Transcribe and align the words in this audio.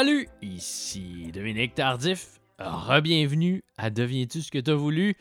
Salut, 0.00 0.30
ici 0.40 1.30
Dominique 1.30 1.74
Tardif. 1.74 2.40
Rebienvenue 2.58 3.62
à 3.76 3.90
Deviens-tu 3.90 4.40
ce 4.40 4.50
que 4.50 4.58
t'as 4.58 4.72
voulu? 4.72 5.14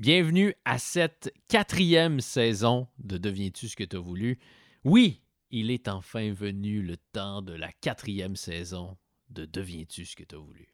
Bienvenue 0.00 0.54
à 0.64 0.78
cette 0.78 1.32
quatrième 1.46 2.18
saison 2.18 2.88
de 2.98 3.16
Deviens-tu 3.16 3.68
ce 3.68 3.76
que 3.76 3.84
t'as 3.84 4.00
voulu? 4.00 4.40
Oui, 4.82 5.22
il 5.52 5.70
est 5.70 5.86
enfin 5.86 6.32
venu 6.32 6.82
le 6.82 6.96
temps 7.12 7.42
de 7.42 7.52
la 7.52 7.70
quatrième 7.80 8.34
saison 8.34 8.96
de 9.30 9.44
Deviens-tu 9.44 10.04
ce 10.04 10.16
que 10.16 10.24
t'as 10.24 10.38
voulu? 10.38 10.66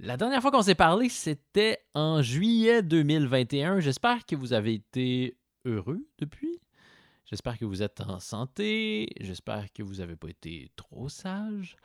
La 0.00 0.16
dernière 0.16 0.42
fois 0.42 0.50
qu'on 0.50 0.62
s'est 0.62 0.74
parlé, 0.74 1.08
c'était 1.08 1.78
en 1.94 2.20
juillet 2.20 2.82
2021. 2.82 3.78
J'espère 3.78 4.26
que 4.26 4.34
vous 4.34 4.54
avez 4.54 4.74
été 4.74 5.36
heureux 5.64 6.04
depuis. 6.18 6.58
J'espère 7.26 7.58
que 7.58 7.64
vous 7.64 7.84
êtes 7.84 8.00
en 8.00 8.18
santé. 8.18 9.06
J'espère 9.20 9.72
que 9.72 9.84
vous 9.84 9.98
n'avez 9.98 10.16
pas 10.16 10.30
été 10.30 10.72
trop 10.74 11.08
sage. 11.08 11.76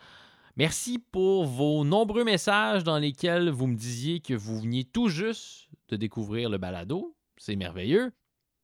Merci 0.57 0.97
pour 0.97 1.45
vos 1.45 1.83
nombreux 1.83 2.23
messages 2.23 2.83
dans 2.83 2.97
lesquels 2.97 3.51
vous 3.51 3.67
me 3.67 3.75
disiez 3.75 4.21
que 4.21 4.33
vous 4.33 4.59
veniez 4.59 4.85
tout 4.85 5.07
juste 5.07 5.69
de 5.89 5.95
découvrir 5.95 6.49
le 6.49 6.57
balado. 6.57 7.15
C'est 7.37 7.55
merveilleux. 7.55 8.11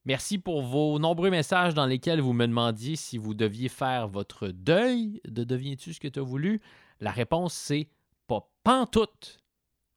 Merci 0.04 0.40
pour 0.40 0.64
vos 0.64 0.98
nombreux 0.98 1.30
messages 1.30 1.76
dans 1.76 1.86
lesquels 1.86 2.20
vous 2.20 2.34
me 2.34 2.48
demandiez 2.48 2.96
si 2.96 3.20
vous 3.20 3.36
deviez 3.36 3.70
faire 3.70 4.08
votre 4.08 4.48
deuil 4.48 5.22
de 5.28 5.44
Deviens-tu 5.44 5.94
ce 5.94 6.00
que 6.00 6.08
tu 6.08 6.18
as 6.18 6.24
voulu? 6.24 6.62
La 7.00 7.12
réponse, 7.12 7.54
c'est 7.54 7.88
pas 8.26 8.50
pantoute. 8.64 9.38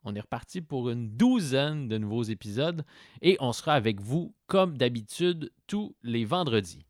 On 0.05 0.15
est 0.15 0.21
reparti 0.21 0.61
pour 0.61 0.91
une 0.91 1.17
douzaine 1.17 1.89
de 1.89 1.97
nouveaux 1.97 2.25
épisodes 2.25 2.85
et 3.23 3.39
on 3.41 3.55
sera 3.55 3.73
avec 3.73 4.03
vous 4.03 4.35
comme 4.47 4.77
d'habitude 4.77 5.51
tous 5.67 5.97
les 6.03 6.27
vendredis. 6.27 6.86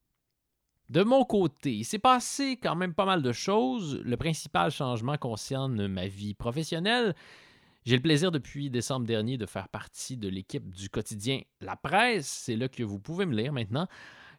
De 0.89 1.03
mon 1.03 1.25
côté, 1.25 1.75
il 1.75 1.84
s'est 1.84 1.98
passé 1.98 2.59
quand 2.62 2.77
même 2.77 2.95
pas 2.95 3.05
mal 3.05 3.20
de 3.20 3.33
choses. 3.33 4.01
Le 4.05 4.17
principal 4.17 4.70
changement 4.70 5.17
concerne 5.17 5.89
ma 5.89 6.06
vie 6.06 6.34
professionnelle. 6.34 7.15
J'ai 7.84 7.97
le 7.97 8.03
plaisir 8.03 8.31
depuis 8.31 8.70
décembre 8.70 9.07
dernier 9.07 9.37
de 9.37 9.47
faire 9.47 9.69
partie 9.69 10.17
de 10.17 10.29
l'équipe 10.29 10.70
du 10.70 10.89
quotidien 10.89 11.41
La 11.61 11.77
Presse. 11.77 12.27
C'est 12.27 12.57
là 12.57 12.69
que 12.69 12.84
vous 12.84 13.01
pouvez 13.01 13.27
me 13.27 13.34
lire 13.34 13.53
maintenant. 13.53 13.89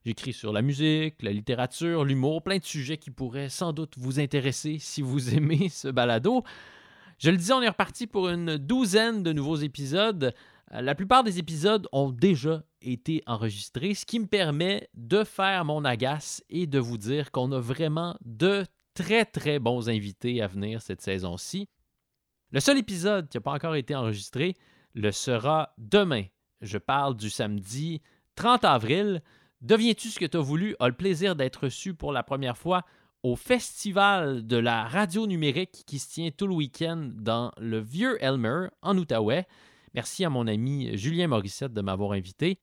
J'écris 0.06 0.31
sur 0.31 0.53
la 0.53 0.62
musique, 0.62 1.22
la 1.22 1.31
littérature, 1.31 2.06
l'humour, 2.06 2.42
plein 2.42 2.59
de 2.59 2.64
sujets 2.64 2.98
qui 2.98 3.12
pourraient 3.12 3.50
sans 3.50 3.73
doute 3.73 3.95
vous 3.98 4.22
intéresser 4.22 4.78
si 4.80 5.02
vous 5.02 5.34
aimez 5.36 5.68
ce 5.68 5.90
balado. 5.90 6.44
Je 7.20 7.30
le 7.30 7.36
disais, 7.36 7.53
on 7.53 7.62
est 7.62 7.68
reparti 7.68 8.08
pour 8.08 8.30
une 8.30 8.58
douzaine 8.58 9.22
de 9.22 9.34
nouveaux 9.34 9.58
épisodes. 9.58 10.34
Euh, 10.73 10.81
la 10.81 10.95
plupart 10.95 11.23
des 11.23 11.39
épisodes 11.39 11.87
ont 11.91 12.11
déjà 12.11 12.63
été 12.81 13.23
enregistrés, 13.25 13.93
ce 13.93 14.05
qui 14.05 14.19
me 14.19 14.27
permet 14.27 14.89
de 14.93 15.23
faire 15.23 15.65
mon 15.65 15.85
agace 15.85 16.43
et 16.49 16.67
de 16.67 16.79
vous 16.79 16.97
dire 16.97 17.31
qu'on 17.31 17.51
a 17.51 17.59
vraiment 17.59 18.15
de 18.23 18.65
très 18.93 19.25
très 19.25 19.59
bons 19.59 19.89
invités 19.89 20.41
à 20.41 20.47
venir 20.47 20.81
cette 20.81 21.01
saison-ci. 21.01 21.69
Le 22.51 22.59
seul 22.59 22.77
épisode 22.77 23.29
qui 23.29 23.38
n'a 23.38 23.41
pas 23.41 23.51
encore 23.51 23.75
été 23.75 23.95
enregistré 23.95 24.55
le 24.93 25.11
sera 25.11 25.73
demain. 25.77 26.23
Je 26.61 26.77
parle 26.77 27.15
du 27.15 27.29
samedi 27.29 28.01
30 28.35 28.65
avril. 28.65 29.21
Deviens-tu 29.61 30.09
ce 30.09 30.19
que 30.19 30.25
tu 30.25 30.38
as 30.38 30.41
voulu? 30.41 30.75
A 30.79 30.88
le 30.88 30.95
plaisir 30.95 31.35
d'être 31.35 31.65
reçu 31.65 31.93
pour 31.93 32.11
la 32.11 32.23
première 32.23 32.57
fois 32.57 32.83
au 33.23 33.35
Festival 33.35 34.45
de 34.45 34.57
la 34.57 34.85
radio 34.85 35.27
numérique 35.27 35.83
qui 35.85 35.99
se 35.99 36.09
tient 36.09 36.31
tout 36.31 36.47
le 36.47 36.53
week-end 36.53 37.09
dans 37.13 37.51
le 37.57 37.79
Vieux 37.79 38.17
Elmer, 38.23 38.67
en 38.81 38.97
Outaouais. 38.97 39.45
Merci 39.94 40.25
à 40.25 40.30
mon 40.30 40.48
ami 40.48 40.96
Julien 40.98 41.28
Morissette 41.28 41.74
de 41.74 41.81
m'avoir 41.81 42.12
invité. 42.12 42.59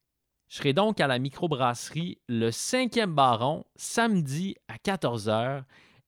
Je 0.48 0.56
serai 0.56 0.72
donc 0.72 1.00
à 1.00 1.06
la 1.06 1.18
microbrasserie 1.18 2.18
Le 2.28 2.50
5e 2.50 3.06
Baron, 3.06 3.64
samedi 3.76 4.56
à 4.68 4.76
14h, 4.76 5.64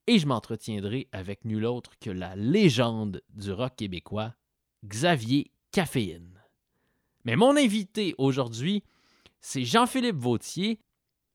et 0.07 0.19
je 0.19 0.27
m'entretiendrai 0.27 1.09
avec 1.13 1.45
nul 1.45 1.65
autre 1.65 1.93
que 2.01 2.11
la 2.11 2.37
légende 2.37 3.23
du 3.35 3.51
rock 3.53 3.77
québécois, 3.77 4.35
Xavier 4.85 5.51
Caféine. 5.73 6.43
Mais 7.25 7.35
mon 7.35 7.57
invité 7.57 8.15
aujourd'hui, 8.19 8.85
c'est 9.41 9.65
Jean-Philippe 9.65 10.19
Vautier, 10.19 10.79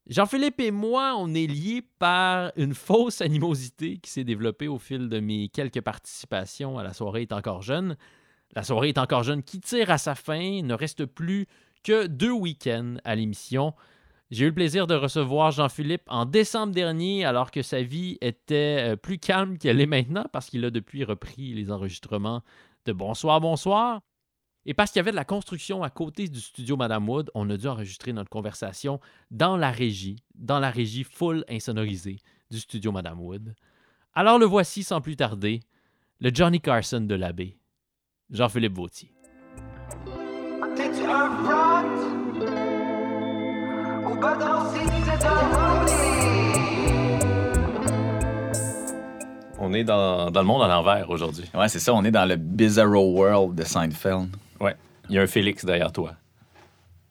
Jean-Philippe 0.08 0.60
et 0.60 0.72
moi, 0.72 1.16
on 1.18 1.34
est 1.34 1.48
liés 1.48 1.84
par 2.00 2.52
une 2.56 2.74
fausse 2.74 3.22
animosité 3.22 3.98
qui 4.00 4.10
s'est 4.10 4.24
développée 4.24 4.68
au 4.68 4.80
fil 4.80 5.10
de 5.10 5.20
mes 5.20 5.48
quelques 5.50 5.82
participations 5.82 6.78
à 6.80 6.84
La 6.84 6.94
soirée 6.94 7.22
est 7.22 7.34
encore 7.34 7.62
jeune. 7.62 7.96
La 8.54 8.64
soirée 8.64 8.90
est 8.90 8.98
encore 8.98 9.24
jeune 9.24 9.44
qui 9.44 9.60
tire 9.60 9.90
à 9.92 9.98
sa 9.98 10.16
fin, 10.16 10.62
ne 10.62 10.74
reste 10.74 11.06
plus 11.06 11.48
que 11.84 12.08
deux 12.08 12.32
week-ends 12.32 12.96
à 13.04 13.16
l'émission. 13.16 13.74
J'ai 14.30 14.46
eu 14.46 14.50
le 14.50 14.54
plaisir 14.54 14.88
de 14.88 14.96
recevoir 14.96 15.52
Jean-Philippe 15.52 16.04
en 16.08 16.26
décembre 16.26 16.74
dernier, 16.74 17.26
alors 17.26 17.52
que 17.52 17.62
sa 17.62 17.82
vie 17.82 18.18
était 18.22 18.92
euh, 18.92 18.96
plus 18.96 19.18
calme 19.18 19.58
qu'elle 19.58 19.82
est 19.82 19.86
maintenant, 19.86 20.26
parce 20.32 20.50
qu'il 20.50 20.64
a 20.64 20.70
depuis 20.70 21.04
repris 21.04 21.54
les 21.54 21.72
enregistrements 21.72 22.42
de 22.86 22.94
Bonsoir, 22.94 23.42
bonsoir. 23.42 24.02
Et 24.66 24.74
parce 24.74 24.92
qu'il 24.92 25.00
y 25.00 25.02
avait 25.02 25.12
de 25.12 25.16
la 25.16 25.26
construction 25.26 25.82
à 25.82 25.90
côté 25.90 26.28
du 26.28 26.40
studio 26.40 26.78
Madame 26.78 27.10
Wood, 27.10 27.32
on 27.34 27.50
a 27.50 27.58
dû 27.58 27.68
enregistrer 27.68 28.14
notre 28.14 28.30
conversation 28.30 29.00
dans 29.32 29.58
la 29.58 29.72
régie, 29.72 30.24
dans 30.36 30.60
la 30.60 30.70
régie 30.70 31.04
full 31.04 31.44
insonorisée 31.50 32.20
du 32.52 32.60
studio 32.60 32.92
Madame 32.92 33.20
Wood. 33.20 33.56
Alors 34.14 34.38
le 34.38 34.46
voici 34.46 34.84
sans 34.84 35.02
plus 35.02 35.16
tarder, 35.16 35.62
le 36.20 36.30
Johnny 36.34 36.62
Carson 36.62 37.02
de 37.02 37.16
l'abbé, 37.16 37.58
Jean-Philippe 38.32 38.74
Vautier. 38.74 39.10
On 49.60 49.74
est 49.74 49.84
dans, 49.84 50.32
dans 50.32 50.42
le 50.42 50.48
monde 50.48 50.64
à 50.64 50.68
l'envers 50.68 51.10
aujourd'hui. 51.10 51.50
Ouais, 51.54 51.68
c'est 51.68 51.80
ça, 51.80 51.94
on 51.94 52.04
est 52.04 52.12
dans 52.12 52.26
le 52.26 52.36
Bizarro 52.38 53.12
World 53.12 53.56
de 53.56 53.64
Seinfeld. 53.64 54.30
Ouais. 54.60 54.76
Il 55.10 55.16
y 55.16 55.20
a 55.20 55.22
un 55.22 55.28
Félix 55.28 55.66
derrière 55.66 55.92
toi. 55.92 56.14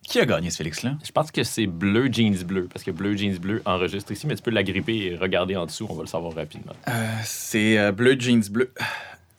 Qui 0.03 0.19
a 0.19 0.27
gagné 0.27 0.51
ce 0.51 0.57
Félix-là? 0.57 0.97
Je 1.05 1.13
pense 1.13 1.31
que 1.31 1.45
c'est 1.45 1.67
Bleu 1.67 2.09
Jeans 2.11 2.43
Bleu, 2.45 2.67
parce 2.73 2.83
que 2.83 2.91
Bleu 2.91 3.17
Jeans 3.17 3.39
Bleu 3.39 3.63
enregistre 3.65 4.11
ici, 4.11 4.27
mais 4.27 4.35
tu 4.35 4.43
peux 4.43 4.51
l'agripper 4.51 4.97
et 4.97 5.17
regarder 5.17 5.55
en 5.55 5.67
dessous, 5.67 5.87
on 5.89 5.95
va 5.95 6.03
le 6.03 6.09
savoir 6.09 6.35
rapidement. 6.35 6.73
Euh, 6.89 7.07
c'est 7.23 7.79
euh, 7.79 7.93
Bleu 7.93 8.17
Jeans 8.19 8.43
Bleu. 8.51 8.73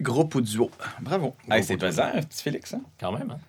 Groupe 0.01 0.35
ou 0.35 0.41
duo. 0.41 0.71
Bravo. 1.01 1.35
c'est 1.61 1.77
pesant, 1.77 2.11
un 2.13 2.21
petit 2.21 2.43
Félix, 2.43 2.73
hein? 2.73 2.81
Quand 2.99 3.11
même, 3.11 3.31
hein? 3.31 3.39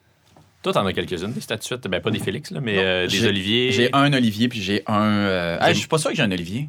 Toi, 0.62 0.72
t'en 0.72 0.86
as 0.86 0.92
quelques-unes, 0.92 1.32
des 1.32 1.40
statuettes. 1.40 1.88
Ben, 1.88 2.00
pas 2.00 2.10
des 2.10 2.20
Félix, 2.20 2.52
là, 2.52 2.60
mais 2.60 2.78
euh, 2.78 3.08
des 3.08 3.26
Oliviers. 3.26 3.72
J'ai 3.72 3.90
un 3.92 4.12
Olivier, 4.12 4.48
puis 4.48 4.60
j'ai 4.62 4.82
un. 4.86 5.58
je 5.68 5.74
suis 5.74 5.88
pas 5.88 5.98
sûr 5.98 6.10
que 6.10 6.16
j'ai 6.16 6.22
un 6.22 6.30
Olivier. 6.30 6.68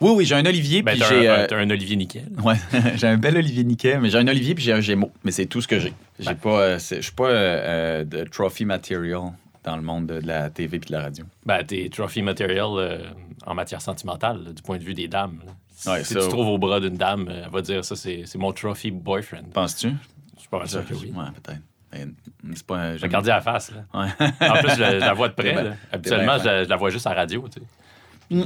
Oui, 0.00 0.12
oui, 0.16 0.24
j'ai 0.24 0.34
un 0.34 0.46
Olivier. 0.46 0.82
Ben, 0.82 0.92
puis 0.92 1.02
j'ai. 1.08 1.28
Un, 1.28 1.46
un, 1.50 1.70
Olivier 1.70 1.96
nickel. 1.96 2.28
Ouais, 2.42 2.54
j'ai 2.96 3.06
un 3.06 3.18
bel 3.18 3.36
Olivier 3.36 3.64
nickel, 3.64 4.00
mais 4.00 4.08
j'ai 4.08 4.18
un 4.18 4.28
Olivier 4.28 4.54
puis 4.54 4.64
j'ai 4.64 4.72
un 4.72 4.80
Gémeaux. 4.80 5.12
Mais 5.24 5.30
c'est 5.30 5.46
tout 5.46 5.60
ce 5.60 5.68
que 5.68 5.78
j'ai. 5.78 5.92
J'ai 6.18 6.30
ben. 6.30 6.34
pas, 6.36 6.60
euh, 6.60 6.78
je 6.78 7.00
suis 7.00 7.12
pas 7.12 7.28
euh, 7.28 7.34
euh, 7.34 8.04
de 8.04 8.24
trophy 8.24 8.64
material 8.64 9.32
dans 9.62 9.76
le 9.76 9.82
monde 9.82 10.06
de, 10.06 10.26
la 10.26 10.48
TV 10.48 10.78
puis 10.78 10.88
de 10.88 10.96
la 10.96 11.02
radio. 11.02 11.24
Ben, 11.44 11.62
t'es 11.64 11.90
trophy 11.90 12.22
material 12.22 13.02
en 13.46 13.54
matière 13.54 13.82
sentimentale, 13.82 14.54
du 14.54 14.62
point 14.62 14.78
de 14.78 14.84
vue 14.84 14.94
des 14.94 15.08
dames. 15.08 15.40
Ouais, 15.86 16.04
si 16.04 16.14
tu 16.14 16.20
trouves 16.20 16.48
au 16.48 16.58
bras 16.58 16.80
d'une 16.80 16.96
dame, 16.96 17.28
elle 17.28 17.50
va 17.50 17.62
dire 17.62 17.84
ça, 17.84 17.96
c'est 17.96 18.34
mon 18.36 18.52
trophy 18.52 18.90
boyfriend. 18.90 19.44
Penses-tu? 19.52 19.88
Je 20.36 20.40
suis 20.40 20.48
pas 20.48 20.66
sûr 20.66 20.86
que 20.86 20.94
oui. 20.94 21.12
Ouais, 21.14 21.24
peut-être. 21.42 21.60
C'est 22.54 22.66
pas 22.66 22.76
un. 22.76 22.96
Regardez 22.96 23.30
à 23.30 23.36
la 23.36 23.40
face. 23.40 23.72
Là. 23.72 23.84
Ouais. 23.92 24.48
en 24.48 24.62
plus, 24.62 24.76
je 24.76 24.98
la, 24.98 25.12
vois 25.12 25.28
de 25.28 25.34
près. 25.36 25.54
Là. 25.54 25.72
Habituellement, 25.92 26.38
je, 26.38 26.68
la 26.68 26.76
vois 26.76 26.90
juste 26.90 27.06
à 27.06 27.10
la 27.10 27.16
radio. 27.16 27.46
Tu 27.48 27.60
sais. 27.60 27.66
Mm. 28.30 28.44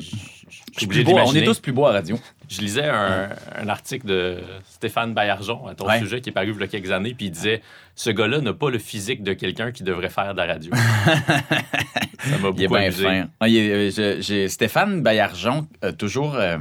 on 0.87 1.35
est 1.35 1.45
tous 1.45 1.61
plus 1.61 1.73
beaux 1.73 1.85
à 1.85 1.93
radio. 1.93 2.19
Je 2.49 2.61
lisais 2.61 2.89
un, 2.89 3.69
article 3.69 4.07
de 4.07 4.39
Stéphane 4.67 5.13
Baillargeon 5.13 5.67
à 5.67 5.75
ton 5.75 5.91
sujet 5.99 6.21
qui 6.23 6.31
est 6.31 6.33
paru 6.33 6.53
il 6.55 6.61
y 6.61 6.63
a 6.63 6.69
quelques 6.69 6.91
années, 6.91 7.15
puis 7.15 7.27
il 7.27 7.31
disait 7.31 7.61
Ce 7.95 8.11
gars-là 8.11 8.41
n'a 8.41 8.55
pas 8.55 8.71
le 8.71 8.79
physique 8.79 9.23
de 9.23 9.35
quelqu'un 9.35 9.73
qui 9.73 9.83
devrait 9.83 10.09
faire 10.09 10.33
de 10.33 10.39
la 10.39 10.47
radio. 10.47 10.73
Ça 12.19 12.39
m'a 12.39 12.51
beaucoup 12.51 12.75
amusé. 12.75 13.25
Ah, 13.41 13.47
euh, 13.47 14.49
Stéphane 14.49 15.03
Baillargeon 15.03 15.67
a 15.83 15.93
toujours. 15.93 16.35
Euh, 16.37 16.59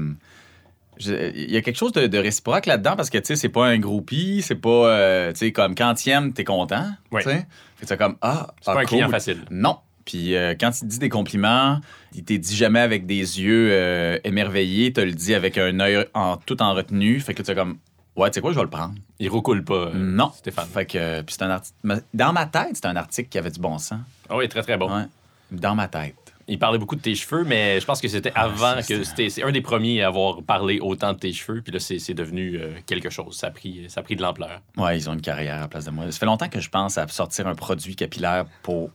il 0.99 1.51
y 1.51 1.57
a 1.57 1.61
quelque 1.61 1.77
chose 1.77 1.91
de, 1.91 2.17
réciproque 2.17 2.65
là-dedans 2.65 2.95
parce 2.95 3.09
que, 3.09 3.17
tu 3.17 3.25
sais, 3.25 3.35
c'est 3.35 3.49
pas 3.49 3.67
un 3.67 3.79
groupie, 3.79 4.41
c'est 4.41 4.55
pas, 4.55 4.69
euh, 4.69 5.31
tu 5.31 5.39
sais, 5.39 5.51
comme 5.51 5.75
quand 5.75 5.93
tu 5.95 6.09
aimes, 6.09 6.33
t'es 6.33 6.43
content. 6.43 6.91
Tu 7.11 7.21
sais, 7.21 7.47
c'est 7.81 7.97
comme, 7.97 8.17
ah, 8.21 8.47
c'est 8.61 8.71
pas 8.71 8.79
ah, 8.79 8.81
un 8.81 8.85
client 8.85 9.09
facile. 9.09 9.43
Non, 9.49 9.77
puis 10.05 10.35
euh, 10.35 10.53
quand 10.59 10.71
il 10.75 10.81
te 10.81 10.85
dit 10.85 10.99
des 10.99 11.09
compliments, 11.09 11.79
il 12.13 12.23
te 12.23 12.33
dit 12.33 12.55
jamais 12.55 12.79
avec 12.79 13.05
des 13.05 13.41
yeux 13.41 13.69
euh, 13.71 14.17
émerveillés, 14.23 14.87
il 14.87 14.93
te 14.93 15.01
le 15.01 15.11
dit 15.11 15.33
avec 15.33 15.57
un 15.57 15.79
œil 15.79 16.05
en, 16.13 16.37
tout 16.37 16.61
en 16.61 16.73
retenue. 16.73 17.19
Fait 17.19 17.33
que 17.33 17.41
tu 17.41 17.51
es 17.51 17.55
comme, 17.55 17.77
ouais, 18.15 18.29
tu 18.29 18.35
sais 18.35 18.41
quoi, 18.41 18.51
je 18.51 18.57
vais 18.57 18.63
le 18.63 18.69
prendre. 18.69 18.95
Il 19.19 19.29
recoule 19.29 19.63
pas. 19.63 19.91
Non. 19.93 20.31
Stéphane. 20.35 20.67
Fait 20.67 20.85
que, 20.85 21.21
puis 21.21 21.35
c'est 21.37 21.43
un 21.43 21.49
article. 21.49 21.75
Dans 22.13 22.33
ma 22.33 22.45
tête, 22.45 22.71
c'est 22.73 22.85
un 22.85 22.95
article 22.95 23.29
qui 23.29 23.37
avait 23.37 23.51
du 23.51 23.59
bon 23.59 23.77
sens. 23.77 23.99
Ah 24.29 24.37
oui, 24.37 24.47
très, 24.49 24.61
très 24.61 24.77
bon. 24.77 24.93
Ouais. 24.93 25.05
Dans 25.51 25.75
ma 25.75 25.87
tête. 25.87 26.15
Il 26.47 26.59
parlait 26.59 26.77
beaucoup 26.77 26.95
de 26.95 27.01
tes 27.01 27.15
cheveux, 27.15 27.43
mais 27.43 27.79
je 27.79 27.85
pense 27.85 28.01
que 28.01 28.07
c'était 28.07 28.31
ah, 28.35 28.43
avant 28.43 28.81
que 28.81 29.03
c'était 29.03 29.29
c'est 29.29 29.43
un 29.43 29.51
des 29.51 29.61
premiers 29.61 30.01
à 30.01 30.07
avoir 30.07 30.43
parlé 30.43 30.79
autant 30.79 31.13
de 31.13 31.19
tes 31.19 31.31
cheveux. 31.31 31.61
Puis 31.61 31.71
là, 31.71 31.79
c'est 31.79 32.13
devenu 32.13 32.59
quelque 32.85 33.09
chose. 33.09 33.37
Ça 33.37 33.47
a 33.47 33.51
pris, 33.51 33.85
ça 33.87 34.01
a 34.01 34.03
pris 34.03 34.15
de 34.15 34.21
l'ampleur. 34.21 34.61
Ouais, 34.77 34.97
ils 34.97 35.09
ont 35.09 35.13
une 35.13 35.21
carrière 35.21 35.55
à 35.55 35.61
la 35.61 35.67
place 35.67 35.85
de 35.85 35.91
moi. 35.91 36.11
Ça 36.11 36.19
fait 36.19 36.25
longtemps 36.25 36.49
que 36.49 36.59
je 36.59 36.69
pense 36.69 36.97
à 36.97 37.07
sortir 37.07 37.47
un 37.47 37.55
produit 37.55 37.95
capillaire 37.95 38.45
pour 38.61 38.89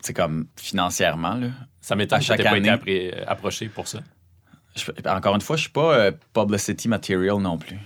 c'est 0.00 0.14
comme 0.14 0.46
financièrement. 0.56 1.34
Là, 1.34 1.48
ça 1.80 1.96
m'étonne 1.96 2.20
que 2.20 2.24
tu 2.24 2.42
pas 2.42 2.58
été 2.58 3.14
approché 3.26 3.68
pour 3.68 3.88
ça. 3.88 4.00
encore 5.06 5.34
une 5.34 5.40
fois, 5.40 5.56
je 5.56 5.62
suis 5.62 5.70
pas 5.70 5.94
euh, 5.94 6.12
publicity 6.32 6.88
material 6.88 7.38
non 7.38 7.58
plus. 7.58 7.78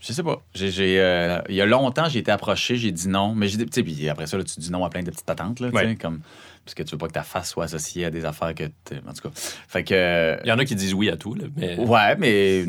Je 0.00 0.12
sais 0.12 0.22
pas. 0.22 0.42
J'ai, 0.54 1.00
euh, 1.00 1.40
il 1.48 1.54
y 1.54 1.60
a 1.60 1.66
longtemps, 1.66 2.08
j'ai 2.08 2.20
été 2.20 2.30
approché, 2.30 2.76
j'ai 2.76 2.92
dit 2.92 3.08
non. 3.08 3.34
Mais 3.34 3.48
j'ai 3.48 4.08
après 4.08 4.26
ça, 4.26 4.42
tu 4.44 4.60
dis 4.60 4.70
non 4.70 4.84
à 4.84 4.90
plein 4.90 5.02
de 5.02 5.10
petites 5.10 5.24
patentes, 5.24 5.60
là, 5.60 5.70
comme 6.00 6.20
parce 6.66 6.74
que 6.74 6.82
tu 6.82 6.90
veux 6.90 6.98
pas 6.98 7.06
que 7.06 7.12
ta 7.12 7.22
face 7.22 7.50
soit 7.50 7.62
associée 7.64 8.04
à 8.06 8.10
des 8.10 8.24
affaires 8.24 8.52
que 8.52 8.64
en 8.64 9.12
tout 9.12 9.28
cas. 9.28 9.30
Fait 9.68 9.84
que 9.84 10.36
il 10.42 10.48
y 10.48 10.52
en 10.52 10.58
a 10.58 10.64
qui 10.64 10.74
disent 10.74 10.94
oui 10.94 11.08
à 11.08 11.16
tout 11.16 11.34
là, 11.34 11.44
mais 11.56 11.78
ouais 11.78 12.16
mais 12.16 12.64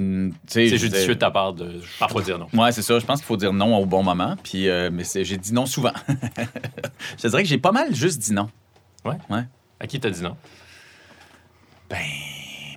c'est 0.45 0.77
judicieux 0.77 1.15
de 1.15 1.19
ta 1.19 1.31
part 1.31 1.53
de 1.53 1.81
parfois 1.97 2.21
dire 2.21 2.37
non. 2.37 2.47
Ouais 2.53 2.71
c'est 2.71 2.83
ça 2.83 2.99
je 2.99 3.05
pense 3.07 3.19
qu'il 3.19 3.25
faut 3.25 3.37
dire 3.37 3.53
non 3.53 3.75
au 3.75 3.87
bon 3.87 4.03
moment 4.03 4.35
puis 4.43 4.69
euh, 4.69 4.91
mais 4.93 5.03
j'ai 5.03 5.37
dit 5.37 5.51
non 5.51 5.65
souvent. 5.65 5.93
Je 7.17 7.23
te 7.23 7.27
dirais 7.27 7.41
que 7.41 7.49
j'ai 7.49 7.57
pas 7.57 7.71
mal 7.71 7.95
juste 7.95 8.19
dit 8.19 8.33
non. 8.33 8.49
Ouais. 9.03 9.15
Ouais. 9.29 9.43
À 9.79 9.87
qui 9.87 9.99
t'as 9.99 10.11
dit 10.11 10.21
non? 10.21 10.37
Ben 11.89 11.97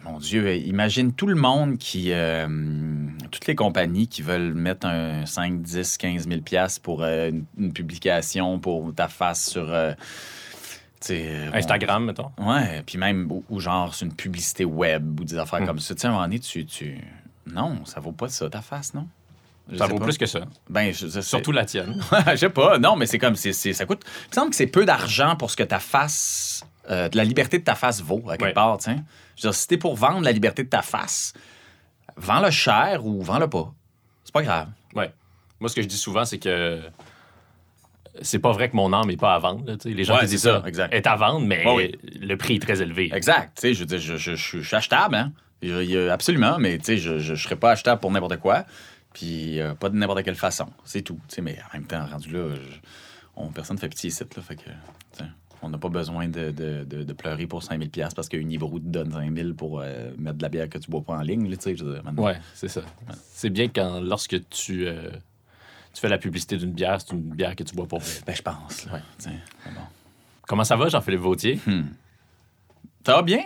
mon 0.05 0.19
Dieu, 0.19 0.57
imagine 0.57 1.13
tout 1.13 1.27
le 1.27 1.35
monde 1.35 1.77
qui. 1.79 2.13
Euh, 2.13 2.47
toutes 3.31 3.47
les 3.47 3.55
compagnies 3.55 4.09
qui 4.09 4.23
veulent 4.23 4.55
mettre 4.55 4.87
un 4.87 5.27
5, 5.27 5.61
10, 5.61 5.99
15 5.99 6.29
000 6.29 6.41
pour 6.83 7.03
euh, 7.03 7.31
une, 7.59 7.73
publication 7.73 8.59
pour 8.59 8.95
ta 8.95 9.09
face 9.09 9.49
sur. 9.51 9.71
Euh, 9.71 9.93
Instagram, 11.09 12.05
mettons. 12.05 12.31
Ouais, 12.39 12.83
puis 12.85 12.99
même, 12.99 13.31
ou, 13.49 13.61
genre, 13.61 13.95
c'est 13.95 14.05
une 14.05 14.15
publicité 14.15 14.65
web 14.65 15.21
ou 15.21 15.25
des 15.25 15.39
affaires 15.39 15.63
hmm. 15.63 15.67
comme 15.67 15.79
ça. 15.79 15.95
Tu 15.95 16.01
sais, 16.01 16.07
à 16.07 16.11
un 16.11 16.13
moment 16.15 16.25
donné, 16.25 16.39
tu, 16.39 16.99
Non, 17.47 17.85
ça 17.85 18.01
vaut 18.01 18.13
pas 18.13 18.29
ça, 18.29 18.49
ta 18.51 18.63
face, 18.63 18.95
non? 18.95 19.07
ça 19.77 19.87
vaut 19.87 20.01
plus 20.01 20.19
que 20.19 20.27
ça. 20.27 20.41
Ben, 20.69 20.93
Surtout 20.93 21.53
la 21.53 21.65
tienne. 21.65 22.03
je 22.31 22.37
sais 22.37 22.51
pas. 22.51 22.79
Non, 22.79 22.97
mais 22.97 23.07
c'est 23.07 23.19
comme. 23.19 23.37
c'est 23.37 23.53
ça 23.53 23.87
coûte. 23.87 24.03
Il 24.05 24.31
me 24.31 24.35
semble 24.35 24.51
que 24.51 24.57
c'est 24.57 24.67
peu 24.67 24.85
d'argent 24.85 25.37
pour 25.37 25.51
ce 25.51 25.57
que 25.57 25.63
ta 25.63 25.79
face. 25.79 26.65
la 26.89 27.25
liberté 27.25 27.59
de 27.59 27.65
ta 27.65 27.77
face 27.77 28.03
vaut, 28.03 28.23
à 28.29 28.37
quelque 28.37 28.55
part, 28.55 28.79
tu 28.79 28.85
sais. 28.85 28.97
Je 29.37 29.47
veux 29.47 29.53
dire, 29.53 29.55
si 29.55 29.69
t'es 29.69 29.77
pour 29.79 29.95
vendre 29.95 30.23
la 30.23 30.33
liberté 30.33 30.65
de 30.65 30.69
ta 30.69 30.83
face, 30.83 31.33
vends-le 32.17 32.51
cher 32.51 33.07
ou 33.07 33.23
vends-le 33.23 33.49
pas. 33.49 33.73
C'est 34.25 34.35
pas 34.35 34.43
grave. 34.43 34.69
Ouais. 34.95 35.13
Moi, 35.61 35.69
ce 35.69 35.75
que 35.75 35.83
je 35.83 35.87
dis 35.87 35.97
souvent, 35.97 36.25
c'est 36.25 36.39
que 36.39 36.81
c'est 38.21 38.39
pas 38.39 38.53
vrai 38.53 38.69
que 38.71 38.77
mon 38.77 38.93
âme 38.93 39.09
n'est 39.09 39.17
pas 39.17 39.35
à 39.35 39.39
vendre. 39.39 39.65
les 39.85 40.05
gens 40.05 40.19
disent 40.21 40.43
ça, 40.43 40.63
exact. 40.67 40.93
est 40.93 41.07
à 41.07 41.17
vendre, 41.17 41.47
mais 41.47 41.65
le 42.21 42.37
prix 42.37 42.57
est 42.57 42.63
très 42.63 42.83
élevé. 42.83 43.11
Exact. 43.15 43.59
je 43.63 43.79
veux 43.79 43.87
dire, 43.87 43.99
je, 43.99 44.35
suis 44.35 44.77
achetable, 44.77 45.15
hein? 45.15 45.33
absolument, 46.11 46.59
mais 46.59 46.79
je 46.85 47.31
ne 47.31 47.37
serais 47.37 47.57
pas 47.57 47.73
achetable 47.73 48.01
pour 48.01 48.11
n'importe 48.11 48.39
quoi. 48.39 48.65
Puis 49.13 49.61
euh, 49.61 49.75
pas 49.75 49.89
de 49.89 49.97
n'importe 49.97 50.23
quelle 50.23 50.37
façon. 50.37 50.67
C'est 50.85 51.03
tout. 51.03 51.19
mais 51.43 51.59
en 51.69 51.79
même 51.79 51.87
temps, 51.87 52.07
rendu 52.07 52.31
là, 52.31 52.47
on, 53.37 53.49
personne 53.49 53.77
ne 53.77 53.81
fait 53.81 53.89
pitié 53.89 54.09
ici. 54.09 54.23
Là, 54.37 54.43
fait 54.43 54.57
que, 54.57 54.71
on 55.63 55.69
n'a 55.69 55.79
pas 55.79 55.89
besoin 55.89 56.29
de, 56.29 56.51
de, 56.51 56.85
de, 56.85 57.13
pleurer 57.13 57.47
pour 57.47 57.63
5000 57.63 57.91
pièces 57.91 58.15
parce 58.15 58.29
qu'une 58.29 58.43
Unibrou 58.43 58.79
te 58.79 58.87
donne 58.87 59.13
5000 59.13 59.55
pour 59.55 59.81
euh, 59.81 60.11
mettre 60.17 60.39
de 60.39 60.43
la 60.43 60.49
bière 60.49 60.69
que 60.69 60.79
tu 60.79 60.91
bois 60.91 61.03
pas 61.03 61.15
en 61.15 61.21
ligne. 61.21 61.55
Sais, 61.59 61.77
ouais, 62.17 62.37
c'est 62.55 62.69
ça. 62.69 62.81
C'est 63.31 63.51
bien 63.51 63.69
quand, 63.69 64.01
lorsque 64.01 64.49
tu, 64.49 64.87
euh, 64.87 65.11
tu 65.93 66.01
fais 66.01 66.09
la 66.09 66.19
publicité 66.19 66.57
d'une 66.57 66.73
bière, 66.73 66.99
c'est 67.01 67.13
une 67.13 67.21
bière 67.21 67.57
que 67.57 67.63
tu 67.63 67.75
bois 67.75 67.87
pour 67.87 68.01
Ben, 68.27 68.35
je 68.35 68.43
pense. 68.43 68.87
Ouais. 68.93 69.33
Comment 70.47 70.65
ça 70.65 70.77
va, 70.77 70.89
Jean-Philippe 70.89 71.21
Vautier? 71.21 71.61
Hmm. 71.67 71.85
Ça 73.07 73.17
va 73.17 73.23
bien. 73.23 73.43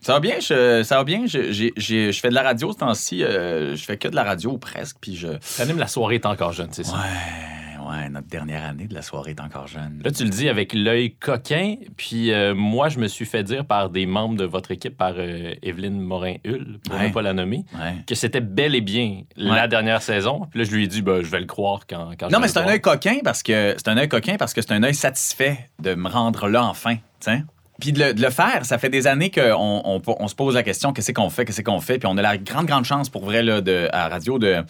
Ça 0.00 0.12
va 0.12 0.20
bien, 0.20 0.38
je, 0.38 0.82
ça 0.82 0.96
va 0.96 1.04
bien. 1.04 1.26
Je, 1.26 1.50
je 1.50 2.20
fais 2.20 2.28
de 2.28 2.34
la 2.34 2.42
radio 2.42 2.70
ce 2.72 2.78
temps-ci. 2.78 3.24
Euh, 3.24 3.74
je 3.74 3.84
fais 3.84 3.96
que 3.96 4.08
de 4.08 4.14
la 4.14 4.24
radio 4.24 4.56
presque. 4.58 4.98
Puis 5.00 5.16
je. 5.16 5.28
Même 5.64 5.78
la 5.78 5.88
soirée 5.88 6.16
est 6.16 6.26
encore 6.26 6.52
jeune, 6.52 6.72
c'est 6.72 6.84
ça? 6.84 6.94
Ouais 6.94 7.55
ouais, 7.88 8.08
notre 8.08 8.28
dernière 8.28 8.64
année 8.64 8.86
de 8.86 8.94
la 8.94 9.02
soirée 9.02 9.32
est 9.32 9.40
encore 9.40 9.66
jeune. 9.66 10.00
Là, 10.04 10.10
tu 10.10 10.24
le 10.24 10.30
dis 10.30 10.48
avec 10.48 10.72
l'œil 10.72 11.14
coquin. 11.14 11.76
Puis 11.96 12.32
euh, 12.32 12.54
moi, 12.54 12.88
je 12.88 12.98
me 12.98 13.08
suis 13.08 13.24
fait 13.24 13.42
dire 13.42 13.64
par 13.64 13.90
des 13.90 14.06
membres 14.06 14.36
de 14.36 14.44
votre 14.44 14.70
équipe, 14.70 14.96
par 14.96 15.14
euh, 15.16 15.54
Evelyne 15.62 16.00
Morin-Hull, 16.00 16.78
pour 16.84 16.98
ne 16.98 17.08
pas 17.08 17.22
la 17.22 17.32
nommer, 17.32 17.64
que 18.06 18.14
c'était 18.14 18.40
bel 18.40 18.74
et 18.74 18.80
bien 18.80 19.22
la 19.36 19.68
dernière 19.68 20.02
saison. 20.02 20.46
Puis 20.50 20.60
là, 20.60 20.64
je 20.64 20.74
lui 20.74 20.84
ai 20.84 20.86
dit, 20.86 21.02
ben, 21.02 21.22
je 21.22 21.30
vais 21.30 21.40
le 21.40 21.46
croire 21.46 21.86
quand. 21.88 22.10
quand 22.18 22.30
non, 22.30 22.40
mais 22.40 22.48
c'est 22.48 22.58
un 22.58 22.66
œil 22.66 22.80
coquin 22.80 23.18
parce 23.24 23.42
que 23.42 23.74
c'est 23.76 23.88
un 23.88 23.96
œil 23.96 24.08
coquin 24.08 24.36
parce 24.36 24.54
que 24.54 24.62
c'est 24.62 24.72
un 24.72 24.82
œil 24.82 24.94
satisfait 24.94 25.70
de 25.80 25.94
me 25.94 26.08
rendre 26.08 26.48
là 26.48 26.64
enfin. 26.64 26.96
Tiens. 27.20 27.44
Puis 27.80 27.92
de 27.92 28.14
le, 28.18 28.30
faire, 28.30 28.64
ça 28.64 28.78
fait 28.78 28.88
des 28.88 29.06
années 29.06 29.30
qu'on 29.30 30.00
on, 30.06 30.28
se 30.28 30.34
pose 30.34 30.54
la 30.54 30.62
question 30.62 30.92
qu'est-ce 30.92 31.12
qu'on 31.12 31.28
fait, 31.28 31.44
qu'est-ce 31.44 31.60
qu'on 31.60 31.80
fait. 31.80 31.98
Puis 31.98 32.08
on 32.10 32.16
a 32.16 32.22
la 32.22 32.38
grande, 32.38 32.66
grande 32.66 32.84
chance 32.84 33.10
pour 33.10 33.24
vrai 33.24 33.42
là, 33.42 33.60
de, 33.60 33.88
à 33.92 34.04
la 34.04 34.08
radio 34.08 34.38
de 34.38 34.64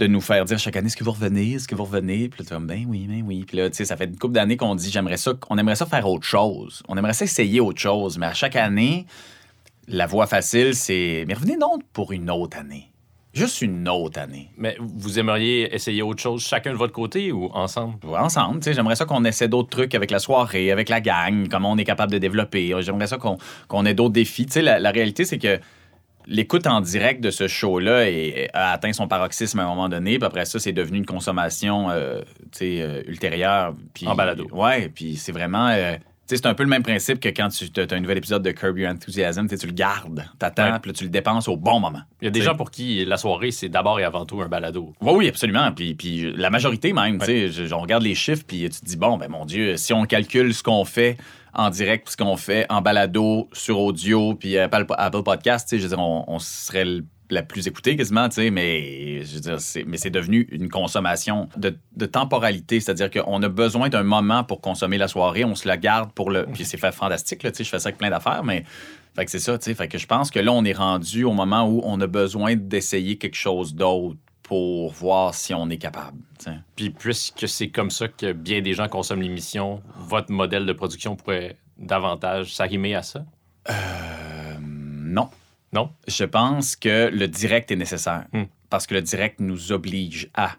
de 0.00 0.06
nous 0.06 0.20
faire 0.20 0.44
dire 0.44 0.58
chaque 0.58 0.76
année 0.76 0.86
est-ce 0.86 0.96
que 0.96 1.04
vous 1.04 1.12
revenez, 1.12 1.52
est-ce 1.52 1.68
que 1.68 1.74
vous 1.74 1.84
revenez, 1.84 2.28
puis 2.28 2.42
là 2.42 2.58
tu 2.58 2.66
ben 2.66 2.86
oui, 2.88 3.06
ben 3.06 3.22
oui, 3.24 3.44
puis 3.46 3.58
là 3.58 3.68
tu 3.68 3.76
sais 3.76 3.84
ça 3.84 3.96
fait 3.96 4.06
une 4.06 4.16
couple 4.16 4.34
d'années 4.34 4.56
qu'on 4.56 4.74
dit 4.74 4.90
j'aimerais 4.90 5.18
ça, 5.18 5.34
on 5.50 5.58
aimerait 5.58 5.76
ça 5.76 5.86
faire 5.86 6.08
autre 6.08 6.24
chose, 6.24 6.82
on 6.88 6.96
aimerait 6.96 7.12
ça 7.12 7.24
essayer 7.24 7.60
autre 7.60 7.80
chose, 7.80 8.18
mais 8.18 8.26
à 8.26 8.34
chaque 8.34 8.56
année 8.56 9.06
la 9.86 10.06
voie 10.06 10.26
facile 10.26 10.74
c'est 10.74 11.24
mais 11.28 11.34
revenez 11.34 11.56
donc 11.56 11.82
pour 11.92 12.12
une 12.12 12.30
autre 12.30 12.56
année. 12.56 12.86
Juste 13.32 13.62
une 13.62 13.88
autre 13.88 14.18
année. 14.18 14.50
Mais 14.56 14.76
vous 14.80 15.20
aimeriez 15.20 15.72
essayer 15.72 16.02
autre 16.02 16.20
chose 16.20 16.44
chacun 16.44 16.72
de 16.72 16.76
votre 16.76 16.92
côté 16.92 17.30
ou 17.30 17.48
ensemble? 17.54 18.04
Ouais, 18.04 18.18
ensemble. 18.18 18.60
J'aimerais 18.60 18.96
ça 18.96 19.04
qu'on 19.04 19.24
essaie 19.24 19.46
d'autres 19.46 19.68
trucs 19.68 19.94
avec 19.94 20.10
la 20.10 20.18
soirée, 20.18 20.72
avec 20.72 20.88
la 20.88 21.00
gang, 21.00 21.46
comment 21.48 21.70
on 21.70 21.78
est 21.78 21.84
capable 21.84 22.10
de 22.10 22.18
développer. 22.18 22.74
J'aimerais 22.80 23.06
ça 23.06 23.18
qu'on 23.68 23.86
ait 23.86 23.94
d'autres 23.94 24.14
défis. 24.14 24.48
La, 24.56 24.80
la 24.80 24.90
réalité, 24.90 25.24
c'est 25.24 25.38
que 25.38 25.60
l'écoute 26.30 26.66
en 26.66 26.80
direct 26.80 27.20
de 27.22 27.30
ce 27.30 27.48
show-là 27.48 28.06
a 28.54 28.72
atteint 28.72 28.92
son 28.92 29.08
paroxysme 29.08 29.58
à 29.58 29.64
un 29.64 29.66
moment 29.66 29.88
donné. 29.88 30.18
Puis 30.18 30.26
après 30.26 30.46
ça, 30.46 30.58
c'est 30.58 30.72
devenu 30.72 30.98
une 30.98 31.06
consommation 31.06 31.90
euh, 31.90 32.20
euh, 32.62 33.02
ultérieure. 33.06 33.74
Puis, 33.92 34.06
en 34.06 34.14
balado. 34.14 34.46
Ouais, 34.52 34.88
puis 34.88 35.16
c'est 35.16 35.32
vraiment. 35.32 35.68
Euh, 35.68 35.96
c'est 36.26 36.46
un 36.46 36.54
peu 36.54 36.62
le 36.62 36.68
même 36.68 36.84
principe 36.84 37.18
que 37.18 37.28
quand 37.28 37.48
tu 37.48 37.68
as 37.80 37.92
un 37.92 37.98
nouvel 37.98 38.18
épisode 38.18 38.44
de 38.44 38.52
Curb 38.52 38.78
Your 38.78 38.92
Enthusiasm, 38.92 39.48
tu 39.48 39.66
le 39.66 39.72
gardes, 39.72 40.24
t'attends, 40.38 40.78
puis 40.78 40.92
tu 40.92 41.02
le 41.02 41.10
dépenses 41.10 41.48
au 41.48 41.56
bon 41.56 41.80
moment. 41.80 42.02
Il 42.22 42.26
y 42.26 42.28
a 42.28 42.30
des 42.30 42.40
gens 42.40 42.54
pour 42.54 42.70
qui 42.70 43.04
la 43.04 43.16
soirée, 43.16 43.50
c'est 43.50 43.68
d'abord 43.68 43.98
et 43.98 44.04
avant 44.04 44.24
tout 44.24 44.40
un 44.40 44.46
balado. 44.46 44.92
Oui, 45.00 45.12
oui, 45.16 45.28
absolument. 45.28 45.72
Puis, 45.72 45.96
puis 45.96 46.32
la 46.36 46.48
majorité 46.50 46.92
même, 46.92 47.18
tu 47.18 47.52
sais, 47.52 47.72
on 47.72 47.80
regarde 47.80 48.04
les 48.04 48.14
chiffres, 48.14 48.44
puis 48.46 48.60
tu 48.70 48.80
te 48.80 48.84
dis, 48.84 48.96
bon, 48.96 49.16
ben 49.16 49.28
mon 49.28 49.44
Dieu, 49.44 49.76
si 49.76 49.92
on 49.92 50.04
calcule 50.04 50.54
ce 50.54 50.62
qu'on 50.62 50.84
fait 50.84 51.16
en 51.54 51.70
direct, 51.70 52.08
ce 52.08 52.16
qu'on 52.16 52.36
fait 52.36 52.66
en 52.68 52.80
balado, 52.82 53.48
sur 53.52 53.78
audio, 53.78 54.34
puis 54.34 54.58
Apple, 54.58 54.86
Apple 54.90 55.22
Podcast, 55.22 55.68
je 55.70 55.82
veux 55.82 55.88
dire, 55.88 55.98
on, 55.98 56.38
serait 56.38 56.86
la 57.30 57.42
plus 57.42 57.66
écoutée 57.68 57.96
quasiment, 57.96 58.28
tu 58.28 58.36
sais, 58.36 58.50
mais 58.50 59.22
je 59.24 59.34
veux 59.34 59.40
dire, 59.40 59.60
c'est, 59.60 59.84
mais 59.84 59.96
c'est 59.96 60.10
devenu 60.10 60.48
une 60.50 60.68
consommation 60.68 61.48
de, 61.56 62.06
temporalité, 62.06 62.80
c'est-à-dire 62.80 63.10
qu'on 63.10 63.42
a 63.42 63.48
besoin 63.48 63.88
d'un 63.88 64.02
moment 64.02 64.44
pour 64.44 64.60
consommer 64.60 64.98
la 64.98 65.08
soirée, 65.08 65.44
on 65.44 65.54
se 65.54 65.68
la 65.68 65.76
garde 65.76 66.12
pour 66.12 66.30
le... 66.30 66.46
Puis 66.46 66.64
c'est 66.64 66.78
fantastique, 66.78 67.40
tu 67.40 67.48
sais, 67.52 67.64
je 67.64 67.68
fais 67.68 67.78
ça 67.78 67.88
avec 67.88 67.98
plein 67.98 68.10
d'affaires, 68.10 68.44
mais... 68.44 68.64
Fait 69.16 69.24
que 69.24 69.30
c'est 69.32 69.40
ça, 69.40 69.58
tu 69.58 69.64
sais, 69.64 69.74
fait 69.74 69.88
que 69.88 69.98
je 69.98 70.06
pense 70.06 70.30
que 70.30 70.38
là, 70.38 70.52
on 70.52 70.64
est 70.64 70.72
rendu 70.72 71.24
au 71.24 71.32
moment 71.32 71.68
où 71.68 71.82
on 71.84 72.00
a 72.00 72.06
besoin 72.06 72.54
d'essayer 72.54 73.18
quelque 73.18 73.34
chose 73.34 73.74
d'autre 73.74 74.16
pour 74.50 74.90
voir 74.90 75.32
si 75.32 75.54
on 75.54 75.70
est 75.70 75.78
capable. 75.78 76.18
Puis 76.74 76.90
puisque 76.90 77.46
c'est 77.46 77.68
comme 77.68 77.88
ça 77.88 78.08
que 78.08 78.32
bien 78.32 78.60
des 78.62 78.74
gens 78.74 78.88
consomment 78.88 79.22
l'émission, 79.22 79.80
votre 79.96 80.32
modèle 80.32 80.66
de 80.66 80.72
production 80.72 81.14
pourrait 81.14 81.56
davantage 81.78 82.52
s'arrimer 82.52 82.96
à 82.96 83.04
ça? 83.04 83.24
Euh, 83.68 84.56
non. 84.60 85.30
Non? 85.72 85.92
Je 86.08 86.24
pense 86.24 86.74
que 86.74 87.10
le 87.12 87.28
direct 87.28 87.70
est 87.70 87.76
nécessaire. 87.76 88.26
Hmm. 88.32 88.46
Parce 88.70 88.88
que 88.88 88.94
le 88.94 89.02
direct 89.02 89.38
nous 89.38 89.70
oblige 89.70 90.28
à, 90.34 90.56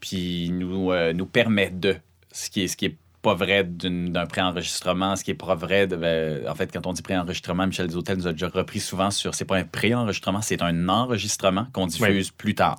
puis 0.00 0.50
nous, 0.50 0.90
euh, 0.90 1.12
nous 1.12 1.26
permet 1.26 1.70
de, 1.70 1.94
ce 2.32 2.50
qui 2.50 2.62
est, 2.62 2.66
ce 2.66 2.76
qui 2.76 2.86
est 2.86 2.96
pas 3.22 3.34
vrai 3.34 3.62
d'un 3.62 4.26
préenregistrement, 4.26 5.14
ce 5.14 5.22
qui 5.22 5.30
est 5.30 5.34
pas 5.34 5.54
vrai. 5.54 5.86
De, 5.86 5.94
ben, 5.94 6.46
en 6.48 6.54
fait, 6.56 6.72
quand 6.72 6.86
on 6.88 6.92
dit 6.92 7.02
préenregistrement, 7.02 7.68
Michel 7.68 7.86
Desautels 7.86 8.18
nous 8.18 8.26
a 8.26 8.32
déjà 8.32 8.48
repris 8.48 8.80
souvent 8.80 9.12
sur 9.12 9.36
c'est 9.36 9.44
pas 9.44 9.56
un 9.56 9.64
préenregistrement, 9.64 10.42
c'est 10.42 10.60
un 10.60 10.88
enregistrement 10.88 11.66
qu'on 11.72 11.86
diffuse 11.86 12.32
plus 12.32 12.56
tard. 12.56 12.78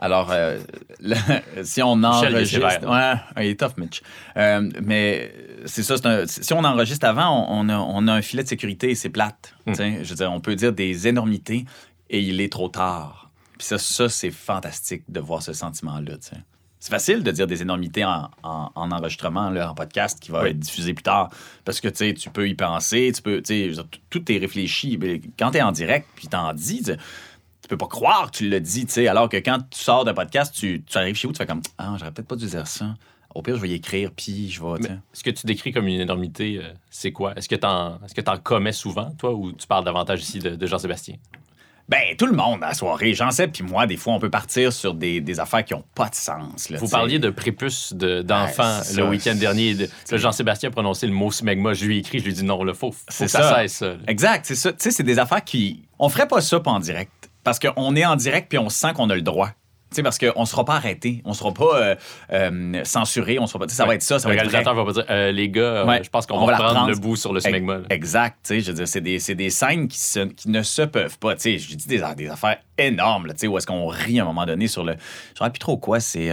Alors, 0.00 0.32
euh, 0.32 0.58
si 1.62 1.80
on 1.80 2.02
enregistre. 2.02 2.60
ouais, 2.60 3.44
il 3.44 3.50
est 3.50 3.60
tough, 3.60 3.76
Mitch. 3.76 4.02
Euh, 4.36 4.68
mais 4.82 5.32
c'est 5.64 5.84
ça, 5.84 5.96
si 6.26 6.52
on 6.52 6.64
enregistre 6.64 7.06
avant, 7.06 7.46
on, 7.48 7.68
a, 7.68 7.78
on, 7.78 8.08
a, 8.08 8.12
un 8.12 8.22
filet 8.22 8.42
de 8.42 8.48
sécurité 8.48 8.90
et 8.90 8.94
c'est 8.96 9.10
plate. 9.10 9.54
Hmm. 9.66 9.74
Je 9.74 10.08
veux 10.08 10.16
dire, 10.16 10.32
on 10.32 10.40
peut 10.40 10.56
dire 10.56 10.72
des 10.72 11.06
énormités 11.06 11.64
et 12.10 12.20
il 12.20 12.40
est 12.40 12.52
trop 12.52 12.68
tard. 12.68 13.30
Puis 13.58 13.68
ça, 13.68 13.78
ça 13.78 14.08
c'est 14.08 14.32
fantastique 14.32 15.04
de 15.08 15.20
voir 15.20 15.40
ce 15.40 15.52
sentiment-là. 15.52 16.14
C'est 16.84 16.90
facile 16.90 17.22
de 17.22 17.30
dire 17.30 17.46
des 17.46 17.62
énormités 17.62 18.04
en, 18.04 18.28
enregistrement, 18.74 19.48
là, 19.48 19.70
en 19.70 19.74
podcast 19.74 20.20
qui 20.20 20.30
va 20.30 20.50
être 20.50 20.58
diffusé 20.58 20.92
plus 20.92 21.02
tard. 21.02 21.30
Parce 21.64 21.80
que 21.80 21.88
tu 21.88 22.28
peux 22.28 22.46
y 22.46 22.54
penser, 22.54 23.10
tu 23.14 23.22
peux, 23.22 23.42
tout 24.10 24.30
est 24.30 24.36
réfléchi. 24.36 24.98
Mais 25.00 25.22
quand 25.38 25.52
tu 25.52 25.56
es 25.56 25.62
en 25.62 25.72
direct, 25.72 26.06
puis 26.14 26.28
t'en 26.28 26.52
dis, 26.52 26.82
tu 26.82 27.68
peux 27.70 27.78
pas 27.78 27.86
croire 27.86 28.30
que 28.30 28.36
tu 28.36 28.50
l'as 28.50 28.60
dit, 28.60 28.86
alors 29.08 29.30
que 29.30 29.38
quand 29.38 29.60
tu 29.70 29.80
sors 29.80 30.04
d'un 30.04 30.12
podcast, 30.12 30.54
tu, 30.54 30.84
arrives 30.92 31.14
chez 31.16 31.26
vous, 31.26 31.32
tu 31.32 31.38
fais 31.38 31.46
comme 31.46 31.62
Ah, 31.78 31.94
j'aurais 31.98 32.12
peut-être 32.12 32.28
pas 32.28 32.36
dû 32.36 32.44
dire 32.44 32.66
ça. 32.66 32.94
Au 33.34 33.40
pire, 33.40 33.56
je 33.56 33.62
vais 33.62 33.70
y 33.70 33.74
écrire, 33.74 34.10
puis 34.14 34.50
je 34.50 34.62
vais. 34.62 34.98
Ce 35.14 35.24
que 35.24 35.30
tu 35.30 35.46
décris 35.46 35.72
comme 35.72 35.88
une 35.88 36.02
énormité, 36.02 36.60
euh, 36.62 36.70
c'est 36.90 37.12
quoi? 37.12 37.32
Est-ce 37.34 37.48
que 37.48 37.56
tu 37.56 37.66
en, 37.66 37.98
en, 37.98 38.36
commets 38.36 38.72
souvent, 38.72 39.10
toi, 39.12 39.32
ou 39.32 39.52
tu 39.52 39.66
parles 39.66 39.86
davantage 39.86 40.20
ici 40.20 40.38
de 40.38 40.66
Jean-Sébastien? 40.66 41.16
Ben, 41.88 42.16
tout 42.16 42.26
le 42.26 42.32
monde 42.32 42.62
à 42.62 42.68
la 42.68 42.74
soirée. 42.74 43.12
J'en 43.12 43.30
sais, 43.30 43.46
puis 43.46 43.62
moi, 43.62 43.86
des 43.86 43.96
fois, 43.96 44.14
on 44.14 44.18
peut 44.18 44.30
partir 44.30 44.72
sur 44.72 44.94
des, 44.94 45.20
des 45.20 45.38
affaires 45.38 45.64
qui 45.64 45.74
n'ont 45.74 45.84
pas 45.94 46.08
de 46.08 46.14
sens. 46.14 46.72
Vous 46.72 46.88
parliez 46.88 47.18
de 47.18 47.30
prépuce 47.30 47.92
d'enfants 47.92 48.80
le 48.96 49.04
week-end 49.04 49.34
dernier. 49.34 49.76
Jean-Sébastien 50.10 50.70
a 50.70 50.72
prononcé 50.72 51.06
le 51.06 51.12
mot 51.12 51.30
smegma. 51.30 51.74
Je 51.74 51.84
lui 51.84 51.96
ai 51.96 51.98
écrit, 52.00 52.18
je 52.20 52.24
lui 52.24 52.32
ai 52.32 52.34
dit 52.34 52.44
non, 52.44 52.64
le 52.64 52.72
faux. 52.72 52.94
C'est 53.08 53.28
ça. 53.28 53.42
ça 53.42 53.56
cesse, 53.56 53.72
ça. 53.74 53.94
Exact, 54.06 54.46
c'est 54.46 54.54
ça. 54.54 54.72
Tu 54.72 54.78
sais, 54.80 54.90
c'est 54.90 55.02
des 55.02 55.18
affaires 55.18 55.44
qui. 55.44 55.82
On 55.98 56.08
ferait 56.08 56.28
pas 56.28 56.40
ça 56.40 56.58
pas 56.60 56.70
en 56.70 56.80
direct. 56.80 57.12
Parce 57.42 57.58
qu'on 57.58 57.94
est 57.94 58.06
en 58.06 58.16
direct, 58.16 58.48
puis 58.48 58.58
on 58.58 58.70
sent 58.70 58.94
qu'on 58.94 59.10
a 59.10 59.14
le 59.14 59.22
droit. 59.22 59.50
Sais, 59.96 60.02
parce 60.02 60.18
qu'on 60.18 60.40
ne 60.40 60.46
sera 60.46 60.64
pas 60.64 60.74
arrêté, 60.74 61.22
on 61.24 61.30
ne 61.30 61.34
sera 61.34 61.52
pas 61.52 61.80
euh, 61.80 61.94
euh, 62.32 62.80
censuré, 62.84 63.38
on 63.38 63.46
sera 63.46 63.58
pas, 63.58 63.68
ça 63.68 63.86
va 63.86 63.94
être 63.94 64.02
ça, 64.02 64.18
ça 64.18 64.28
le 64.28 64.34
va 64.34 64.40
réalisateur 64.40 64.74
va 64.74 64.84
pas 64.84 64.92
dire, 64.92 65.04
euh, 65.10 65.32
les 65.32 65.48
gars, 65.48 65.84
je 66.02 66.08
pense 66.08 66.26
qu'on 66.26 66.44
va, 66.44 66.54
prendre 66.54 66.88
le 66.88 66.96
bout 66.96 67.16
sur 67.16 67.32
le 67.32 67.40
smegma. 67.40 67.80
Exact, 67.90 68.38
tu 68.42 68.48
sais, 68.48 68.60
je 68.60 68.68
veux 68.68 68.74
dire, 68.74 68.88
c'est 68.88 69.00
des, 69.00 69.18
des, 69.34 69.50
scènes 69.50 69.88
qui, 69.88 69.98
se, 69.98 70.20
qui, 70.20 70.48
ne 70.48 70.62
se 70.62 70.82
peuvent 70.82 71.18
pas, 71.18 71.34
tu 71.34 71.40
sais, 71.40 71.58
je 71.58 71.74
dis 71.76 71.86
des, 71.86 72.02
des 72.16 72.28
affaires 72.28 72.58
énormes, 72.78 73.28
tu 73.28 73.34
sais, 73.38 73.46
où 73.46 73.56
est-ce 73.58 73.66
qu'on 73.66 73.86
rit 73.86 74.20
à 74.20 74.22
un 74.22 74.26
moment 74.26 74.46
donné 74.46 74.66
sur 74.66 74.84
le... 74.84 74.92
Je 74.92 75.42
ne 75.42 75.46
sais 75.46 75.50
plus 75.50 75.58
trop 75.58 75.76
quoi, 75.76 76.00
c'est... 76.00 76.30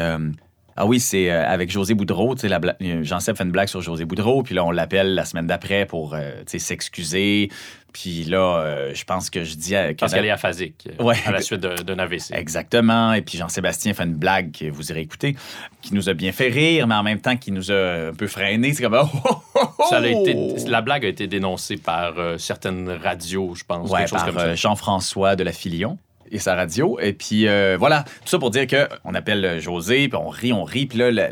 Ah 0.77 0.85
oui, 0.85 1.01
c'est 1.01 1.29
avec 1.29 1.69
José 1.69 1.93
Boudreau. 1.93 2.33
Jean-Seb 2.79 3.35
fait 3.35 3.43
une 3.43 3.51
blague 3.51 3.67
sur 3.67 3.81
José 3.81 4.05
Boudreau, 4.05 4.41
puis 4.41 4.55
là, 4.55 4.63
on 4.63 4.71
l'appelle 4.71 5.15
la 5.15 5.25
semaine 5.25 5.45
d'après 5.45 5.85
pour 5.85 6.15
s'excuser. 6.47 7.49
Puis 7.93 8.23
là, 8.23 8.57
euh, 8.57 8.91
je 8.93 9.03
pense 9.03 9.29
que 9.29 9.43
je 9.43 9.55
dis. 9.55 9.73
Parce 9.97 10.13
qu'elle 10.13 10.25
est 10.25 10.31
aphasique 10.31 10.87
euh, 10.99 11.13
à 11.25 11.31
la 11.31 11.41
suite 11.41 11.61
d'un 11.61 11.99
AVC. 11.99 12.33
Exactement. 12.33 13.13
Et 13.13 13.21
puis 13.21 13.37
Jean-Sébastien 13.37 13.93
fait 13.93 14.03
une 14.03 14.15
blague 14.15 14.51
que 14.51 14.69
vous 14.69 14.91
irez 14.91 15.01
écouter, 15.01 15.35
qui 15.81 15.93
nous 15.93 16.09
a 16.09 16.13
bien 16.13 16.31
fait 16.31 16.49
rire, 16.49 16.87
mais 16.87 16.95
en 16.95 17.03
même 17.03 17.19
temps 17.19 17.37
qui 17.37 17.51
nous 17.51 17.71
a 17.71 18.09
un 18.09 18.13
peu 18.13 18.27
freiné. 18.27 18.73
C'est 18.73 18.83
comme. 18.83 18.91
Oh, 19.23 19.41
oh, 19.55 19.61
oh, 19.79 19.83
ça 19.89 19.97
a 19.97 20.07
été, 20.07 20.35
la 20.67 20.81
blague 20.81 21.05
a 21.05 21.07
été 21.07 21.27
dénoncée 21.27 21.77
par 21.77 22.17
euh, 22.17 22.37
certaines 22.37 22.89
radios, 22.89 23.55
je 23.55 23.63
pense. 23.63 23.89
Ouais, 23.89 24.05
par 24.07 24.55
Jean-François 24.55 25.35
de 25.35 25.43
la 25.43 25.51
Filion 25.51 25.97
et 26.31 26.39
sa 26.39 26.55
radio. 26.55 26.97
Et 26.99 27.13
puis 27.13 27.47
euh, 27.47 27.75
voilà, 27.77 28.03
tout 28.03 28.27
ça 28.27 28.39
pour 28.39 28.49
dire 28.49 28.65
que 28.65 28.87
on 29.03 29.13
appelle 29.13 29.43
euh, 29.43 29.59
José, 29.59 30.07
puis 30.07 30.17
on 30.17 30.29
rit, 30.29 30.53
on 30.53 30.63
rit, 30.63 30.85
puis 30.85 30.97
là, 30.97 31.29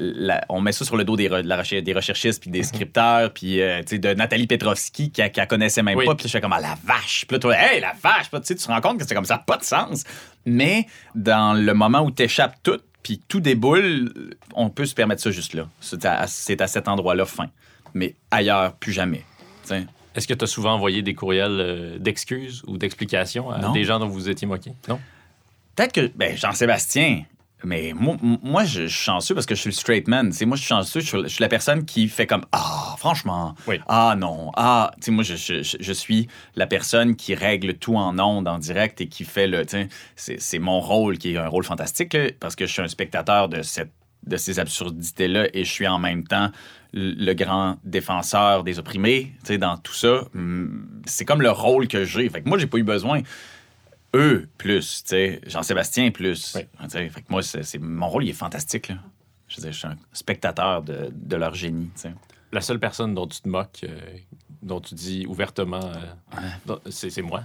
on 0.49 0.61
met 0.61 0.71
ça 0.71 0.85
sur 0.85 0.97
le 0.97 1.03
dos 1.03 1.15
des, 1.15 1.29
des 1.29 1.93
recherchistes, 1.93 2.41
puis 2.41 2.51
des 2.51 2.59
mhm. 2.59 2.65
scripteurs, 2.65 3.33
puis 3.33 3.61
euh, 3.61 3.79
tu 3.81 3.95
sais, 3.95 3.97
de 3.99 4.13
Nathalie 4.13 4.47
Petrovski, 4.47 5.11
qui, 5.11 5.29
qui 5.31 5.47
connaissait 5.47 5.83
même 5.83 5.97
pas. 6.03 6.15
Puis 6.15 6.27
je 6.27 6.31
fais 6.31 6.41
comme, 6.41 6.53
ah, 6.53 6.61
la 6.61 6.77
vache. 6.83 7.25
Puis 7.27 7.35
là, 7.35 7.39
toi, 7.39 7.55
hey, 7.57 7.79
la 7.79 7.93
vache. 8.01 8.29
tu 8.45 8.55
te 8.55 8.67
rends 8.67 8.81
compte 8.81 8.99
que 8.99 9.05
c'est 9.07 9.15
comme 9.15 9.25
ça, 9.25 9.37
pas 9.37 9.57
de 9.57 9.63
sens. 9.63 10.03
Mais 10.45 10.85
dans 11.15 11.53
le 11.53 11.73
moment 11.73 12.01
où 12.01 12.11
tu 12.11 12.23
échappes 12.23 12.57
tout, 12.61 12.79
puis 13.01 13.21
tout 13.27 13.39
déboule, 13.39 14.11
on 14.53 14.69
peut 14.69 14.85
se 14.85 14.93
permettre 14.93 15.21
ça 15.21 15.31
juste 15.31 15.53
là. 15.53 15.67
C'est 15.79 16.05
à, 16.05 16.21
à, 16.21 16.27
cet 16.27 16.87
endroit-là 16.87 17.25
fin. 17.25 17.47
Mais 17.93 18.15
ailleurs, 18.29 18.73
plus 18.73 18.91
jamais. 18.91 19.23
T'sais. 19.63 19.85
Est-ce 20.15 20.27
que 20.27 20.33
tu 20.33 20.43
as 20.43 20.47
souvent 20.47 20.73
envoyé 20.73 21.01
des 21.01 21.13
courriels 21.13 21.59
euh, 21.59 21.99
d'excuses 21.99 22.63
ou 22.67 22.77
d'explications 22.77 23.49
à 23.49 23.71
des 23.71 23.83
gens 23.83 23.99
dont 23.99 24.07
vous 24.07 24.29
étiez 24.29 24.47
moqué? 24.47 24.73
Non? 24.87 24.99
Peut-être 25.75 25.93
que, 25.93 26.11
ben, 26.15 26.35
Jean-Sébastien, 26.35 27.23
mais 27.63 27.93
moi, 27.93 28.63
je, 28.63 28.87
suis 28.87 28.89
chanceux 28.89 29.35
parce 29.35 29.45
que 29.45 29.53
je 29.53 29.59
suis 29.59 29.69
le 29.69 29.75
straight 29.75 30.07
man. 30.07 30.31
moi, 30.45 30.55
je 30.55 30.61
suis 30.61 30.69
chanceux. 30.69 31.01
Je 31.01 31.27
suis, 31.27 31.41
la 31.41 31.49
personne 31.49 31.85
qui 31.85 32.07
fait 32.07 32.25
comme 32.25 32.45
Ah, 32.53 32.95
franchement. 32.97 33.53
Ah, 33.87 34.15
non. 34.17 34.51
Ah, 34.55 34.91
tu 34.95 35.05
sais, 35.05 35.11
moi, 35.11 35.23
je, 35.23 35.93
suis 35.93 36.27
la 36.55 36.67
personne 36.67 37.15
qui 37.17 37.35
règle 37.35 37.73
tout 37.73 37.95
en 37.95 38.17
ondes, 38.17 38.47
en 38.47 38.59
direct 38.59 39.01
et 39.01 39.07
qui 39.07 39.25
fait 39.25 39.47
le. 39.47 39.65
C'est 40.15 40.59
mon 40.59 40.79
rôle 40.79 41.17
qui 41.17 41.33
est 41.33 41.37
un 41.37 41.47
rôle 41.47 41.65
fantastique 41.65 42.15
parce 42.39 42.55
que 42.55 42.65
je 42.65 42.71
suis 42.71 42.81
un 42.81 42.87
spectateur 42.87 43.49
de 43.49 43.61
cette 43.61 43.91
de 44.25 44.37
ces 44.37 44.59
absurdités-là 44.59 45.47
et 45.53 45.63
je 45.63 45.71
suis 45.71 45.87
en 45.87 45.97
même 45.97 46.25
temps 46.27 46.51
le 46.93 47.33
grand 47.33 47.77
défenseur 47.83 48.63
des 48.63 48.79
opprimés, 48.79 49.33
tu 49.41 49.47
sais, 49.47 49.57
dans 49.57 49.77
tout 49.77 49.93
ça. 49.93 50.27
Mm, 50.33 51.01
c'est 51.05 51.25
comme 51.25 51.41
le 51.41 51.51
rôle 51.51 51.87
que 51.87 52.03
j'ai. 52.03 52.29
Fait 52.29 52.41
que 52.41 52.49
moi, 52.49 52.57
j'ai 52.57 52.67
pas 52.67 52.77
eu 52.77 52.83
besoin. 52.83 53.21
Eux, 54.15 54.49
plus, 54.57 55.03
tu 55.03 55.09
sais, 55.09 55.41
Jean-Sébastien, 55.45 56.11
plus. 56.11 56.53
Fait 56.53 56.63
que 56.63 57.29
moi, 57.29 57.43
c'est, 57.43 57.77
mon 57.77 58.09
rôle, 58.09 58.23
il 58.23 58.29
est 58.29 58.33
fantastique, 58.33 58.89
là. 58.89 58.95
Je, 59.47 59.57
veux 59.57 59.61
dire, 59.63 59.71
je 59.71 59.77
suis 59.77 59.87
un 59.87 59.97
spectateur 60.13 60.83
de, 60.83 61.09
de 61.11 61.35
leur 61.35 61.53
génie, 61.53 61.89
tu 61.95 62.01
sais. 62.01 62.13
La 62.51 62.61
seule 62.61 62.79
personne 62.79 63.13
dont 63.13 63.27
tu 63.27 63.41
te 63.41 63.49
moques, 63.49 63.81
euh, 63.83 63.99
dont 64.63 64.81
tu 64.81 64.95
dis 64.95 65.25
ouvertement, 65.27 65.91
euh, 66.67 66.75
c'est 66.89 67.21
moi. 67.21 67.43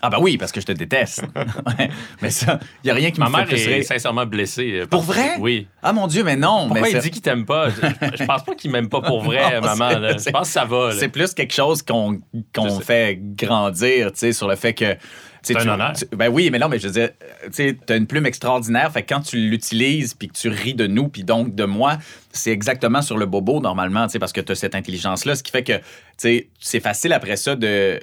Ah 0.00 0.10
ben 0.10 0.18
oui, 0.20 0.38
parce 0.38 0.52
que 0.52 0.60
je 0.60 0.66
te 0.66 0.72
déteste. 0.72 1.24
Mais 2.22 2.30
ça, 2.30 2.60
il 2.82 2.86
n'y 2.86 2.90
a 2.90 2.94
rien 2.94 3.10
qui 3.10 3.18
Ma 3.18 3.28
me 3.28 3.46
fait 3.46 3.56
mère 3.56 3.78
est 3.78 3.82
sincèrement 3.82 4.26
blessée. 4.26 4.80
Euh, 4.80 4.86
pour 4.86 5.02
vrai? 5.02 5.36
Oui. 5.38 5.66
Ah 5.82 5.92
mon 5.92 6.06
Dieu, 6.06 6.22
mais 6.22 6.36
non. 6.36 6.68
Pourquoi 6.68 6.88
il 6.88 6.98
dit 6.98 7.10
qu'il 7.10 7.22
t'aime 7.22 7.44
pas? 7.44 7.70
Je, 7.70 8.24
pense 8.24 8.44
pas 8.44 8.54
qu'il 8.54 8.70
m'aime 8.70 8.88
pas 8.88 9.00
pour 9.00 9.22
vrai, 9.24 9.60
maman. 9.60 9.90
Je 9.90 10.30
pense 10.30 10.48
que 10.48 10.52
ça 10.52 10.64
va. 10.64 10.92
C'est 10.92 11.08
plus 11.08 11.34
quelque 11.34 11.54
chose 11.54 11.82
qu'on 11.82 12.20
fait 12.80 13.18
grandir, 13.20 14.12
tu 14.12 14.18
sais, 14.18 14.32
sur 14.32 14.48
le 14.48 14.56
fait 14.56 14.74
que 14.74 14.96
c'est 15.54 15.68
un 15.68 15.74
honneur. 15.74 15.92
ben 16.12 16.28
oui, 16.28 16.50
mais 16.50 16.58
non, 16.58 16.68
mais 16.68 16.78
je 16.78 16.88
veux 16.88 16.92
dire, 16.92 17.10
tu 17.54 17.76
as 17.88 17.96
une 17.96 18.06
plume 18.06 18.26
extraordinaire. 18.26 18.90
Fait 18.92 19.02
que 19.02 19.12
quand 19.14 19.20
tu 19.20 19.36
l'utilises, 19.36 20.14
puis 20.14 20.28
que 20.28 20.34
tu 20.34 20.48
ris 20.48 20.74
de 20.74 20.86
nous, 20.86 21.08
puis 21.08 21.24
donc 21.24 21.54
de 21.54 21.64
moi, 21.64 21.98
c'est 22.32 22.52
exactement 22.52 23.02
sur 23.02 23.18
le 23.18 23.26
bobo 23.26 23.60
normalement, 23.60 24.06
parce 24.20 24.32
que 24.32 24.40
tu 24.40 24.52
as 24.52 24.54
cette 24.54 24.74
intelligence-là. 24.74 25.34
Ce 25.34 25.42
qui 25.42 25.50
fait 25.50 25.64
que 25.64 25.80
c'est 26.16 26.80
facile 26.80 27.12
après 27.12 27.36
ça 27.36 27.56
de, 27.56 28.00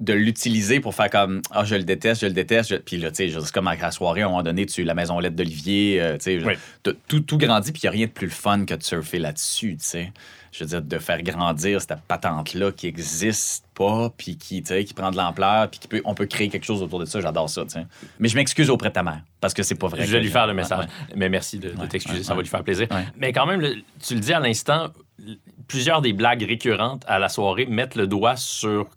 de 0.00 0.12
l'utiliser 0.12 0.80
pour 0.80 0.94
faire 0.94 1.10
comme 1.10 1.42
Ah, 1.50 1.64
je 1.64 1.74
le 1.74 1.84
déteste, 1.84 2.22
je 2.22 2.26
le 2.26 2.32
déteste. 2.32 2.78
Puis 2.84 2.98
là, 2.98 3.10
tu 3.10 3.30
sais, 3.30 3.38
comme 3.52 3.68
à 3.68 3.76
la 3.76 3.90
soirée, 3.90 4.22
à 4.22 4.26
un 4.26 4.28
moment 4.28 4.42
donné, 4.42 4.66
tu 4.66 4.84
la 4.84 4.94
maison 4.94 5.18
lettre 5.18 5.36
d'Olivier, 5.36 6.00
euh, 6.00 6.16
tu 6.18 6.40
sais, 6.40 6.92
tout, 7.08 7.20
tout 7.20 7.38
grandit, 7.38 7.72
puis 7.72 7.80
il 7.82 7.86
n'y 7.86 7.88
a 7.88 7.92
rien 7.92 8.06
de 8.06 8.12
plus 8.12 8.30
fun 8.30 8.64
que 8.64 8.74
de 8.74 8.82
surfer 8.82 9.18
là-dessus, 9.18 9.76
tu 9.78 9.84
sais 9.84 10.12
je 10.54 10.62
veux 10.62 10.68
dire, 10.68 10.82
de 10.82 10.98
faire 10.98 11.20
grandir 11.22 11.80
cette 11.80 12.00
patente-là 12.06 12.70
qui 12.70 12.86
existe 12.86 13.63
pas, 13.74 14.10
puis 14.16 14.36
qui, 14.36 14.62
qui 14.62 14.94
prend 14.94 15.10
de 15.10 15.16
l'ampleur, 15.16 15.68
puis 15.68 15.80
peut, 15.88 16.02
on 16.04 16.14
peut 16.14 16.26
créer 16.26 16.48
quelque 16.48 16.64
chose 16.64 16.82
autour 16.82 17.00
de 17.00 17.04
ça. 17.04 17.20
J'adore 17.20 17.50
ça. 17.50 17.64
Mais 18.18 18.28
je 18.28 18.36
m'excuse 18.36 18.70
auprès 18.70 18.88
de 18.88 18.94
ta 18.94 19.02
mère, 19.02 19.20
parce 19.40 19.54
que 19.54 19.62
c'est 19.62 19.74
pas 19.74 19.88
vrai. 19.88 20.06
Je 20.06 20.12
vais 20.12 20.20
lui 20.20 20.30
faire 20.30 20.46
le 20.46 20.54
message. 20.54 20.86
Mais 21.14 21.28
merci 21.28 21.58
de, 21.58 21.70
t'excuser, 21.86 22.22
ça 22.22 22.34
va 22.34 22.42
lui 22.42 22.48
faire 22.48 22.64
plaisir. 22.64 22.88
Mais 23.16 23.32
quand 23.32 23.46
même, 23.46 23.62
tu 24.04 24.14
le 24.14 24.20
dis 24.20 24.32
à 24.32 24.40
l'instant, 24.40 24.88
plusieurs 25.68 26.00
des 26.00 26.12
blagues 26.12 26.42
récurrentes 26.42 27.04
à 27.06 27.18
la 27.18 27.28
soirée 27.28 27.66
mettent 27.66 27.96
le 27.96 28.06
doigt 28.06 28.36
sur 28.36 28.88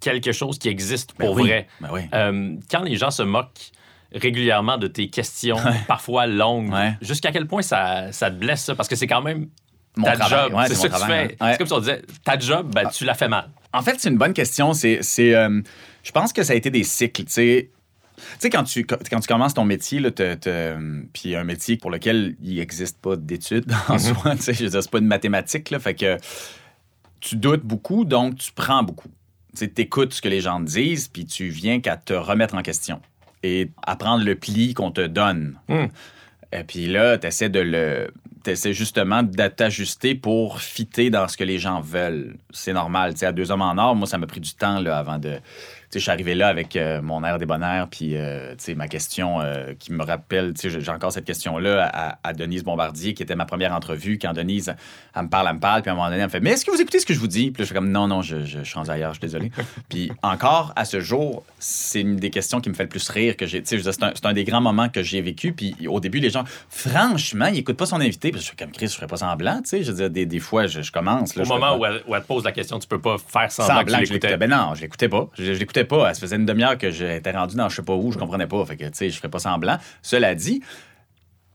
quelque 0.00 0.32
chose 0.32 0.58
qui 0.58 0.68
existe 0.68 1.14
ben 1.18 1.26
pour 1.26 1.36
vrai. 1.36 1.68
Ben 1.80 1.88
euh, 2.12 2.56
quand 2.70 2.82
les 2.82 2.96
gens 2.96 3.10
se 3.10 3.22
moquent 3.22 3.70
régulièrement 4.14 4.76
de 4.76 4.88
tes 4.88 5.08
questions, 5.08 5.56
parfois 5.88 6.26
longues, 6.26 6.72
jusqu'à 7.00 7.32
quel 7.32 7.46
point 7.46 7.62
ça, 7.62 8.12
ça 8.12 8.30
te 8.30 8.36
blesse 8.36 8.64
ça? 8.64 8.74
Parce 8.74 8.88
que 8.88 8.96
c'est 8.96 9.06
quand 9.06 9.22
même 9.22 9.48
ta 10.00 10.14
job, 10.14 10.52
c'est 10.66 10.74
ça 10.74 10.88
que 10.88 10.98
tu 10.98 11.06
fais. 11.06 11.36
C'est 11.40 11.58
comme 11.58 11.66
si 11.66 11.72
on 11.72 11.80
disait, 11.80 12.02
ta 12.24 12.38
job, 12.38 12.72
ben, 12.74 12.88
tu 12.88 13.04
la 13.04 13.14
fais 13.14 13.28
mal. 13.28 13.48
En 13.72 13.82
fait, 13.82 13.98
c'est 13.98 14.10
une 14.10 14.18
bonne 14.18 14.34
question. 14.34 14.74
C'est, 14.74 15.00
euh, 15.18 15.60
je 16.02 16.12
pense 16.12 16.32
que 16.32 16.42
ça 16.42 16.52
a 16.52 16.56
été 16.56 16.70
des 16.70 16.84
cycles. 16.84 17.24
Tu 17.24 17.70
sais, 18.38 18.50
quand 18.50 18.64
tu, 18.64 18.84
quand 18.84 19.20
tu 19.20 19.26
commences 19.26 19.54
ton 19.54 19.64
métier, 19.64 20.00
là, 20.00 20.10
puis 21.12 21.34
un 21.34 21.44
métier 21.44 21.76
pour 21.76 21.90
lequel 21.90 22.36
il 22.42 22.56
n'existe 22.56 22.98
pas 23.00 23.16
d'études 23.16 23.72
en 23.88 23.96
mm-hmm. 23.96 24.20
soi, 24.20 24.36
tu 24.36 24.42
sais, 24.42 24.54
je 24.54 24.64
veux 24.64 24.70
dire, 24.70 24.82
c'est 24.82 24.90
pas 24.90 24.98
une 24.98 25.06
mathématique, 25.06 25.70
là, 25.70 25.78
fait 25.78 25.94
que 25.94 26.16
tu 27.20 27.36
doutes 27.36 27.64
beaucoup, 27.64 28.04
donc 28.04 28.36
tu 28.36 28.52
prends 28.52 28.82
beaucoup. 28.82 29.08
Tu 29.56 29.70
écoutes 29.76 30.14
ce 30.14 30.22
que 30.22 30.28
les 30.28 30.40
gens 30.40 30.60
te 30.60 30.70
disent, 30.70 31.08
puis 31.08 31.26
tu 31.26 31.48
viens 31.48 31.80
qu'à 31.80 31.96
te 31.96 32.14
remettre 32.14 32.54
en 32.54 32.62
question 32.62 33.00
et 33.42 33.70
à 33.86 33.96
prendre 33.96 34.24
le 34.24 34.34
pli 34.34 34.74
qu'on 34.74 34.90
te 34.90 35.06
donne. 35.06 35.58
Mm. 35.68 35.84
Et 36.52 36.64
puis 36.64 36.86
là, 36.86 37.18
tu 37.18 37.26
essaies 37.26 37.48
de 37.48 37.60
le 37.60 38.12
c'est 38.44 38.72
justement 38.72 39.22
t'ajuster 39.48 40.14
pour 40.14 40.60
fitter 40.60 41.10
dans 41.10 41.28
ce 41.28 41.36
que 41.36 41.44
les 41.44 41.58
gens 41.58 41.80
veulent. 41.80 42.36
C'est 42.50 42.72
normal. 42.72 43.14
à 43.20 43.32
deux 43.32 43.50
hommes 43.50 43.62
en 43.62 43.76
or, 43.78 43.94
moi, 43.94 44.06
ça 44.06 44.18
m'a 44.18 44.26
pris 44.26 44.40
du 44.40 44.54
temps 44.54 44.80
là, 44.80 44.98
avant 44.98 45.18
de, 45.18 45.38
je 45.98 46.04
suis 46.04 46.10
arrivé 46.10 46.34
là 46.34 46.48
avec 46.48 46.76
euh, 46.76 47.02
mon 47.02 47.22
air 47.24 47.38
débonnaire, 47.38 47.88
puis 47.88 48.16
euh, 48.16 48.54
ma 48.76 48.88
question 48.88 49.40
euh, 49.40 49.74
qui 49.78 49.92
me 49.92 50.02
rappelle, 50.02 50.54
j'ai 50.56 50.90
encore 50.90 51.12
cette 51.12 51.24
question-là 51.24 52.16
à, 52.22 52.32
Denise 52.32 52.64
Bombardier, 52.64 53.14
qui 53.14 53.22
était 53.22 53.36
ma 53.36 53.44
première 53.44 53.72
entrevue, 53.74 54.18
quand 54.18 54.32
Denise, 54.32 54.74
elle 55.14 55.22
me 55.22 55.28
parle, 55.28 55.48
elle 55.48 55.54
me 55.56 55.60
parle, 55.60 55.82
puis 55.82 55.90
à 55.90 55.92
un 55.92 55.96
moment 55.96 56.08
donné, 56.08 56.20
elle 56.20 56.26
me 56.26 56.30
fait 56.30 56.40
Mais 56.40 56.50
est-ce 56.50 56.64
que 56.64 56.70
vous 56.70 56.80
écoutez 56.80 56.98
ce 56.98 57.06
que 57.06 57.12
je 57.12 57.18
vous 57.18 57.26
dis? 57.26 57.50
Puis 57.50 57.64
je 57.64 57.68
fais 57.68 57.74
comme 57.74 57.90
Non, 57.90 58.06
non, 58.06 58.22
je, 58.22 58.44
je, 58.44 58.62
suis 58.62 58.90
ailleurs, 58.90 59.12
je 59.14 59.18
suis 59.18 59.26
désolé. 59.26 59.50
puis 59.88 60.10
encore, 60.22 60.72
à 60.76 60.84
ce 60.84 61.00
jour, 61.00 61.44
c'est 61.58 62.00
une 62.00 62.16
des 62.16 62.30
questions 62.30 62.60
qui 62.60 62.70
me 62.70 62.74
fait 62.74 62.84
le 62.84 62.88
plus 62.88 63.08
rire 63.10 63.36
que 63.36 63.46
j'ai. 63.46 63.62
C'est 63.64 64.02
un, 64.02 64.12
un, 64.22 64.32
des 64.32 64.44
grands 64.44 64.60
moments 64.60 64.88
que 64.88 65.02
j'ai 65.02 65.20
vécu. 65.20 65.52
Puis 65.52 65.76
au 65.86 66.00
début, 66.00 66.20
les 66.20 66.30
gens, 66.30 66.44
franchement, 66.68 67.46
ils 67.46 67.54
n'écoutent 67.54 67.76
pas 67.76 67.86
son 67.86 68.00
invité. 68.00 68.30
Puis 68.30 68.40
je 68.40 68.46
suis 68.46 68.56
comme 68.56 68.72
Chris, 68.72 68.88
je 68.88 68.94
ferais 68.94 69.06
pas 69.06 69.18
semblant. 69.18 69.60
Je 69.70 69.76
veux 69.76 69.92
dire, 69.92 70.10
des, 70.10 70.26
des 70.26 70.40
fois, 70.40 70.66
je, 70.66 70.90
commence. 70.90 71.36
au 71.36 71.44
moment 71.44 71.76
où, 71.76 71.84
elle, 71.84 72.00
te 72.00 72.26
pose 72.26 72.44
la 72.44 72.52
question, 72.52 72.78
tu 72.78 72.88
peux 72.88 73.00
pas 73.00 73.16
faire 73.18 73.52
semblant, 73.52 73.78
semblant 73.78 73.98
que, 73.98 74.06
je 74.06 74.36
Ben 74.36 74.50
non, 74.50 74.74
je 74.74 74.82
l'écoutais 74.82 75.08
pas. 75.08 75.28
Je, 75.34 75.44
je 75.44 75.58
l'écoutais 75.58 75.81
pas. 75.84 76.12
Se 76.14 76.20
faisait 76.20 76.36
une 76.36 76.46
demi-heure 76.46 76.78
que 76.78 76.90
j'étais 76.90 77.30
rendu 77.32 77.56
dans 77.56 77.68
je 77.68 77.76
sais 77.76 77.82
pas 77.82 77.94
où, 77.94 78.12
je 78.12 78.18
comprenais 78.18 78.46
pas. 78.46 78.64
Fait 78.64 78.76
que, 78.76 78.84
tu 78.84 78.90
sais, 78.94 79.10
je 79.10 79.16
ferais 79.16 79.30
pas 79.30 79.38
semblant. 79.38 79.78
Cela 80.02 80.34
dit, 80.34 80.62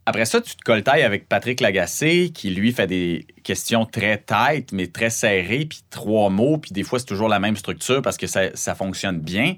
après 0.06 0.24
ça, 0.24 0.40
tu 0.40 0.56
te 0.56 0.64
coltailles 0.64 1.04
avec 1.04 1.28
Patrick 1.28 1.60
Lagacé, 1.60 2.32
qui 2.34 2.50
lui 2.52 2.72
fait 2.72 2.88
des 2.88 3.28
questions 3.44 3.86
très 3.86 4.18
tight, 4.18 4.72
mais 4.72 4.88
très 4.88 5.10
serrées, 5.10 5.66
puis 5.66 5.82
trois 5.90 6.30
mots, 6.30 6.58
puis 6.58 6.72
des 6.72 6.84
fois, 6.84 6.98
c'est 6.98 7.06
toujours 7.06 7.28
la 7.28 7.40
même 7.40 7.58
structure 7.58 8.02
parce 8.02 8.16
que 8.16 8.26
ça, 8.26 8.56
ça 8.56 8.74
fonctionne 8.74 9.20
bien. 9.20 9.56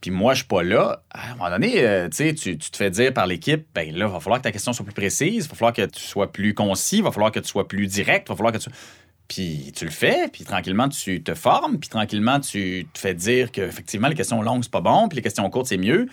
Puis 0.00 0.10
moi, 0.10 0.32
je 0.32 0.38
suis 0.38 0.48
pas 0.48 0.62
là. 0.62 1.02
À 1.10 1.30
un 1.30 1.34
moment 1.36 1.50
donné, 1.50 1.86
euh, 1.86 2.08
tu, 2.08 2.34
tu 2.34 2.58
te 2.58 2.76
fais 2.76 2.90
dire 2.90 3.12
par 3.12 3.26
l'équipe, 3.26 3.66
ben 3.74 3.94
là, 3.94 4.08
va 4.08 4.18
falloir 4.18 4.40
que 4.40 4.44
ta 4.44 4.50
question 4.50 4.72
soit 4.72 4.84
plus 4.84 4.94
précise, 4.94 5.46
va 5.46 5.54
falloir 5.54 5.74
que 5.74 5.84
tu 5.84 6.00
sois 6.00 6.32
plus 6.32 6.54
concis, 6.54 7.02
va 7.02 7.12
falloir 7.12 7.30
que 7.30 7.40
tu 7.40 7.48
sois 7.48 7.68
plus 7.68 7.86
direct, 7.86 8.28
va 8.28 8.34
falloir 8.34 8.52
que 8.52 8.58
tu... 8.58 8.70
Puis 9.28 9.72
tu 9.74 9.84
le 9.84 9.90
fais, 9.90 10.28
puis 10.28 10.44
tranquillement, 10.44 10.88
tu 10.88 11.22
te 11.22 11.34
formes, 11.34 11.78
puis 11.78 11.88
tranquillement, 11.88 12.40
tu 12.40 12.86
te 12.92 12.98
fais 12.98 13.14
dire 13.14 13.50
qu'effectivement, 13.50 14.08
les 14.08 14.14
questions 14.14 14.42
longues, 14.42 14.62
c'est 14.62 14.72
pas 14.72 14.80
bon, 14.80 15.08
puis 15.08 15.16
les 15.16 15.22
questions 15.22 15.48
courtes, 15.48 15.66
c'est 15.66 15.78
mieux. 15.78 16.06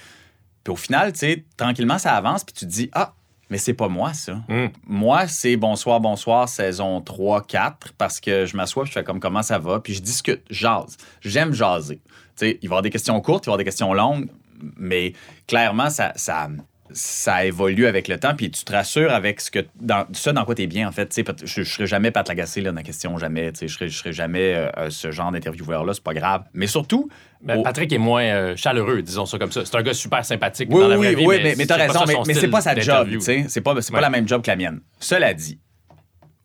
Puis 0.64 0.74
au 0.74 0.78
final, 0.78 1.12
tu 1.12 1.20
sais, 1.20 1.46
tranquillement, 1.58 1.98
ça 1.98 2.16
avance, 2.16 2.44
puis 2.44 2.54
tu 2.54 2.66
te 2.66 2.72
dis, 2.72 2.90
ah, 2.94 3.14
mais 3.50 3.58
c'est 3.58 3.74
pas 3.74 3.88
moi, 3.88 4.14
ça. 4.14 4.36
Hmm. 4.48 4.68
Moi, 4.88 5.28
c'est 5.28 5.58
bonsoir, 5.58 6.00
bonsoir, 6.00 6.48
saison 6.48 7.02
3, 7.02 7.46
4, 7.46 7.94
parce 7.98 8.20
que 8.20 8.46
je 8.46 8.56
m'assois, 8.56 8.86
je 8.86 8.92
fais 8.92 9.04
comme 9.04 9.20
comment 9.20 9.42
ça 9.42 9.58
va, 9.58 9.80
puis 9.80 9.94
je 9.94 10.02
discute, 10.02 10.42
jase. 10.50 10.98
J'aime 11.22 11.52
jaser. 11.52 12.00
Tu 12.06 12.12
sais, 12.36 12.60
il 12.62 12.70
va 12.70 12.74
y 12.74 12.76
avoir 12.76 12.82
des 12.84 12.92
questions 12.92 13.20
courtes, 13.22 13.46
il 13.46 13.48
va 13.48 13.52
y 13.52 13.54
avoir 13.54 13.58
des 13.58 13.66
questions 13.66 13.94
longues, 13.94 14.30
mais 14.78 15.14
clairement, 15.48 15.90
ça, 15.90 16.14
ça, 16.16 16.48
ça 16.92 17.46
évolue 17.46 17.86
avec 17.86 18.08
le 18.08 18.20
temps, 18.20 18.36
puis 18.36 18.50
tu 18.52 18.64
te 18.64 18.72
rassures 18.72 19.12
avec 19.12 19.42
ce 19.42 19.52
que 19.52 19.60
dans, 19.80 20.06
ça 20.14 20.34
dans 20.34 20.46
quoi 20.46 20.56
tu 20.56 20.64
es 20.64 20.68
bien, 20.68 20.88
en 20.88 20.92
fait. 20.92 21.14
Je 21.44 21.60
ne 21.60 21.66
serai 21.66 21.88
jamais 21.88 22.12
Pat 22.12 22.28
Lagacé 22.28 22.62
là, 22.62 22.72
dans 22.72 22.78
la 22.78 22.84
question, 22.84 23.18
jamais. 23.18 23.52
Je 23.60 23.66
ne 23.66 23.90
serai, 23.90 24.12
jamais 24.12 24.56
euh, 24.56 24.90
ce 24.90 25.12
genre 25.12 25.32
d'intervieweur-là, 25.32 25.94
c'est 25.94 26.04
pas 26.04 26.14
grave. 26.14 26.44
Mais 26.54 26.68
surtout. 26.68 27.10
Ben, 27.42 27.64
Patrick 27.64 27.92
est 27.94 27.98
moins 27.98 28.24
euh, 28.24 28.56
chaleureux, 28.56 29.02
disons 29.02 29.26
ça 29.26 29.38
comme 29.38 29.52
ça. 29.52 29.64
C'est 29.64 29.76
un 29.76 29.82
gars 29.82 29.94
super 29.94 30.26
sympathique 30.26 30.68
oui, 30.72 30.82
dans 30.82 30.88
la 30.90 30.98
oui, 30.98 31.14
vraie 31.14 31.26
oui, 31.26 31.40
mais, 31.42 31.56
mais, 31.58 31.66
tu 31.66 31.72
as 31.72 31.78
raison, 31.78 32.24
mais, 32.26 32.34
c'est 32.34 32.50
pas 32.50 32.62
sa 32.62 32.78
job. 32.78 33.08
C'est 33.20 33.62
pas, 33.62 33.76
pas 33.76 34.02
la 34.02 34.10
même 34.10 34.28
job 34.28 34.42
que 34.42 34.50
la 34.50 34.58
mienne. 34.58 34.82
Cela 35.00 35.34
dit, 35.34 35.60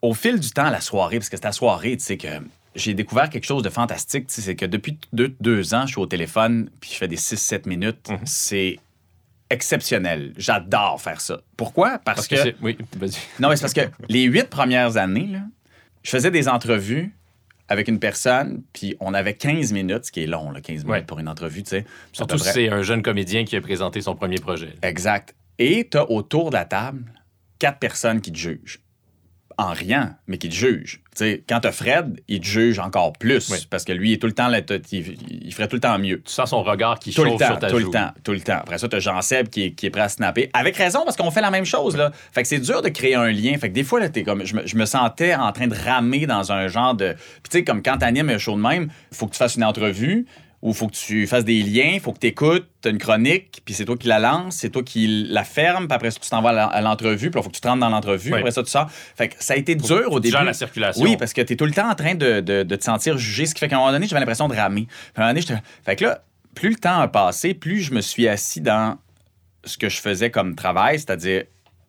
au 0.03 0.15
fil 0.15 0.39
du 0.39 0.51
temps, 0.51 0.71
la 0.71 0.81
soirée, 0.81 1.19
parce 1.19 1.29
que 1.29 1.37
c'est 1.37 1.45
la 1.45 1.53
soirée, 1.53 1.97
tu 1.97 2.05
sais, 2.05 2.17
que 2.17 2.29
j'ai 2.75 2.95
découvert 2.95 3.31
quelque 3.31 3.47
chose 3.47 3.63
de 3.63 3.71
fantastique. 3.71 4.27
C'est 4.29 4.55
que 4.55 4.67
depuis 4.67 4.99
deux, 5.13 5.75
ans, 5.75 5.87
je 5.87 5.93
suis 5.93 6.01
au 6.01 6.07
téléphone, 6.07 6.71
puis 6.81 6.91
je 6.93 6.97
fais 6.97 7.09
des 7.09 7.17
6-7 7.17 7.69
minutes. 7.69 8.11
Mhm. 8.11 8.19
C'est 8.25 8.79
exceptionnel. 9.51 10.33
J'adore 10.37 11.01
faire 11.01 11.21
ça. 11.21 11.41
Pourquoi? 11.57 11.99
Parce, 11.99 12.27
que. 12.27 12.55
oui, 12.63 12.77
non, 13.41 13.49
mais 13.49 13.57
c'est 13.57 13.63
parce 13.63 13.75
que 13.75 13.91
les 14.09 14.23
huit 14.23 14.49
premières 14.49 14.97
années, 14.97 15.31
je 16.03 16.11
faisais 16.11 16.31
des 16.31 16.49
entrevues 16.49 17.15
avec 17.69 17.89
une 17.89 17.99
personne, 17.99 18.63
puis 18.73 18.95
on 19.01 19.15
avait 19.15 19.35
15 19.35 19.73
minutes, 19.73 20.05
ce 20.07 20.13
qui 20.13 20.23
est 20.23 20.27
long, 20.27 20.51
là, 20.51 20.61
15 20.61 20.85
minutes 20.85 21.07
pour 21.07 21.19
une 21.19 21.29
entrevue, 21.29 21.63
tu 21.63 21.71
sais. 21.71 21.85
Surtout 22.13 22.39
si 22.39 22.51
c'est 22.51 22.69
un 22.69 22.83
jeune 22.83 23.03
comédien 23.03 23.45
qui 23.45 23.57
a 23.57 23.61
présenté 23.61 24.03
son 24.03 24.15
premier 24.15 24.39
projet. 24.39 24.75
Exact. 24.83 25.35
Et 25.59 25.89
tu 25.91 25.97
as 25.97 26.11
autour 26.11 26.51
de 26.51 26.57
la 26.57 26.67
table 26.67 27.05
quatre 27.59 27.79
personnes 27.79 28.21
qui 28.21 28.33
te 28.33 28.37
jugent 28.37 28.81
en 29.59 29.73
rien, 29.73 30.17
mais 30.27 30.39
qui 30.39 30.49
te 30.49 30.55
juge. 30.55 31.01
sais, 31.15 31.43
quand 31.49 31.61
tu 31.61 31.71
Fred, 31.73 32.21
il 32.29 32.41
te 32.41 32.47
juge 32.47 32.79
encore 32.79 33.13
plus 33.13 33.67
parce 33.71 33.85
que 33.85 33.93
lui, 33.93 34.11
il, 34.11 34.13
est 34.15 34.17
tout 34.19 34.27
le 34.27 34.33
temps, 34.33 34.51
il, 34.93 35.55
ferait 35.55 35.69
tout 35.69 35.77
le 35.77 35.81
temps 35.81 35.99
mieux. 35.99 36.23
Tu 36.25 36.33
sens 36.33 36.51
son 36.51 36.63
regard 36.63 36.99
qui 36.99 37.13
chauffe 37.13 37.39
sur 37.39 37.59
ta 37.59 37.71
Tout 37.71 37.79
le 37.79 37.91
temps, 37.91 38.11
tout 38.23 38.33
le 38.33 38.41
temps. 38.41 38.59
Après 38.59 38.79
ça, 38.79 38.89
tu 38.89 38.97
as 38.97 39.01
Jean-Seb 39.01 39.49
qui, 39.49 39.65
est 39.65 39.91
prêt 39.91 40.03
à 40.03 40.09
snapper. 40.09 40.51
Avec 40.53 40.77
raison, 40.77 41.05
parce 41.05 41.17
qu'on 41.17 41.31
fait 41.31 41.41
la 41.41 41.51
même 41.51 41.65
chose. 41.65 41.97
Là. 41.97 42.11
Fait 42.33 42.43
que 42.43 42.49
c'est 42.49 42.59
dur 42.59 42.83
de 42.83 42.89
créer 42.89 43.15
un 43.15 43.31
lien. 43.31 43.57
Fait 43.59 43.69
que 43.69 43.75
des 43.75 43.85
fois, 43.85 44.01
là, 44.01 44.09
es 44.15 44.23
comme, 44.23 44.45
je, 44.45 44.55
me, 44.57 44.67
je 44.67 44.77
me 44.77 44.85
sentais 44.85 45.35
en 45.35 45.53
train 45.53 45.67
de 45.67 45.75
ramer 45.75 46.27
dans 46.27 46.53
un 46.53 46.69
genre 46.69 46.95
de... 46.95 47.13
Puis 47.13 47.51
tu 47.51 47.59
sais, 47.59 47.65
comme 47.65 47.83
quand 47.83 47.99
t'animes 47.99 48.31
un 48.31 48.39
show 48.39 48.57
de 48.57 48.61
même, 48.61 48.89
il 49.11 49.17
faut 49.17 49.27
que 49.27 49.33
tu 49.33 49.39
fasses 49.39 49.57
une 49.57 49.65
entrevue 49.65 50.27
où 50.65 50.71
il 50.71 50.75
faut 50.75 50.87
que 50.87 50.95
tu 50.95 51.27
fasses 51.27 51.45
des 51.45 51.63
liens, 51.63 51.93
il 51.93 52.01
faut 52.01 52.13
que 52.15 52.19
tu 52.19 52.27
écoutes, 52.27 52.67
tu 52.81 52.89
as 52.89 52.91
une 52.91 52.99
chronique, 52.99 53.61
puis 53.67 53.75
c'est 53.75 53.85
toi 53.85 53.99
qui 53.99 54.09
la 54.09 54.19
lance, 54.19 54.57
c'est 54.57 54.71
toi 54.71 54.83
qui 54.83 55.27
la 55.29 55.45
ferme, 55.45 55.87
puis 55.87 55.95
après 55.95 56.11
ça, 56.11 56.19
tu 56.19 56.31
t'en 56.31 56.41
vas 56.41 56.65
à 56.65 56.81
l'entrevue, 56.81 57.31
puis 57.31 57.39
il 57.39 57.43
faut 57.43 57.51
que 57.51 57.55
tu 57.55 57.61
te 57.61 57.69
rentres 57.69 57.81
dans 57.81 57.91
l'entrevue, 57.91 58.33
après 58.33 58.51
ça, 58.51 58.63
tu 58.63 58.71
sors. 58.71 58.91
Fait 58.91 59.29
que 59.29 59.35
ça 59.41 59.53
a 59.53 59.57
été 59.59 59.75
dur 59.75 60.11
au 60.11 60.21
début. 60.21 60.35
la 60.43 60.55
circulation. 60.55 61.05
Oui, 61.05 61.19
parce 61.19 61.35
que 61.35 61.43
tu 61.43 61.53
es 61.53 61.57
tout 61.57 61.67
le 61.67 61.73
temps 61.73 61.91
en 61.91 61.95
train 61.95 62.15
de, 62.15 62.41
te 62.41 62.83
sentir 62.83 63.19
jugé, 63.19 63.45
ce 63.45 63.55
qui 63.55 63.61
fait 63.61 63.69
qu'à 63.69 63.77
un 63.77 63.81
moment 63.81 63.93
donné, 63.93 64.07
j'avais 64.07 64.21
l'impression 64.21 64.49
de 64.49 64.55
ramer. 64.55 64.89
à 65.15 65.21
un 65.21 65.33
moment 65.33 65.39
donné, 65.39 65.61
Fait 65.85 65.97
que 65.97 66.07
là, 66.07 66.25
plus 66.55 66.71
le 66.71 66.77
temps 66.77 66.99
a 66.99 67.09
passé, 67.09 67.53
plus 67.53 67.83
je 67.83 67.93
me 67.93 68.01
suis 68.01 68.27
assis 68.27 68.63
dans 68.63 68.97
ce 69.65 69.77
que 69.77 69.91
je 69.91 70.01
faisais 70.01 70.31
comme 70.31 70.55
travail, 70.55 70.99
c'est-à-dire 70.99 71.45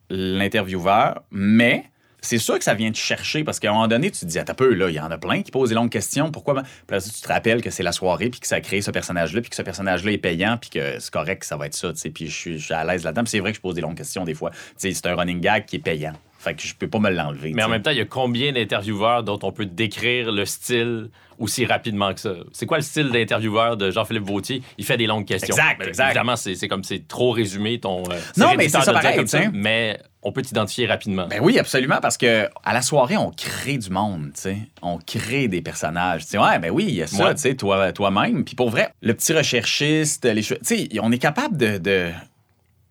l'intervieweur, 0.09 1.23
mais 1.31 1.85
c'est 2.25 2.39
sûr 2.39 2.57
que 2.57 2.63
ça 2.63 2.73
vient 2.73 2.91
te 2.91 2.97
chercher 2.97 3.43
parce 3.43 3.59
qu'à 3.59 3.69
un 3.69 3.73
moment 3.73 3.87
donné, 3.87 4.11
tu 4.11 4.21
te 4.21 4.25
dis, 4.25 4.39
à 4.39 4.43
ta 4.43 4.53
peu, 4.53 4.73
là, 4.73 4.89
il 4.89 4.95
y 4.95 4.99
en 4.99 5.11
a 5.11 5.17
plein 5.17 5.41
qui 5.43 5.51
posent 5.51 5.69
des 5.69 5.75
longues 5.75 5.91
questions. 5.91 6.31
Pourquoi? 6.31 6.63
Puis 6.87 7.01
tu 7.01 7.21
te 7.21 7.27
rappelles 7.27 7.61
que 7.61 7.69
c'est 7.69 7.83
la 7.83 7.91
soirée, 7.91 8.29
puis 8.29 8.39
que 8.39 8.47
ça 8.47 8.55
a 8.55 8.61
créé 8.61 8.81
ce 8.81 8.91
personnage-là, 8.91 9.41
puis 9.41 9.49
que 9.49 9.55
ce 9.55 9.61
personnage-là 9.61 10.11
est 10.11 10.17
payant, 10.17 10.57
puis 10.57 10.71
que 10.71 10.99
c'est 10.99 11.11
correct 11.11 11.39
que 11.39 11.45
ça 11.45 11.57
va 11.57 11.67
être 11.67 11.75
ça, 11.75 11.93
tu 11.93 11.99
sais. 11.99 12.09
Puis 12.09 12.27
je 12.27 12.57
suis, 12.57 12.73
à 12.73 12.83
l'aise 12.83 13.03
là-dedans. 13.03 13.23
c'est 13.25 13.39
vrai 13.39 13.51
que 13.51 13.57
je 13.57 13.61
pose 13.61 13.75
des 13.75 13.81
longues 13.81 13.97
questions 13.97 14.25
des 14.25 14.33
fois. 14.33 14.49
Tu 14.51 14.57
sais, 14.77 14.93
c'est 14.93 15.07
un 15.07 15.15
running 15.15 15.39
gag 15.39 15.65
qui 15.65 15.77
est 15.77 15.79
payant. 15.79 16.13
Fait 16.45 16.53
que 16.53 16.61
je 16.61 16.75
peux 16.75 16.87
pas 16.87 16.99
me 16.99 17.09
l'enlever. 17.09 17.53
Mais 17.55 17.63
en 17.63 17.69
même 17.69 17.81
temps, 17.81 17.89
il 17.89 17.97
y 17.97 18.01
a 18.01 18.05
combien 18.05 18.51
d'intervieweurs 18.51 19.23
dont 19.23 19.39
on 19.41 19.51
peut 19.51 19.65
décrire 19.65 20.31
le 20.31 20.45
style 20.45 21.09
aussi 21.39 21.65
rapidement 21.65 22.13
que 22.13 22.19
ça? 22.19 22.33
C'est 22.53 22.67
quoi 22.67 22.77
le 22.77 22.83
style 22.83 23.09
d'intervieweur 23.09 23.77
de 23.77 23.89
Jean-Philippe 23.89 24.25
Vautier? 24.25 24.61
Il 24.77 24.85
fait 24.85 24.97
des 24.97 25.07
longues 25.07 25.25
questions. 25.25 25.55
Exact, 25.55 25.87
exact. 25.87 26.05
Évidemment, 26.05 26.35
c'est 26.35 26.67
comme 26.67 26.83
c'est 26.83 27.07
trop 27.07 27.31
résumé 27.31 27.79
ton. 27.79 28.03
Euh, 28.11 28.19
non, 28.37 28.53
mais 28.55 28.69
c'est 28.69 28.79
ça 28.79 28.93
pareil, 28.93 29.19
mais 29.53 29.99
on 30.21 30.31
peut 30.31 30.43
t'identifier 30.43 30.85
rapidement. 30.85 31.25
Ben 31.27 31.39
oui, 31.41 31.57
absolument, 31.57 31.97
parce 31.99 32.17
que 32.17 32.47
à 32.63 32.73
la 32.73 32.83
soirée, 32.83 33.17
on 33.17 33.31
crée 33.31 33.79
du 33.79 33.89
monde, 33.89 34.31
tu 34.35 34.41
sais. 34.41 34.57
On 34.83 34.99
crée 34.99 35.47
des 35.47 35.63
personnages. 35.63 36.27
Tu 36.27 36.37
ouais, 36.37 36.59
ben 36.59 36.69
oui, 36.69 36.85
il 36.87 36.95
y 36.95 37.01
a 37.01 37.07
ça, 37.07 37.33
tu 37.33 37.41
sais, 37.41 37.55
toi, 37.55 37.91
toi-même. 37.91 38.45
Puis 38.45 38.53
pour 38.53 38.69
vrai, 38.69 38.91
le 39.01 39.15
petit 39.15 39.33
recherchiste, 39.33 40.25
les 40.25 40.43
tu 40.43 40.55
sais, 40.61 40.89
on 41.01 41.11
est 41.11 41.17
capable 41.17 41.57
de 41.57 42.11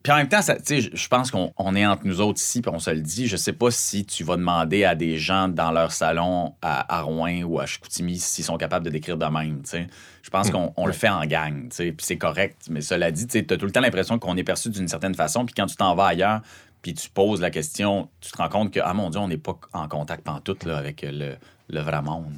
puis 0.05 0.13
en 0.13 0.17
même 0.17 0.29
temps, 0.29 0.41
je 0.43 1.09
pense 1.09 1.31
qu'on 1.31 1.75
est 1.75 1.87
entre 1.87 2.07
nous 2.07 2.21
autres 2.21 2.39
ici, 2.39 2.61
puis 2.61 2.71
on 2.71 2.79
se 2.79 2.91
le 2.91 3.01
dit. 3.01 3.27
Je 3.27 3.39
sais 3.39 3.55
pas 3.55 3.71
si 3.71 4.05
tu 4.05 4.23
vas 4.23 4.37
demander 4.37 4.85
à 4.85 4.95
des 4.95 5.17
gens 5.17 5.49
dans 5.49 5.73
leur 5.73 5.93
salon 5.93 6.55
à, 6.61 7.01
Rouen 7.01 7.43
ou 7.45 7.59
à 7.59 7.65
Chicoutimi 7.65 8.19
s'ils 8.19 8.45
sont 8.45 8.59
capables 8.59 8.85
de 8.85 8.91
décrire 8.91 9.17
de 9.17 9.25
même. 9.25 9.63
Je 9.65 10.29
pense 10.29 10.51
hmm. 10.51 10.73
qu'on 10.75 10.87
le 10.87 10.93
fait 10.93 11.09
en 11.09 11.25
gang, 11.25 11.71
puis 11.71 11.95
c'est 12.01 12.19
correct. 12.19 12.67
Mais 12.69 12.83
cela 12.83 13.11
dit, 13.11 13.27
tu 13.27 13.39
as 13.39 13.57
tout 13.57 13.65
le 13.65 13.73
temps 13.73 13.81
l'impression 13.81 14.19
qu'on 14.19 14.37
est 14.37 14.45
perçu 14.45 14.69
d'une 14.69 14.89
certaine 14.89 15.15
façon, 15.15 15.47
puis 15.47 15.55
quand 15.55 15.65
tu 15.65 15.77
t'en 15.77 15.95
vas 15.95 16.09
ailleurs, 16.09 16.43
puis 16.83 16.93
tu 16.93 17.09
poses 17.09 17.41
la 17.41 17.49
question, 17.49 18.11
tu 18.21 18.31
te 18.31 18.37
rends 18.37 18.51
compte 18.51 18.75
que, 18.75 18.81
ah 18.85 18.93
mon 18.93 19.09
Dieu, 19.09 19.21
on 19.21 19.29
n'est 19.29 19.39
pas 19.39 19.59
en 19.73 19.89
contact 19.89 20.23
pantoute 20.23 20.65
là, 20.65 20.77
avec 20.77 21.01
le, 21.01 21.37
le 21.71 21.81
vrai 21.81 22.03
monde. 22.03 22.31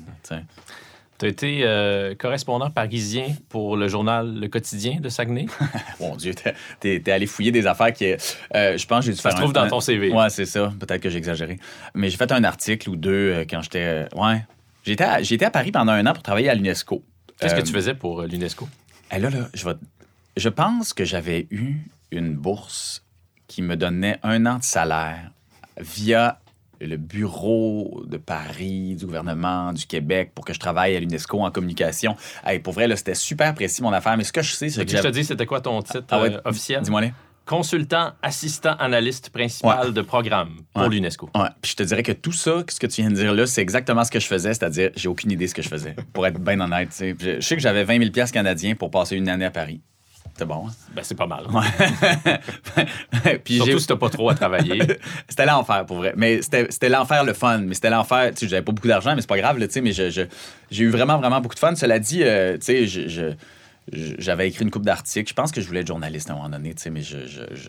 Tu 1.19 1.25
as 1.25 1.29
été 1.29 1.61
euh, 1.63 2.15
correspondant 2.15 2.71
parisien 2.71 3.29
pour 3.49 3.77
le 3.77 3.89
journal 3.89 4.39
Le 4.39 4.49
Quotidien 4.49 5.01
de 5.01 5.09
Saguenay? 5.09 5.47
Mon 6.01 6.15
Dieu, 6.17 6.35
t'es 6.81 6.97
es, 6.97 7.11
allé 7.11 7.27
fouiller 7.27 7.53
des 7.53 7.67
affaires 7.67 7.93
qui. 7.93 8.05
Euh, 8.55 8.77
je 8.77 8.87
pense 8.87 9.01
que 9.01 9.07
j'ai 9.07 9.13
dû 9.13 9.21
faire. 9.21 9.33
Ça 9.33 9.39
se 9.39 9.43
trouve 9.43 9.55
dans 9.55 9.67
ton 9.67 9.81
CV. 9.81 10.13
Ouais, 10.13 10.29
c'est 10.29 10.45
ça. 10.45 10.73
Peut-être 10.79 11.01
que 11.01 11.09
j'ai 11.09 11.19
exagéré. 11.19 11.59
Mais 11.95 12.11
j'ai 12.11 12.17
fait 12.19 12.31
un 12.33 12.45
article 12.45 12.91
ou 12.91 12.97
deux 12.97 13.33
euh, 13.33 13.45
quand 13.49 13.63
j'étais. 13.63 14.07
ouais. 14.15 14.45
J'étais 14.85 15.05
à, 15.05 15.47
à 15.47 15.51
Paris 15.51 15.73
pendant 15.73 15.93
un 15.93 16.07
an 16.07 16.13
pour 16.13 16.23
travailler 16.23 16.49
à 16.49 16.55
l'UNESCO. 16.55 17.03
Qu'est-ce 17.41 17.57
que 17.57 17.61
tu 17.61 17.73
faisais 17.73 17.95
pour 17.95 18.23
l'UNESCO? 18.23 18.69
Eh 19.13 19.19
là, 19.19 19.31
là, 19.31 19.49
je, 19.53 19.69
je 20.37 20.49
pense 20.49 20.93
que 20.93 21.05
j'avais 21.05 21.49
eu 21.51 21.79
une 22.13 22.35
bourse 22.35 23.05
qui 23.49 23.63
me 23.63 23.77
donnait 23.77 24.19
un 24.23 24.47
an 24.47 24.59
de 24.59 24.63
salaire 24.63 25.31
via 25.79 26.41
le 26.81 26.97
bureau 26.97 28.03
de 28.07 28.17
Paris, 28.17 28.97
du 28.97 29.07
gouvernement 29.07 29.73
du 29.73 29.87
Québec 29.87 30.33
pour 30.35 30.45
que 30.45 30.53
je 30.53 30.59
travaille 30.59 30.97
à 30.97 31.01
l'UNESCO 31.01 31.41
en 31.41 31.51
communication. 31.51 32.17
Hey, 32.45 32.59
pour 32.59 32.73
vrai, 32.73 32.95
c'était 32.97 33.15
super 33.15 33.55
précis 33.55 33.83
mon 33.83 33.93
affaire, 33.93 34.17
mais 34.17 34.25
ce 34.25 34.33
que 34.33 34.43
je 34.43 34.53
sais, 34.53 34.69
c'est 34.69 34.85
que. 34.85 34.97
Je 34.97 35.03
te 35.03 35.09
dis, 35.09 35.25
c'était 35.25 35.47
quoi 35.47 35.61
ton 35.61 35.83
titre 35.83 36.05
ah 36.11 36.21
euh, 36.23 36.41
officiel? 36.45 36.83
Dis-moi 36.83 37.03
Consultant, 37.47 38.13
assistant, 38.23 38.75
analyste 38.81 39.31
principal 39.31 39.93
de 39.93 40.03
programme 40.03 40.57
pour 40.75 40.89
l'UNESCO. 40.89 41.31
Ouais. 41.37 41.49
Puis 41.63 41.71
je 41.71 41.77
te 41.77 41.83
dirais 41.85 42.03
que 42.03 42.11
tout 42.11 42.33
ça, 42.33 42.65
ce 42.69 42.81
que 42.81 42.89
tu 42.89 43.03
viens 43.03 43.11
de 43.11 43.15
dire 43.15 43.33
là, 43.33 43.47
c'est 43.47 43.63
exactement 43.63 44.03
ce 44.03 44.11
que 44.11 44.19
je 44.19 44.27
faisais, 44.27 44.53
c'est-à-dire, 44.53 44.91
j'ai 44.97 45.09
aucune 45.09 45.31
idée 45.31 45.45
de 45.45 45.51
ce 45.51 45.55
que 45.55 45.63
je 45.63 45.69
faisais, 45.69 45.95
pour 46.13 46.27
être 46.27 46.41
bien 46.41 46.59
honnête. 46.61 46.89
Je 46.99 47.41
sais 47.41 47.55
que 47.55 47.63
j'avais 47.63 47.85
20 47.85 48.13
000 48.13 48.27
canadiens 48.33 48.75
pour 48.75 48.91
passer 48.91 49.15
une 49.15 49.29
année 49.29 49.45
à 49.45 49.53
Paris. 49.53 49.81
C'est 50.37 50.45
bon. 50.45 50.67
Hein? 50.69 50.73
Ben, 50.95 51.03
c'est 51.03 51.15
pas 51.15 51.27
mal. 51.27 51.47
Puis 53.45 53.57
Surtout 53.57 53.79
si 53.79 53.87
t'as 53.87 53.97
pas 53.97 54.11
trop 54.11 54.29
à 54.29 54.35
travailler. 54.35 54.83
c'était 55.29 55.47
l'enfer, 55.47 55.87
pour 55.87 55.97
vrai. 55.97 56.13
Mais 56.17 56.43
c'était 56.43 56.89
l'enfer 56.89 57.25
le 57.25 57.33
fun. 57.33 57.59
Mais 57.59 57.75
c'était 57.75 57.91
l'enfer. 57.91 58.33
Tu 58.33 58.41
sais, 58.41 58.49
j'avais 58.49 58.63
pas 58.63 58.73
beaucoup 58.73 58.89
d'argent, 58.89 59.15
mais 59.15 59.23
c'est 59.23 59.29
pas 59.29 59.39
grave, 59.39 59.59
tu 59.59 59.71
sais, 59.71 59.81
mais 59.81 59.93
j'ai 59.93 60.29
eu 60.71 60.91
vraiment, 60.91 61.19
vraiment 61.19 61.41
beaucoup 61.41 61.55
de 61.55 61.61
fun. 61.61 61.75
Cela 61.75 61.99
dit, 61.99 62.23
euh, 62.23 62.59
tu 62.59 62.87
sais, 62.87 63.37
j'avais 63.93 64.49
écrit 64.49 64.65
une 64.65 64.71
coupe 64.71 64.85
d'articles. 64.85 65.29
Je 65.29 65.35
pense 65.35 65.53
que 65.53 65.61
je 65.61 65.67
voulais 65.67 65.81
être 65.81 65.87
journaliste 65.87 66.29
à 66.29 66.35
un 66.35 66.37
moment 66.37 66.51
donné, 66.51 66.75
mais 66.91 67.03
je, 67.03 67.19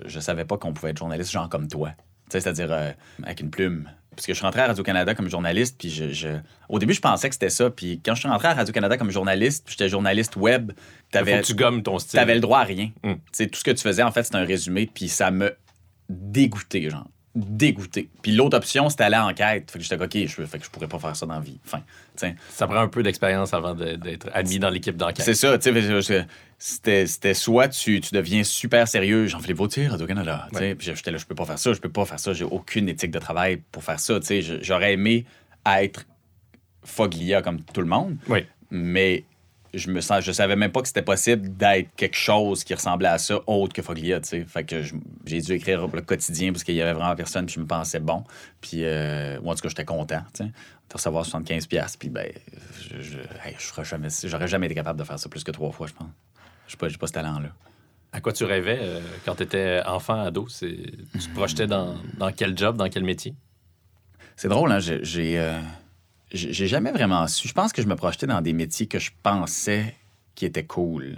je, 0.06 0.20
savais 0.20 0.46
pas 0.46 0.58
qu'on 0.58 0.74
pouvait 0.74 0.92
être 0.92 0.98
journaliste, 0.98 1.32
genre 1.32 1.48
comme 1.48 1.68
toi. 1.68 1.92
C'est-à-dire 2.30 2.72
euh, 2.72 2.92
avec 3.24 3.40
une 3.40 3.50
plume. 3.50 3.90
Parce 4.18 4.26
que 4.26 4.34
je 4.34 4.38
suis 4.38 4.46
rentré 4.46 4.62
à 4.62 4.68
Radio-Canada 4.68 5.14
comme 5.14 5.30
journaliste, 5.30 5.76
puis 5.78 5.92
je, 5.92 6.40
Au 6.70 6.80
début, 6.80 6.94
je 6.94 7.02
pensais 7.02 7.30
que 7.30 7.36
c'était 7.36 7.52
ça. 7.52 7.70
Puis 7.70 8.02
quand 8.04 8.16
je 8.16 8.22
suis 8.22 8.30
rentré 8.30 8.48
à 8.48 8.56
Radio-Canada 8.56 8.98
comme 8.98 9.12
journaliste, 9.12 9.64
puis 9.64 9.76
j'étais 9.78 9.90
journaliste 9.90 10.36
web, 10.36 10.72
t'avais... 11.12 11.42
tu 11.42 11.56
gommes 11.56 11.84
ton 11.84 12.00
style. 12.00 12.20
T'avais 12.20 12.36
le 12.36 12.42
droit 12.42 12.60
à 12.60 12.64
rien. 12.64 12.92
Mm. 13.04 13.14
Tout 13.14 13.60
ce 13.60 13.64
que 13.64 13.72
tu 13.72 13.82
faisais, 13.82 14.04
en 14.04 14.12
fait, 14.12 14.24
c'était 14.24 14.38
un 14.38 14.46
résumé, 14.46 14.90
puis 14.92 15.10
ça 15.10 15.32
me 15.32 15.56
dégoûtait, 16.10 16.90
genre 16.90 17.08
dégoûté. 17.38 18.10
Puis 18.22 18.32
l'autre 18.32 18.58
option, 18.58 18.90
c'était 18.90 19.04
aller 19.04 19.18
en 19.18 19.34
quête. 19.34 19.70
Fait 19.70 19.80
que 19.80 19.86
j'étais 19.86 20.02
OK, 20.02 20.28
je, 20.28 20.46
fait 20.46 20.60
que 20.60 20.66
je 20.66 20.70
pourrais 20.70 20.88
pas 20.88 21.00
faire 21.00 21.16
ça 21.16 21.26
dans 21.26 21.36
la 21.36 21.40
vie. 21.40 21.60
Enfin, 21.66 21.82
ça 22.50 22.68
prend 22.68 22.80
un 22.80 22.88
peu 22.88 23.04
d'expérience 23.04 23.54
avant 23.54 23.76
d'être 23.76 24.30
admis 24.34 24.60
dans 24.60 24.70
l'équipe 24.70 24.98
d'enquête. 24.98 25.24
C'est 25.24 25.36
ça, 25.36 25.58
tu 25.58 26.02
sais. 26.02 26.26
C'était 26.60 27.34
soit 27.36 27.70
tu, 27.70 28.02
tu, 28.02 28.16
deviens 28.16 28.44
super 28.44 28.88
sérieux, 28.88 29.28
Jean-Philippe 29.28 29.58
Vautier, 29.58 29.88
Radio-Canada. 29.88 30.48
Ouais. 30.54 30.76
J'étais 30.80 31.12
là, 31.12 31.18
je 31.18 31.26
peux 31.26 31.36
pas 31.36 31.46
faire 31.46 31.60
ça, 31.60 31.74
je 31.74 31.80
peux 31.80 31.90
pas 31.90 32.06
faire 32.06 32.20
ça, 32.20 32.34
j'ai 32.34 32.46
aucune 32.46 32.90
éthique 32.90 33.12
de 33.12 33.20
travail 33.20 33.62
pour 33.72 33.84
faire 33.84 34.00
ça. 34.00 34.20
J'aurais 34.62 34.94
aimé 34.94 35.26
être 35.66 36.06
foglia 36.84 37.42
comme 37.42 37.62
tout 37.62 37.82
le 37.82 37.88
monde. 37.88 38.18
Oui. 38.28 38.46
Mais 38.72 39.24
je 39.74 39.90
me 39.92 40.02
sens, 40.02 40.24
je 40.24 40.32
savais 40.32 40.56
même 40.56 40.72
pas 40.72 40.82
que 40.82 40.88
c'était 40.88 41.02
possible 41.02 41.56
d'être 41.56 41.90
quelque 41.96 42.16
chose 42.16 42.64
qui 42.64 42.74
ressemblait 42.74 43.10
à 43.10 43.18
ça 43.18 43.40
autre 43.48 43.74
que 43.74 43.82
Foglia, 43.82 44.20
tu 44.22 44.30
sais. 44.30 44.46
Fait 44.46 44.64
que 44.64 44.82
j'ai 45.26 45.42
dû 45.42 45.54
écrire 45.54 45.88
le 45.88 46.02
quotidien 46.02 46.52
parce 46.52 46.64
qu'il 46.64 46.76
y 46.76 46.82
avait 46.82 46.94
vraiment 46.94 47.16
personne, 47.16 47.46
puis 47.46 47.56
je 47.56 47.60
me 47.60 47.66
pensais 47.66 48.00
bon. 48.00 48.24
Puis, 48.62 48.84
euh, 48.84 49.40
moi, 49.42 49.54
en 49.54 49.56
tout 49.56 49.62
cas, 49.62 49.70
j'étais 49.70 49.86
content, 49.86 50.22
tu 50.34 50.44
sais, 50.44 50.50
de 50.50 50.94
recevoir 50.94 51.26
75$. 51.26 51.98
Puis, 51.98 52.10
ben, 52.10 52.32
je, 52.80 53.02
je, 53.02 53.84
jamais, 53.84 54.08
j'aurais 54.24 54.48
jamais 54.48 54.68
été 54.68 54.76
capable 54.76 55.00
de 55.00 55.04
faire 55.04 55.20
ça 55.20 55.30
plus 55.30 55.44
que 55.44 55.52
trois 55.52 55.72
fois, 55.72 55.88
je 55.88 55.94
pense. 55.94 56.10
Je 56.68 56.76
n'ai 56.76 56.78
pas, 56.78 56.98
pas 56.98 57.08
ce 57.08 57.14
talent-là. 57.14 57.50
À 58.14 58.22
quoi 58.22 58.34
tu 58.34 58.46
rêvais 58.46 58.80
euh, 58.82 59.02
quand 59.26 59.36
tu 59.36 59.44
étais 59.44 59.82
enfant, 59.86 60.22
ado? 60.22 60.48
Tu 60.48 60.92
te 61.14 61.34
projetais 61.34 61.68
dans, 61.68 61.96
dans, 62.18 62.32
quel 62.32 62.58
job, 62.58 62.78
dans 62.78 62.90
quel 62.90 63.04
métier? 63.04 63.36
C'est 64.36 64.48
drôle, 64.48 64.72
hein? 64.72 64.80
J'ai. 64.80 65.40
Euh, 65.40 65.60
j'ai 66.32 66.68
jamais 66.68 66.92
vraiment 66.92 67.28
su. 67.28 67.48
Je 67.48 67.54
pense 67.54 67.72
que 67.72 67.82
je 67.82 67.88
me 67.88 67.96
projetais 67.96 68.28
dans 68.28 68.42
des 68.42 68.54
métiers 68.54 68.88
que 68.88 69.00
je 69.00 69.12
pensais 69.24 69.96
qui 70.36 70.46
étaient 70.46 70.66
cool, 70.66 71.16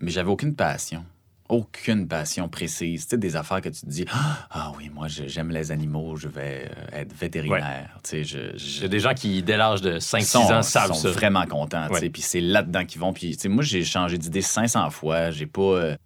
mais 0.00 0.10
j'avais 0.10 0.30
aucune 0.30 0.54
passion. 0.54 1.04
aucune 1.48 2.08
passion 2.08 2.48
précise. 2.48 3.04
Tu 3.04 3.10
sais, 3.10 3.18
des 3.18 3.36
affaires 3.36 3.60
que 3.60 3.68
tu 3.68 3.82
te 3.82 3.86
dis 3.86 4.06
Ah 4.50 4.72
oui, 4.78 4.88
moi, 4.88 5.06
j'aime 5.08 5.50
les 5.50 5.70
animaux, 5.70 6.16
je 6.16 6.28
vais 6.28 6.70
euh, 6.70 7.00
être 7.00 7.12
vétérinaire. 7.12 7.98
Tu 8.02 8.24
sais, 8.24 8.88
des 8.88 9.00
gens 9.00 9.12
qui, 9.12 9.42
dès 9.42 9.56
l'âge 9.58 9.82
de 9.82 9.98
5-6 9.98 10.52
ans, 10.52 10.62
savent 10.62 10.92
sont 10.94 11.10
vraiment 11.10 11.44
contents. 11.46 11.88
Tu 11.90 11.98
sais, 11.98 12.10
puis 12.10 12.22
c'est 12.22 12.40
là-dedans 12.40 12.86
qu'ils 12.86 13.00
vont. 13.00 13.12
Puis, 13.12 13.36
tu 13.36 13.42
sais, 13.42 13.48
moi, 13.48 13.62
j'ai 13.62 13.84
changé 13.84 14.16
d'idée 14.16 14.42
500 14.42 14.90
fois. 14.90 15.30
J'ai 15.30 15.46
pas. 15.46 15.60
Euh, 15.62 15.96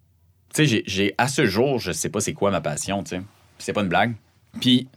tu 0.53 0.67
sais, 0.67 0.83
j'ai, 0.87 1.15
à 1.19 1.29
ce 1.29 1.47
jour, 1.47 1.79
je 1.79 1.93
sais 1.93 2.09
pas 2.09 2.21
c'est 2.21 2.33
quoi 2.33 2.51
ma 2.51 2.61
passion. 2.61 3.05
Tu 3.05 3.17
sais. 3.17 3.23
c'est 3.59 3.73
pas 3.73 3.83
une 3.83 3.89
blague. 3.89 4.15
Puis, 4.61 4.89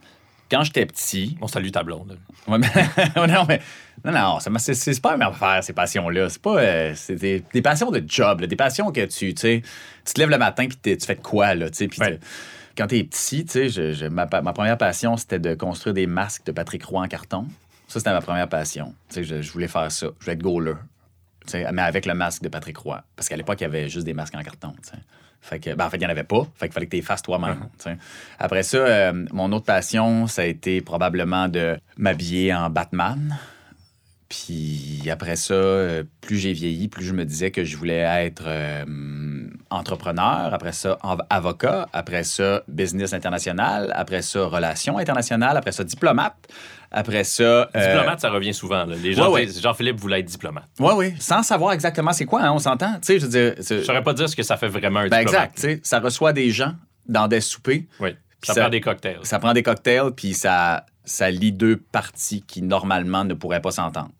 quand 0.49 0.63
j'étais 0.63 0.85
petit. 0.85 1.37
On 1.41 1.47
salue 1.47 1.69
ta 1.69 1.83
blonde. 1.83 2.17
Ouais, 2.47 2.57
mais... 2.57 2.67
non, 3.27 3.45
mais. 3.47 3.61
Non, 4.03 4.11
non, 4.11 4.39
c'est, 4.39 5.01
pas 5.01 5.15
une 5.15 5.21
affaire, 5.21 5.63
ces 5.63 5.73
passions-là. 5.73 6.29
C'est 6.29 6.41
pas. 6.41 6.57
Euh, 6.57 6.93
c'est 6.95 7.15
des, 7.15 7.61
passions 7.61 7.91
de 7.91 8.03
job, 8.05 8.45
des 8.45 8.55
passions 8.55 8.91
que 8.91 9.05
tu, 9.05 9.33
tu 9.33 9.41
sais, 9.41 9.61
tu 10.05 10.13
te 10.13 10.19
lèves 10.19 10.29
le 10.29 10.37
matin 10.37 10.67
puis 10.67 10.97
tu 10.97 11.05
fais 11.05 11.15
de 11.15 11.21
quoi, 11.21 11.53
là, 11.55 11.69
tu 11.69 11.77
sais. 11.77 11.87
Puis 11.87 11.99
quand 12.77 12.87
t'es 12.87 13.03
petit, 13.03 13.45
tu 13.45 13.69
sais, 13.69 14.09
ma, 14.09 14.25
ma, 14.41 14.53
première 14.53 14.77
passion, 14.77 15.17
c'était 15.17 15.39
de 15.39 15.53
construire 15.53 15.93
des 15.93 16.07
masques 16.07 16.45
de 16.45 16.51
Patrick 16.51 16.83
Roy 16.85 17.03
en 17.03 17.07
carton. 17.07 17.47
Ça, 17.87 17.99
c'était 17.99 18.11
ma 18.11 18.21
première 18.21 18.47
passion. 18.47 18.93
Tu 19.09 19.25
sais, 19.25 19.41
je, 19.41 19.51
voulais 19.51 19.67
faire 19.67 19.91
ça. 19.91 20.07
Je 20.19 20.25
voulais 20.25 20.33
être 20.33 20.41
goaler. 20.41 20.75
Tu 21.45 21.51
sais, 21.51 21.71
mais 21.73 21.81
avec 21.81 22.05
le 22.05 22.13
masque 22.13 22.43
de 22.43 22.49
Patrick 22.49 22.77
Roy. 22.77 23.03
Parce 23.15 23.27
qu'à 23.27 23.35
l'époque, 23.35 23.59
il 23.59 23.63
y 23.63 23.67
avait 23.67 23.89
juste 23.89 24.05
des 24.05 24.13
masques 24.13 24.35
en 24.35 24.43
carton, 24.43 24.73
tu 24.81 24.91
sais. 24.91 24.97
Fait 25.41 25.59
que, 25.59 25.73
ben, 25.73 25.85
en 25.85 25.89
fait, 25.89 25.97
il 25.97 26.01
n'y 26.01 26.05
en 26.05 26.09
avait 26.09 26.23
pas. 26.23 26.45
Fait 26.55 26.67
qu'il 26.67 26.73
fallait 26.73 26.87
que 26.87 26.95
tu 26.97 27.01
fasses 27.01 27.21
toi-même. 27.21 27.69
Uh-huh. 27.85 27.97
Après 28.39 28.63
ça, 28.63 28.77
euh, 28.77 29.25
mon 29.31 29.51
autre 29.51 29.65
passion, 29.65 30.27
ça 30.27 30.41
a 30.41 30.45
été 30.45 30.81
probablement 30.81 31.47
de 31.47 31.77
m'habiller 31.97 32.53
en 32.53 32.69
Batman. 32.69 33.37
Puis 34.29 35.09
après 35.11 35.35
ça, 35.35 35.55
euh, 35.55 36.03
plus 36.21 36.37
j'ai 36.37 36.53
vieilli, 36.53 36.87
plus 36.87 37.03
je 37.03 37.13
me 37.13 37.25
disais 37.25 37.49
que 37.49 37.63
je 37.63 37.75
voulais 37.75 37.97
être 37.97 38.43
euh, 38.45 38.85
entrepreneur. 39.71 40.53
Après 40.53 40.71
ça, 40.71 40.99
avocat. 41.31 41.87
Après 41.93 42.23
ça, 42.23 42.61
business 42.67 43.13
international. 43.13 43.91
Après 43.95 44.21
ça, 44.21 44.45
relations 44.45 44.99
internationales. 44.99 45.57
Après 45.57 45.71
ça, 45.71 45.83
diplomate. 45.83 46.35
Après 46.91 47.23
ça. 47.23 47.43
Euh, 47.43 47.67
diplomate, 47.73 48.19
ça 48.19 48.29
revient 48.29 48.53
souvent. 48.53 48.85
Les 48.85 49.13
gens, 49.13 49.35
Jean-Philippe 49.59 49.99
voulait 49.99 50.19
être 50.19 50.27
diplomate. 50.27 50.69
Oui, 50.79 50.93
oui. 50.95 51.13
Sans 51.19 51.41
savoir 51.41 51.73
exactement 51.73 52.13
c'est 52.13 52.25
quoi, 52.25 52.43
hein, 52.43 52.51
on 52.51 52.59
s'entend. 52.59 52.93
Tu 52.95 53.07
sais, 53.07 53.19
je 53.19 53.25
veux 53.25 53.31
dire. 53.31 53.83
saurais 53.83 54.03
pas 54.03 54.13
dire 54.13 54.29
ce 54.29 54.35
que 54.35 54.43
ça 54.43 54.57
fait 54.57 54.69
vraiment 54.69 54.99
un 54.99 55.07
ben 55.07 55.25
diplomate. 55.25 55.57
Exact. 55.57 55.85
Ça 55.85 55.99
reçoit 55.99 56.33
des 56.33 56.51
gens 56.51 56.73
dans 57.07 57.27
des 57.27 57.41
soupers. 57.41 57.85
Oui. 57.99 58.15
Ça, 58.43 58.53
ça, 58.53 58.61
prend 58.61 58.69
des 58.69 58.81
cocktails. 58.81 59.19
Ça 59.23 59.39
prend 59.39 59.53
des 59.53 59.63
cocktails, 59.63 60.11
puis 60.15 60.33
ça, 60.33 60.85
ça 61.03 61.29
lie 61.29 61.51
deux 61.51 61.77
parties 61.77 62.41
qui, 62.41 62.61
normalement, 62.61 63.25
ne 63.25 63.33
pourraient 63.33 63.61
pas 63.61 63.71
s'entendre. 63.71 64.11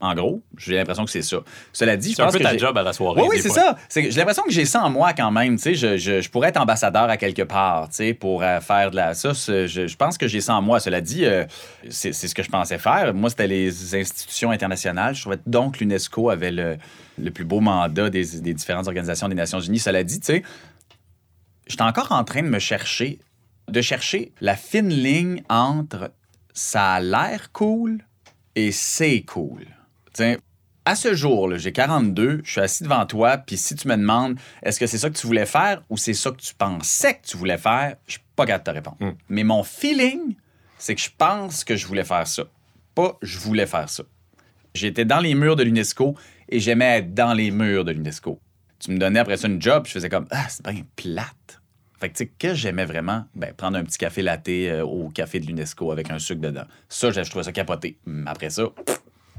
En 0.00 0.14
gros, 0.14 0.42
j'ai 0.58 0.74
l'impression 0.74 1.04
que 1.04 1.10
c'est 1.10 1.22
ça. 1.22 1.38
Cela 1.72 1.96
dit, 1.96 2.12
je 2.12 2.16
pense 2.16 2.34
un 2.34 2.38
peu 2.38 2.44
ta 2.44 2.56
job 2.56 2.76
à 2.76 2.82
la 2.82 2.92
soirée. 2.92 3.22
Oui, 3.22 3.28
oui, 3.30 3.40
c'est 3.40 3.48
ça. 3.48 3.76
J'ai 3.94 4.10
l'impression 4.10 4.42
que 4.42 4.50
j'ai 4.50 4.64
ça 4.64 4.82
en 4.82 4.90
moi 4.90 5.12
quand 5.14 5.30
même. 5.30 5.58
Je, 5.58 5.72
je, 5.72 6.20
je, 6.20 6.30
pourrais 6.30 6.48
être 6.48 6.60
ambassadeur 6.60 7.08
à 7.08 7.16
quelque 7.16 7.42
part 7.42 7.88
pour 8.20 8.42
euh, 8.42 8.60
faire 8.60 8.90
de 8.90 8.96
la. 8.96 9.14
Ça, 9.14 9.32
je, 9.32 9.66
je, 9.66 9.96
pense 9.96 10.18
que 10.18 10.28
j'ai 10.28 10.40
ça 10.40 10.56
en 10.56 10.62
moi. 10.62 10.80
Cela 10.80 11.00
dit, 11.00 11.24
euh, 11.24 11.44
c'est 11.88 12.12
ce 12.12 12.34
que 12.34 12.42
je 12.42 12.50
pensais 12.50 12.76
faire. 12.76 13.14
Moi, 13.14 13.30
c'était 13.30 13.46
les 13.46 13.94
institutions 13.94 14.50
internationales. 14.50 15.14
Je 15.14 15.22
trouvais 15.22 15.38
donc 15.46 15.78
l'UNESCO 15.78 16.28
avait 16.28 16.50
le, 16.50 16.76
le, 17.16 17.30
plus 17.30 17.44
beau 17.44 17.60
mandat 17.60 18.10
des, 18.10 18.40
des, 18.40 18.52
différentes 18.52 18.88
organisations 18.88 19.28
des 19.28 19.34
Nations 19.34 19.60
Unies. 19.60 19.78
Cela 19.78 20.02
dit, 20.04 20.20
tu 20.20 20.26
sais, 20.26 20.42
j'étais 21.66 21.82
encore 21.82 22.12
en 22.12 22.24
train 22.24 22.42
de 22.42 22.48
me 22.48 22.58
chercher, 22.58 23.20
de 23.68 23.80
chercher 23.80 24.32
la 24.40 24.56
fine 24.56 24.90
ligne 24.90 25.42
entre 25.48 26.10
ça 26.52 26.92
a 26.94 27.00
l'air 27.00 27.52
cool 27.52 28.04
et 28.54 28.70
c'est 28.70 29.22
cool. 29.22 29.66
Tiens, 30.14 30.36
à 30.84 30.94
ce 30.94 31.12
jour, 31.12 31.56
j'ai 31.56 31.72
42, 31.72 32.42
je 32.44 32.50
suis 32.50 32.60
assis 32.60 32.84
devant 32.84 33.04
toi, 33.04 33.36
puis 33.36 33.56
si 33.56 33.74
tu 33.74 33.88
me 33.88 33.96
demandes 33.96 34.38
est-ce 34.62 34.78
que 34.78 34.86
c'est 34.86 34.96
ça 34.96 35.10
que 35.10 35.16
tu 35.16 35.26
voulais 35.26 35.44
faire 35.44 35.82
ou 35.90 35.96
c'est 35.96 36.14
ça 36.14 36.30
que 36.30 36.36
tu 36.36 36.54
pensais 36.54 37.14
que 37.14 37.26
tu 37.26 37.36
voulais 37.36 37.58
faire, 37.58 37.96
je 38.06 38.12
suis 38.12 38.22
pas 38.36 38.46
capable 38.46 38.64
de 38.64 38.70
te 38.70 38.74
répondre. 38.74 38.96
Hmm. 39.00 39.16
Mais 39.28 39.42
mon 39.42 39.64
feeling, 39.64 40.36
c'est 40.78 40.94
que 40.94 41.00
je 41.00 41.10
pense 41.18 41.64
que 41.64 41.74
je 41.74 41.86
voulais 41.86 42.04
faire 42.04 42.28
ça. 42.28 42.44
Pas 42.94 43.18
je 43.22 43.38
voulais 43.40 43.66
faire 43.66 43.88
ça. 43.88 44.04
J'étais 44.72 45.04
dans 45.04 45.18
les 45.18 45.34
murs 45.34 45.56
de 45.56 45.64
l'UNESCO 45.64 46.14
et 46.48 46.60
j'aimais 46.60 46.98
être 46.98 47.12
dans 47.12 47.32
les 47.32 47.50
murs 47.50 47.84
de 47.84 47.90
l'UNESCO. 47.90 48.38
Tu 48.78 48.92
me 48.92 48.98
donnais 48.98 49.18
après 49.18 49.36
ça 49.36 49.48
une 49.48 49.60
job, 49.60 49.86
je 49.86 49.92
faisais 49.92 50.08
comme 50.08 50.26
Ah, 50.30 50.46
c'est 50.48 50.64
bien 50.64 50.84
plate. 50.94 51.60
Fait 51.98 52.10
que, 52.10 52.16
tu 52.16 52.24
sais, 52.24 52.30
que 52.38 52.54
j'aimais 52.54 52.84
vraiment, 52.84 53.24
ben, 53.34 53.52
prendre 53.52 53.78
un 53.78 53.84
petit 53.84 53.98
café 53.98 54.22
latte 54.22 54.48
euh, 54.48 54.82
au 54.82 55.08
café 55.08 55.40
de 55.40 55.46
l'UNESCO 55.46 55.90
avec 55.90 56.10
un 56.10 56.20
sucre 56.20 56.40
dedans. 56.40 56.66
Ça, 56.88 57.10
je 57.10 57.20
trouvais 57.22 57.44
ça 57.44 57.52
capoté. 57.52 57.96
Après 58.26 58.50
ça, 58.50 58.64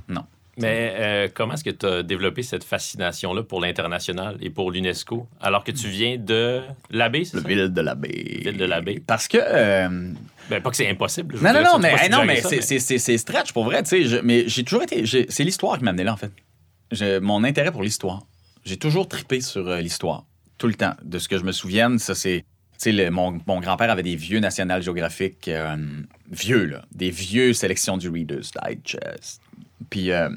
non. 0.07 0.25
Mais 0.57 0.93
euh, 0.95 1.27
comment 1.33 1.53
est-ce 1.55 1.63
que 1.63 1.69
tu 1.69 1.85
as 1.85 2.03
développé 2.03 2.41
cette 2.41 2.63
fascination-là 2.63 3.43
pour 3.43 3.59
l'international 3.59 4.37
et 4.41 4.49
pour 4.49 4.71
l'UNESCO 4.71 5.27
alors 5.41 5.63
que 5.63 5.71
tu 5.71 5.87
viens 5.89 6.17
de 6.17 6.61
l'abbé, 6.89 7.25
c'est 7.25 7.39
ça? 7.41 7.47
ville 7.47 7.73
de 7.73 7.81
l'abbé. 7.81 8.41
Ville 8.43 8.57
de 8.57 8.65
l'abbé. 8.65 9.01
Parce 9.05 9.27
que. 9.27 9.37
Euh, 9.41 10.13
ben, 10.49 10.61
pas 10.61 10.69
que 10.69 10.77
c'est 10.77 10.89
impossible. 10.89 11.35
Non, 11.41 11.53
non, 11.53 11.61
non, 11.63 11.79
mais, 11.79 12.09
non, 12.09 12.23
mais 12.23 12.41
c'est 12.41 13.17
stretch 13.17 13.51
pour 13.51 13.65
vrai, 13.65 13.83
tu 13.83 14.07
sais. 14.07 14.21
Mais 14.23 14.47
j'ai 14.47 14.63
toujours 14.63 14.83
été. 14.83 15.05
C'est 15.05 15.43
l'histoire 15.43 15.77
qui 15.77 15.83
m'a 15.83 15.89
amené 15.89 16.03
là, 16.03 16.13
en 16.13 16.17
fait. 16.17 16.31
Mon 17.21 17.43
intérêt 17.43 17.71
pour 17.71 17.83
l'histoire. 17.83 18.23
J'ai 18.63 18.77
toujours 18.77 19.07
tripé 19.07 19.41
sur 19.41 19.67
euh, 19.67 19.81
l'histoire. 19.81 20.25
Tout 20.57 20.67
le 20.67 20.75
temps. 20.75 20.93
De 21.03 21.19
ce 21.19 21.27
que 21.27 21.37
je 21.37 21.43
me 21.43 21.51
souvienne, 21.51 21.99
ça, 21.99 22.15
c'est. 22.15 22.45
Tu 22.81 22.95
sais, 22.95 23.09
mon, 23.09 23.39
mon 23.47 23.59
grand-père 23.59 23.89
avait 23.89 24.03
des 24.03 24.15
vieux 24.15 24.39
National 24.39 24.83
Geographic, 24.83 25.49
vieux, 26.29 26.65
là, 26.65 26.83
des 26.91 27.09
vieux 27.09 27.53
sélections 27.53 27.95
du 27.95 28.09
Reader's 28.09 28.51
Digest. 28.51 29.41
Puis 29.89 30.11
euh, 30.11 30.29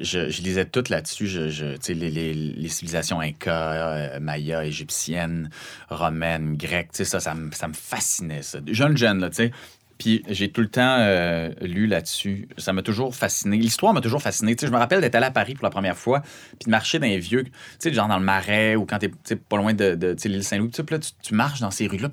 je, 0.00 0.42
lisais 0.42 0.64
tout 0.64 0.84
là-dessus. 0.88 1.26
Je, 1.26 1.92
les, 1.92 2.10
les, 2.10 2.68
civilisations 2.68 3.20
Inca, 3.20 3.72
euh, 3.72 4.20
Maya, 4.20 4.64
égyptiennes, 4.64 5.50
romaines, 5.88 6.56
grecques, 6.56 6.90
ça, 6.92 7.20
ça, 7.20 7.34
me, 7.34 7.50
ça 7.52 7.68
me 7.68 7.74
fascinait. 7.74 8.40
Jeune, 8.68 8.96
jeune, 8.96 9.20
là, 9.20 9.30
tu 9.30 9.36
sais. 9.36 9.52
Puis 9.98 10.22
j'ai 10.28 10.50
tout 10.50 10.60
le 10.60 10.68
temps 10.68 10.98
euh, 11.00 11.50
lu 11.62 11.86
là-dessus. 11.86 12.48
Ça 12.58 12.72
m'a 12.72 12.82
toujours 12.82 13.14
fasciné. 13.14 13.56
L'histoire 13.56 13.94
m'a 13.94 14.02
toujours 14.02 14.20
fasciné. 14.20 14.54
je 14.60 14.66
me 14.66 14.76
rappelle 14.76 15.00
d'être 15.00 15.14
allé 15.14 15.26
à 15.26 15.30
Paris 15.30 15.54
pour 15.54 15.64
la 15.64 15.70
première 15.70 15.96
fois, 15.96 16.20
puis 16.20 16.66
de 16.66 16.70
marcher 16.70 16.98
dans 16.98 17.06
les 17.06 17.18
vieux, 17.18 17.44
tu 17.44 17.52
sais, 17.78 17.92
genre 17.92 18.08
dans 18.08 18.18
le 18.18 18.24
Marais 18.24 18.76
ou 18.76 18.84
quand 18.84 18.98
t'es 18.98 19.36
pas 19.36 19.56
loin 19.56 19.72
de, 19.72 19.94
de 19.94 20.16
l'île 20.24 20.44
Saint-Louis. 20.44 20.70
Tu, 20.70 20.82
tu, 21.22 21.34
marches 21.34 21.60
dans 21.60 21.70
ces 21.70 21.86
rues-là, 21.86 22.10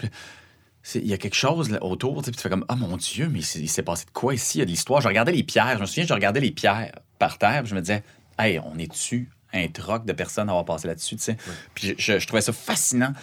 il 0.95 1.07
y 1.07 1.13
a 1.13 1.17
quelque 1.17 1.35
chose 1.35 1.69
là, 1.69 1.83
autour, 1.83 2.21
puis 2.21 2.31
tu 2.31 2.39
fais 2.39 2.49
comme, 2.49 2.65
ah 2.67 2.75
mon 2.75 2.97
Dieu, 2.97 3.29
mais 3.29 3.39
il 3.39 3.69
s'est 3.69 3.83
passé 3.83 4.05
de 4.05 4.11
quoi 4.11 4.33
ici? 4.33 4.57
Il 4.57 4.59
y 4.59 4.61
a 4.63 4.65
de 4.65 4.69
l'histoire. 4.69 5.01
Je 5.01 5.07
regardais 5.07 5.31
les 5.31 5.43
pierres. 5.43 5.75
Je 5.75 5.81
me 5.81 5.85
souviens, 5.85 6.05
je 6.05 6.13
regardais 6.13 6.41
les 6.41 6.51
pierres 6.51 6.91
par 7.19 7.37
terre, 7.37 7.61
puis 7.61 7.69
je 7.69 7.75
me 7.75 7.81
disais, 7.81 8.03
hey, 8.37 8.59
on 8.59 8.77
est 8.77 8.87
dessus 8.87 9.29
un 9.53 9.67
troc 9.67 10.05
de 10.05 10.13
personnes 10.13 10.49
à 10.49 10.51
avoir 10.51 10.65
passé 10.65 10.87
là-dessus, 10.87 11.15
tu 11.15 11.23
sais? 11.23 11.37
Puis 11.75 11.95
je, 11.97 12.25
trouvais 12.25 12.41
ça 12.41 12.51
fascinant. 12.51 13.13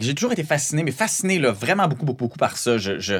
j'ai 0.00 0.14
toujours 0.14 0.32
été 0.32 0.44
fasciné, 0.44 0.82
mais 0.82 0.92
fasciné, 0.92 1.38
là, 1.38 1.50
vraiment 1.50 1.88
beaucoup, 1.88 2.04
beaucoup, 2.04 2.24
beaucoup 2.24 2.38
par 2.38 2.58
ça. 2.58 2.76
Je, 2.76 2.98
je 2.98 3.16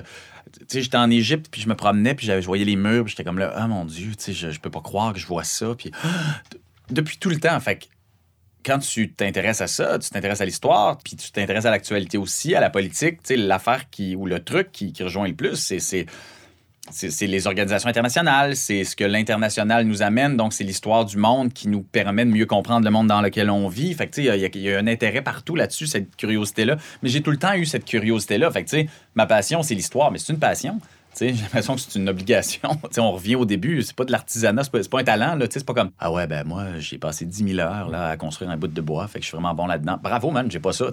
j'étais 0.70 0.96
en 0.96 1.10
Égypte, 1.10 1.48
puis 1.50 1.62
je 1.62 1.68
me 1.68 1.74
promenais, 1.74 2.14
puis 2.14 2.26
je 2.26 2.44
voyais 2.44 2.64
les 2.64 2.76
murs, 2.76 3.04
puis 3.04 3.12
j'étais 3.12 3.24
comme 3.24 3.38
là, 3.38 3.52
ah 3.56 3.66
mon 3.66 3.84
Dieu, 3.84 4.14
tu 4.16 4.24
sais, 4.24 4.32
je, 4.32 4.50
je 4.50 4.60
peux 4.60 4.70
pas 4.70 4.80
croire 4.80 5.14
que 5.14 5.18
je 5.18 5.26
vois 5.26 5.44
ça. 5.44 5.74
Puis 5.76 5.90
depuis 6.90 7.16
tout 7.16 7.30
le 7.30 7.40
temps, 7.40 7.58
fait 7.60 7.88
quand 8.64 8.78
tu 8.78 9.12
t'intéresses 9.12 9.60
à 9.60 9.66
ça, 9.66 9.98
tu 9.98 10.10
t'intéresses 10.10 10.40
à 10.40 10.44
l'histoire, 10.44 10.98
puis 10.98 11.16
tu 11.16 11.30
t'intéresses 11.30 11.64
à 11.64 11.70
l'actualité 11.70 12.18
aussi, 12.18 12.54
à 12.54 12.60
la 12.60 12.70
politique, 12.70 13.20
l'affaire 13.30 13.88
qui, 13.90 14.16
ou 14.16 14.26
le 14.26 14.42
truc 14.42 14.72
qui, 14.72 14.92
rejoint 15.02 15.28
le 15.28 15.34
plus, 15.34 15.56
c'est 15.56 16.06
c'est 16.90 17.26
les 17.26 17.46
organisations 17.46 17.88
internationales, 17.88 18.56
c'est 18.56 18.84
ce 18.84 18.96
que 18.96 19.04
l'international 19.04 19.84
nous 19.84 20.02
amène, 20.02 20.36
donc 20.36 20.52
c'est 20.52 20.64
l'histoire 20.64 21.04
du 21.04 21.18
monde 21.18 21.52
qui 21.52 21.68
nous 21.68 21.82
permet 21.82 22.24
de 22.24 22.30
mieux 22.30 22.46
comprendre 22.46 22.84
le 22.84 22.90
monde 22.90 23.08
dans 23.08 23.20
lequel 23.20 23.50
on 23.50 23.68
vit. 23.68 23.92
Fait 23.94 24.10
il 24.16 24.24
y, 24.24 24.72
a 24.72 24.78
un 24.78 24.86
intérêt 24.86 25.22
partout 25.22 25.54
là-dessus, 25.54 25.86
cette 25.86 26.16
curiosité-là. 26.16 26.76
Mais 27.02 27.08
j'ai 27.08 27.20
tout 27.20 27.30
le 27.30 27.36
temps 27.36 27.54
eu 27.54 27.66
cette 27.66 27.84
curiosité-là. 27.84 28.50
Fait 28.50 28.64
que, 28.64 28.76
ma 29.14 29.26
passion, 29.26 29.62
c'est 29.62 29.74
l'histoire, 29.74 30.10
mais 30.10 30.18
c'est 30.18 30.32
une 30.32 30.38
passion. 30.38 30.80
J'ai 31.34 31.42
l'impression 31.42 31.74
que 31.74 31.80
c'est 31.80 31.98
une 31.98 32.08
obligation. 32.08 32.68
on 32.98 33.12
revient 33.12 33.36
au 33.36 33.44
début, 33.44 33.82
c'est 33.82 33.96
pas 33.96 34.04
de 34.04 34.12
l'artisanat, 34.12 34.64
c'est 34.64 34.72
pas, 34.72 34.80
pas, 34.90 35.00
un 35.00 35.04
talent. 35.04 35.38
C'est 35.50 35.64
pas 35.64 35.74
comme 35.74 35.90
Ah 35.98 36.12
ouais, 36.12 36.26
ben 36.26 36.44
moi, 36.46 36.78
j'ai 36.78 36.98
passé 36.98 37.24
10 37.24 37.54
000 37.54 37.58
heures 37.58 37.88
là, 37.88 38.08
à 38.08 38.16
construire 38.16 38.50
un 38.50 38.56
bout 38.56 38.68
de 38.68 38.80
bois, 38.80 39.06
fait 39.08 39.18
que 39.18 39.24
je 39.24 39.28
suis 39.28 39.36
vraiment 39.36 39.54
bon 39.54 39.66
là-dedans. 39.66 39.98
Bravo, 40.02 40.30
man, 40.30 40.50
j'ai 40.50 40.60
pas 40.60 40.72
ça. 40.72 40.86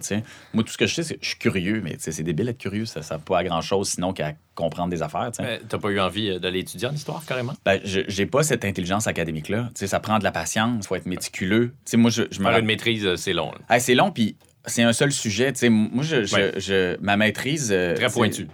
Moi, 0.54 0.64
tout 0.64 0.72
ce 0.72 0.78
que 0.78 0.88
je 0.88 0.96
sais, 0.96 1.04
c'est 1.04 1.16
que 1.16 1.24
je 1.24 1.30
suis 1.30 1.38
curieux, 1.38 1.82
mais 1.84 1.96
c'est 2.00 2.24
débile 2.24 2.48
d'être 2.48 2.58
curieux, 2.58 2.86
ça 2.86 3.00
ne 3.00 3.06
sert 3.06 3.20
pas 3.20 3.40
à 3.40 3.44
grand-chose 3.44 3.90
sinon 3.90 4.14
qu'à 4.14 4.34
comprendre 4.56 4.90
des 4.90 5.02
affaires. 5.02 5.30
T'as 5.32 5.78
pas 5.78 5.90
eu 5.90 6.00
envie 6.00 6.30
euh, 6.30 6.40
d'aller 6.40 6.60
étudier 6.60 6.88
en 6.88 6.94
histoire, 6.94 7.24
carrément? 7.26 7.54
Ben, 7.66 7.80
j'ai 7.84 8.26
pas 8.26 8.42
cette 8.42 8.66
intelligence 8.66 9.06
académique-là. 9.06 9.70
Ça 9.76 10.00
prend 10.00 10.18
de 10.18 10.24
la 10.24 10.32
patience, 10.32 10.88
faut 10.88 10.96
être 10.96 11.06
méticuleux. 11.06 11.74
sais, 11.84 11.98
moi, 11.98 12.10
je, 12.10 12.24
je 12.32 12.40
me... 12.40 12.50
une 12.58 12.66
maîtrise, 12.66 13.06
euh, 13.06 13.16
c'est 13.18 13.34
long. 13.34 13.52
c'est 13.80 13.96
long, 13.96 14.12
puis 14.12 14.38
c'est 14.66 14.84
un 14.84 14.94
seul 14.94 15.12
sujet. 15.12 15.54
moi, 15.70 16.04
je, 16.04 16.24
je, 16.24 16.98
ma 17.02 17.18
maîtrise. 17.18 17.72
Euh, 17.72 17.96
Très 17.96 18.10
pointu. 18.10 18.48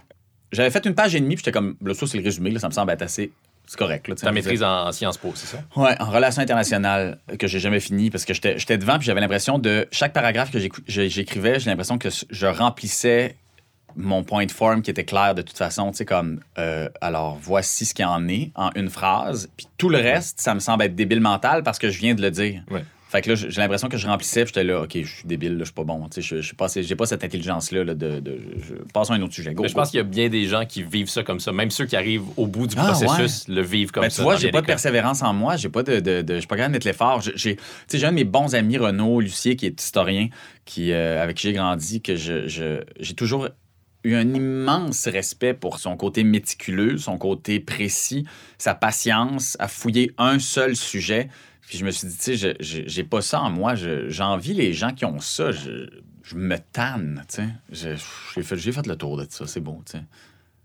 J'avais 0.51 0.69
fait 0.69 0.85
une 0.85 0.95
page 0.95 1.15
et 1.15 1.19
demie, 1.19 1.35
puis 1.35 1.43
j'étais 1.45 1.51
comme, 1.51 1.75
là, 1.81 1.93
ça, 1.93 2.07
c'est 2.07 2.17
le 2.17 2.23
résumé, 2.23 2.51
là, 2.51 2.59
ça 2.59 2.67
me 2.67 2.73
semble 2.73 2.91
être 2.91 3.01
assez. 3.01 3.31
C'est 3.67 3.77
correct. 3.77 4.07
Là, 4.07 4.15
Ta 4.15 4.31
maîtrise 4.31 4.63
en, 4.63 4.91
Sciences 4.91 5.17
Po, 5.17 5.31
c'est 5.33 5.47
ça? 5.47 5.63
Oui, 5.77 5.91
en 5.99 6.09
relations 6.09 6.41
internationales, 6.41 7.19
que 7.39 7.47
j'ai 7.47 7.59
jamais 7.59 7.79
fini, 7.79 8.09
parce 8.09 8.25
que 8.25 8.33
j'étais 8.33 8.77
devant, 8.77 8.97
puis 8.97 9.05
j'avais 9.05 9.21
l'impression 9.21 9.59
de. 9.59 9.87
Chaque 9.91 10.13
paragraphe 10.13 10.51
que 10.51 10.59
j'écrivais, 10.87 11.59
j'ai 11.59 11.69
l'impression 11.69 11.97
que 11.97 12.09
je 12.29 12.47
remplissais 12.47 13.37
mon 13.95 14.23
point 14.23 14.45
de 14.45 14.51
forme 14.51 14.81
qui 14.81 14.91
était 14.91 15.03
clair 15.03 15.35
de 15.35 15.41
toute 15.41 15.57
façon, 15.57 15.91
tu 15.91 15.97
sais, 15.97 16.05
comme, 16.05 16.39
euh, 16.57 16.89
alors 17.01 17.37
voici 17.41 17.85
ce 17.85 17.93
qu'il 17.93 18.05
en 18.05 18.27
est 18.27 18.51
en 18.55 18.71
une 18.75 18.89
phrase, 18.89 19.49
puis 19.57 19.67
tout 19.77 19.89
le 19.89 19.97
reste, 19.97 20.39
ça 20.39 20.53
me 20.53 20.59
semble 20.59 20.83
être 20.83 20.95
débile 20.95 21.19
mental 21.19 21.63
parce 21.63 21.79
que 21.79 21.89
je 21.89 21.99
viens 21.99 22.13
de 22.13 22.21
le 22.21 22.31
dire. 22.31 22.63
Fait 23.11 23.21
que 23.21 23.29
là, 23.29 23.35
j'ai 23.35 23.59
l'impression 23.59 23.89
que 23.89 23.97
je 23.97 24.07
remplissais, 24.07 24.45
j'étais 24.45 24.63
là, 24.63 24.83
OK, 24.83 24.91
je 24.93 25.03
suis 25.03 25.25
débile, 25.25 25.57
je 25.59 25.65
suis 25.65 25.73
pas 25.73 25.83
bon. 25.83 26.07
Je, 26.15 26.41
je, 26.41 26.55
pas, 26.55 26.67
j'ai 26.73 26.95
pas 26.95 27.05
cette 27.05 27.25
intelligence-là 27.25 27.83
de, 27.83 27.93
de, 27.93 28.39
je, 28.57 28.75
Passons 28.93 29.11
à 29.11 29.17
un 29.17 29.21
autre 29.21 29.33
sujet. 29.33 29.53
je 29.53 29.73
pense 29.73 29.89
qu'il 29.89 29.97
y 29.97 29.99
a 29.99 30.03
bien 30.05 30.29
des 30.29 30.45
gens 30.45 30.65
qui 30.65 30.81
vivent 30.81 31.09
ça 31.09 31.21
comme 31.21 31.41
ça. 31.41 31.51
Même 31.51 31.71
ceux 31.71 31.85
qui 31.85 31.97
arrivent 31.97 32.23
au 32.37 32.47
bout 32.47 32.67
du 32.67 32.75
ah, 32.77 32.85
processus 32.85 33.49
le 33.49 33.61
vivent 33.63 33.91
comme 33.91 34.03
ben, 34.03 34.09
ça. 34.09 34.21
Tu 34.21 34.23
vois, 34.23 34.37
j'ai 34.37 34.49
pas 34.49 34.61
de 34.61 34.65
persévérance 34.65 35.21
en 35.23 35.33
moi, 35.33 35.57
j'ai 35.57 35.67
pas 35.67 35.83
de, 35.83 35.99
de, 35.99 36.23
je 36.25 36.39
suis 36.39 36.47
pas 36.47 36.55
capable 36.55 36.71
de 36.71 36.77
mettre 36.77 36.87
l'effort. 36.87 37.21
J'ai, 37.35 37.57
un 37.93 38.11
de 38.11 38.15
mes 38.15 38.23
bons 38.23 38.55
amis, 38.55 38.77
Renaud 38.77 39.19
Lucier, 39.19 39.57
qui 39.57 39.65
est 39.65 39.81
historien, 39.81 40.29
qui, 40.63 40.93
euh, 40.93 41.21
avec 41.21 41.35
qui 41.35 41.47
j'ai 41.47 41.53
grandi, 41.53 42.01
que 42.01 42.15
je, 42.15 42.47
j'ai 42.97 43.13
toujours 43.13 43.49
eu 44.05 44.15
un 44.15 44.33
immense 44.33 45.07
respect 45.07 45.53
pour 45.53 45.79
son 45.79 45.97
côté 45.97 46.23
méticuleux, 46.23 46.97
son 46.97 47.17
côté 47.17 47.59
précis, 47.59 48.25
sa 48.57 48.73
patience 48.73 49.57
à 49.59 49.67
fouiller 49.67 50.13
un 50.17 50.39
seul 50.39 50.77
sujet. 50.77 51.29
Puis 51.71 51.77
je 51.77 51.85
me 51.85 51.91
suis 51.91 52.05
dit, 52.05 52.17
tu 52.17 52.37
sais, 52.37 52.57
j'ai 52.59 53.03
pas 53.05 53.21
ça 53.21 53.39
en 53.39 53.49
moi. 53.49 53.75
J'envie 53.75 54.53
les 54.53 54.73
gens 54.73 54.93
qui 54.93 55.05
ont 55.05 55.21
ça. 55.21 55.53
Je, 55.53 56.35
me 56.35 56.57
tanne, 56.57 57.23
tu 57.29 57.43
sais. 57.71 57.95
J'ai 58.35 58.43
fait, 58.43 58.57
fait, 58.57 58.87
le 58.87 58.97
tour 58.97 59.15
de 59.15 59.25
ça. 59.29 59.47
C'est 59.47 59.61
beau, 59.61 59.81
tu 59.85 59.93
sais. 59.93 60.03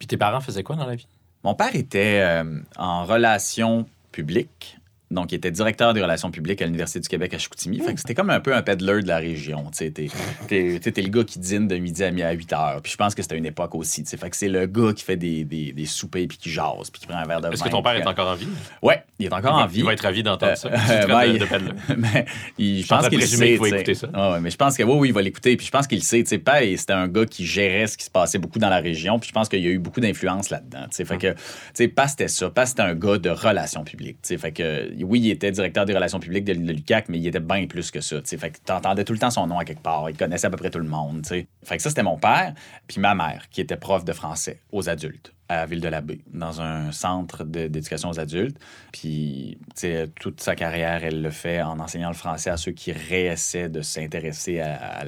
Puis 0.01 0.09
tes 0.09 0.17
parents 0.17 0.41
faisaient 0.41 0.65
quoi 0.65 0.75
dans 0.75 0.85
la 0.85 0.97
vie? 0.97 1.07
Mon 1.45 1.55
père 1.55 1.77
était 1.77 2.23
euh, 2.25 2.61
en 2.77 3.05
relations 3.05 3.87
publiques 4.11 4.79
donc, 5.09 5.31
il 5.31 5.37
était 5.37 5.53
directeur 5.53 5.95
des 5.95 6.03
relations 6.03 6.33
publiques 6.33 6.61
à 6.63 6.65
l'Université 6.65 6.99
du 6.99 7.07
Québec 7.09 7.33
à 7.33 7.39
Chicoutimi. 7.39 7.79
Fait 7.79 7.95
que 7.95 8.01
c'était 8.01 8.15
comme 8.15 8.31
un 8.31 8.41
peu 8.41 8.55
un 8.55 8.63
peddler 8.63 9.03
de 9.03 9.09
la 9.09 9.19
région. 9.19 9.71
Tu 9.71 9.93
t'es, 9.93 10.09
le 10.51 11.09
gars 11.09 11.23
qui 11.23 11.39
dîne 11.39 11.69
de 11.69 11.77
midi 11.77 12.03
à, 12.03 12.11
8 12.11 12.53
heures. 12.53 12.81
Puis 12.83 12.91
je 12.91 12.97
pense 12.97 13.15
que 13.15 13.23
c'était 13.23 13.39
une 13.39 13.47
époque 13.47 13.77
aussi. 13.77 14.05
Fait 14.05 14.31
que 14.31 14.37
c'est 14.37 14.49
le 14.49 14.67
gars 14.67 14.93
qui 14.93 15.05
fait 15.05 15.17
des, 15.17 15.45
des, 15.45 15.73
des 15.73 15.87
soupers 15.87 16.27
puis 16.27 16.39
qui 16.39 16.51
jase 16.51 16.91
puis 16.91 17.01
qui 17.01 17.07
prend 17.07 17.19
un 17.19 17.25
verre 17.25 17.41
de 17.41 17.47
vin. 17.47 17.53
Est-ce 17.53 17.63
que 17.63 17.69
ton 17.69 17.83
père 17.83 17.95
est 17.95 18.07
encore 18.07 18.29
en 18.29 18.35
vie? 18.35 18.49
Ouais, 18.83 19.05
il 19.21 19.27
est 19.27 19.33
encore 19.33 19.55
en 19.55 19.67
vie. 19.67 19.79
Il 19.79 19.85
va 19.85 19.93
être 19.93 20.03
ravi 20.03 20.25
d'entendre 20.25 20.57
ça. 20.57 20.69
Euh, 20.69 21.07
ben, 21.07 21.39
de, 21.39 21.95
mais 21.97 22.27
il, 22.59 22.83
je 22.83 22.89
pense 22.89 23.09
qu'il 23.09 23.23
sait. 23.23 23.57
Va 23.57 23.69
écouter 23.69 23.95
ça. 23.95 24.09
Ouais, 24.09 24.41
mais 24.41 24.51
je 24.51 24.57
pense 24.57 24.77
que 24.77 24.83
oui, 24.83 24.97
oui, 24.99 25.09
il 25.09 25.15
va 25.15 25.23
l'écouter. 25.23 25.57
Puis 25.57 25.67
je 25.67 25.71
pense 25.71 25.87
qu'il 25.87 26.03
sait. 26.03 26.25
Tu 26.25 26.31
sais, 26.31 26.39
père, 26.39 26.63
c'était 26.77 26.95
un 26.95 27.07
gars 27.07 27.27
qui 27.27 27.47
gérait 27.47 27.87
ce 27.87 27.97
qui 27.97 28.05
se 28.05 28.11
passait 28.11 28.39
beaucoup 28.39 28.59
dans 28.59 28.71
la 28.71 28.81
région. 28.81 29.21
Puis 29.21 29.29
je 29.29 29.35
pense 29.35 29.49
qu'il 29.49 29.61
y 29.61 29.69
a 29.69 29.71
eu 29.71 29.79
beaucoup 29.79 30.01
d'influence 30.01 30.51
là-dedans. 30.51 30.87
Fait 30.91 31.09
hum. 31.09 31.19
que, 31.19 31.33
tu 31.33 31.39
sais, 31.75 31.89
pas 31.89 32.09
c'était 32.09 32.29
ça. 32.29 32.51
Pas 32.51 32.67
c'était 32.67 32.83
un 32.83 32.95
gars 32.95 33.19
de 33.19 33.31
relations 33.31 33.85
publiques. 33.85 34.19
Fait 34.23 34.51
que, 34.51 34.96
oui, 35.05 35.21
il 35.21 35.31
était 35.31 35.51
directeur 35.51 35.85
des 35.85 35.95
relations 35.95 36.21
publiques 36.21 36.45
de, 36.45 36.53
l'UCAC, 36.53 37.09
mais 37.09 37.19
il 37.19 37.27
était 37.27 37.41
bien 37.41 37.67
plus 37.67 37.91
que 37.91 38.01
ça. 38.01 38.21
Fait 38.25 38.51
que 38.51 38.59
tu 38.65 38.73
entendais 38.73 39.05
tout 39.05 39.13
le 39.13 39.19
temps 39.19 39.31
son 39.31 39.47
nom 39.47 39.59
à 39.59 39.65
quelque 39.65 39.83
part. 39.83 40.09
Il 40.11 40.17
connaissait 40.17 40.47
à 40.47 40.51
peu 40.51 40.57
près 40.57 40.71
tout 40.71 40.79
le 40.79 40.89
monde. 40.89 41.23
T'sais. 41.23 41.47
Fait 41.65 41.77
que 41.77 41.83
ça, 41.83 41.89
c'était 41.89 42.03
mon 42.03 42.19
père. 42.19 42.55
Puis 42.87 43.01
ma 43.01 43.15
mère, 43.15 43.49
qui 43.51 43.61
était 43.61 43.77
prof 43.77 44.05
de 44.05 44.13
français 44.13 44.61
aux 44.73 44.89
adultes 44.89 45.33
à 45.49 45.67
ville 45.67 45.81
de 45.81 45.89
la 45.89 46.01
Baie, 46.01 46.19
dans 46.33 46.61
un 46.61 46.91
centre 46.91 47.45
d'éducation 47.45 48.11
aux 48.11 48.19
adultes. 48.19 48.59
Puis, 48.93 49.59
toute 50.19 50.41
sa 50.41 50.57
carrière, 50.57 51.05
elle 51.05 51.23
le 51.23 51.31
fait 51.31 51.63
en 51.63 51.79
enseignant 51.79 52.09
le 52.09 52.17
français 52.17 52.51
à 52.51 52.57
ceux 52.57 52.73
qui 52.73 52.93
réessaient 52.93 53.69
de 53.69 53.81
s'intéresser 53.81 54.61
à, 54.61 55.05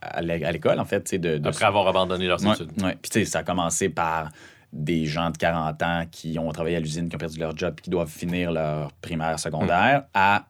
à, 0.00 0.22
l'école, 0.22 0.80
en 0.80 0.84
fait. 0.84 1.14
De, 1.14 1.40
Après 1.46 1.64
avoir 1.64 1.86
abandonné 1.86 2.26
leurs 2.26 2.44
études. 2.44 2.72
Oui, 2.82 2.90
puis 3.00 3.26
ça 3.26 3.40
a 3.40 3.42
commencé 3.44 3.88
par 3.88 4.30
des 4.72 5.06
gens 5.06 5.30
de 5.30 5.36
40 5.36 5.82
ans 5.82 6.04
qui 6.10 6.38
ont 6.38 6.50
travaillé 6.52 6.76
à 6.76 6.80
l'usine, 6.80 7.08
qui 7.08 7.16
ont 7.16 7.18
perdu 7.18 7.38
leur 7.38 7.56
job 7.56 7.74
et 7.78 7.82
qui 7.82 7.90
doivent 7.90 8.10
finir 8.10 8.52
leur 8.52 8.92
primaire, 8.92 9.38
secondaire, 9.38 10.04
à 10.14 10.46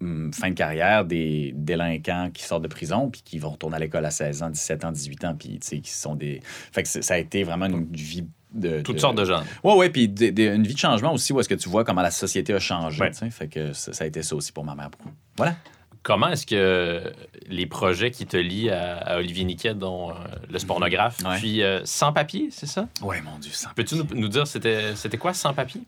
hum, 0.00 0.32
fin 0.32 0.50
de 0.50 0.54
carrière, 0.54 1.04
des 1.04 1.52
délinquants 1.56 2.30
qui 2.32 2.44
sortent 2.44 2.62
de 2.62 2.68
prison 2.68 3.10
puis 3.10 3.22
qui 3.24 3.38
vont 3.38 3.50
retourner 3.50 3.76
à 3.76 3.78
l'école 3.80 4.04
à 4.04 4.10
16 4.10 4.42
ans, 4.42 4.50
17 4.50 4.84
ans, 4.84 4.92
18 4.92 5.24
ans, 5.24 5.34
puis 5.34 5.58
qui 5.58 5.90
sont 5.90 6.14
des... 6.14 6.40
Fait 6.44 6.82
que 6.82 6.88
ça 6.88 7.14
a 7.14 7.18
été 7.18 7.42
vraiment 7.42 7.66
une 7.66 7.92
vie 7.92 8.24
de, 8.52 8.80
Toutes 8.82 8.98
sortes 8.98 9.16
de 9.16 9.24
gens. 9.24 9.42
Oui, 9.62 9.74
oui, 9.76 9.90
puis 9.90 10.04
une 10.06 10.64
vie 10.64 10.74
de 10.74 10.78
changement 10.78 11.12
aussi 11.12 11.32
où 11.32 11.38
est-ce 11.38 11.48
que 11.48 11.54
tu 11.54 11.68
vois 11.68 11.84
comment 11.84 12.02
la 12.02 12.10
société 12.10 12.52
a 12.52 12.58
changé. 12.58 13.10
Fait 13.30 13.46
que 13.46 13.72
ça, 13.72 13.92
ça, 13.92 14.04
a 14.04 14.06
été 14.08 14.22
ça 14.22 14.34
aussi 14.34 14.50
pour 14.50 14.64
ma 14.64 14.74
mère. 14.74 14.90
Voilà. 15.36 15.54
Comment 16.02 16.28
est-ce 16.28 16.46
que 16.46 17.12
les 17.46 17.66
projets 17.66 18.10
qui 18.10 18.26
te 18.26 18.36
lient 18.36 18.70
à, 18.70 19.18
Olivier 19.18 19.44
Niquet, 19.44 19.74
dont 19.74 20.10
euh, 20.10 20.14
le 20.50 20.58
spornographe, 20.58 21.18
puis 21.36 21.62
euh, 21.62 21.80
Sans 21.84 22.12
papier, 22.12 22.48
c'est 22.50 22.66
ça? 22.66 22.88
Oui, 23.02 23.16
mon 23.22 23.38
Dieu, 23.38 23.52
sans 23.52 23.70
Peux-tu 23.74 23.96
nous, 24.14 24.28
dire, 24.28 24.46
c'était, 24.46 24.94
c'était 24.96 25.18
quoi 25.18 25.34
Sans 25.34 25.52
papier? 25.52 25.82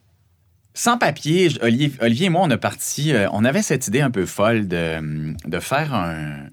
Sans 0.75 0.99
papier, 0.99 1.49
Olivier, 1.63 1.93
Olivier, 2.01 2.27
et 2.27 2.31
moi, 2.31 2.43
on 2.45 2.51
a 2.51 2.59
parti, 2.59 3.13
euh, 3.13 3.29
on 3.33 3.45
avait 3.45 3.63
cette 3.63 3.89
idée 3.89 4.01
un 4.01 4.11
peu 4.11 4.27
folle 4.27 4.69
de, 4.69 5.35
de 5.47 5.61
faire 5.61 5.95
un, 5.95 6.47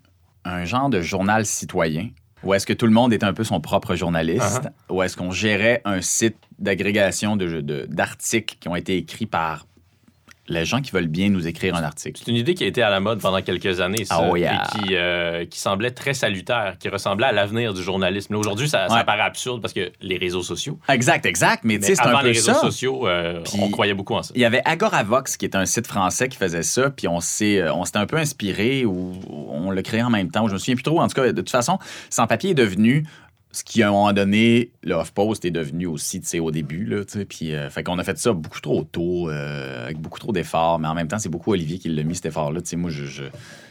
un, 0.45 0.65
genre 0.65 0.89
de 0.89 1.01
journal 1.01 1.45
citoyen 1.45 2.09
où 2.43 2.53
est-ce 2.53 2.65
que 2.65 2.73
tout 2.73 2.85
le 2.85 2.91
monde 2.91 3.11
était 3.13 3.25
un 3.25 3.33
peu 3.33 3.43
son 3.43 3.59
propre 3.59 3.95
journaliste, 3.95 4.63
uh-huh. 4.63 4.93
où 4.93 5.03
est-ce 5.03 5.17
qu'on 5.17 5.31
gérait 5.31 5.81
un 5.85 6.01
site 6.01 6.37
d'agrégation 6.57 7.35
de, 7.35 7.85
d'articles 7.89 8.55
qui 8.59 8.67
ont 8.67 8.75
été 8.75 8.97
écrits 8.97 9.25
par 9.25 9.65
les 10.49 10.65
gens 10.65 10.81
qui 10.81 10.91
veulent 10.91 11.07
bien 11.07 11.29
nous 11.29 11.47
écrire 11.47 11.75
un 11.75 11.83
article. 11.83 12.21
C'est 12.23 12.29
une 12.29 12.37
idée 12.37 12.55
qui 12.55 12.63
a 12.63 12.67
été 12.67 12.81
à 12.81 12.89
la 12.89 12.99
mode 12.99 13.21
pendant 13.21 13.41
quelques 13.41 13.79
années, 13.79 14.05
ça, 14.05 14.21
oh, 14.21 14.35
et 14.35 14.49
qui, 14.71 14.95
euh, 14.95 15.45
qui, 15.45 15.59
semblait 15.59 15.91
très 15.91 16.13
salutaire, 16.13 16.75
qui 16.79 16.89
ressemblait 16.89 17.27
à 17.27 17.31
l'avenir 17.31 17.73
du 17.73 17.83
journalisme. 17.83 18.35
Aujourd'hui, 18.35 18.67
ça, 18.67 18.87
paraît 19.05 19.21
absurde 19.21 19.61
parce 19.61 19.73
que 19.73 19.91
les 20.01 20.17
réseaux 20.17 20.43
sociaux. 20.43 20.79
Exact, 20.89 21.25
exact. 21.25 21.63
Mais, 21.63 21.79
tu 21.79 21.85
sais, 21.85 21.95
c'est 21.95 22.01
un 22.01 22.17
peu 22.17 22.25
les 22.25 22.33
réseaux 22.33 22.53
sociaux, 22.53 23.07
euh, 23.07 23.43
on 23.59 23.69
croyait 23.69 23.93
beaucoup 23.93 24.15
en 24.15 24.23
ça. 24.23 24.33
Il 24.35 24.41
y 24.41 24.45
avait 24.45 24.61
Agoravox, 24.65 25.37
qui 25.37 25.45
est 25.45 25.55
un 25.55 25.65
site 25.65 25.87
français 25.87 26.27
qui 26.29 26.37
faisait 26.37 26.63
ça, 26.63 26.89
puis 26.89 27.07
on 27.07 27.19
s'est, 27.19 27.59
euh, 27.59 27.73
on 27.73 27.85
s'était 27.85 27.99
un 27.99 28.07
peu 28.07 28.17
inspiré 28.17 28.85
ou 28.85 29.13
on 29.29 29.71
l'a 29.71 29.83
créé 29.83 30.01
en 30.01 30.09
même 30.09 30.31
temps. 30.31 30.47
Je 30.47 30.53
me 30.53 30.57
souviens 30.57 30.75
plus 30.75 30.83
trop. 30.83 30.99
En 30.99 31.07
tout 31.07 31.15
cas, 31.15 31.31
de 31.31 31.31
toute 31.31 31.49
façon, 31.49 31.77
Sans 32.09 32.27
Papier 32.27 32.51
est 32.51 32.55
devenu 32.55 33.05
ce 33.51 33.63
qui, 33.63 33.81
à 33.81 33.87
un 33.87 33.91
moment 33.91 34.13
donné, 34.13 34.71
le 34.83 34.95
Post 35.13 35.43
est 35.43 35.51
devenu 35.51 35.87
aussi, 35.87 36.21
tu 36.21 36.27
sais, 36.27 36.39
au 36.39 36.51
début, 36.51 36.85
là, 36.85 37.03
tu 37.03 37.19
sais, 37.19 37.25
puis, 37.25 37.55
euh, 37.55 37.69
fait 37.69 37.83
qu'on 37.83 37.97
a 37.97 38.03
fait 38.03 38.17
ça 38.17 38.31
beaucoup 38.31 38.61
trop 38.61 38.83
tôt, 38.83 39.29
euh, 39.29 39.85
avec 39.85 39.97
beaucoup 39.97 40.19
trop 40.19 40.31
d'efforts, 40.31 40.77
mais 40.77 40.87
en 40.87 40.93
même 40.93 41.07
temps, 41.07 41.17
c'est 41.17 41.29
beaucoup 41.29 41.51
Olivier 41.51 41.79
qui 41.79 41.89
l'a 41.89 42.03
mis, 42.03 42.15
cet 42.15 42.27
effort-là, 42.27 42.61
tu 42.61 42.69
sais, 42.69 42.75
moi, 42.75 42.91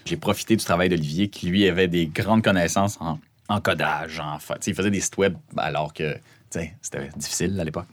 j'ai 0.05 0.17
profité 0.17 0.57
du 0.57 0.65
travail 0.65 0.89
d'Olivier, 0.89 1.29
qui, 1.29 1.47
lui, 1.47 1.69
avait 1.69 1.87
des 1.87 2.07
grandes 2.07 2.43
connaissances 2.43 2.99
en, 3.01 3.61
codage, 3.61 4.21
en 4.21 4.39
fait, 4.41 4.67
il 4.67 4.75
faisait 4.75 4.91
des 4.91 5.01
sites 5.01 5.17
web, 5.17 5.35
alors 5.57 5.95
que, 5.95 6.15
tu 6.15 6.21
sais, 6.51 6.75
c'était 6.83 7.09
difficile 7.17 7.59
à 7.61 7.65
l'époque, 7.65 7.87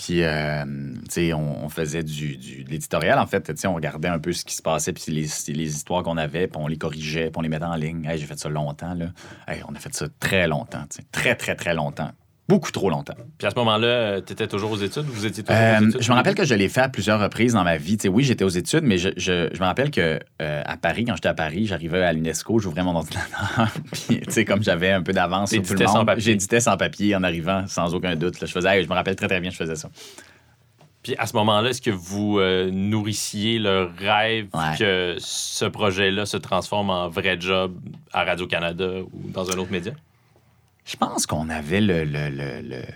puis, 0.00 0.22
euh, 0.22 0.64
sais, 1.10 1.34
on, 1.34 1.68
faisait 1.68 2.02
du, 2.02 2.38
de 2.38 2.70
l'éditorial, 2.70 3.18
en 3.18 3.26
fait. 3.26 3.52
On 3.66 3.74
regardait 3.74 4.08
un 4.08 4.18
peu 4.18 4.32
ce 4.32 4.46
qui 4.46 4.54
se 4.54 4.62
passait, 4.62 4.94
puis 4.94 5.12
les, 5.12 5.26
les 5.52 5.76
histoires 5.76 6.02
qu'on 6.02 6.16
avait, 6.16 6.48
puis 6.48 6.58
on 6.58 6.68
les 6.68 6.78
corrigeait, 6.78 7.26
puis 7.26 7.34
on 7.36 7.42
les 7.42 7.50
mettait 7.50 7.66
en 7.66 7.74
ligne. 7.74 8.06
Hey, 8.06 8.18
j'ai 8.18 8.24
fait 8.24 8.38
ça 8.38 8.48
longtemps, 8.48 8.94
là. 8.94 9.08
Hey, 9.46 9.60
on 9.68 9.74
a 9.74 9.78
fait 9.78 9.94
ça 9.94 10.06
très 10.18 10.48
longtemps. 10.48 10.86
Très, 11.12 11.34
très, 11.34 11.54
très 11.54 11.74
longtemps 11.74 12.12
beaucoup 12.50 12.72
trop 12.72 12.90
longtemps. 12.90 13.14
Puis 13.38 13.46
à 13.46 13.50
ce 13.50 13.54
moment-là, 13.60 13.86
euh, 13.86 14.20
tu 14.26 14.32
étais 14.32 14.48
toujours 14.48 14.72
aux 14.72 14.76
études? 14.76 15.04
Vous 15.04 15.24
étiez 15.24 15.44
toujours 15.44 15.60
aux 15.60 15.64
euh, 15.64 15.88
études? 15.88 16.02
Je 16.02 16.10
me 16.10 16.16
rappelle 16.16 16.34
que 16.34 16.44
je 16.44 16.54
l'ai 16.56 16.68
fait 16.68 16.80
à 16.80 16.88
plusieurs 16.88 17.20
reprises 17.20 17.52
dans 17.52 17.62
ma 17.62 17.76
vie. 17.76 17.96
oui, 18.10 18.24
j'étais 18.24 18.42
aux 18.42 18.48
études, 18.48 18.82
mais 18.82 18.98
je, 18.98 19.10
je, 19.16 19.56
me 19.60 19.64
rappelle 19.64 19.92
que 19.92 20.18
euh, 20.42 20.62
à 20.66 20.76
Paris, 20.76 21.04
quand 21.04 21.14
j'étais 21.14 21.28
à 21.28 21.34
Paris, 21.34 21.66
j'arrivais 21.66 22.02
à 22.02 22.12
l'UNESCO, 22.12 22.58
j'ouvrais 22.58 22.82
mon 22.82 22.96
ordinateur. 22.96 23.68
puis, 23.92 24.20
tu 24.20 24.32
sais, 24.32 24.44
comme 24.44 24.64
j'avais 24.64 24.90
un 24.90 25.00
peu 25.00 25.12
d'avance 25.12 25.50
sur 25.52 25.62
tout 25.62 25.74
le 25.74 25.86
monde, 25.86 26.10
j'éditais 26.16 26.58
sans 26.58 26.76
papier 26.76 27.14
en 27.14 27.22
arrivant, 27.22 27.64
sans 27.68 27.94
aucun 27.94 28.16
doute. 28.16 28.34
Je 28.40 28.46
faisais, 28.46 28.82
je 28.82 28.88
me 28.88 28.94
rappelle 28.94 29.14
très, 29.14 29.28
très 29.28 29.40
bien, 29.40 29.50
je 29.50 29.56
faisais 29.56 29.76
ça. 29.76 29.88
Puis 31.04 31.14
à 31.18 31.26
ce 31.26 31.36
moment-là, 31.36 31.70
est-ce 31.70 31.80
que 31.80 31.90
vous 31.90 32.40
nourrissiez 32.72 33.60
le 33.60 33.88
rêve 33.96 34.48
que 34.76 35.14
ce 35.18 35.66
projet-là 35.66 36.26
se 36.26 36.36
transforme 36.36 36.90
en 36.90 37.08
vrai 37.08 37.36
job 37.38 37.74
à 38.12 38.24
Radio-Canada 38.24 39.02
ou 39.12 39.30
dans 39.30 39.50
un 39.52 39.58
autre 39.58 39.70
média? 39.70 39.92
Je 40.84 40.96
pense 40.96 41.26
qu'on 41.26 41.48
avait 41.48 41.80
le. 41.80 42.04
le, 42.04 42.28
le, 42.30 42.82
Tu 42.82 42.88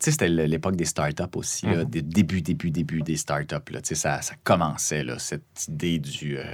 sais, 0.00 0.10
c'était 0.12 0.28
l'époque 0.28 0.76
des 0.76 0.84
startups 0.84 1.24
aussi, 1.34 1.66
mm 1.66 1.84
des 1.84 2.02
début, 2.02 2.42
début, 2.42 2.70
début 2.70 3.02
des 3.02 3.16
startups. 3.16 3.72
Là. 3.72 3.80
Tu 3.80 3.88
sais, 3.88 3.94
ça, 3.94 4.22
ça 4.22 4.34
commençait, 4.44 5.04
là, 5.04 5.18
cette 5.18 5.68
idée 5.68 5.98
du. 5.98 6.38
Euh, 6.38 6.44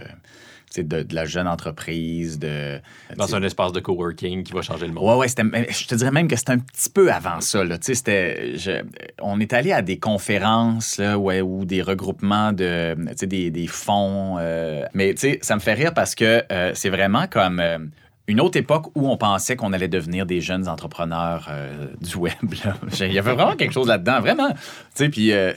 de, 0.76 1.02
de, 1.02 1.14
la 1.14 1.24
jeune 1.24 1.48
entreprise. 1.48 2.38
De, 2.38 2.80
Dans 3.16 3.34
un 3.34 3.42
espace 3.42 3.72
de 3.72 3.80
coworking 3.80 4.42
qui 4.42 4.52
va 4.52 4.62
changer 4.62 4.86
le 4.86 4.92
monde. 4.92 5.04
Ouais, 5.04 5.26
ouais. 5.26 5.28
Je 5.28 5.86
te 5.86 5.94
dirais 5.94 6.10
même 6.10 6.28
que 6.28 6.36
c'était 6.36 6.52
un 6.52 6.58
petit 6.58 6.90
peu 6.90 7.12
avant 7.12 7.40
ça. 7.40 7.64
Là. 7.64 7.78
Je, 7.80 8.82
on 9.20 9.40
est 9.40 9.52
allé 9.52 9.72
à 9.72 9.82
des 9.82 9.98
conférences 9.98 10.98
là, 10.98 11.18
ouais, 11.18 11.40
ou 11.40 11.64
des 11.64 11.82
regroupements 11.82 12.52
de 12.52 12.96
des, 13.24 13.50
des 13.50 13.66
fonds. 13.66 14.36
Euh, 14.38 14.84
mais 14.94 15.14
ça 15.42 15.54
me 15.54 15.60
fait 15.60 15.74
rire 15.74 15.94
parce 15.94 16.14
que 16.14 16.42
euh, 16.52 16.72
c'est 16.74 16.90
vraiment 16.90 17.26
comme 17.26 17.90
une 18.28 18.40
autre 18.42 18.58
époque 18.58 18.86
où 18.94 19.10
on 19.10 19.16
pensait 19.16 19.56
qu'on 19.56 19.72
allait 19.72 19.88
devenir 19.88 20.26
des 20.26 20.40
jeunes 20.40 20.68
entrepreneurs 20.68 21.48
euh, 21.50 21.86
du 22.00 22.16
web. 22.16 22.34
Il 23.00 23.12
y 23.12 23.18
avait 23.18 23.32
vraiment 23.32 23.56
quelque 23.56 23.72
chose 23.72 23.88
là-dedans, 23.88 24.20
vraiment. 24.20 24.50
Tu 24.50 24.56
sais, 24.94 25.08
puis 25.08 25.32
euh, 25.32 25.54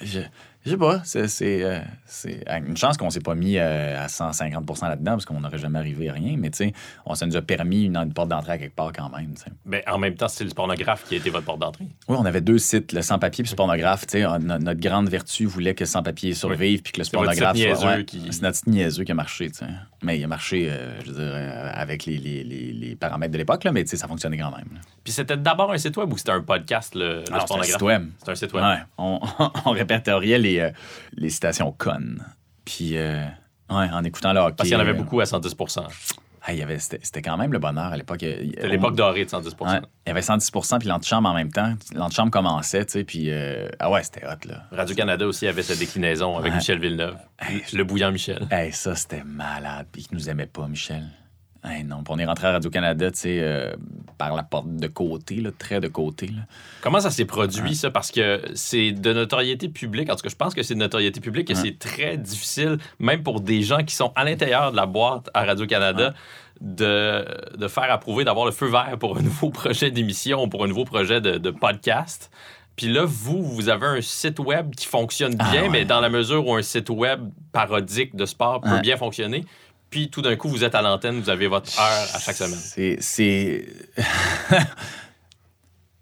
je 0.63 0.71
sais 0.71 0.78
pas, 0.78 1.02
c'est 1.04 1.63
euh, 1.63 1.80
une 2.67 2.78
chance 2.78 2.95
qu'on 2.95 3.10
s'est 3.10 3.19
pas 3.19 3.34
mis 3.34 3.58
euh, 3.58 4.00
à 4.00 4.06
150% 4.06 4.89
là-dedans 4.89 5.13
parce 5.13 5.26
qu'on 5.26 5.39
n'aurait 5.39 5.58
jamais 5.58 5.80
arrivé 5.80 6.10
à 6.10 6.13
rien, 6.13 6.36
mais 6.38 6.52
tu 6.52 6.58
sais, 6.58 6.74
on 7.06 7.15
ça 7.15 7.26
nous 7.26 7.36
a 7.36 7.41
permis 7.41 7.86
une, 7.86 8.13
porte 8.13 8.30
d'entrée 8.30 8.54
à 8.54 8.58
quelque 8.60 8.76
part 8.76 8.91
quand 8.93 9.10
même. 9.10 9.34
Mais 9.65 9.84
en 9.89 9.97
même 9.97 10.13
temps, 10.13 10.28
c'est 10.28 10.43
le 10.43 10.52
pornographe 10.52 11.06
qui 11.08 11.15
a 11.15 11.17
été 11.17 11.32
votre 11.32 11.45
porte 11.45 11.60
d'entrée. 11.60 11.88
Oui, 12.08 12.15
on 12.19 12.26
avait 12.26 12.41
deux 12.41 12.60
sites, 12.60 12.93
le 12.93 13.02
sans-papier 13.02 13.43
et 13.43 13.50
le 13.50 13.56
pornographe. 13.56 14.06
Tu 14.06 14.19
sais, 14.19 14.39
notre 14.39 14.80
grande 14.80 15.10
vertu 15.10 15.45
voulait 15.45 15.74
que 15.74 15.84
le 15.84 15.89
sans-papier 15.89 16.36
survive 16.36 16.84
puis 16.84 16.93
que 16.93 17.02
le 17.02 17.08
pornographe 17.12 17.58
soit. 17.58 18.04
qui... 18.04 18.28
C'est 18.30 18.43
notre 18.43 18.60
niaiseux 18.67 19.04
qui 19.04 19.12
a 19.12 19.15
marché, 19.15 19.50
tu 19.50 19.58
sais. 19.58 19.65
Mais 20.04 20.17
il 20.17 20.24
a 20.24 20.28
marché, 20.28 20.67
euh, 20.69 21.00
je 21.04 21.12
veux 21.12 21.24
dire, 21.24 21.34
avec 21.74 22.06
les, 22.06 22.17
les, 22.17 22.43
les, 22.43 22.95
paramètres 22.95 23.32
de 23.32 23.38
l'époque, 23.38 23.67
mais 23.71 23.84
tu 23.84 23.91
sais, 23.91 23.97
ça 23.97 24.08
fonctionnait 24.08 24.38
quand 24.38 24.56
même. 24.56 24.80
Puis 25.04 25.13
c'était 25.13 25.38
d'abord 25.38 25.71
un 25.71 25.78
site 25.78 25.95
web 25.97 26.12
ou 26.12 26.17
c'était 26.17 26.32
un 26.32 26.41
podcast, 26.41 26.95
le, 26.95 27.19
le 27.19 27.26
C'est 27.26 27.54
un 27.54 27.63
site 27.63 27.82
web. 27.82 28.10
C'est 28.24 28.32
un 28.32 28.36
site 28.36 28.54
web. 28.54 28.63
Ouais. 28.63 28.78
On, 28.97 29.19
on 29.65 29.71
répertoriait 29.71 30.39
les, 30.39 30.50
euh, 30.59 30.71
les 31.13 31.29
citations 31.29 31.71
connes. 31.71 32.25
Puis, 32.65 32.97
euh, 32.97 33.25
Ouais, 33.69 33.89
en 33.89 34.03
écoutant 34.03 34.33
le 34.33 34.41
hockey. 34.41 34.55
Parce 34.57 34.69
qu'il 34.69 34.77
y 34.77 34.81
en 34.81 34.81
avait 34.81 34.93
beaucoup 34.93 35.21
à 35.21 35.23
110% 35.23 35.87
c'était 36.79 37.21
quand 37.21 37.37
même 37.37 37.53
le 37.53 37.59
bonheur 37.59 37.93
à 37.93 37.97
l'époque. 37.97 38.19
C'était 38.21 38.67
l'époque 38.67 38.95
dorée 38.95 39.25
de 39.25 39.29
110% 39.29 39.81
Il 40.05 40.07
y 40.07 40.11
avait 40.11 40.21
110% 40.21 40.79
puis 40.79 40.87
l'antichambre 40.87 41.29
en 41.29 41.33
même 41.33 41.51
temps. 41.51 41.75
L'antichambre 41.93 42.31
commençait, 42.31 42.85
tu 42.85 42.93
sais, 42.93 43.03
puis... 43.03 43.29
Euh, 43.29 43.69
ah 43.79 43.91
ouais, 43.91 44.03
c'était 44.03 44.25
hot, 44.25 44.47
là. 44.47 44.63
Radio-Canada 44.71 45.27
aussi 45.27 45.47
avait 45.47 45.61
sa 45.61 45.75
déclinaison 45.75 46.37
avec 46.37 46.53
Michel 46.53 46.79
Villeneuve. 46.79 47.15
le 47.73 47.83
bouillant 47.83 48.11
Michel. 48.11 48.47
Hey, 48.49 48.71
ça, 48.71 48.95
c'était 48.95 49.23
malade. 49.23 49.87
Puis 49.91 50.07
il 50.09 50.15
nous 50.15 50.29
aimait 50.29 50.47
pas, 50.47 50.67
Michel. 50.67 51.03
Hey, 51.63 51.84
non, 51.84 52.04
on 52.10 52.17
est 52.17 52.26
rentré 52.26 52.47
à 52.47 52.54
Radio-Canada, 52.54 53.12
tu 53.12 53.19
sais, 53.19 53.39
euh, 53.39 53.71
par 54.17 54.36
la 54.36 54.41
porte 54.41 54.76
de 54.76 54.88
côté, 54.88 55.36
là, 55.36 55.52
très 55.56 55.80
de 55.80 55.88
côté. 55.88 56.28
Là. 56.28 56.41
Comment 56.82 57.00
ça 57.00 57.12
s'est 57.12 57.26
produit, 57.26 57.76
ça? 57.76 57.91
Parce 57.91 58.10
que 58.10 58.41
c'est 58.56 58.91
de 58.91 59.13
notoriété 59.13 59.69
publique. 59.69 60.10
En 60.10 60.15
tout 60.15 60.24
cas, 60.24 60.30
je 60.30 60.36
pense 60.36 60.56
que 60.56 60.63
c'est 60.63 60.74
de 60.74 60.80
notoriété 60.80 61.19
publique 61.19 61.52
et 61.52 61.56
c'est 61.56 61.78
très 61.78 62.17
difficile, 62.17 62.80
même 63.00 63.21
pour 63.21 63.41
des 63.41 63.62
gens 63.62 63.84
qui 63.84 63.93
sont 63.93 64.12
à 64.15 64.24
l'intérieur 64.24 64.71
de 64.71 64.76
la 64.76 64.88
boîte 64.88 65.30
à 65.36 65.45
Radio-Canada, 65.45 66.15
de, 66.62 67.26
de, 67.58 67.67
faire 67.67 67.91
approuver, 67.91 68.24
d'avoir 68.24 68.45
le 68.45 68.52
feu 68.52 68.67
vert 68.67 68.97
pour 69.00 69.17
un 69.17 69.21
nouveau 69.24 69.52
projet 69.52 69.91
d'émission, 69.91 70.50
pour 70.50 70.63
un 70.63 70.67
nouveau 70.67 70.86
projet 70.86 71.21
de, 71.21 71.52
podcast. 71.52 72.32
Puis 72.76 72.88
là, 72.88 73.04
vous, 73.06 73.43
vous 73.43 73.69
avez 73.69 73.86
un 73.86 74.02
site 74.02 74.39
web 74.39 74.74
qui 74.74 74.88
fonctionne 74.88 75.36
ah 75.38 75.52
bien, 75.52 75.69
mais 75.69 75.86
dans 75.86 76.00
la 76.00 76.10
mesure 76.10 76.47
où 76.47 76.56
un 76.56 76.63
site 76.63 76.89
web 76.89 77.30
parodique 77.52 78.15
de 78.15 78.26
sport 78.26 78.62
peut 78.62 78.80
bien 78.80 78.97
fonctionner, 78.97 79.45
puis 79.91 80.10
tout 80.10 80.21
d'un 80.21 80.36
coup, 80.38 80.47
vous 80.47 80.63
êtes 80.63 80.73
à 80.73 80.82
l'antenne, 80.82 81.19
vous 81.19 81.30
avez 81.30 81.47
votre 81.47 81.77
heure 81.80 82.08
à 82.13 82.19
chaque 82.19 82.38
semaine. 82.38 82.58
C'est. 82.58 83.67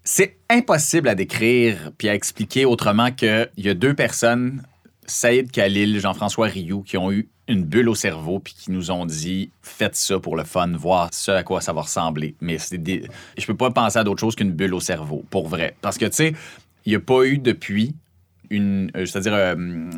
C'est 0.02 0.38
impossible 0.48 1.08
à 1.08 1.14
décrire 1.14 1.90
puis 1.98 2.08
à 2.08 2.14
expliquer 2.14 2.64
autrement 2.64 3.10
qu'il 3.10 3.50
y 3.58 3.68
a 3.68 3.74
deux 3.74 3.94
personnes, 3.94 4.62
Saïd 5.06 5.50
Khalil, 5.50 5.98
Jean-François 5.98 6.46
Rioux, 6.46 6.82
qui 6.82 6.96
ont 6.96 7.10
eu 7.10 7.28
une 7.48 7.64
bulle 7.64 7.88
au 7.88 7.96
cerveau 7.96 8.38
puis 8.38 8.54
qui 8.54 8.70
nous 8.70 8.92
ont 8.92 9.04
dit 9.06 9.50
faites 9.60 9.96
ça 9.96 10.20
pour 10.20 10.36
le 10.36 10.44
fun, 10.44 10.68
voir 10.68 11.08
ce 11.12 11.32
à 11.32 11.42
quoi 11.42 11.60
ça 11.60 11.72
va 11.72 11.82
ressembler. 11.82 12.36
Mais 12.40 12.58
c'est 12.58 12.78
des... 12.78 13.02
je 13.36 13.44
peux 13.44 13.56
pas 13.56 13.72
penser 13.72 13.98
à 13.98 14.04
d'autre 14.04 14.20
chose 14.20 14.36
qu'une 14.36 14.52
bulle 14.52 14.74
au 14.74 14.80
cerveau, 14.80 15.24
pour 15.30 15.48
vrai. 15.48 15.74
Parce 15.80 15.98
que, 15.98 16.06
tu 16.06 16.12
sais, 16.12 16.34
il 16.86 16.90
n'y 16.90 16.96
a 16.96 17.00
pas 17.00 17.24
eu 17.24 17.38
depuis 17.38 17.96
une. 18.50 18.92
Euh, 18.96 19.04
c'est-à-dire. 19.04 19.34
Euh, 19.34 19.90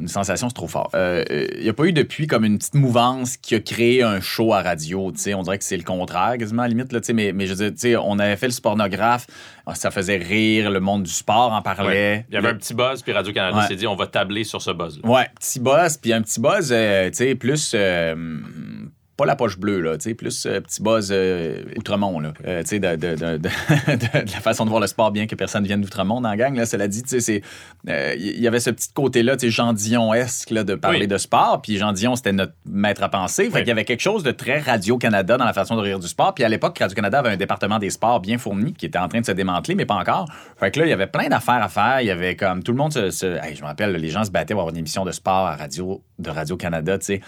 une 0.00 0.08
sensation, 0.08 0.48
c'est 0.48 0.54
trop 0.54 0.68
fort. 0.68 0.90
Il 0.94 0.98
euh, 0.98 1.24
n'y 1.60 1.68
euh, 1.68 1.70
a 1.70 1.72
pas 1.72 1.84
eu 1.84 1.92
depuis 1.92 2.26
comme 2.26 2.44
une 2.44 2.58
petite 2.58 2.74
mouvance 2.74 3.36
qui 3.36 3.54
a 3.54 3.60
créé 3.60 4.02
un 4.02 4.20
show 4.20 4.52
à 4.52 4.62
radio. 4.62 5.12
On 5.34 5.42
dirait 5.42 5.58
que 5.58 5.64
c'est 5.64 5.76
le 5.76 5.82
contraire, 5.82 6.36
quasiment 6.38 6.62
à 6.62 6.64
la 6.66 6.74
limite. 6.74 6.92
Là, 6.92 7.00
mais, 7.14 7.32
mais 7.32 7.46
je 7.46 7.54
veux 7.54 7.70
dire, 7.70 8.04
on 8.06 8.18
avait 8.18 8.36
fait 8.36 8.46
le 8.46 8.52
spornographe, 8.52 9.26
ça 9.74 9.90
faisait 9.90 10.16
rire, 10.16 10.70
le 10.70 10.80
monde 10.80 11.04
du 11.04 11.12
sport 11.12 11.52
en 11.52 11.62
parlait. 11.62 12.26
Il 12.28 12.34
y 12.34 12.38
avait 12.38 12.48
un 12.48 12.54
petit 12.54 12.74
buzz, 12.74 13.02
puis 13.02 13.12
Radio-Canada 13.12 13.66
s'est 13.66 13.76
dit 13.76 13.86
on 13.86 13.96
va 13.96 14.06
tabler 14.06 14.44
sur 14.44 14.60
ce 14.60 14.70
buzz. 14.70 15.00
-là. 15.00 15.08
Ouais, 15.08 15.26
petit 15.38 15.60
buzz, 15.60 15.96
puis 15.96 16.12
un 16.12 16.22
petit 16.22 16.40
buzz, 16.40 16.70
euh, 16.72 17.08
tu 17.10 17.16
sais, 17.16 17.34
plus 17.34 17.74
pas 19.20 19.26
la 19.26 19.36
poche 19.36 19.58
bleue, 19.58 19.80
là, 19.82 19.98
plus 20.16 20.46
euh, 20.46 20.60
petit 20.62 20.82
buzz 20.82 21.10
euh, 21.12 21.62
Outremont, 21.76 22.20
là. 22.20 22.32
Euh, 22.46 22.62
de, 22.62 22.78
de, 22.78 22.96
de, 22.96 23.36
de, 23.36 24.32
la 24.32 24.40
façon 24.40 24.64
de 24.64 24.70
voir 24.70 24.80
le 24.80 24.86
sport, 24.86 25.10
bien 25.10 25.26
que 25.26 25.34
personne 25.34 25.62
vienne 25.64 25.82
d'Outremont 25.82 26.22
dans 26.22 26.30
la 26.30 26.38
gang, 26.38 26.56
là, 26.56 26.64
cela 26.64 26.88
dit, 26.88 27.02
il 27.10 28.40
y 28.40 28.48
avait 28.48 28.60
ce 28.60 28.70
petit 28.70 28.88
côté-là, 28.94 29.36
Jean 29.38 29.74
Dion-esque, 29.74 30.54
de 30.54 30.74
parler 30.74 31.06
de 31.06 31.18
sport, 31.18 31.60
puis 31.60 31.76
Jean 31.76 31.92
Dion, 31.92 32.16
c'était 32.16 32.32
notre 32.32 32.54
maître 32.64 33.02
à 33.02 33.10
penser, 33.10 33.50
fait 33.50 33.58
qu'il 33.58 33.68
y 33.68 33.72
avait 33.72 33.84
quelque 33.84 34.00
chose 34.00 34.22
de 34.22 34.30
très 34.30 34.58
Radio-Canada 34.58 35.36
dans 35.36 35.44
la 35.44 35.52
façon 35.52 35.76
de 35.76 35.82
rire 35.82 35.98
du 35.98 36.08
sport, 36.08 36.32
puis 36.32 36.42
à 36.42 36.48
l'époque, 36.48 36.78
Radio-Canada 36.78 37.18
avait 37.18 37.30
un 37.30 37.36
département 37.36 37.78
des 37.78 37.90
sports 37.90 38.20
bien 38.20 38.38
fourni, 38.38 38.72
qui 38.72 38.86
était 38.86 38.98
en 38.98 39.08
train 39.08 39.20
de 39.20 39.26
se 39.26 39.32
démanteler, 39.32 39.74
mais 39.74 39.84
pas 39.84 39.96
encore. 39.96 40.30
Fait 40.58 40.70
que 40.70 40.80
là, 40.80 40.86
il 40.86 40.88
y 40.88 40.94
avait 40.94 41.08
plein 41.08 41.28
d'affaires 41.28 41.62
à 41.62 41.68
faire, 41.68 42.00
il 42.00 42.06
y 42.06 42.10
avait 42.10 42.36
comme, 42.36 42.62
tout 42.62 42.72
le 42.72 42.78
monde 42.78 42.92
se... 42.92 43.10
je 43.10 43.60
me 43.60 43.66
rappelle, 43.66 43.92
les 43.92 44.08
gens 44.08 44.24
se 44.24 44.30
battaient 44.30 44.54
pour 44.54 44.62
avoir 44.62 44.72
une 44.72 44.78
émission 44.78 45.04
de 45.04 45.12
sport 45.12 45.46
à 45.46 45.56
radio, 45.56 46.02
de 46.18 46.30
Radio-Canada, 46.30 46.98
tu 46.98 47.04
sais. 47.04 47.20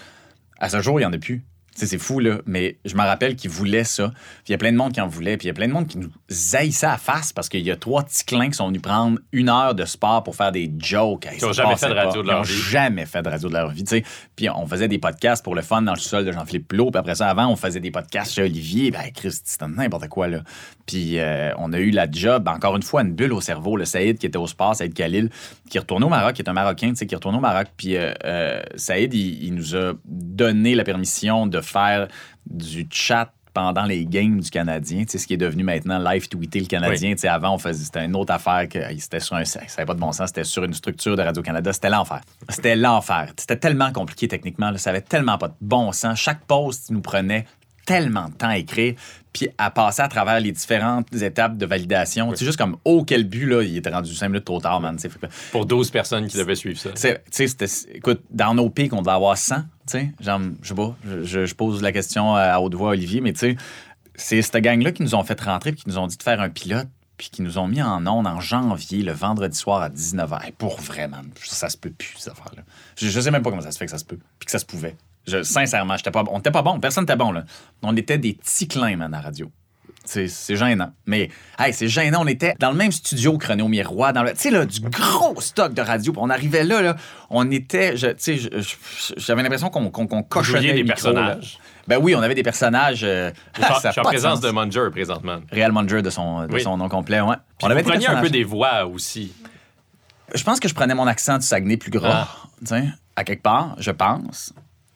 À 0.59 0.69
ce 0.69 0.81
jour, 0.81 0.99
il 0.99 1.03
n'y 1.03 1.07
en 1.07 1.13
a 1.13 1.17
plus 1.19 1.43
c'est 1.75 1.97
fou, 1.97 2.19
là, 2.19 2.39
mais 2.45 2.77
je 2.85 2.95
me 2.95 3.01
rappelle 3.01 3.35
qu'ils 3.35 3.49
voulaient 3.49 3.83
ça. 3.83 4.09
Puis 4.09 4.49
il 4.49 4.51
y 4.51 4.55
a 4.55 4.57
plein 4.57 4.71
de 4.71 4.77
monde 4.77 4.93
qui 4.93 5.01
en 5.01 5.07
voulait. 5.07 5.37
Puis 5.37 5.45
il 5.45 5.49
y 5.49 5.51
a 5.51 5.53
plein 5.53 5.67
de 5.67 5.73
monde 5.73 5.87
qui 5.87 5.97
nous 5.97 6.09
haïssait 6.53 6.85
à 6.85 6.97
face 6.97 7.33
parce 7.33 7.49
qu'il 7.49 7.61
y 7.61 7.71
a 7.71 7.75
trois 7.75 8.03
petits 8.03 8.25
clins 8.25 8.49
qui 8.49 8.55
sont 8.55 8.67
venus 8.67 8.81
prendre 8.81 9.19
une 9.31 9.49
heure 9.49 9.75
de 9.75 9.85
sport 9.85 10.23
pour 10.23 10.35
faire 10.35 10.51
des 10.51 10.71
jokes. 10.77 11.27
Ils 11.35 11.43
n'ont 11.43 11.53
jamais 11.53 11.75
fait 11.75 11.89
de 11.89 11.93
radio 11.93 12.21
de 12.21 12.27
leur 12.27 12.43
vie. 12.43 12.53
jamais 12.53 13.05
fait 13.05 13.21
de 13.21 13.29
radio 13.29 13.49
de 13.49 13.53
leur 13.53 13.69
vie. 13.69 13.83
Puis 14.35 14.49
on 14.49 14.67
faisait 14.67 14.87
des 14.87 14.99
podcasts 14.99 15.43
pour 15.43 15.55
le 15.55 15.61
fun 15.61 15.81
dans 15.81 15.93
le 15.93 15.99
sol 15.99 16.25
de 16.25 16.31
Jean-Philippe 16.31 16.67
Plot. 16.67 16.91
Puis 16.91 16.99
après 16.99 17.15
ça, 17.15 17.29
avant, 17.29 17.47
on 17.47 17.55
faisait 17.55 17.79
des 17.79 17.91
podcasts 17.91 18.33
chez 18.33 18.43
Olivier. 18.43 18.91
Ben, 18.91 19.11
Christ, 19.13 19.43
c'était 19.45 19.67
n'importe 19.67 20.07
quoi, 20.09 20.27
là. 20.27 20.39
Puis 20.85 21.17
euh, 21.17 21.51
on 21.57 21.71
a 21.73 21.79
eu 21.79 21.91
la 21.91 22.09
job, 22.11 22.47
encore 22.47 22.75
une 22.75 22.83
fois, 22.83 23.01
une 23.01 23.13
bulle 23.13 23.33
au 23.33 23.41
cerveau. 23.41 23.77
Le 23.77 23.85
Saïd 23.85 24.17
qui 24.17 24.25
était 24.25 24.37
au 24.37 24.47
sport, 24.47 24.75
Saïd 24.75 24.93
Khalil, 24.93 25.29
qui 25.69 25.79
retourne 25.79 26.03
au 26.03 26.09
Maroc, 26.09 26.33
qui 26.33 26.41
est 26.41 26.49
un 26.49 26.53
Marocain, 26.53 26.93
qui 26.93 27.15
retourne 27.15 27.35
au 27.35 27.39
Maroc. 27.39 27.67
Puis 27.77 27.95
euh, 27.95 28.13
euh, 28.25 28.61
Saïd, 28.75 29.13
il 29.13 29.53
nous 29.53 29.75
a 29.75 29.93
donné 30.05 30.75
la 30.75 30.83
permission 30.83 31.47
de 31.47 31.61
faire 31.63 32.07
du 32.45 32.87
chat 32.91 33.31
pendant 33.53 33.83
les 33.83 34.05
games 34.05 34.39
du 34.39 34.49
Canadien, 34.49 35.03
ce 35.07 35.17
qui 35.27 35.35
est 35.35 35.37
devenu 35.37 35.63
maintenant 35.63 35.99
live 35.99 36.27
tweeter 36.27 36.59
le 36.59 36.65
Canadien. 36.65 37.13
Avant, 37.25 37.53
on 37.53 37.57
faisait, 37.59 37.85
c'était 37.85 38.03
une 38.03 38.15
autre 38.15 38.33
affaire 38.33 38.67
que 38.67 38.79
c'était 38.97 39.19
sur 39.19 39.35
un, 39.35 39.45
ça 39.45 39.59
n'avait 39.59 39.85
pas 39.85 39.93
de 39.93 39.99
bon 39.99 40.11
sens, 40.11 40.29
c'était 40.29 40.43
sur 40.43 40.63
une 40.63 40.73
structure 40.73 41.15
de 41.15 41.21
Radio-Canada. 41.21 41.71
C'était 41.71 41.89
l'enfer. 41.89 42.21
C'était 42.49 42.75
l'enfer. 42.75 43.31
C'était 43.37 43.57
tellement 43.57 43.91
compliqué 43.91 44.27
techniquement, 44.27 44.75
ça 44.77 44.89
avait 44.89 45.01
tellement 45.01 45.37
pas 45.37 45.49
de 45.49 45.55
bon 45.61 45.91
sens. 45.91 46.19
Chaque 46.19 46.45
post 46.45 46.89
nous 46.89 47.01
prenait 47.01 47.45
tellement 47.85 48.29
de 48.29 48.33
temps 48.33 48.49
à 48.49 48.57
écrire, 48.57 48.95
puis 49.33 49.49
à 49.57 49.71
passer 49.71 50.03
à 50.03 50.07
travers 50.07 50.39
les 50.39 50.51
différentes 50.51 51.13
étapes 51.15 51.57
de 51.57 51.65
validation. 51.65 52.31
C'est 52.35 52.45
juste 52.45 52.57
comme, 52.57 52.77
oh, 52.85 53.03
quel 53.03 53.23
but, 53.23 53.47
là, 53.47 53.63
il 53.63 53.75
était 53.75 53.89
rendu 53.89 54.13
5 54.13 54.29
minutes 54.29 54.45
trop 54.45 54.61
tard, 54.61 54.79
man. 54.79 54.97
Pour 55.51 55.65
12 55.65 55.89
personnes 55.89 56.27
qui 56.27 56.37
devaient 56.37 56.55
suivre 56.55 56.79
ça. 56.79 56.91
écoute, 57.93 58.21
dans 58.29 58.53
nos 58.53 58.69
pics, 58.69 58.93
on 58.93 59.01
devait 59.01 59.11
avoir 59.11 59.37
100, 59.37 59.55
tu 59.55 59.63
sais, 59.87 60.11
genre, 60.19 60.39
je 60.61 60.67
sais 60.69 60.75
pas, 60.75 60.95
je, 61.23 61.53
pose 61.55 61.81
la 61.81 61.91
question 61.91 62.35
à 62.35 62.59
haute 62.59 62.75
voix 62.75 62.89
à 62.89 62.93
Olivier, 62.93 63.21
mais 63.21 63.33
tu 63.33 63.39
sais, 63.39 63.57
c'est 64.15 64.41
cette 64.41 64.57
gang-là 64.57 64.91
qui 64.91 65.01
nous 65.01 65.15
ont 65.15 65.23
fait 65.23 65.39
rentrer, 65.41 65.71
puis 65.71 65.83
qui 65.83 65.89
nous 65.89 65.97
ont 65.97 66.07
dit 66.07 66.17
de 66.17 66.23
faire 66.23 66.39
un 66.39 66.49
pilote, 66.49 66.87
puis 67.17 67.29
qui 67.31 67.41
nous 67.41 67.57
ont 67.57 67.67
mis 67.67 67.81
en 67.81 68.05
onde 68.05 68.27
en 68.27 68.39
janvier, 68.39 69.01
le 69.01 69.13
vendredi 69.13 69.57
soir 69.57 69.81
à 69.81 69.89
19h. 69.89 70.51
pour 70.53 70.79
vraiment, 70.79 71.21
ça 71.43 71.69
se 71.69 71.77
peut 71.77 71.89
plus, 71.91 72.13
cette 72.17 72.33
affaire-là. 72.33 72.63
Je, 72.97 73.07
je 73.07 73.19
sais 73.19 73.31
même 73.31 73.41
pas 73.41 73.49
comment 73.49 73.61
ça 73.61 73.71
se 73.71 73.77
fait 73.77 73.85
que 73.85 73.91
ça 73.91 73.97
se 73.97 74.05
peut, 74.05 74.19
puis 74.37 74.45
que 74.45 74.51
ça 74.51 74.59
se 74.59 74.65
pouvait. 74.65 74.95
Je, 75.27 75.43
sincèrement, 75.43 75.95
pas, 76.11 76.23
on 76.29 76.37
n'était 76.37 76.51
pas 76.51 76.61
bon. 76.61 76.79
Personne 76.79 77.03
n'était 77.03 77.15
bon. 77.15 77.31
Là. 77.31 77.45
On 77.81 77.95
était 77.95 78.17
des 78.17 78.33
petits 78.33 78.67
clins, 78.67 78.97
man, 78.97 79.13
à 79.13 79.17
la 79.17 79.23
radio. 79.23 79.51
C'est 80.05 80.55
gênant. 80.57 80.91
Mais, 81.05 81.29
hey, 81.57 81.73
c'est 81.73 81.87
gênant. 81.87 82.23
On 82.23 82.27
était 82.27 82.55
dans 82.59 82.71
le 82.71 82.75
même 82.75 82.91
studio 82.91 83.37
que 83.37 83.47
René 83.47 83.65
Miroir, 83.67 84.11
dans 84.11 84.23
le, 84.23 84.31
tu 84.33 84.39
sais, 84.39 84.51
là, 84.51 84.65
du 84.65 84.81
gros 84.81 85.39
stock 85.39 85.73
de 85.73 85.81
radio. 85.81 86.13
on 86.17 86.29
arrivait 86.29 86.65
là, 86.65 86.81
là 86.81 86.97
on 87.29 87.49
était, 87.51 87.93
tu 87.93 88.07
sais, 88.17 88.37
j'avais 89.15 89.43
l'impression 89.43 89.69
qu'on 89.69 89.89
qu 89.89 90.23
cochonnait 90.27 90.73
des 90.73 90.83
personnages. 90.83 91.57
Ben 91.87 91.99
oui, 92.01 92.15
on 92.15 92.21
avait 92.21 92.35
des 92.35 92.43
personnages. 92.43 93.03
Euh, 93.03 93.31
je 93.57 93.63
suis 93.63 93.99
en 93.99 94.03
présence 94.03 94.41
de, 94.41 94.51
Munger 94.51 94.89
présentement. 94.91 95.39
Real 95.51 95.71
Munger 95.71 96.01
de 96.01 96.09
son, 96.09 96.47
de 96.47 96.59
son 96.59 96.77
nom 96.77 96.89
complet, 96.89 97.21
ouais. 97.21 97.35
on 97.61 97.69
avait 97.69 97.81
vous 97.81 97.91
un 97.91 98.21
peu 98.21 98.29
des 98.29 98.43
voix 98.43 98.85
aussi. 98.85 99.33
Je 100.35 100.43
pense 100.43 100.59
que 100.59 100.67
je 100.67 100.73
prenais 100.73 100.95
mon 100.95 101.07
accent 101.07 101.37
du 101.37 101.45
Saguenay 101.45 101.77
plus 101.77 101.91
gras, 101.91 102.27
ah. 102.71 102.75
à 103.15 103.23
quelque 103.23 103.43
part, 103.43 103.75
je 103.77 103.91
pense. 103.91 104.53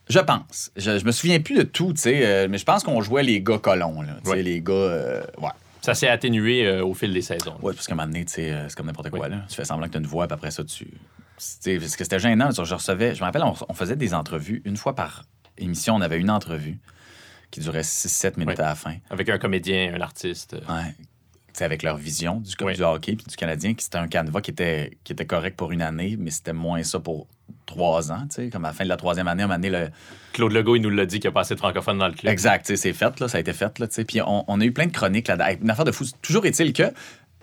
Je 0.10 0.20
pense. 0.20 0.72
Je, 0.76 1.00
je, 1.00 1.06
me 1.06 1.12
souviens 1.12 1.39
plus 1.39 1.56
de 1.56 1.63
tout, 1.63 1.93
tu 1.93 2.02
sais, 2.02 2.26
euh, 2.26 2.48
mais 2.50 2.58
je 2.58 2.65
pense 2.65 2.84
qu'on 2.84 3.02
jouait 3.02 3.24
les 3.24 3.41
gars 3.41 3.58
colons, 3.58 4.02
là. 4.02 4.13
Tu 4.24 4.32
sais, 4.32 4.43
les 4.43 4.62
gars. 4.62 4.74
Euh, 4.74 5.24
ouais. 5.39 5.50
Ça 5.82 5.93
s'est 5.93 6.08
atténué 6.08 6.65
euh, 6.65 6.84
au 6.84 6.93
fil 6.93 7.13
des 7.13 7.22
saisons. 7.22 7.56
Oui, 7.62 7.74
parce 7.74 7.88
qu'à 7.88 7.93
un 7.93 7.98
moment 7.98 8.08
donné, 8.08 8.26
c'est 8.28 8.54
comme 8.76 8.88
n'importe 8.88 9.10
quoi. 9.10 9.30
Là. 9.30 9.43
Tu 9.48 9.56
fais 9.56 9.65
semblant 9.65 9.88
que 9.88 9.91
tu 9.91 9.98
as 9.98 10.02
une 10.02 10.08
voix, 10.08 10.28
puis 10.28 10.34
après 10.34 10.52
ça, 10.52 10.63
tu. 10.63 10.88
Parce 11.36 11.95
que 11.95 12.03
c'était 12.03 12.20
gênant. 12.20 12.49
Je 12.51 12.74
recevais. 12.74 13.16
Je 13.16 13.20
me 13.20 13.26
rappelle, 13.26 13.43
on, 13.43 13.74
faisait 13.74 13.95
des 13.95 14.14
entrevues. 14.14 14.62
Une 14.66 14.78
fois 14.78 14.95
par 14.95 15.24
émission, 15.58 15.95
on 15.95 16.01
avait 16.01 16.20
une 16.20 16.32
entrevue 16.32 16.80
qui 17.51 17.60
durait 17.60 17.82
6-7 17.82 18.38
minutes 18.38 18.60
à 18.60 18.66
la 18.66 18.76
fin. 18.76 18.95
Avec 19.10 19.30
un 19.30 19.38
comédien, 19.38 19.93
un 19.95 20.01
artiste. 20.01 20.55
Ouais 20.68 20.93
avec 21.64 21.84
leur 21.84 21.97
vision 21.97 22.39
du, 22.39 22.55
du 22.55 22.84
hockey 22.84 23.16
puis 23.16 23.26
du 23.26 23.36
Canadien, 23.36 23.74
qui 23.74 23.84
c'était 23.84 23.97
un 23.97 24.08
canevas 24.08 24.41
qui 24.41 24.51
était, 24.51 24.97
qui 25.03 25.14
était 25.14 25.26
correct 25.26 25.55
pour 25.58 25.72
une 25.72 25.82
année, 25.82 26.16
mais 26.18 26.32
c'était 26.32 26.53
moins 26.53 26.84
ça 26.84 26.99
pour 26.99 27.28
trois 27.66 28.12
ans. 28.12 28.28
Comme 28.52 28.66
à 28.66 28.70
la 28.70 28.74
fin 28.74 28.84
de 28.84 28.89
la 28.89 28.98
troisième 28.98 29.28
année, 29.28 29.43
à 29.43 29.48
un 29.48 29.58
le... 29.58 29.89
Claude 30.34 30.52
Legault, 30.52 30.76
il 30.76 30.82
nous 30.82 30.89
l'a 30.89 31.06
dit 31.06 31.20
qu'il 31.20 31.30
n'y 31.30 31.32
a 31.32 31.34
pas 31.34 31.41
assez 31.41 31.56
de 31.56 31.60
francophones 31.60 31.98
dans 31.98 32.08
le 32.08 32.14
club. 32.14 32.32
Exact, 32.32 32.76
c'est 32.76 32.93
fait, 32.93 33.20
là, 33.20 33.28
ça 33.28 33.38
a 33.38 33.41
été 33.41 33.54
fait. 33.54 33.80
Là, 33.80 33.88
puis 34.08 34.22
on, 34.22 34.43
on, 34.48 34.62
a 34.62 34.66
eu 34.66 34.72
plein 34.72 34.86
de 34.86 34.91
chroniques 34.91 35.28
là 35.28 35.54
Une 35.54 35.70
affaire 35.70 35.86
de 35.86 35.91
fou. 35.91 36.06
Toujours 36.22 36.45
est-il 36.45 36.74
que 36.74 36.91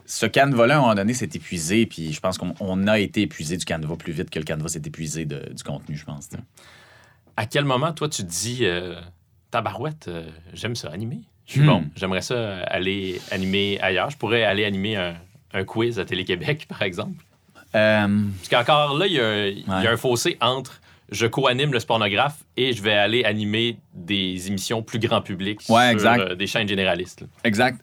ce 0.06 0.26
canevas-là, 0.26 0.74
à 0.74 0.78
un 0.78 0.80
moment 0.80 0.94
donné, 0.94 1.14
s'est 1.14 1.30
épuisé, 1.32 1.86
puis 1.86 2.12
je 2.12 2.20
pense 2.20 2.38
qu'on 2.38 2.86
a 2.86 2.98
été 2.98 3.22
épuisé 3.22 3.56
du 3.56 3.64
canevas 3.64 3.96
plus 3.96 4.12
vite 4.12 4.30
que 4.30 4.38
le 4.38 4.44
canevas 4.44 4.68
s'est 4.68 4.82
épuisé 4.84 5.24
du 5.24 5.62
contenu, 5.64 5.96
je 5.96 6.04
pense. 6.04 6.28
À 7.36 7.46
quel 7.46 7.64
moment, 7.64 7.92
toi, 7.92 8.08
tu 8.08 8.22
dis, 8.22 8.60
euh, 8.62 9.00
tabarouette, 9.50 10.08
euh, 10.08 10.28
j'aime 10.52 10.76
ça, 10.76 10.90
animer? 10.90 11.20
Hmm. 11.56 11.66
bon. 11.66 11.84
J'aimerais 11.96 12.22
ça 12.22 12.60
aller 12.62 13.20
animer 13.30 13.78
ailleurs. 13.80 14.10
Je 14.10 14.16
pourrais 14.16 14.44
aller 14.44 14.64
animer 14.64 14.96
un, 14.96 15.64
quiz 15.64 15.98
à 15.98 16.04
Télé-Québec, 16.04 16.66
par 16.68 16.82
exemple. 16.82 17.24
Euh, 17.74 18.06
Parce 18.36 18.48
qu'encore 18.48 18.96
là, 18.98 19.06
il 19.06 19.12
y, 19.12 19.86
a 19.86 19.90
un 19.90 19.96
fossé 19.96 20.36
entre 20.40 20.80
je 21.10 21.26
co-anime 21.26 21.72
le 21.72 21.80
spornographe 21.80 22.44
et 22.56 22.72
je 22.72 22.82
vais 22.82 22.94
aller 22.94 23.24
animer 23.24 23.78
des 23.94 24.48
émissions 24.48 24.82
plus 24.82 24.98
grand 24.98 25.20
public 25.20 25.62
sur 25.62 25.76
euh, 25.76 26.34
des 26.34 26.46
chaînes 26.46 26.68
généralistes. 26.68 27.24
Exact. 27.44 27.80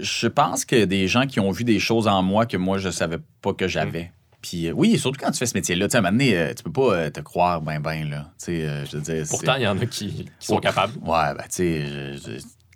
Je 0.00 0.26
pense 0.26 0.64
que 0.64 0.84
des 0.84 1.06
gens 1.06 1.26
qui 1.26 1.40
ont 1.40 1.50
vu 1.50 1.64
des 1.64 1.78
choses 1.78 2.08
en 2.08 2.22
moi 2.22 2.46
que 2.46 2.56
moi, 2.56 2.78
je 2.78 2.90
savais 2.90 3.18
pas 3.42 3.52
que 3.52 3.68
j'avais. 3.68 4.10
Puis 4.40 4.68
euh, 4.68 4.72
oui, 4.72 4.98
surtout 4.98 5.20
quand 5.22 5.30
tu 5.30 5.38
fais 5.38 5.46
ce 5.46 5.54
métier-là, 5.54 5.86
tu 5.86 5.92
sais, 5.92 5.96
à 5.98 6.00
un 6.00 6.02
moment 6.02 6.12
donné, 6.12 6.36
euh, 6.36 6.54
tu 6.54 6.62
peux 6.62 6.72
pas 6.72 7.10
te 7.10 7.20
croire 7.20 7.60
ben 7.60 7.78
ben, 7.78 8.08
là. 8.08 8.30
Tu 8.38 8.46
sais, 8.46 8.86
je 8.90 8.96
veux 8.96 9.02
dire, 9.02 9.24
Pourtant, 9.28 9.56
il 9.56 9.62
y 9.62 9.66
en 9.66 9.78
a 9.78 9.86
qui, 9.86 10.26
sont 10.40 10.58
capables. 10.58 10.94
Ouais, 11.02 11.34
ben, 11.34 11.44
tu 11.44 11.48
sais, 11.50 11.84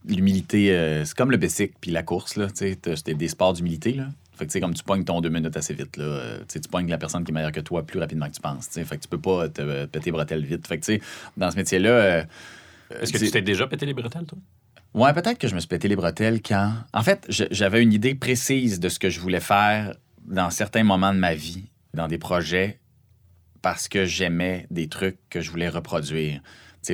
l'humilité, 0.04 1.02
c'est 1.04 1.16
comme 1.16 1.30
le 1.30 1.36
basic 1.36 1.72
puis 1.80 1.90
la 1.90 2.02
course, 2.02 2.36
là. 2.36 2.48
Tu 2.48 2.74
sais, 2.74 2.78
c'est 2.84 3.14
des 3.14 3.28
sports 3.28 3.54
d'humilité, 3.54 3.92
là. 3.92 4.06
Fait 4.36 4.44
que, 4.44 4.50
tu 4.50 4.52
sais, 4.52 4.60
comme 4.60 4.74
tu 4.74 4.84
pognes 4.84 5.04
ton 5.04 5.20
deux 5.20 5.30
minutes 5.30 5.56
assez 5.56 5.72
vite, 5.72 5.96
là, 5.96 6.38
tu 6.48 6.60
pognes 6.68 6.88
la 6.88 6.98
personne 6.98 7.24
qui 7.24 7.30
est 7.30 7.34
meilleure 7.34 7.52
que 7.52 7.60
toi 7.60 7.84
plus 7.84 7.98
rapidement 7.98 8.28
que 8.28 8.34
tu 8.34 8.40
penses, 8.40 8.68
Fait 8.68 8.84
que 8.84 9.02
tu 9.02 9.08
peux 9.08 9.20
pas 9.20 9.48
te 9.48 9.86
péter 9.86 10.10
bretelles 10.10 10.44
vite. 10.44 10.66
Fait 10.66 10.78
que, 10.78 10.84
tu 10.84 10.94
sais, 10.94 11.00
dans 11.36 11.50
ce 11.50 11.56
métier-là... 11.56 12.26
Est-ce 13.00 13.12
que 13.12 13.18
tu 13.18 13.30
t'es 13.30 13.42
déjà 13.42 13.66
pété 13.66 13.86
les 13.86 13.94
bretelles, 13.94 14.26
toi? 14.26 14.38
Ouais, 14.94 15.12
peut-être 15.12 15.38
que 15.38 15.48
je 15.48 15.54
me 15.54 15.60
suis 15.60 15.68
pété 15.68 15.88
les 15.88 15.96
bretelles 15.96 16.40
quand. 16.40 16.72
En 16.92 17.02
fait, 17.02 17.26
j'avais 17.28 17.82
une 17.82 17.92
idée 17.92 18.14
précise 18.14 18.80
de 18.80 18.88
ce 18.88 18.98
que 18.98 19.10
je 19.10 19.20
voulais 19.20 19.40
faire 19.40 19.94
dans 20.26 20.50
certains 20.50 20.84
moments 20.84 21.12
de 21.12 21.18
ma 21.18 21.34
vie, 21.34 21.64
dans 21.94 22.08
des 22.08 22.18
projets, 22.18 22.78
parce 23.62 23.88
que 23.88 24.04
j'aimais 24.04 24.66
des 24.70 24.88
trucs 24.88 25.18
que 25.28 25.40
je 25.40 25.50
voulais 25.50 25.68
reproduire 25.68 26.40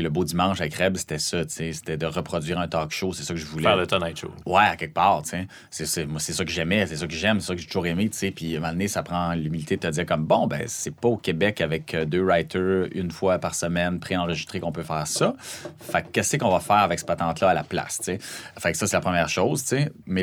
le 0.01 0.09
beau 0.09 0.25
dimanche 0.25 0.61
avec 0.61 0.75
Reb, 0.75 0.97
c'était 0.97 1.19
ça, 1.19 1.43
c'était 1.49 1.97
de 1.97 2.07
reproduire 2.07 2.59
un 2.59 2.69
talk 2.69 2.91
show, 2.91 3.13
c'est 3.13 3.25
ça 3.25 3.35
que 3.35 3.41
je 3.41 3.47
voulais. 3.47 3.65
Faire 3.65 3.77
le 3.77 3.87
Tonight 3.87 4.19
Show. 4.19 4.31
Ouais, 4.47 4.63
à 4.63 4.77
quelque 4.77 4.95
part, 4.95 5.23
c'est 5.25 6.07
moi 6.07 6.21
c'est 6.21 6.33
ça 6.33 6.45
que 6.45 6.51
j'aimais, 6.51 6.87
c'est 6.87 6.97
ça 6.97 7.07
que 7.07 7.13
j'aime, 7.13 7.41
c'est 7.41 7.49
ça 7.49 7.55
que 7.55 7.61
j'ai 7.61 7.67
toujours 7.67 7.87
aimé, 7.87 8.09
tu 8.09 8.19
sais, 8.19 8.31
puis 8.31 8.55
à 8.55 8.59
un 8.59 8.61
moment 8.61 8.73
donné, 8.73 8.89
ça 8.89 9.03
prend 9.03 9.35
l'humilité 9.35 9.77
de 9.77 9.83
te 9.83 9.89
dire 9.89 10.07
comme, 10.07 10.25
bon, 10.25 10.47
ben 10.47 10.63
c'est 10.67 10.95
pas 10.95 11.09
au 11.09 11.17
Québec 11.17 11.61
avec 11.61 11.95
euh, 11.95 12.05
deux 12.05 12.23
writers 12.23 12.89
une 12.95 13.11
fois 13.11 13.39
par 13.39 13.55
semaine 13.55 14.01
préenregistrés 14.01 14.61
qu'on 14.61 14.73
peut 14.73 14.83
faire 14.83 15.07
ça. 15.07 15.35
Fait 15.81 16.05
qu'est-ce 16.11 16.37
qu'on 16.37 16.51
va 16.51 16.61
faire 16.61 16.77
avec 16.77 16.99
ce 16.99 17.05
patente-là 17.05 17.51
à 17.51 17.55
la 17.55 17.65
place, 17.65 17.99
tu 17.99 18.05
sais. 18.05 18.19
Fait 18.59 18.73
que 18.73 18.79
ça, 18.79 18.87
c'est 18.87 18.97
la 18.97 19.01
première 19.01 19.29
chose, 19.29 19.63
tu 19.63 19.69
sais. 19.69 19.93
Mais 20.07 20.23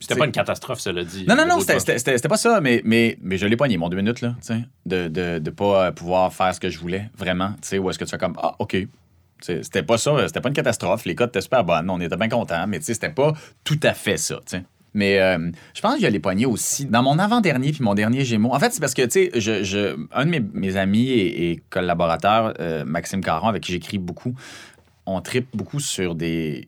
C'était 0.00 0.16
pas 0.16 0.26
une 0.26 0.32
catastrophe, 0.32 0.80
cela 0.80 1.04
dit. 1.04 1.24
Non, 1.26 1.34
non, 1.36 1.46
non, 1.46 1.60
c'était 1.60 2.28
pas 2.28 2.36
ça, 2.36 2.60
mais, 2.60 2.82
mais, 2.84 3.18
mais 3.22 3.38
je 3.38 3.46
l'ai 3.46 3.56
poigné, 3.56 3.76
mon 3.76 3.88
deux 3.88 3.96
minutes, 3.96 4.20
là, 4.20 4.34
tu 4.40 4.54
sais, 4.54 4.60
de, 4.86 5.08
de, 5.08 5.38
de 5.38 5.50
pas 5.50 5.92
pouvoir 5.92 6.32
faire 6.32 6.54
ce 6.54 6.60
que 6.60 6.68
je 6.68 6.78
voulais, 6.78 7.10
vraiment, 7.16 7.50
tu 7.62 7.68
sais, 7.68 7.78
ou 7.78 7.90
est-ce 7.90 7.98
que 7.98 8.04
tu 8.04 8.10
fais 8.10 8.18
comme, 8.18 8.36
ah, 8.42 8.54
OK, 8.58 8.76
c'était 9.40 9.82
pas 9.82 9.98
ça, 9.98 10.26
c'était 10.26 10.40
pas 10.40 10.48
une 10.48 10.54
catastrophe. 10.54 11.04
Les 11.04 11.14
codes 11.14 11.30
étaient 11.30 11.40
super 11.40 11.64
bonnes, 11.64 11.88
on 11.90 12.00
était 12.00 12.16
bien 12.16 12.28
contents, 12.28 12.66
mais 12.66 12.80
c'était 12.80 13.10
pas 13.10 13.32
tout 13.64 13.80
à 13.82 13.94
fait 13.94 14.16
ça. 14.16 14.40
Mais 14.92 15.20
euh, 15.20 15.50
je 15.74 15.80
pense 15.80 15.94
que 15.94 16.00
j'ai 16.00 16.10
les 16.10 16.18
poignets 16.18 16.46
aussi. 16.46 16.86
Dans 16.86 17.02
mon 17.02 17.18
avant-dernier 17.18 17.72
puis 17.72 17.82
mon 17.82 17.94
dernier 17.94 18.24
Gémeaux, 18.24 18.52
en 18.52 18.58
fait, 18.58 18.72
c'est 18.72 18.80
parce 18.80 18.94
que, 18.94 19.02
tu 19.02 19.30
sais, 19.30 19.40
je, 19.40 19.96
un 20.12 20.26
de 20.26 20.42
mes, 20.52 20.76
amis 20.76 21.10
et, 21.10 21.62
collaborateurs, 21.70 22.54
euh, 22.60 22.84
Maxime 22.84 23.22
Caron, 23.22 23.48
avec 23.48 23.62
qui 23.62 23.72
j'écris 23.72 23.98
beaucoup, 23.98 24.34
on 25.06 25.20
tripe 25.20 25.48
beaucoup 25.54 25.80
sur 25.80 26.14
des 26.14 26.66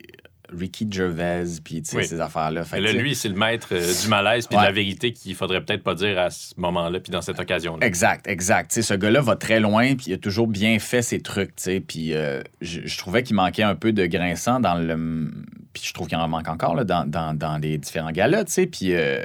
Ricky 0.56 0.86
Gervais, 0.90 1.44
puis 1.62 1.82
ces 1.84 2.20
affaires-là. 2.20 2.64
là, 2.70 2.92
lui, 2.92 3.14
c'est 3.14 3.28
le 3.28 3.34
maître 3.34 3.68
euh, 3.72 4.02
du 4.02 4.08
malaise 4.08 4.46
puis 4.46 4.56
de 4.56 4.62
la 4.62 4.72
vérité 4.72 5.12
qu'il 5.12 5.34
faudrait 5.34 5.64
peut-être 5.64 5.82
pas 5.82 5.94
dire 5.94 6.18
à 6.18 6.30
ce 6.30 6.54
moment-là 6.56 7.00
puis 7.00 7.10
dans 7.10 7.22
cette 7.22 7.38
occasion-là. 7.38 7.86
Exact, 7.86 8.26
exact. 8.26 8.72
ce 8.72 8.94
gars-là 8.94 9.20
va 9.20 9.36
très 9.36 9.60
loin 9.60 9.94
puis 9.94 10.06
il 10.08 10.14
a 10.14 10.18
toujours 10.18 10.46
bien 10.46 10.78
fait 10.78 11.02
ses 11.02 11.20
trucs. 11.20 11.54
Puis 11.86 12.14
euh, 12.14 12.42
je, 12.60 12.98
trouvais 12.98 13.22
qu'il 13.22 13.36
manquait 13.36 13.62
un 13.62 13.74
peu 13.74 13.92
de 13.92 14.06
grinçant 14.06 14.60
dans 14.60 14.74
le... 14.74 15.30
Puis 15.72 15.84
je 15.86 15.94
trouve 15.94 16.06
qu'il 16.06 16.18
en 16.18 16.28
manque 16.28 16.48
encore 16.48 16.74
là, 16.74 16.84
dans, 16.84 17.08
dans, 17.08 17.34
dans, 17.34 17.58
les 17.58 17.78
différents 17.78 18.12
galas. 18.12 18.44
Puis... 18.70 18.94
Euh, 18.94 19.22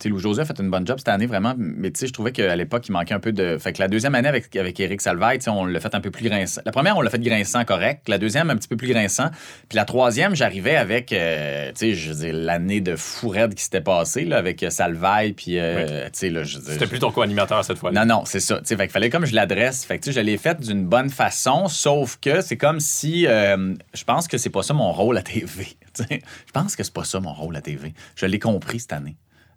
sais, 0.00 0.08
Lou 0.08 0.18
José 0.18 0.42
a 0.42 0.44
fait 0.44 0.58
une 0.60 0.70
bonne 0.70 0.86
job 0.86 0.98
cette 0.98 1.08
année, 1.08 1.26
vraiment. 1.26 1.54
Mais 1.56 1.90
tu 1.90 2.00
sais, 2.00 2.06
je 2.06 2.12
trouvais 2.12 2.32
qu'à 2.32 2.54
l'époque, 2.56 2.88
il 2.88 2.92
manquait 2.92 3.14
un 3.14 3.20
peu 3.20 3.32
de. 3.32 3.58
Fait 3.58 3.72
que 3.72 3.80
la 3.80 3.88
deuxième 3.88 4.14
année 4.14 4.28
avec, 4.28 4.54
avec 4.56 4.78
Eric 4.80 5.00
Salvaille, 5.00 5.38
on 5.46 5.64
l'a 5.64 5.80
fait 5.80 5.94
un 5.94 6.00
peu 6.00 6.10
plus 6.10 6.28
grinçant. 6.28 6.60
La 6.64 6.72
première, 6.72 6.96
on 6.96 7.00
l'a 7.00 7.10
fait 7.10 7.18
grinçant 7.18 7.64
correct. 7.64 8.08
La 8.08 8.18
deuxième, 8.18 8.50
un 8.50 8.56
petit 8.56 8.68
peu 8.68 8.76
plus 8.76 8.88
grinçant. 8.88 9.30
Puis 9.68 9.76
la 9.76 9.84
troisième, 9.84 10.34
j'arrivais 10.34 10.76
avec, 10.76 11.12
euh, 11.12 11.68
tu 11.68 11.78
sais, 11.78 11.94
je 11.94 12.12
veux 12.12 12.26
dire, 12.26 12.34
l'année 12.34 12.80
de 12.80 12.96
fou 12.96 13.32
qui 13.54 13.62
s'était 13.62 13.80
passée, 13.80 14.24
là, 14.24 14.38
avec 14.38 14.62
euh, 14.62 14.70
Salvaille. 14.70 15.32
Puis, 15.32 15.58
euh, 15.58 16.04
tu 16.06 16.10
sais, 16.12 16.30
là, 16.30 16.44
je 16.44 16.58
C'était 16.58 16.86
plus 16.86 17.00
ton 17.00 17.10
co-animateur 17.10 17.64
cette 17.64 17.78
fois 17.78 17.90
Non, 17.90 18.06
non, 18.06 18.24
c'est 18.24 18.40
ça. 18.40 18.58
Tu 18.58 18.66
sais, 18.66 18.76
fait 18.76 18.84
qu'il 18.84 18.92
fallait 18.92 19.10
comme 19.10 19.26
je 19.26 19.34
l'adresse. 19.34 19.84
Fait 19.84 19.98
que, 19.98 20.04
tu 20.04 20.12
sais, 20.12 20.20
je 20.20 20.24
l'ai 20.24 20.38
faite 20.38 20.60
d'une 20.60 20.86
bonne 20.86 21.10
façon, 21.10 21.68
sauf 21.68 22.18
que 22.20 22.40
c'est 22.40 22.56
comme 22.56 22.80
si. 22.80 23.22
je 23.22 24.04
pense 24.04 24.28
que 24.28 24.38
c'est 24.38 24.50
pas 24.50 24.62
ça 24.62 24.74
mon 24.74 24.92
rôle 24.92 25.18
à 25.18 25.22
TV. 25.22 25.76
je 26.10 26.52
pense 26.52 26.76
que 26.76 26.82
c'est 26.82 26.94
pas 26.94 27.04
ça 27.04 27.20
mon 27.20 27.32
rôle 27.32 27.56
à 27.56 27.60
TV. 27.60 27.94
Je 28.14 28.26
l'ai 28.26 28.38
compris 28.38 28.80
cette 28.80 28.92
année. 28.92 29.16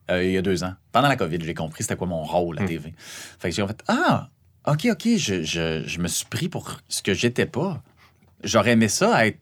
Euh, 0.10 0.24
il 0.24 0.32
y 0.32 0.38
a 0.38 0.42
deux 0.42 0.64
ans. 0.64 0.74
Pendant 0.92 1.08
la 1.08 1.16
COVID, 1.16 1.40
j'ai 1.42 1.54
compris 1.54 1.84
c'était 1.84 1.96
quoi 1.96 2.08
mon 2.08 2.24
rôle 2.24 2.58
à 2.60 2.64
hmm. 2.64 2.68
TV. 2.68 2.94
Fait 2.98 3.50
que 3.50 3.56
j'ai 3.56 3.66
fait 3.66 3.84
Ah, 3.88 4.30
OK, 4.66 4.88
OK, 4.92 5.08
je, 5.18 6.00
me 6.00 6.08
suis 6.08 6.26
pris 6.26 6.50
pour 6.50 6.78
ce 6.88 7.02
que 7.02 7.14
j'étais 7.14 7.46
pas. 7.46 7.82
J'aurais 8.44 8.72
aimé 8.72 8.88
ça 8.88 9.26
être 9.26 9.40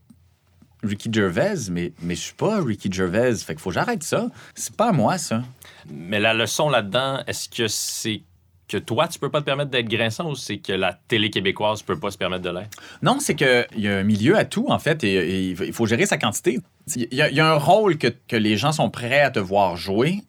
Ricky 0.84 1.10
Gervais, 1.12 1.70
mais, 1.72 1.94
mais 2.02 2.16
je 2.16 2.22
suis 2.22 2.34
pas 2.34 2.62
Ricky 2.62 2.92
Gervais. 2.92 3.36
Fait 3.36 3.54
qu'il 3.54 3.62
faut 3.62 3.70
que 3.70 3.76
j'arrête 3.76 4.04
ça. 4.04 4.28
C'est 4.56 4.76
pas 4.76 4.90
à 4.90 4.92
moi, 4.92 5.18
ça. 5.18 5.44
Mais 5.90 6.20
la 6.20 6.34
leçon 6.34 6.70
là-dedans, 6.70 7.24
est-ce 7.28 7.50
que 7.50 7.68
c'est 7.68 8.22
que 8.68 8.78
toi, 8.78 9.08
tu 9.08 9.18
peux 9.18 9.30
pas 9.30 9.40
te 9.40 9.46
permettre 9.46 9.72
d'être 9.72 9.88
grinçant 9.88 10.30
ou 10.30 10.36
c'est 10.36 10.58
que 10.58 10.74
la 10.74 10.94
télé 11.08 11.30
québécoise 11.30 11.82
peut 11.82 11.98
pas 12.00 12.12
se 12.12 12.18
permettre 12.18 12.44
de 12.44 12.50
l'être? 12.50 12.78
Non, 13.02 13.20
c'est 13.20 13.36
qu'il 13.36 13.66
y 13.78 13.88
a 13.88 13.98
un 13.98 14.04
milieu 14.04 14.38
à 14.38 14.46
tout, 14.46 14.66
en 14.68 14.78
fait, 14.78 15.04
et, 15.04 15.50
il 15.50 15.74
faut 15.74 15.86
gérer 15.86 16.06
sa 16.06 16.18
quantité. 16.18 16.60
Il 16.96 17.08
y, 17.14 17.22
a, 17.22 17.52
un 17.52 17.56
rôle 17.56 17.98
que, 17.98 18.08
que, 18.28 18.36
les 18.36 18.58
gens 18.58 18.74
sont 18.74 18.90
prêts 18.90 19.22
à 19.22 19.32
te 19.32 19.40
voir 19.40 19.78
jouer, 19.78 20.22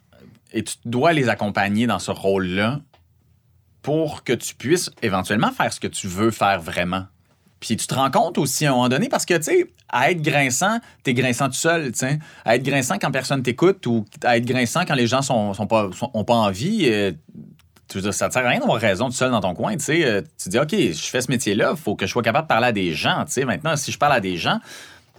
et 0.53 0.65
tu 0.65 0.77
dois 0.85 1.13
les 1.13 1.29
accompagner 1.29 1.87
dans 1.87 1.99
ce 1.99 2.11
rôle-là 2.11 2.81
pour 3.83 4.25
que 4.25 4.33
tu 4.33 4.55
puisses 4.55 4.91
éventuellement 5.03 5.53
faire 5.53 5.73
ce 5.73 5.81
que 5.81 5.87
tu 5.87 6.09
veux 6.09 6.31
faire 6.31 6.61
vraiment. 6.61 7.05
Puis 7.61 7.77
tu 7.77 7.87
te 7.87 7.95
rends 7.95 8.11
compte 8.11 8.39
aussi 8.39 8.67
à 8.67 8.71
un 8.71 8.75
moment 8.75 8.89
donné, 8.89 9.09
parce 9.09 9.25
que, 9.25 9.35
tu 9.35 9.43
sais, 9.43 9.67
à 9.89 10.11
être 10.11 10.23
grinçant, 10.23 10.79
t'es 11.03 11.15
grinçant 11.15 11.47
tout 11.47 11.55
seul, 11.55 11.91
tu 11.93 11.99
sais. 11.99 12.19
À 12.45 12.57
être 12.57 12.63
grinçant 12.63 12.99
quand 12.99 13.11
personne 13.11 13.43
t'écoute 13.43 13.85
ou 13.87 14.05
à 14.23 14.37
être 14.37 14.45
grinçant 14.45 14.85
quand 14.85 14.95
les 14.95 15.07
gens 15.07 15.23
sont, 15.23 15.55
sont 15.55 15.67
pas, 15.67 15.91
pas 15.91 16.35
envie, 16.35 16.89
euh, 16.89 17.13
ça 18.13 18.29
te 18.29 18.35
sert 18.35 18.47
à 18.47 18.49
rien 18.49 18.61
d'avoir 18.61 18.81
raison 18.81 19.07
tout 19.07 19.17
seul 19.17 19.31
dans 19.31 19.41
ton 19.41 19.55
coin, 19.55 19.77
tu 19.77 19.85
sais. 19.85 20.05
Euh, 20.05 20.23
tu 20.41 20.51
dis, 20.51 20.59
OK, 20.59 20.71
je 20.71 21.09
fais 21.11 21.21
ce 21.21 21.31
métier-là, 21.31 21.75
faut 21.75 21.97
que 21.97 22.07
je 22.07 22.13
sois 22.13 22.23
capable 22.23 22.47
de 22.47 22.49
parler 22.49 22.69
à 22.69 22.73
des 22.73 22.93
gens, 22.93 23.25
tu. 23.25 23.45
Maintenant, 23.45 23.75
si 23.77 23.91
je 23.91 23.99
parle 23.99 24.13
à 24.13 24.21
des 24.21 24.37
gens, 24.37 24.61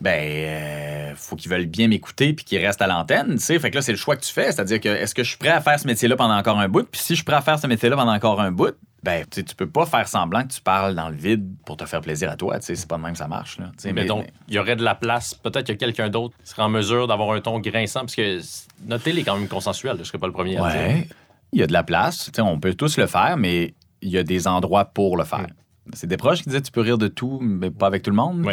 ben, 0.01 0.19
euh, 0.19 1.13
faut 1.15 1.35
qu'ils 1.35 1.51
veulent 1.51 1.65
bien 1.65 1.87
m'écouter 1.87 2.33
puis 2.33 2.45
qu'ils 2.45 2.63
restent 2.63 2.81
à 2.81 2.87
l'antenne, 2.87 3.33
tu 3.33 3.39
sais. 3.39 3.59
Fait 3.59 3.69
que 3.69 3.75
là, 3.75 3.81
c'est 3.81 3.91
le 3.91 3.97
choix 3.97 4.15
que 4.15 4.23
tu 4.23 4.31
fais. 4.31 4.51
C'est-à-dire 4.51 4.79
que 4.79 4.89
est-ce 4.89 5.13
que 5.13 5.23
je 5.23 5.29
suis 5.29 5.37
prêt 5.37 5.49
à 5.49 5.61
faire 5.61 5.79
ce 5.79 5.87
métier-là 5.87 6.15
pendant 6.15 6.35
encore 6.35 6.59
un 6.59 6.69
bout? 6.69 6.87
Puis 6.89 7.01
si 7.01 7.13
je 7.13 7.15
suis 7.15 7.23
prêt 7.25 7.35
à 7.35 7.41
faire 7.41 7.59
ce 7.59 7.67
métier-là 7.67 7.95
pendant 7.95 8.13
encore 8.13 8.39
un 8.39 8.51
bout, 8.51 8.75
ben, 9.03 9.25
tu 9.29 9.43
peux 9.55 9.69
pas 9.69 9.85
faire 9.85 10.07
semblant 10.07 10.43
que 10.43 10.53
tu 10.53 10.61
parles 10.61 10.95
dans 10.95 11.09
le 11.09 11.15
vide 11.15 11.53
pour 11.65 11.77
te 11.77 11.85
faire 11.85 12.01
plaisir 12.01 12.29
à 12.29 12.35
toi. 12.35 12.59
Tu 12.59 12.65
sais, 12.65 12.75
c'est 12.75 12.87
pas 12.87 12.97
de 12.97 13.01
même 13.01 13.13
que 13.13 13.17
ça 13.17 13.27
marche. 13.27 13.57
Là, 13.57 13.71
mais, 13.93 14.05
donc, 14.05 14.27
il 14.47 14.55
y 14.55 14.59
aurait 14.59 14.75
de 14.75 14.83
la 14.83 14.95
place. 14.95 15.33
Peut-être 15.33 15.67
que 15.67 15.73
quelqu'un 15.73 16.09
d'autre 16.09 16.35
serait 16.43 16.63
en 16.63 16.69
mesure 16.69 17.07
d'avoir 17.07 17.31
un 17.31 17.41
ton 17.41 17.59
grinçant, 17.59 18.01
parce 18.01 18.15
que 18.15 18.39
notre 18.85 19.03
télé 19.03 19.21
est 19.21 19.23
quand 19.23 19.37
même 19.37 19.47
consensuelle. 19.47 19.97
Je 19.99 20.03
serais 20.03 20.17
pas 20.17 20.27
le 20.27 20.33
premier 20.33 20.57
à 20.57 20.71
dire. 20.71 21.05
Il 21.51 21.59
y 21.59 21.63
a 21.63 21.67
de 21.67 21.73
la 21.73 21.83
place. 21.83 22.25
Tu 22.25 22.31
sais, 22.35 22.41
on 22.41 22.59
peut 22.59 22.73
tous 22.73 22.97
le 22.97 23.07
faire, 23.07 23.37
mais 23.37 23.73
il 24.01 24.09
y 24.09 24.17
a 24.17 24.23
des 24.23 24.47
endroits 24.47 24.85
pour 24.85 25.17
le 25.17 25.23
faire. 25.23 25.47
C'est 25.93 26.07
des 26.07 26.17
proches 26.17 26.43
qui 26.43 26.49
disaient 26.49 26.61
tu 26.61 26.71
peux 26.71 26.81
rire 26.81 26.97
de 26.97 27.07
tout, 27.07 27.39
mais 27.41 27.71
pas 27.71 27.87
avec 27.87 28.03
tout 28.03 28.11
le 28.11 28.15
monde. 28.15 28.45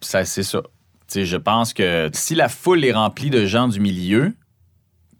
Ça, 0.00 0.24
c'est 0.24 0.42
ça 0.42 0.60
je 1.14 1.36
pense 1.36 1.72
que 1.72 2.10
si 2.12 2.34
la 2.34 2.48
foule 2.48 2.84
est 2.84 2.92
remplie 2.92 3.30
de 3.30 3.46
gens 3.46 3.68
du 3.68 3.80
milieu 3.80 4.34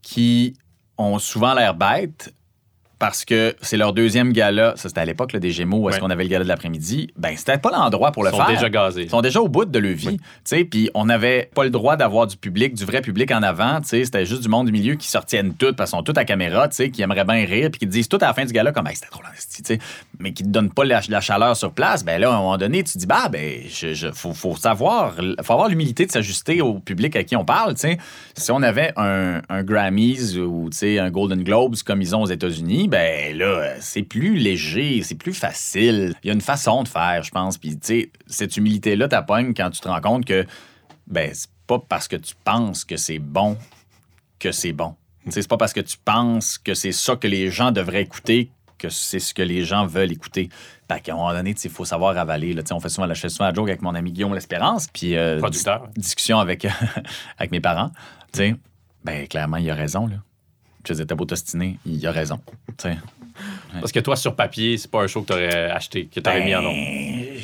qui 0.03 0.57
ont 0.99 1.19
souvent 1.19 1.55
l'air 1.55 1.75
bêtes, 1.75 2.35
parce 2.99 3.25
que 3.25 3.55
c'est 3.61 3.77
leur 3.77 3.93
deuxième 3.93 4.33
gala. 4.33 4.75
Ça, 4.77 4.89
c'était 4.89 5.01
à 5.01 5.05
l'époque 5.05 5.37
des 5.37 5.51
Gémeaux, 5.51 5.79
où 5.79 5.91
est-ce 5.91 6.01
qu'on 6.01 6.11
avait 6.11 6.25
le 6.25 6.31
gala 6.31 6.45
de 6.45 6.49
l'après-midi. 6.49 7.13
Ben, 7.17 7.37
c'était 7.37 7.59
pas 7.59 7.71
l'endroit 7.71 8.13
pour 8.13 8.25
le 8.25 8.31
faire. 8.31 8.41
Ils 8.41 8.45
sont 8.45 8.53
déjà 8.53 8.71
gazés. 8.71 9.03
Ils 9.03 9.11
sont 9.11 9.21
déjà 9.21 9.41
au 9.41 9.49
bout 9.49 9.65
de 9.65 9.79
leur 9.79 9.95
vie. 9.95 10.19
sais 10.45 10.65
Puis 10.65 10.91
on 10.95 11.05
n'avait 11.05 11.51
pas 11.55 11.65
le 11.65 11.71
droit 11.71 11.97
d'avoir 11.97 12.27
du 12.27 12.37
public, 12.37 12.75
du 12.75 12.85
vrai 12.85 13.01
public 13.03 13.31
en 13.33 13.43
avant. 13.43 13.81
C'était 13.83 14.25
juste 14.25 14.43
du 14.43 14.49
monde 14.49 14.67
du 14.67 14.73
milieu 14.73 14.95
qui 14.95 15.09
sortiennent 15.09 15.55
tout, 15.55 15.75
parce 15.75 15.91
qu'ils 15.91 15.99
sont 15.99 16.03
tous 16.03 16.19
à 16.19 16.25
caméra, 16.25 16.69
qui 16.69 17.03
aimeraient 17.03 17.25
bien 17.25 17.45
rire, 17.45 17.71
puis 17.71 17.81
qui 17.81 17.87
disent 17.87 18.09
tout 18.09 18.19
à 18.21 18.27
la 18.27 18.35
fin 18.35 18.45
du 18.45 18.53
gala 18.53 18.73
comme 18.73 18.87
c'était 18.95 19.09
trop 19.09 19.23
sais 19.37 19.79
mais 20.19 20.33
qui 20.33 20.45
ne 20.45 20.51
donnent 20.51 20.73
pas 20.73 20.85
la, 20.85 21.01
chaleur 21.21 21.57
sur 21.57 21.73
place. 21.73 22.05
Ben 22.05 22.21
là, 22.21 22.31
à 22.31 22.35
un 22.35 22.39
moment 22.39 22.57
donné, 22.57 22.83
tu 22.83 22.97
dis, 22.99 23.07
bah, 23.07 23.29
ben, 23.31 23.63
je, 23.69 24.11
faut, 24.13 24.33
faut, 24.33 24.57
savoir, 24.57 25.15
faut 25.43 25.53
avoir 25.53 25.69
l'humilité 25.69 26.07
de 26.07 26.11
s'ajuster 26.11 26.63
au 26.63 26.75
public 26.79 27.17
à 27.17 27.25
qui 27.25 27.37
on 27.37 27.45
parle. 27.45 27.77
sais 27.77 27.99
Si 28.37 28.51
on 28.51 28.63
avait 28.63 28.93
un, 28.97 29.43
un 29.49 29.63
Grammys 29.63 30.37
ou 30.39 30.71
un 30.83 31.11
Golden 31.11 31.43
Globes 31.43 31.77
comme 31.85 32.01
ils 32.01 32.15
ont 32.15 32.23
aux 32.23 32.29
États-Unis, 32.29 32.86
ben 32.89 33.37
là, 33.37 33.75
c'est 33.81 34.03
plus 34.03 34.37
léger, 34.37 35.03
c'est 35.03 35.15
plus 35.15 35.33
facile. 35.33 36.15
Il 36.23 36.29
y 36.29 36.31
a 36.31 36.35
une 36.35 36.41
façon 36.41 36.83
de 36.83 36.89
faire, 36.89 37.23
je 37.23 37.31
pense. 37.31 37.59
Puis, 37.59 37.79
tu 37.79 37.79
sais, 37.83 38.11
cette 38.27 38.57
humilité-là 38.57 39.09
t'appogne 39.09 39.55
quand 39.55 39.71
tu 39.71 39.81
te 39.81 39.89
rends 39.89 40.01
compte 40.01 40.25
que, 40.25 40.45
ben, 41.07 41.31
c'est 41.33 41.51
pas 41.67 41.79
parce 41.79 42.09
que 42.09 42.17
tu 42.17 42.35
penses 42.45 42.85
que 42.85 42.97
c'est 42.97 43.19
bon 43.19 43.57
que 44.39 44.53
c'est 44.53 44.73
bon. 44.73 44.95
C'est 45.29 45.49
pas 45.49 45.57
parce 45.57 45.73
que 45.73 45.81
tu 45.81 45.97
penses 46.05 46.59
que 46.59 46.75
c'est 46.75 46.93
ça 46.93 47.17
que 47.17 47.27
les 47.27 47.51
gens 47.51 47.73
devraient 47.73 48.03
écouter 48.03 48.51
que 48.79 48.89
c'est 48.89 49.19
ce 49.19 49.35
que 49.35 49.43
les 49.43 49.65
gens 49.65 49.87
veulent 49.87 50.13
écouter. 50.13 50.49
Fait 50.91 51.01
qu'à 51.01 51.13
un 51.13 51.17
moment 51.17 51.33
donné, 51.33 51.55
il 51.63 51.71
faut 51.71 51.85
savoir 51.85 52.17
avaler. 52.17 52.53
Là. 52.53 52.63
On 52.71 52.81
fait 52.81 52.89
souvent, 52.89 53.07
la, 53.07 53.15
je 53.15 53.21
fais 53.21 53.29
souvent 53.29 53.47
la 53.47 53.55
joke 53.55 53.69
avec 53.69 53.83
mon 53.83 53.95
ami 53.95 54.13
Guillaume 54.13 54.35
L'Espérance. 54.35 54.89
Puis, 54.93 55.17
euh, 55.17 55.41
discussion 55.97 56.39
avec, 56.39 56.67
avec 57.39 57.51
mes 57.51 57.61
parents. 57.61 57.91
Ben, 59.05 59.27
clairement, 59.27 59.57
il 59.57 59.71
a 59.71 59.75
raison. 59.75 60.07
Là. 60.07 60.17
Je 60.87 60.93
disais, 60.93 61.07
t'as 61.07 61.15
beau 61.15 61.25
t'ostiner, 61.25 61.79
il 61.85 62.07
a 62.07 62.13
raison. 62.13 62.41
Parce 63.73 63.93
que 63.93 64.01
toi, 64.01 64.17
sur 64.17 64.35
papier, 64.35 64.79
c'est 64.79 64.91
pas 64.91 65.03
un 65.03 65.07
show 65.07 65.23
que 65.23 65.29
t'aurais 65.29 65.71
acheté, 65.71 66.07
que 66.07 66.21
t'aurais 66.21 66.45
mis 66.45 66.55
en 66.55 66.63
nom. 66.63 66.73
Ben, 66.73 67.37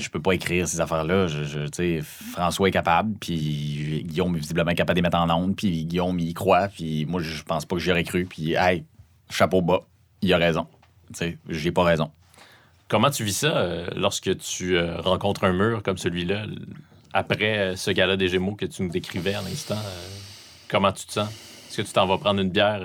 je, 0.00 0.08
peux 0.10 0.20
pas 0.20 0.32
écrire 0.32 0.68
ces 0.68 0.80
affaires-là. 0.80 1.26
Je, 1.26 2.00
François 2.32 2.68
est 2.68 2.72
capable, 2.72 3.14
puis 3.18 4.04
Guillaume 4.06 4.36
est 4.36 4.40
visiblement 4.40 4.72
capable 4.74 4.94
de 4.94 4.98
les 4.98 5.02
mettre 5.02 5.18
en 5.18 5.28
ondes, 5.30 5.56
puis 5.56 5.84
Guillaume, 5.84 6.18
il 6.18 6.28
y 6.28 6.34
croit, 6.34 6.68
puis 6.68 7.04
moi, 7.06 7.20
je 7.20 7.42
pense 7.42 7.64
pas 7.64 7.76
que 7.76 7.82
j'y 7.82 7.90
aurais 7.90 8.04
cru, 8.04 8.24
puis 8.24 8.54
hey, 8.54 8.84
chapeau 9.28 9.60
bas 9.60 9.80
il 10.24 10.32
a 10.32 10.38
raison. 10.38 10.66
J'ai 11.48 11.70
pas 11.70 11.84
raison. 11.84 12.10
Comment 12.88 13.10
tu 13.10 13.24
vis 13.24 13.36
ça 13.36 13.56
euh, 13.56 13.88
lorsque 13.96 14.36
tu 14.38 14.76
euh, 14.76 15.00
rencontres 15.00 15.44
un 15.44 15.52
mur 15.52 15.82
comme 15.82 15.98
celui-là, 15.98 16.46
après 17.12 17.58
euh, 17.58 17.76
ce 17.76 17.90
gala 17.90 18.16
des 18.16 18.28
Gémeaux 18.28 18.54
que 18.54 18.66
tu 18.66 18.82
nous 18.82 18.90
décrivais 18.90 19.34
à 19.34 19.42
l'instant? 19.42 19.78
comment 20.68 20.92
tu 20.92 21.06
te 21.06 21.12
sens? 21.12 21.28
Est-ce 21.74 21.82
que 21.82 21.88
tu 21.88 21.92
t'en 21.92 22.06
vas 22.06 22.18
prendre 22.18 22.40
une 22.40 22.50
bière 22.50 22.80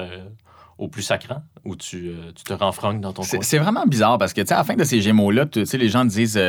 au 0.80 0.88
plus 0.88 1.04
sacrant 1.04 1.44
ou 1.64 1.76
tu, 1.76 2.12
tu 2.36 2.44
te 2.44 2.54
renfrognes 2.54 3.02
dans 3.02 3.14
ton 3.14 3.22
coin? 3.22 3.40
C'est 3.42 3.60
vraiment 3.60 3.86
bizarre 3.86 4.18
parce 4.18 4.34
que, 4.34 4.42
tu 4.42 4.48
sais, 4.48 4.56
à 4.56 4.58
la 4.58 4.64
fin 4.64 4.76
de 4.76 4.84
ces 4.84 5.00
Gémeaux-là, 5.00 5.46
tu 5.46 5.64
sais, 5.66 5.78
les 5.78 5.90
gens 5.90 6.06
disent 6.06 6.42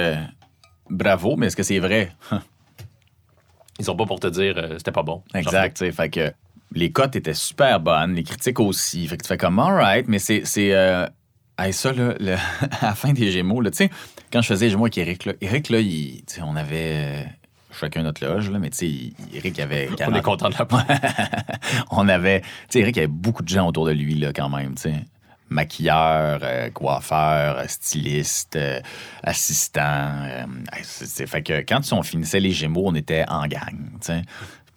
bravo, 0.89 1.37
mais 1.37 1.49
est-ce 1.49 1.57
que 1.57 1.63
c'est 1.63 1.81
vrai? 1.81 2.13
Ils 3.79 3.85
sont 3.85 3.97
pas 3.97 4.07
pour 4.07 4.21
te 4.21 4.27
dire 4.27 4.57
c'était 4.79 4.93
pas 4.93 5.03
bon. 5.03 5.23
Exact, 5.35 5.77
tu 5.77 5.85
sais. 5.85 5.93
Fait 5.93 6.09
que 6.09 6.33
les 6.73 6.91
cotes 6.93 7.15
étaient 7.15 7.35
super 7.35 7.79
bonnes, 7.79 8.15
les 8.15 8.23
critiques 8.23 8.61
aussi. 8.61 9.07
Fait 9.07 9.19
que 9.19 9.23
tu 9.23 9.29
fais 9.29 9.37
comme, 9.37 9.59
alright, 9.59 10.09
mais 10.09 10.19
c'est. 10.19 10.43
c'est 10.47 10.71
ça, 11.73 11.93
là, 11.93 12.15
à 12.81 12.87
la 12.87 12.95
fin 12.95 13.13
des 13.13 13.31
Gémeaux, 13.31 13.63
tu 13.65 13.71
sais, 13.75 13.91
quand 14.33 14.41
je 14.41 14.49
faisais 14.49 14.71
Gémeaux 14.71 14.85
avec 14.85 14.97
Eric, 14.97 15.27
là, 15.27 15.33
Eric, 15.43 15.69
là, 15.69 15.81
il, 15.81 16.25
on 16.43 16.57
avait 16.57 16.95
euh, 16.95 17.23
chacun 17.81 18.03
notre 18.03 18.25
loge, 18.25 18.51
là, 18.51 18.59
mais 18.59 18.71
tu 18.71 18.77
sais, 18.79 19.13
Eric 19.35 19.59
avait. 19.59 19.89
40... 19.97 20.13
On 20.13 20.17
est 20.17 20.23
content 20.23 20.49
de 20.49 20.55
la 20.59 20.67
On 21.91 22.09
avait. 22.09 22.41
Tu 22.41 22.47
sais, 22.71 22.81
Eric 22.81 22.99
avait 22.99 23.07
beaucoup 23.07 23.43
de 23.43 23.49
gens 23.49 23.67
autour 23.67 23.87
de 23.87 23.93
lui, 23.93 24.15
là, 24.15 24.33
quand 24.33 24.49
même, 24.49 24.75
tu 24.75 24.83
sais. 24.83 24.95
Maquilleur, 25.49 26.39
euh, 26.45 26.71
coiffeur, 26.71 27.69
styliste, 27.69 28.55
euh, 28.55 28.81
assistant. 29.25 30.13
c'est, 30.83 31.27
fait 31.27 31.43
que 31.43 31.61
quand 31.63 31.81
on 31.93 32.05
finissait 32.05 32.39
les 32.39 32.53
Gémeaux, 32.53 32.85
on 32.87 32.95
était 32.95 33.25
en 33.29 33.49
gang, 33.49 33.75
tu 34.01 34.07
sais. 34.07 34.23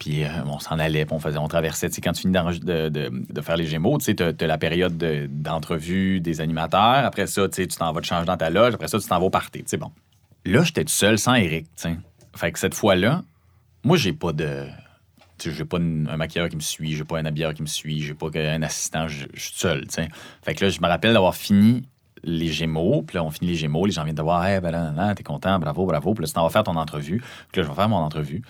Puis 0.00 0.24
euh, 0.24 0.28
on 0.46 0.58
s'en 0.58 0.80
allait, 0.80 1.04
puis 1.04 1.14
on, 1.14 1.20
faisait, 1.20 1.38
on 1.38 1.46
traversait. 1.46 1.88
quand 2.02 2.12
tu 2.12 2.22
finis 2.22 2.34
de, 2.34 2.88
de, 2.88 3.40
faire 3.40 3.56
les 3.56 3.66
Gémeaux, 3.66 3.98
tu 3.98 4.16
as, 4.20 4.46
la 4.46 4.58
période 4.58 4.96
d'entrevue 5.30 6.20
des 6.20 6.40
animateurs. 6.40 7.04
Après 7.04 7.28
ça, 7.28 7.48
tu 7.48 7.68
t'en 7.68 7.92
vas 7.92 8.00
te 8.00 8.06
changer 8.06 8.26
dans 8.26 8.36
ta 8.36 8.50
loge. 8.50 8.74
Après 8.74 8.88
ça, 8.88 8.98
tu 8.98 9.06
t'en 9.06 9.20
vas 9.20 9.26
au 9.26 9.30
party. 9.30 9.64
Bon. 9.78 9.92
Là, 10.44 10.62
j'étais 10.62 10.84
tout 10.84 10.92
seul 10.92 11.18
sans 11.18 11.34
Eric. 11.34 11.66
Fait 12.34 12.52
que 12.52 12.58
cette 12.58 12.74
fois-là, 12.74 13.22
moi, 13.82 13.96
j'ai 13.96 14.12
pas 14.12 14.32
de. 14.32 14.66
J'ai 15.44 15.64
pas 15.64 15.78
un 15.78 16.16
maquilleur 16.16 16.48
qui 16.48 16.56
me 16.56 16.60
suit, 16.60 16.94
j'ai 16.94 17.04
pas 17.04 17.18
un 17.18 17.24
habilleur 17.24 17.54
qui 17.54 17.62
me 17.62 17.66
suit, 17.66 18.00
j'ai 18.00 18.14
pas 18.14 18.28
un 18.34 18.62
assistant, 18.62 19.08
je 19.08 19.26
suis 19.34 19.52
seul. 19.54 19.84
Fait 20.42 20.54
que 20.54 20.64
là, 20.64 20.70
je 20.70 20.80
me 20.80 20.86
rappelle 20.86 21.12
d'avoir 21.12 21.34
fini 21.34 21.82
les 22.22 22.48
Gémeaux. 22.48 23.02
Puis 23.02 23.16
là, 23.16 23.24
on 23.24 23.30
finit 23.30 23.50
les 23.50 23.56
Gémeaux. 23.56 23.84
Les 23.84 23.92
gens 23.92 24.04
viennent 24.04 24.14
de 24.14 24.22
voir, 24.22 24.46
hey, 24.46 24.60
ben 24.60 24.70
là, 24.70 25.14
t'es 25.14 25.24
content, 25.24 25.58
bravo, 25.58 25.86
bravo. 25.86 26.14
Puis 26.14 26.22
là, 26.22 26.28
tu 26.28 26.34
t'en 26.34 26.44
vas 26.44 26.50
faire 26.50 26.62
ton 26.62 26.76
entrevue. 26.76 27.18
Puis 27.52 27.60
là, 27.60 27.64
je 27.64 27.68
vais 27.68 27.74
faire 27.74 27.88
mon 27.88 27.96
entrevue 27.96 28.42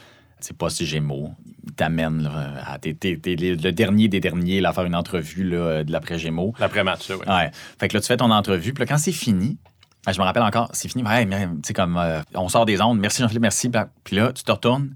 c'est 0.44 0.56
pas 0.56 0.68
si 0.68 0.84
Gémeaux. 0.84 1.30
Il 1.66 1.72
t'amène 1.72 2.30
à 2.66 2.78
t'es, 2.78 2.96
le 3.02 3.70
dernier 3.70 4.08
des 4.08 4.20
derniers 4.20 4.60
là, 4.60 4.70
à 4.70 4.72
faire 4.72 4.84
une 4.84 4.94
entrevue 4.94 5.44
là, 5.44 5.84
de 5.84 5.90
l'après-Gémeaux. 5.90 6.52
L'après-match, 6.58 7.10
oui. 7.10 7.26
Ouais. 7.26 7.50
Fait 7.78 7.88
que 7.88 7.96
là, 7.96 8.00
tu 8.00 8.06
fais 8.06 8.18
ton 8.18 8.30
entrevue. 8.30 8.74
Puis 8.74 8.82
là, 8.82 8.86
quand 8.86 8.98
c'est 8.98 9.12
fini, 9.12 9.56
ben, 10.06 10.12
je 10.12 10.18
me 10.18 10.24
rappelle 10.24 10.42
encore, 10.42 10.70
c'est 10.72 10.88
fini. 10.88 11.04
Sais, 11.62 11.72
comme 11.72 11.96
euh, 11.96 12.20
on 12.34 12.48
sort 12.48 12.66
des 12.66 12.80
ondes. 12.80 12.98
Merci 12.98 13.22
Jean-Philippe, 13.22 13.42
merci. 13.42 13.70
Puis 14.04 14.16
là, 14.16 14.32
tu 14.32 14.44
te 14.44 14.52
retournes, 14.52 14.94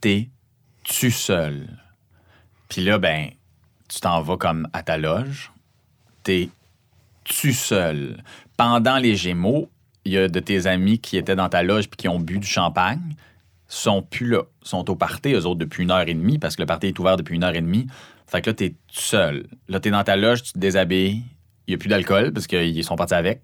t'es 0.00 0.30
tu 0.84 1.10
seul? 1.10 1.68
Puis 2.68 2.82
là, 2.82 2.98
ben, 2.98 3.30
tu 3.88 4.00
t'en 4.00 4.22
vas 4.22 4.36
comme 4.36 4.68
à 4.72 4.82
ta 4.82 4.96
loge. 4.96 5.52
T'es 6.22 6.50
tu 7.24 7.52
seul? 7.52 8.22
Pendant 8.56 8.96
les 8.96 9.16
Gémeaux, 9.16 9.68
il 10.04 10.12
y 10.12 10.18
a 10.18 10.28
de 10.28 10.40
tes 10.40 10.66
amis 10.66 10.98
qui 10.98 11.16
étaient 11.16 11.36
dans 11.36 11.48
ta 11.48 11.62
loge 11.62 11.88
puis 11.88 11.96
qui 11.96 12.08
ont 12.08 12.18
bu 12.18 12.38
du 12.38 12.46
champagne 12.46 13.14
sont 13.68 14.02
plus 14.02 14.26
là. 14.26 14.42
sont 14.62 14.88
au 14.90 14.96
party, 14.96 15.34
eux 15.34 15.44
autres, 15.44 15.58
depuis 15.60 15.82
une 15.82 15.90
heure 15.90 16.08
et 16.08 16.14
demie, 16.14 16.38
parce 16.38 16.56
que 16.56 16.62
le 16.62 16.66
party 16.66 16.86
est 16.88 16.98
ouvert 16.98 17.18
depuis 17.18 17.34
une 17.34 17.44
heure 17.44 17.54
et 17.54 17.60
demie. 17.60 17.86
Fait 18.26 18.40
que 18.40 18.50
là, 18.50 18.54
t'es 18.54 18.74
seul. 18.90 19.46
Là, 19.68 19.78
t'es 19.78 19.90
dans 19.90 20.02
ta 20.04 20.16
loge, 20.16 20.42
tu 20.42 20.52
te 20.54 20.58
déshabilles. 20.58 21.22
Il 21.66 21.72
n'y 21.72 21.74
a 21.74 21.78
plus 21.78 21.88
d'alcool, 21.88 22.32
parce 22.32 22.46
qu'ils 22.46 22.82
sont 22.82 22.96
partis 22.96 23.14
avec. 23.14 23.42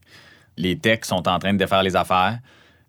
Les 0.57 0.79
techs 0.79 1.05
sont 1.05 1.29
en 1.29 1.39
train 1.39 1.53
de 1.53 1.59
défaire 1.59 1.83
les 1.83 1.97
affaires. 1.97 2.39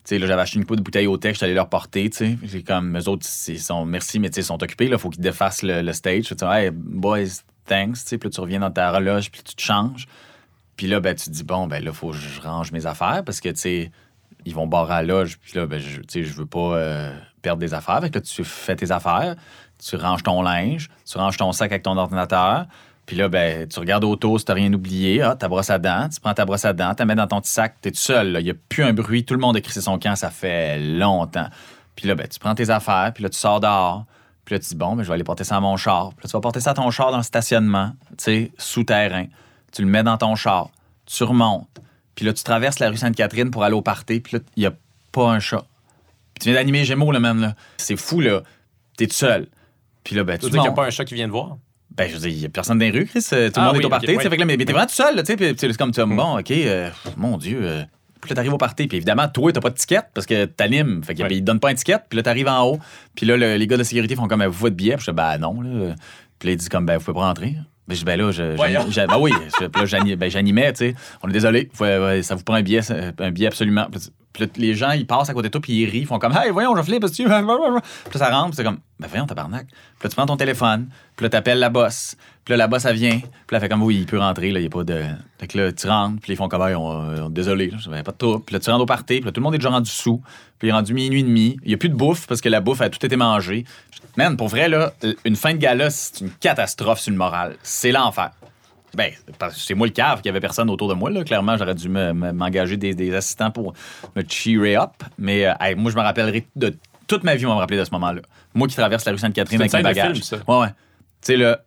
Tu 0.03 0.20
sais, 0.20 0.28
j'avais 0.28 0.41
acheté 0.41 0.59
une 0.59 0.66
coupe 0.66 0.78
de 0.78 0.84
bouteille 0.84 1.07
aux 1.07 1.18
techs, 1.18 1.39
j'allais 1.39 1.55
leur 1.55 1.68
porter, 1.68 2.09
tu 2.11 2.38
sais. 2.47 2.61
Comme, 2.61 2.95
eux 2.97 3.09
autres, 3.09 3.26
ils 3.47 3.59
sont, 3.59 3.86
merci, 3.86 4.20
mais 4.20 4.30
tu 4.30 4.36
sais, 4.36 4.41
ils 4.41 4.45
sont 4.45 4.61
occupés, 4.61 4.88
là, 4.88 4.99
faut 4.99 5.09
qu'ils 5.09 5.24
défassent 5.24 5.63
le, 5.63 5.91
stage. 5.93 6.26
Tu 6.26 6.45
hey, 6.45 6.70
boys, 6.72 7.41
thanks, 7.66 7.95
tu 7.95 8.01
sais. 8.01 8.18
Puis 8.20 8.30
là, 8.30 8.32
tu 8.32 8.41
reviens 8.41 8.59
dans 8.59 8.70
ta 8.70 8.99
loge, 8.99 9.32
puis 9.32 9.41
tu 9.41 9.55
te 9.55 9.61
changes. 9.61 10.05
Puis 10.78 10.88
là, 10.88 10.99
ben, 10.99 11.16
tu 11.16 11.26
te 11.26 11.30
dis, 11.32 11.43
bon, 11.43 11.66
ben 11.66 11.84
là, 11.84 11.91
faut 11.91 12.11
que 12.11 12.18
je 12.18 12.41
range 12.41 12.72
mes 12.72 12.86
affaires, 12.86 13.24
parce 13.26 13.41
que, 13.41 13.49
tu 13.49 13.55
sais, 13.55 13.91
ils 14.45 14.53
vont 14.53 14.68
barrer 14.68 14.93
à 14.93 15.01
la 15.01 15.07
loge. 15.07 15.39
Puis 15.39 15.53
là, 15.55 15.66
ben, 15.66 15.80
je, 15.80 16.01
je 16.22 16.34
veux 16.34 16.45
pas 16.45 16.76
euh, 16.76 17.18
perdre 17.41 17.59
des 17.59 17.74
affaires. 17.74 17.99
Fait 18.01 18.09
que 18.09 18.16
là, 18.16 18.22
tu 18.22 18.43
fais 18.43 18.76
tes 18.76 18.91
affaires, 18.91 19.36
tu 19.84 19.95
ranges 19.95 20.24
ton 20.24 20.41
linge, 20.41 20.89
tu 21.09 21.18
ranges 21.18 21.38
ton 21.38 21.51
sac 21.51 21.72
avec 21.72 21.84
ton 21.84 21.97
ordinateur. 21.97 22.68
Puis 23.06 23.16
là, 23.16 23.30
ben, 23.30 23.68
tu 23.68 23.80
regardes 23.80 24.03
autour 24.03 24.39
si 24.39 24.45
t'as 24.45 24.53
rien 24.53 24.74
oublié. 24.74 25.22
Ah, 25.22 25.36
ta 25.36 25.47
brosse 25.47 25.70
à 25.70 25.78
dents, 25.78 26.10
tu 26.10 26.20
prends 26.20 26.34
ta 26.34 26.45
brosse 26.45 26.66
à 26.66 26.74
dents, 26.74 26.93
tu 26.95 26.99
la 26.99 27.06
mets 27.06 27.16
dans 27.16 27.28
ton 27.28 27.39
petit 27.39 27.51
sac, 27.51 27.76
t'es 27.82 27.91
tout 27.91 27.97
seul. 27.97 28.38
Il 28.39 28.43
n'y 28.43 28.49
a 28.49 28.56
plus 28.70 28.84
un 28.84 28.93
bruit, 28.93 29.24
tout 29.26 29.36
le 29.36 29.39
monde 29.39 29.56
a 29.58 29.62
crissé 29.62 29.82
son 29.82 29.99
camp, 29.99 30.16
ça 30.16 30.32
fait 30.32 30.80
longtemps. 30.80 31.47
Puis 31.95 32.08
là, 32.08 32.16
ben, 32.16 32.28
tu 32.28 32.39
prends 32.39 32.56
tes 32.56 32.70
affaires, 32.70 33.12
puis 33.14 33.24
là, 33.24 33.30
tu 33.30 33.38
sors 33.38 33.60
dehors. 33.60 34.06
Puis 34.43 34.56
là, 34.56 34.60
tu 34.60 34.70
dis, 34.70 34.76
bon, 34.76 34.95
ben, 34.95 35.03
je 35.03 35.08
vais 35.08 35.14
aller 35.14 35.24
porter 35.24 35.43
ça 35.43 35.58
à 35.58 35.60
mon 35.60 35.78
char. 35.78 36.10
Puis 36.10 36.26
là, 36.26 36.30
tu 36.30 36.34
vas 36.34 36.41
porter 36.41 36.60
ça 36.60 36.72
à 36.72 36.74
ton 36.74 36.89
char 36.89 37.12
dans 37.12 37.18
le 37.18 37.24
stationnement, 37.24 37.93
tu 38.18 38.24
sais, 38.24 38.51
souterrain. 38.58 39.26
Tu 39.72 39.82
le 39.82 39.88
mets 39.88 40.03
dans 40.03 40.18
ton 40.18 40.36
char, 40.36 40.70
tu 41.06 41.24
remontes. 41.24 41.68
Puis 42.16 42.26
là, 42.26 42.34
tu 42.34 42.43
traverses 42.43 42.80
la 42.80 42.89
rue 42.89 42.97
Sainte-Catherine 42.97 43.51
pour 43.51 43.64
aller 43.64 43.76
au 43.76 43.82
party, 43.82 44.20
puis 44.20 44.38
là, 44.38 44.43
il 44.56 44.60
n'y 44.62 44.66
a 44.66 44.74
pas 45.12 45.30
un 45.30 45.39
chat. 45.39 45.66
Puis 46.34 46.41
tu 46.41 46.49
viens 46.49 46.60
d'animer 46.60 46.86
Gémeaux, 46.86 47.12
là, 47.12 47.20
même, 47.20 47.41
là. 47.41 47.56
C'est 47.78 47.97
fou, 47.97 48.20
là. 48.20 48.41
T'es 48.97 49.08
tout 49.08 49.14
seul. 49.14 49.47
Puis 50.03 50.16
là, 50.16 50.24
ben, 50.24 50.38
tu 50.38 50.45
dire 50.45 50.51
qu'il 50.51 50.62
n'y 50.62 50.68
a 50.68 50.72
pas 50.72 50.86
un 50.86 50.89
chat 50.89 51.06
qui 51.06 51.16
vient 51.16 51.28
te 51.28 51.32
voir? 51.32 51.58
Ben, 51.97 52.09
je 52.09 52.15
veux 52.15 52.19
dire, 52.19 52.29
il 52.29 52.39
n'y 52.39 52.45
a 52.45 52.49
personne 52.49 52.77
dans 52.77 52.85
les 52.85 52.91
rues, 52.91 53.05
Chris. 53.05 53.25
Tout 53.29 53.35
le 53.35 53.51
ah 53.55 53.71
monde 53.71 53.81
est 53.81 53.85
au 53.85 53.89
party. 53.89 54.07
Fait 54.07 54.29
que 54.29 54.35
là, 54.35 54.45
mais, 54.45 54.57
t'es 54.57 54.65
vraiment 54.65 54.85
tout 54.85 54.93
seul, 54.93 55.15
tu 55.17 55.25
sais. 55.25 55.37
Puis 55.37 55.55
c'est 55.57 55.77
comme, 55.77 55.91
tu 55.91 56.01
mm. 56.01 56.15
bon, 56.15 56.39
OK, 56.39 56.51
euh, 56.51 56.89
mon 57.15 57.37
Dieu. 57.37 57.59
Euh. 57.61 57.83
Puis 58.19 58.29
là, 58.29 58.35
t'arrives 58.35 58.53
au 58.53 58.57
party. 58.57 58.87
Puis 58.87 58.97
évidemment, 58.97 59.27
toi, 59.27 59.51
t'as 59.51 59.61
pas 59.61 59.69
de 59.69 59.75
ticket 59.75 60.01
parce 60.13 60.25
que 60.25 60.45
t'animes. 60.45 61.03
Fait 61.03 61.13
qu'ils 61.15 61.27
te 61.27 61.39
donnent 61.39 61.59
pas 61.59 61.69
un 61.69 61.75
ticket. 61.75 61.99
Puis 62.09 62.17
là, 62.17 62.23
t'arrives 62.23 62.47
en 62.47 62.63
haut. 62.63 62.79
Puis 63.15 63.25
là, 63.25 63.37
les 63.37 63.67
gars 63.67 63.77
de 63.77 63.83
sécurité 63.83 64.15
font 64.15 64.27
comme, 64.27 64.43
vous 64.43 64.51
votre 64.51 64.75
billet. 64.75 64.95
Puis 64.95 65.05
je 65.05 65.11
dis, 65.11 65.15
ben 65.15 65.37
non, 65.37 65.61
là. 65.61 65.95
Puis 66.39 66.47
là, 66.47 66.53
ils 66.53 66.57
disent 66.57 66.69
comme, 66.69 66.85
ben, 66.85 66.97
vous 66.97 67.05
pouvez 67.05 67.15
pas 67.15 67.27
rentrer. 67.27 67.55
Ben, 67.88 67.93
je 67.93 67.99
dis, 67.99 68.05
ben 68.05 68.19
là, 68.19 68.31
je, 68.31 68.43
ben 69.07 69.17
oui, 69.19 69.31
ben, 70.17 70.29
j'animais, 70.29 70.73
tu 70.73 70.77
sais. 70.77 70.95
On 71.21 71.29
est 71.29 71.33
désolé, 71.33 71.69
ça 72.23 72.36
vous 72.36 72.43
prend 72.43 72.55
un 72.55 72.63
billet, 72.63 72.81
un 73.19 73.31
billet 73.31 73.47
absolument. 73.47 73.88
Puis 74.33 74.43
là, 74.43 74.49
les 74.57 74.73
gens, 74.73 74.91
ils 74.91 75.07
passent 75.07 75.29
à 75.29 75.33
côté 75.33 75.47
de 75.47 75.51
toi, 75.51 75.61
puis 75.61 75.73
ils 75.73 75.89
rient, 75.89 75.99
ils 75.99 76.05
font 76.05 76.19
comme, 76.19 76.33
hey, 76.33 76.51
voyons, 76.51 76.75
je 76.75 76.81
flippe, 76.81 77.01
parce 77.01 77.13
que 77.13 77.23
Puis 77.23 77.29
là, 77.29 77.81
ça 78.13 78.29
rentre, 78.29 78.49
puis 78.49 78.57
c'est 78.57 78.63
comme, 78.63 78.79
ben 78.99 79.07
voyons, 79.07 79.25
tabarnak. 79.25 79.67
Puis 79.67 79.77
là, 80.03 80.09
tu 80.09 80.15
prends 80.15 80.25
ton 80.25 80.36
téléphone, 80.36 80.89
puis 81.15 81.23
là, 81.25 81.29
t'appelles 81.29 81.59
la 81.59 81.69
bosse. 81.69 82.17
Puis 82.45 82.55
là, 82.55 82.67
bosse, 82.67 82.85
elle 82.85 82.95
vient. 82.95 83.19
Puis 83.19 83.53
là, 83.53 83.59
fait 83.59 83.67
comme, 83.67 83.81
oui, 83.81 83.97
il 84.01 84.05
peut 84.05 84.19
rentrer, 84.19 84.51
là, 84.51 84.59
il 84.59 84.63
n'y 84.63 84.67
a 84.67 84.69
pas 84.69 84.83
de. 84.83 85.01
Fait 85.39 85.47
que 85.47 85.57
là, 85.57 85.71
tu 85.71 85.87
rentres, 85.87 86.21
puis 86.21 86.33
ils 86.33 86.35
font 86.35 86.47
comme, 86.47 86.61
hey, 86.61 86.75
on, 86.75 87.29
désolé, 87.29 87.71
je 87.75 87.89
pas 87.89 88.11
de 88.11 88.17
tout. 88.17 88.39
Puis 88.39 88.53
là, 88.53 88.59
tu 88.59 88.69
rentres 88.69 88.83
au 88.83 88.85
party, 88.85 89.15
puis 89.15 89.25
là, 89.25 89.31
tout 89.31 89.41
le 89.41 89.43
monde 89.43 89.55
est 89.55 89.57
déjà 89.57 89.71
rendu 89.71 89.89
sous. 89.89 90.21
Puis 90.59 90.67
il 90.67 90.69
est 90.69 90.73
rendu 90.73 90.93
minuit 90.93 91.21
et 91.21 91.23
demi. 91.23 91.57
Il 91.63 91.69
n'y 91.69 91.73
a 91.73 91.77
plus 91.77 91.89
de 91.89 91.95
bouffe, 91.95 92.27
parce 92.27 92.41
que 92.41 92.49
la 92.49 92.61
bouffe 92.61 92.81
a 92.81 92.89
tout 92.89 93.03
été 93.03 93.15
mangée. 93.15 93.65
Man, 94.15 94.37
pour 94.37 94.47
vrai, 94.47 94.69
là, 94.69 94.93
une 95.25 95.35
fin 95.35 95.53
de 95.53 95.57
gala, 95.57 95.89
c'est 95.89 96.21
une 96.21 96.29
catastrophe 96.29 96.99
sur 96.99 97.11
le 97.11 97.17
moral. 97.17 97.55
C'est 97.63 97.91
l'enfer. 97.91 98.29
Ben, 98.93 99.11
c'est 99.53 99.73
moi 99.73 99.87
le 99.87 99.93
cave, 99.93 100.21
qu'il 100.21 100.31
n'y 100.31 100.37
avait 100.37 100.39
personne 100.39 100.69
autour 100.69 100.87
de 100.87 100.93
moi. 100.93 101.09
Là. 101.09 101.23
Clairement, 101.23 101.57
j'aurais 101.57 101.75
dû 101.75 101.89
m'engager 101.89 102.77
des, 102.77 103.15
assistants 103.15 103.51
pour 103.51 103.73
me 104.15 104.21
cheer 104.27 104.77
up. 104.77 104.91
Mais 105.17 105.47
euh, 105.47 105.53
moi, 105.75 105.91
je 105.91 105.97
me 105.97 106.01
rappellerai 106.01 106.47
de 106.55 106.77
toute 107.07 107.23
ma 107.23 107.35
vie, 107.35 107.45
on 107.45 107.49
va 107.49 107.55
me 107.55 107.59
rappeler 107.59 107.79
de 107.79 107.83
ce 107.83 107.91
moment-là. 107.91 108.21
Moi 108.53 108.67
qui 108.67 108.75
traverse 108.75 109.03
la 109.03 109.11
rue 109.11 109.17
Sainte-Catherine 109.17 109.61
avec 109.61 109.73
mes 109.73 109.81
bagages. 109.81 110.21
Ouais, 110.47 110.59
ouais. 110.59 110.67
Tu 110.69 111.33
sais, 111.33 111.37
le 111.37 111.57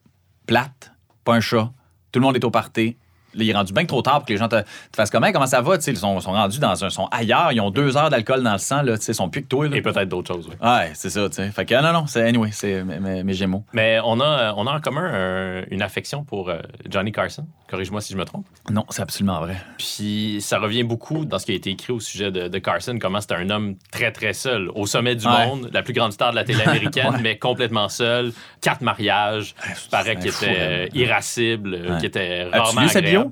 plate, 0.48 0.92
pas 1.24 1.34
un 1.34 1.40
chat, 1.40 1.70
tout 2.10 2.20
le 2.20 2.24
monde 2.24 2.34
est 2.34 2.44
au 2.44 2.50
party, 2.50 2.96
il 3.34 3.48
est 3.48 3.54
rendu 3.54 3.72
bien 3.72 3.84
trop 3.84 4.02
tard 4.02 4.18
pour 4.18 4.26
que 4.26 4.32
les 4.32 4.38
gens 4.38 4.48
te, 4.48 4.62
fassent 4.94 5.10
comment, 5.10 5.32
comment 5.32 5.46
ça 5.46 5.60
va? 5.60 5.76
ils 5.76 5.96
sont, 5.96 6.20
sont, 6.20 6.32
rendus 6.32 6.58
dans 6.58 6.84
un. 6.84 6.90
sont 6.90 7.08
ailleurs, 7.10 7.52
ils 7.52 7.60
ont 7.60 7.70
deux 7.70 7.96
heures 7.96 8.10
d'alcool 8.10 8.42
dans 8.42 8.52
le 8.52 8.58
sang, 8.58 8.82
là, 8.82 8.94
ils 8.96 9.14
sont 9.14 9.28
plus 9.28 9.42
que 9.42 9.48
toi. 9.48 9.66
Et 9.72 9.82
peut-être 9.82 10.08
d'autres 10.08 10.34
choses, 10.34 10.48
oui. 10.48 10.54
Ouais, 10.66 10.90
c'est 10.94 11.10
ça, 11.10 11.28
tu 11.28 11.36
sais. 11.36 11.50
Fait 11.50 11.64
que 11.64 11.74
non, 11.80 11.92
non, 11.92 12.06
c'est 12.06 12.22
anyway, 12.22 12.50
c'est 12.52 12.82
mes, 12.84 13.34
Gémeaux. 13.38 13.64
Mais 13.72 14.00
on 14.04 14.20
a, 14.20 14.52
on 14.56 14.66
a 14.66 14.72
en 14.72 14.80
commun 14.80 15.62
une 15.70 15.82
affection 15.82 16.24
pour 16.24 16.48
euh, 16.48 16.58
Johnny 16.88 17.12
Carson. 17.12 17.46
Corrige-moi 17.68 18.00
si 18.00 18.12
je 18.12 18.18
me 18.18 18.24
trompe. 18.24 18.46
Non, 18.70 18.84
c'est 18.88 19.02
absolument 19.02 19.40
vrai. 19.40 19.56
Puis 19.76 20.38
ça 20.40 20.58
revient 20.58 20.84
beaucoup 20.84 21.24
dans 21.24 21.38
ce 21.38 21.46
qui 21.46 21.52
a 21.52 21.54
été 21.54 21.70
écrit 21.70 21.92
au 21.92 22.00
sujet 22.00 22.30
de, 22.30 22.58
Carson, 22.58 22.98
comment 23.00 23.20
c'était 23.20 23.34
un 23.34 23.50
homme 23.50 23.76
très, 23.92 24.10
très 24.10 24.32
seul, 24.32 24.70
au 24.74 24.86
sommet 24.86 25.14
du 25.14 25.26
monde, 25.26 25.70
la 25.72 25.82
plus 25.82 25.92
grande 25.92 26.12
star 26.12 26.30
de 26.30 26.36
la 26.36 26.44
télé 26.44 26.62
américaine, 26.62 27.18
mais 27.22 27.38
complètement 27.38 27.88
seul. 27.88 28.32
Quatre 28.60 28.80
mariages, 28.80 29.54
paraît 29.90 30.16
qu'il 30.16 30.28
était 30.28 30.56
euh, 30.58 30.88
irascible, 30.94 31.74
euh, 31.74 31.96
qu'il 31.96 32.06
était 32.06 32.44
rarement 32.44 32.80
agréable. 32.80 33.27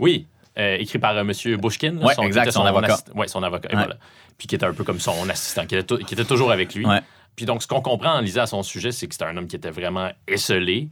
Oui, 0.00 0.26
euh, 0.58 0.76
écrit 0.78 0.98
par 0.98 1.16
euh, 1.16 1.20
M. 1.20 1.32
Bushkin. 1.56 1.96
Oui, 2.02 2.12
exact, 2.24 2.50
son, 2.50 2.64
avocat. 2.64 2.98
Oui, 3.14 3.28
son 3.28 3.42
avocat. 3.42 3.68
voilà. 3.72 3.96
Puis 4.36 4.48
qui 4.48 4.54
était 4.56 4.66
un 4.66 4.72
peu 4.72 4.84
comme 4.84 4.98
son 4.98 5.28
assistant, 5.28 5.66
qui 5.66 5.76
était, 5.76 5.98
qui 6.04 6.14
était 6.14 6.24
toujours 6.24 6.50
avec 6.50 6.74
lui. 6.74 6.86
Puis 7.36 7.46
donc, 7.46 7.62
ce 7.62 7.68
qu'on 7.68 7.80
comprend 7.80 8.14
en 8.16 8.20
lisant 8.20 8.42
à 8.42 8.46
son 8.46 8.62
sujet, 8.62 8.92
c'est 8.92 9.06
que 9.06 9.14
c'était 9.14 9.26
un 9.26 9.36
homme 9.36 9.46
qui 9.46 9.56
était 9.56 9.70
vraiment 9.70 10.10
esselé, 10.26 10.88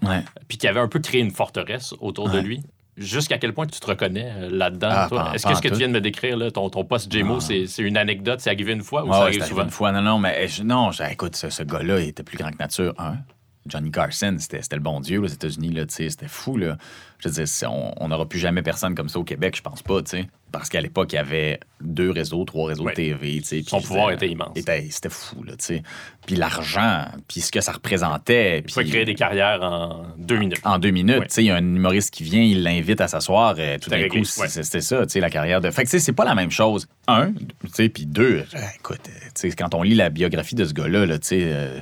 puis 0.46 0.59
qui 0.59 0.68
avait 0.68 0.80
un 0.80 0.88
peu 0.88 1.00
créé 1.00 1.20
une 1.20 1.32
forteresse 1.32 1.94
autour 2.00 2.30
de 2.30 2.38
lui. 2.38 2.62
Jusqu'à 2.96 3.38
quel 3.38 3.54
point 3.54 3.64
tu 3.64 3.78
te 3.78 3.86
reconnais 3.86 4.28
euh, 4.36 4.48
là-dedans, 4.50 4.88
ah, 4.90 5.30
Est-ce 5.32 5.46
que 5.46 5.54
ce 5.54 5.62
que 5.62 5.68
tu 5.68 5.76
viens 5.76 5.86
de 5.86 5.92
me 5.92 6.00
décrire, 6.00 6.36
là, 6.36 6.50
ton, 6.50 6.68
ton 6.68 6.84
poste 6.84 7.12
JMO, 7.12 7.36
ah. 7.36 7.40
c'est 7.40 7.82
une 7.82 7.96
anecdote, 7.96 8.40
c'est 8.40 8.50
arrivé 8.50 8.72
une 8.72 8.82
fois 8.82 9.04
ou 9.04 9.12
ça 9.12 9.22
arrive 9.22 9.44
souvent? 9.44 9.62
une 9.62 9.70
fois, 9.70 9.92
non, 9.92 10.02
non, 10.02 10.18
mais 10.18 10.48
non, 10.64 10.90
écoute, 11.09 11.36
ce, 11.36 11.62
gars-là, 11.62 12.00
il 12.00 12.09
était 12.09 12.24
plus 12.24 12.36
grand 12.36 12.50
que 12.50 12.59
nature, 12.59 12.94
hein? 12.98 13.18
Johnny 13.66 13.90
Carson, 13.90 14.36
c'était 14.38 14.61
le 14.72 14.80
bon 14.80 15.00
Dieu 15.00 15.20
aux 15.20 15.26
États-Unis, 15.26 15.74
c'était 15.88 16.28
fou. 16.28 16.56
Là. 16.56 16.76
Je 17.18 17.28
veux 17.28 17.44
dire, 17.44 17.70
on 17.98 18.09
n'aura 18.09 18.26
plus 18.26 18.38
jamais 18.38 18.62
personne 18.62 18.94
comme 18.94 19.09
ça 19.09 19.18
au 19.18 19.24
Québec, 19.24 19.56
je 19.56 19.62
pense 19.62 19.82
pas, 19.82 20.00
sais. 20.04 20.28
Parce 20.50 20.70
qu'à 20.70 20.80
l'époque, 20.80 21.12
il 21.12 21.16
y 21.16 21.18
avait 21.18 21.61
deux 21.82 22.11
réseaux, 22.11 22.42
trois 22.44 22.68
réseaux 22.68 22.86
de 22.88 22.92
TV. 22.92 23.42
Son 23.66 23.82
pouvoir 23.82 24.12
était 24.12 24.28
immense. 24.28 24.56
C'était 24.56 25.11
fou, 25.11 25.42
là, 25.42 25.52
tu 25.56 25.64
sais. 25.64 25.82
Puis 26.26 26.36
l'argent, 26.36 27.04
puis 27.26 27.40
ce 27.40 27.52
que 27.52 27.61
ça 27.61 27.72
représentait. 27.72 28.62
Il 28.66 28.72
faut 28.72 28.80
créer 28.80 29.04
des 29.04 29.14
carrières 29.14 29.62
en 29.62 30.06
deux 30.16 30.38
minutes. 30.38 30.61
En 30.64 30.78
deux 30.78 30.90
minutes, 30.90 31.24
tu 31.24 31.34
sais. 31.34 31.42
Il 31.42 31.46
y 31.46 31.50
a 31.50 31.56
un 31.56 31.59
humoriste 31.59 32.14
qui 32.14 32.22
vient, 32.22 32.42
il 32.42 32.62
l'invite 32.62 33.00
à 33.00 33.09
s'asseoir, 33.09 33.59
et 33.59 33.74
euh, 33.74 33.78
tout 33.78 33.90
d'un 33.90 34.09
coup, 34.09 34.24
c'était 34.24 34.80
ça, 34.80 35.04
tu 35.04 35.12
sais, 35.12 35.20
la 35.20 35.30
carrière 35.30 35.61
de... 35.61 35.70
Fait 35.70 35.82
que, 35.82 35.88
tu 35.88 35.92
sais, 35.92 35.98
c'est 35.98 36.12
pas 36.12 36.24
la 36.24 36.34
même 36.34 36.50
chose. 36.50 36.88
Un, 37.09 37.32
tu 37.32 37.68
sais, 37.72 37.88
puis 37.88 38.06
deux, 38.06 38.44
euh, 38.54 38.59
écoute, 38.76 39.00
tu 39.04 39.11
sais, 39.34 39.50
quand 39.50 39.74
on 39.74 39.82
lit 39.82 39.94
la 39.94 40.09
biographie 40.09 40.54
de 40.54 40.64
ce 40.64 40.72
gars-là, 40.72 41.04
là, 41.04 41.18
tu 41.18 41.26
sais... 41.26 41.42
Euh, 41.42 41.80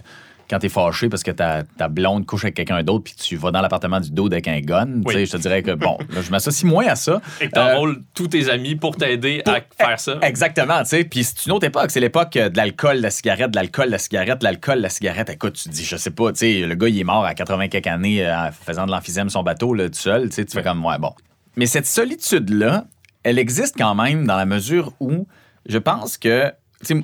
quand 0.49 0.59
t'es 0.59 0.69
fâché 0.69 1.09
parce 1.09 1.23
que 1.23 1.31
ta, 1.31 1.63
ta 1.65 1.89
blonde 1.89 2.27
couche 2.27 2.45
avec 2.45 2.55
quelqu'un 2.55 2.83
d'autre 2.83 3.05
puis 3.05 3.15
tu 3.15 3.37
vas 3.37 3.51
dans 3.51 3.61
l'appartement 3.61 4.01
du 4.01 4.11
dos 4.11 4.27
avec 4.27 4.49
un 4.49 4.61
gun, 4.61 5.03
je 5.07 5.31
te 5.31 5.37
dirais 5.37 5.63
que 5.63 5.73
bon, 5.73 5.99
je 6.11 6.31
m'associe 6.31 6.71
moins 6.71 6.87
à 6.87 6.97
ça. 6.97 7.21
Et 7.41 7.49
que 7.49 7.53
t'enrôles 7.53 7.97
euh, 7.97 8.05
tous 8.15 8.29
tes 8.29 8.49
amis 8.51 8.77
pour 8.77 8.97
t'aider 8.97 9.43
à 9.47 9.61
faire 9.77 10.01
ça. 10.01 10.19
Exactement, 10.23 10.83
tu 10.83 10.89
sais. 10.89 11.05
Puis 11.05 11.25
c'est 11.25 11.47
une 11.47 11.53
autre 11.53 11.67
époque, 11.67 11.91
c'est 11.91 12.01
l'époque 12.01 12.33
de 12.33 12.57
l'alcool, 12.57 12.99
de 12.99 13.03
la 13.03 13.11
cigarette, 13.11 13.51
de 13.51 13.57
l'alcool, 13.57 13.87
de 13.87 13.93
la 13.93 13.99
cigarette, 13.99 14.39
de 14.41 14.45
l'alcool, 14.45 14.77
de 14.79 14.83
la 14.83 14.89
cigarette. 14.89 15.31
Écoute, 15.31 15.55
tu 15.55 15.69
te 15.69 15.75
dis, 15.75 15.85
je 15.85 15.97
sais 15.97 16.11
pas, 16.11 16.33
tu 16.33 16.39
sais, 16.39 16.61
le 16.61 16.75
gars 16.75 16.89
il 16.89 16.99
est 16.99 17.05
mort 17.05 17.25
à 17.25 17.35
80 17.35 17.69
quelques 17.69 17.87
années 17.87 18.27
euh, 18.27 18.51
faisant 18.53 18.87
de 18.87 18.91
l'emphysème 18.91 19.29
son 19.31 19.43
bateau 19.43 19.75
là, 19.75 19.89
tout 19.89 19.95
seul, 19.95 20.29
tu 20.29 20.37
sais, 20.37 20.45
tu 20.45 20.57
fais 20.57 20.63
comme, 20.63 20.85
ouais, 20.85 20.99
bon. 20.99 21.13
Mais 21.57 21.67
cette 21.67 21.87
solitude-là, 21.87 22.85
elle 23.23 23.39
existe 23.39 23.77
quand 23.77 23.95
même 23.95 24.27
dans 24.27 24.37
la 24.37 24.47
mesure 24.47 24.93
où 25.01 25.27
je 25.67 25.79
pense 25.79 26.19
que 26.19 26.53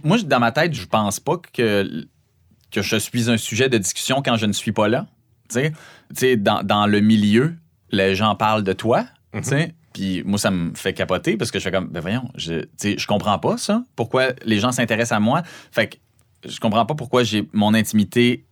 moi, 0.04 0.18
dans 0.18 0.40
ma 0.40 0.52
tête, 0.52 0.74
je 0.74 0.86
pense 0.86 1.20
pas 1.20 1.36
que 1.52 2.06
que 2.72 2.82
je 2.82 2.96
suis 2.96 3.30
un 3.30 3.36
sujet 3.36 3.68
de 3.68 3.78
discussion 3.78 4.22
quand 4.22 4.36
je 4.36 4.46
ne 4.46 4.52
suis 4.52 4.72
pas 4.72 4.88
là. 4.88 5.06
Tu 5.48 5.72
sais, 6.14 6.36
dans, 6.36 6.62
dans 6.62 6.86
le 6.86 7.00
milieu, 7.00 7.54
les 7.90 8.14
gens 8.14 8.34
parlent 8.34 8.64
de 8.64 8.72
toi. 8.72 9.04
Mhm. 9.34 9.72
puis 9.94 10.22
moi, 10.26 10.38
ça 10.38 10.50
me 10.50 10.74
fait 10.74 10.92
capoter 10.92 11.38
parce 11.38 11.50
que 11.50 11.58
je 11.58 11.64
fais 11.64 11.70
comme, 11.70 11.88
ben 11.88 12.00
voyons, 12.00 12.30
je, 12.36 12.66
je 12.82 13.06
comprends 13.06 13.38
pas 13.38 13.56
ça. 13.56 13.82
Pourquoi 13.96 14.28
les 14.44 14.58
gens 14.58 14.72
s'intéressent 14.72 15.16
à 15.16 15.20
moi? 15.20 15.42
Fait 15.70 15.86
que 15.86 15.96
je 16.46 16.58
comprends 16.60 16.84
pas 16.84 16.94
pourquoi 16.94 17.22
j'ai 17.22 17.48
mon 17.52 17.72
intimité 17.72 18.44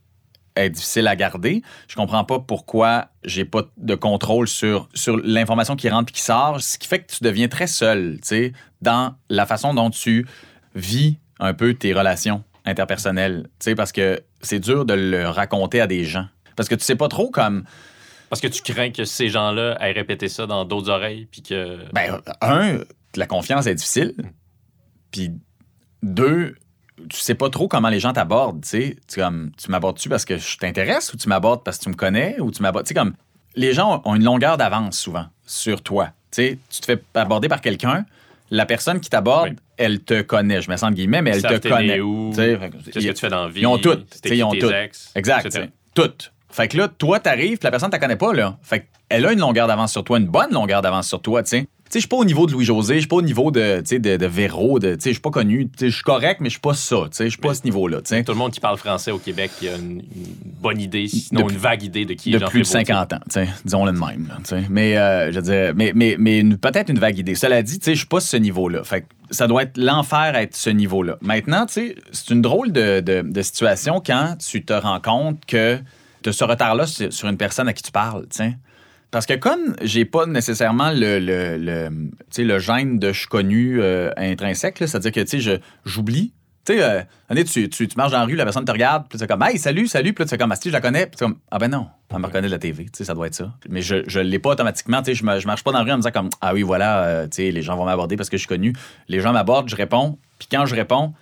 est 0.56 0.70
difficile 0.70 1.06
à 1.06 1.16
garder. 1.16 1.62
Je 1.88 1.96
comprends 1.96 2.24
pas 2.24 2.38
pourquoi 2.38 3.08
j'ai 3.24 3.44
pas 3.44 3.62
de 3.76 3.94
contrôle 3.94 4.48
sur, 4.48 4.88
sur 4.94 5.16
l'information 5.18 5.76
qui 5.76 5.88
rentre 5.88 6.10
et 6.10 6.12
qui 6.12 6.22
sort, 6.22 6.60
ce 6.60 6.78
qui 6.78 6.88
fait 6.88 7.00
que 7.00 7.12
tu 7.12 7.22
deviens 7.22 7.48
très 7.48 7.66
seul, 7.66 8.16
tu 8.22 8.28
sais, 8.28 8.52
dans 8.80 9.14
la 9.28 9.46
façon 9.46 9.74
dont 9.74 9.90
tu 9.90 10.26
vis 10.74 11.18
un 11.38 11.54
peu 11.54 11.74
tes 11.74 11.92
relations 11.92 12.42
interpersonnel. 12.70 13.44
Tu 13.58 13.64
sais, 13.64 13.74
parce 13.74 13.92
que 13.92 14.22
c'est 14.40 14.60
dur 14.60 14.84
de 14.84 14.94
le 14.94 15.28
raconter 15.28 15.80
à 15.80 15.86
des 15.86 16.04
gens. 16.04 16.26
Parce 16.56 16.68
que 16.68 16.74
tu 16.74 16.84
sais 16.84 16.96
pas 16.96 17.08
trop 17.08 17.30
comme. 17.30 17.64
Parce 18.28 18.40
que 18.40 18.46
tu 18.46 18.62
crains 18.62 18.90
que 18.90 19.04
ces 19.04 19.28
gens-là 19.28 19.76
aient 19.80 19.92
répété 19.92 20.28
ça 20.28 20.46
dans 20.46 20.64
d'autres 20.64 20.90
oreilles, 20.90 21.26
puis 21.30 21.42
que. 21.42 21.78
Ben, 21.92 22.20
un, 22.40 22.78
la 23.16 23.26
confiance 23.26 23.66
est 23.66 23.74
difficile. 23.74 24.14
Puis 25.10 25.32
deux, 26.02 26.54
tu 27.08 27.18
sais 27.18 27.34
pas 27.34 27.50
trop 27.50 27.66
comment 27.66 27.88
les 27.88 28.00
gens 28.00 28.12
t'abordent, 28.12 28.62
tu 28.62 28.68
sais. 28.68 28.96
Tu, 29.08 29.20
comme, 29.20 29.50
tu 29.56 29.70
m'abordes-tu 29.70 30.08
parce 30.08 30.24
que 30.24 30.38
je 30.38 30.56
t'intéresse 30.58 31.12
ou 31.12 31.16
tu 31.16 31.28
m'abordes 31.28 31.64
parce 31.64 31.78
que 31.78 31.84
tu 31.84 31.90
me 31.90 31.94
connais 31.94 32.38
ou 32.40 32.50
tu 32.50 32.62
m'abordes. 32.62 32.84
Tu 32.86 32.90
sais, 32.90 32.94
comme. 32.94 33.14
Les 33.56 33.72
gens 33.72 34.00
ont 34.04 34.14
une 34.14 34.22
longueur 34.22 34.56
d'avance 34.58 34.96
souvent 34.96 35.26
sur 35.44 35.82
toi. 35.82 36.12
Tu 36.30 36.42
sais, 36.42 36.58
tu 36.70 36.80
te 36.80 36.86
fais 36.86 37.02
aborder 37.14 37.48
par 37.48 37.60
quelqu'un, 37.60 38.06
la 38.50 38.66
personne 38.66 39.00
qui 39.00 39.08
t'aborde, 39.10 39.54
elle 39.76 40.00
te 40.00 40.22
connaît, 40.22 40.60
je 40.60 40.70
me 40.70 40.76
sens 40.76 40.92
guillemets, 40.92 41.22
mais 41.22 41.30
elle 41.30 41.42
te 41.42 41.68
connaît. 41.68 41.98
Qu'est-ce 42.92 43.06
que 43.06 43.12
tu 43.12 43.20
fais 43.20 43.28
dans 43.28 43.44
la 43.44 43.48
vie? 43.50 43.60
Ils 43.60 43.66
ont 43.66 43.78
toutes. 43.78 44.06
Ils 44.24 44.42
ont 44.44 44.50
toutes. 44.50 44.70
Exact. 45.14 45.42
Toutes. 45.94 46.32
Fait 46.50 46.66
que 46.66 46.76
là, 46.76 46.88
toi, 46.88 47.20
t'arrives, 47.20 47.58
la 47.62 47.70
personne 47.70 47.90
ne 47.90 47.96
te 47.96 48.00
connaît 48.00 48.16
pas, 48.16 48.32
là. 48.32 48.58
Fait 48.62 48.88
qu'elle 49.08 49.24
a 49.24 49.32
une 49.32 49.38
longueur 49.38 49.68
d'avance 49.68 49.92
sur 49.92 50.02
toi, 50.02 50.18
une 50.18 50.26
bonne 50.26 50.52
longueur 50.52 50.82
d'avance 50.82 51.06
sur 51.06 51.22
toi, 51.22 51.42
tu 51.44 51.50
sais. 51.50 51.68
Je 51.92 51.98
suis 51.98 52.08
pas 52.08 52.16
au 52.16 52.24
niveau 52.24 52.46
de 52.46 52.52
Louis-José, 52.52 52.94
je 52.94 52.98
suis 53.00 53.08
pas 53.08 53.16
au 53.16 53.22
niveau 53.22 53.50
de, 53.50 53.82
de, 53.82 54.16
de 54.16 54.26
Véro, 54.26 54.78
de, 54.78 54.96
je 55.04 55.10
suis 55.10 55.20
pas 55.20 55.30
connu, 55.30 55.68
je 55.80 55.88
suis 55.88 56.02
correct, 56.04 56.40
mais 56.40 56.48
je 56.48 56.54
suis 56.54 56.60
pas 56.60 56.74
ça, 56.74 57.08
je 57.10 57.28
suis 57.28 57.38
pas 57.38 57.50
à 57.50 57.54
ce 57.54 57.64
niveau-là. 57.64 58.00
Tout 58.00 58.32
le 58.32 58.34
monde 58.34 58.52
qui 58.52 58.60
parle 58.60 58.76
français 58.76 59.10
au 59.10 59.18
Québec 59.18 59.50
a 59.62 59.76
une, 59.76 60.02
bonne 60.60 60.80
idée, 60.80 61.08
sinon 61.08 61.48
une 61.48 61.56
vague 61.56 61.82
idée 61.82 62.04
de 62.04 62.14
qui 62.14 62.34
est 62.34 62.38
De 62.38 62.46
plus 62.46 62.60
de 62.60 62.64
50 62.64 63.14
ans, 63.14 63.20
disons-le 63.64 63.92
de 63.92 63.98
même. 63.98 64.28
Mais, 64.68 64.96
euh, 64.96 65.32
je 65.32 65.40
dire, 65.40 65.72
mais, 65.74 65.92
mais, 65.94 66.16
mais 66.18 66.44
peut-être 66.60 66.90
une 66.90 66.98
vague 66.98 67.18
idée. 67.18 67.34
Cela 67.34 67.62
dit, 67.62 67.80
je 67.84 67.92
suis 67.92 68.06
pas 68.06 68.18
à 68.18 68.20
ce 68.20 68.36
niveau-là. 68.36 68.84
Fait 68.84 69.06
ça 69.30 69.46
doit 69.46 69.62
être 69.62 69.76
l'enfer 69.76 70.32
à 70.34 70.42
être 70.42 70.56
ce 70.56 70.70
niveau-là. 70.70 71.16
Maintenant, 71.22 71.66
c'est 71.68 71.94
une 72.30 72.42
drôle 72.42 72.72
de, 72.72 73.00
de, 73.00 73.42
situation 73.42 74.02
quand 74.04 74.36
tu 74.38 74.64
te 74.64 74.72
rends 74.72 75.00
compte 75.00 75.44
que 75.46 75.78
tu 76.22 76.28
as 76.28 76.32
ce 76.32 76.44
retard-là 76.44 76.86
sur 76.86 77.28
une 77.28 77.36
personne 77.36 77.68
à 77.68 77.72
qui 77.72 77.82
tu 77.82 77.92
parles, 77.92 78.26
tu 78.30 78.38
sais. 78.38 78.56
Parce 79.10 79.26
que 79.26 79.34
comme 79.34 79.74
j'ai 79.82 80.04
pas 80.04 80.26
nécessairement 80.26 80.90
le, 80.92 81.18
le, 81.18 81.56
le, 81.56 82.44
le 82.44 82.58
gène 82.58 82.98
de 82.98 83.12
je 83.12 83.20
suis 83.20 83.28
connu 83.28 83.80
euh, 83.80 84.10
intrinsèque, 84.16 84.78
c'est-à-dire 84.78 85.12
que 85.12 85.60
j'oublie. 85.84 86.32
Tu 86.64 86.74
sais, 86.74 86.82
euh, 86.82 87.44
tu, 87.44 87.68
tu, 87.70 87.88
marches 87.96 88.12
dans 88.12 88.18
la 88.18 88.26
rue, 88.26 88.34
la 88.36 88.44
personne 88.44 88.66
te 88.66 88.70
regarde, 88.70 89.06
puis 89.08 89.18
tu 89.18 89.26
comme 89.26 89.42
Hey, 89.42 89.58
salut, 89.58 89.86
salut, 89.86 90.12
puis 90.12 90.24
là, 90.24 90.28
tu 90.28 90.36
comme 90.36 90.54
si 90.54 90.68
je 90.68 90.74
la 90.74 90.82
connais, 90.82 91.06
puis 91.06 91.16
tu 91.16 91.24
comme 91.24 91.38
Ah 91.50 91.58
ben 91.58 91.68
non, 91.68 91.88
elle 92.10 92.18
me 92.18 92.26
reconnaît 92.26 92.48
de 92.48 92.52
la 92.52 92.58
TV, 92.58 92.84
tu 92.84 92.90
sais, 92.98 93.04
ça 93.04 93.14
doit 93.14 93.28
être 93.28 93.34
ça. 93.34 93.50
Mais 93.68 93.80
je, 93.80 94.04
je 94.06 94.20
l'ai 94.20 94.38
pas 94.38 94.50
automatiquement, 94.50 94.98
tu 95.02 95.06
sais, 95.06 95.14
je, 95.14 95.40
je 95.40 95.46
marche 95.46 95.64
pas 95.64 95.72
dans 95.72 95.78
la 95.78 95.84
rue 95.84 95.92
en 95.92 95.96
me 95.96 96.02
disant 96.02 96.12
comme 96.12 96.28
Ah 96.42 96.52
oui, 96.52 96.62
voilà, 96.62 97.04
euh, 97.04 97.24
tu 97.24 97.36
sais, 97.36 97.50
les 97.50 97.62
gens 97.62 97.76
vont 97.76 97.86
m'aborder 97.86 98.16
parce 98.16 98.28
que 98.28 98.36
je 98.36 98.42
suis 98.42 98.48
connu. 98.48 98.74
Les 99.08 99.20
gens 99.20 99.32
m'abordent, 99.32 99.70
je 99.70 99.76
réponds, 99.76 100.18
puis 100.38 100.48
quand 100.50 100.66
je 100.66 100.74
réponds, 100.74 101.14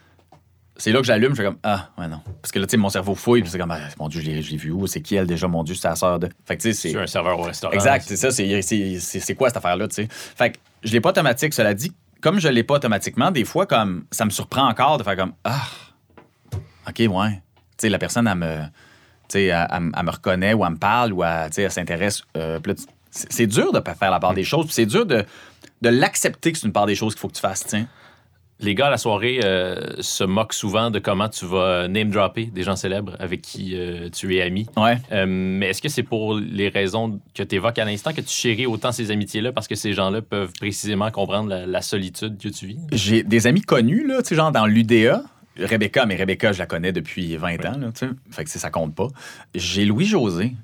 c'est 0.79 0.93
là 0.93 1.01
que 1.01 1.05
j'allume, 1.05 1.33
je 1.33 1.43
fais 1.43 1.45
comme 1.45 1.59
Ah, 1.65 1.91
ouais, 1.99 2.07
non. 2.07 2.21
Parce 2.41 2.53
que 2.53 2.61
là, 2.61 2.67
tu 2.67 2.71
sais, 2.71 2.77
mon 2.77 2.89
cerveau 2.89 3.17
fouille, 3.17 3.43
puis 3.43 3.51
c'est 3.51 3.59
comme 3.59 3.73
ah, 3.73 3.81
Mon 3.99 4.09
Dieu, 4.09 4.21
je 4.21 4.31
l'ai 4.31 4.41
vu 4.41 4.71
où? 4.71 4.87
C'est 4.87 5.01
qui 5.01 5.17
elle 5.17 5.27
déjà 5.27 5.49
Mon 5.49 5.65
Dieu, 5.65 5.75
c'est 5.75 5.89
la 5.89 5.97
sœur 5.97 6.21
de. 6.21 6.29
Fait 6.47 6.57
que 6.57 6.63
tu 6.63 6.73
sais, 6.73 6.93
c'est. 6.93 6.97
un 6.97 7.07
serveur 7.09 7.39
au 7.39 7.43
restaurant. 7.43 7.73
Exact, 7.73 8.05
c'est 8.07 8.17
ça, 8.17 8.31
c'est 8.31 9.35
quoi 9.35 9.49
cette 9.49 9.57
affaire-là, 9.57 9.89
tu 9.89 9.97
sais? 9.97 10.09
Fait 10.11 10.53
que 10.53 10.59
je 10.85 10.93
l'ai 10.93 11.01
pas 11.01 11.11
automatique, 11.11 11.53
cela 11.53 11.75
dit. 11.75 11.93
Comme 12.21 12.41
je 12.41 12.49
l'ai 12.49 12.65
pas 12.65 12.75
automatiquement, 12.75 13.31
des 13.31 13.45
fois, 13.45 13.67
comme 13.67 14.05
ça 14.11 14.25
me 14.25 14.31
surprend 14.31 14.69
encore 14.69 14.99
de 14.99 15.05
faire 15.05 15.17
comme 15.17 15.33
Ah, 15.45 15.67
OK, 16.89 16.99
ouais. 16.99 17.31
Tu 17.31 17.41
sais, 17.79 17.89
la 17.89 17.99
personne, 17.99 18.27
elle 18.27 18.37
me. 18.37 18.57
Tu 19.29 19.35
sais, 19.35 19.45
elle, 19.47 19.81
me 19.81 20.11
reconnaît 20.11 20.55
ou 20.55 20.65
elle 20.65 20.73
me 20.73 20.79
parle 20.79 21.13
ou 21.13 21.25
elle, 21.25 21.51
elle 21.57 21.71
s'intéresse. 21.71 22.23
Euh, 22.37 22.61
c'est 23.11 23.47
dur 23.47 23.73
de 23.73 23.81
faire 23.81 24.11
la 24.11 24.21
part 24.21 24.35
des 24.35 24.45
choses, 24.45 24.67
puis 24.67 24.75
c'est 24.75 24.87
dur 24.87 25.07
de, 25.07 25.25
de 25.83 25.89
l'accepter 25.89 26.53
que 26.53 26.59
c'est 26.59 26.67
une 26.67 26.73
part 26.73 26.87
des 26.87 26.95
choses 26.95 27.15
qu'il 27.15 27.21
faut 27.21 27.29
que 27.29 27.35
tu 27.35 27.41
fasses, 27.41 27.65
tiens 27.67 27.89
les 28.61 28.75
gars 28.75 28.87
à 28.87 28.91
la 28.91 28.99
soirée 28.99 29.41
euh, 29.45 29.77
se 30.01 30.25
moquent 30.25 30.53
souvent 30.53 30.91
de 30.91 30.99
comment 30.99 31.29
tu 31.29 31.47
vas 31.47 31.87
name 31.89 32.11
dropper 32.11 32.47
des 32.47 32.63
gens 32.63 32.77
célèbres 32.77 33.15
avec 33.19 33.43
qui 33.43 33.73
euh, 33.75 34.09
tu 34.11 34.37
es 34.37 34.43
ami. 34.43 34.67
Ouais. 34.77 34.99
Euh, 35.13 35.27
mais 35.29 35.69
est-ce 35.69 35.81
que 35.81 35.89
c'est 35.89 36.03
pour 36.03 36.35
les 36.35 36.69
raisons 36.69 37.21
que 37.35 37.43
tu 37.43 37.55
évoques 37.55 37.79
à 37.79 37.85
l'instant 37.85 38.13
que 38.13 38.21
tu 38.21 38.31
chéris 38.31 38.67
autant 38.67 38.91
ces 38.93 39.11
amitiés-là 39.11 39.53
parce 39.53 39.69
que 39.69 39.75
ces 39.75 39.93
gens-là 39.93 40.23
peuvent 40.23 40.53
précisément 40.59 41.11
comprendre 41.11 41.55
la, 41.55 41.83
solitude 41.83 42.39
que 42.39 42.49
tu 42.49 42.67
vis? 42.67 42.79
J'ai 42.93 43.23
des 43.23 43.47
amis 43.47 43.63
connus, 43.63 44.07
là, 44.07 44.21
tu 44.23 44.31
sais, 44.31 44.35
genre 44.35 44.53
dans 44.53 44.67
l'UDA. 44.67 45.23
Rebecca, 45.59 46.07
mais 46.07 46.17
Rebecca, 46.17 46.53
je 46.53 46.59
la 46.59 46.67
connais 46.67 46.93
depuis 46.93 47.37
20 47.37 47.65
ans, 47.67 47.79
là, 47.79 47.93
tu 47.93 48.07
sais. 48.07 48.09
Fait 48.31 48.45
que 48.45 48.51
ça 48.51 48.71
compte 48.71 48.95
pas. 48.95 49.09
J'ai 49.55 49.85
Louis-José. 49.85 50.55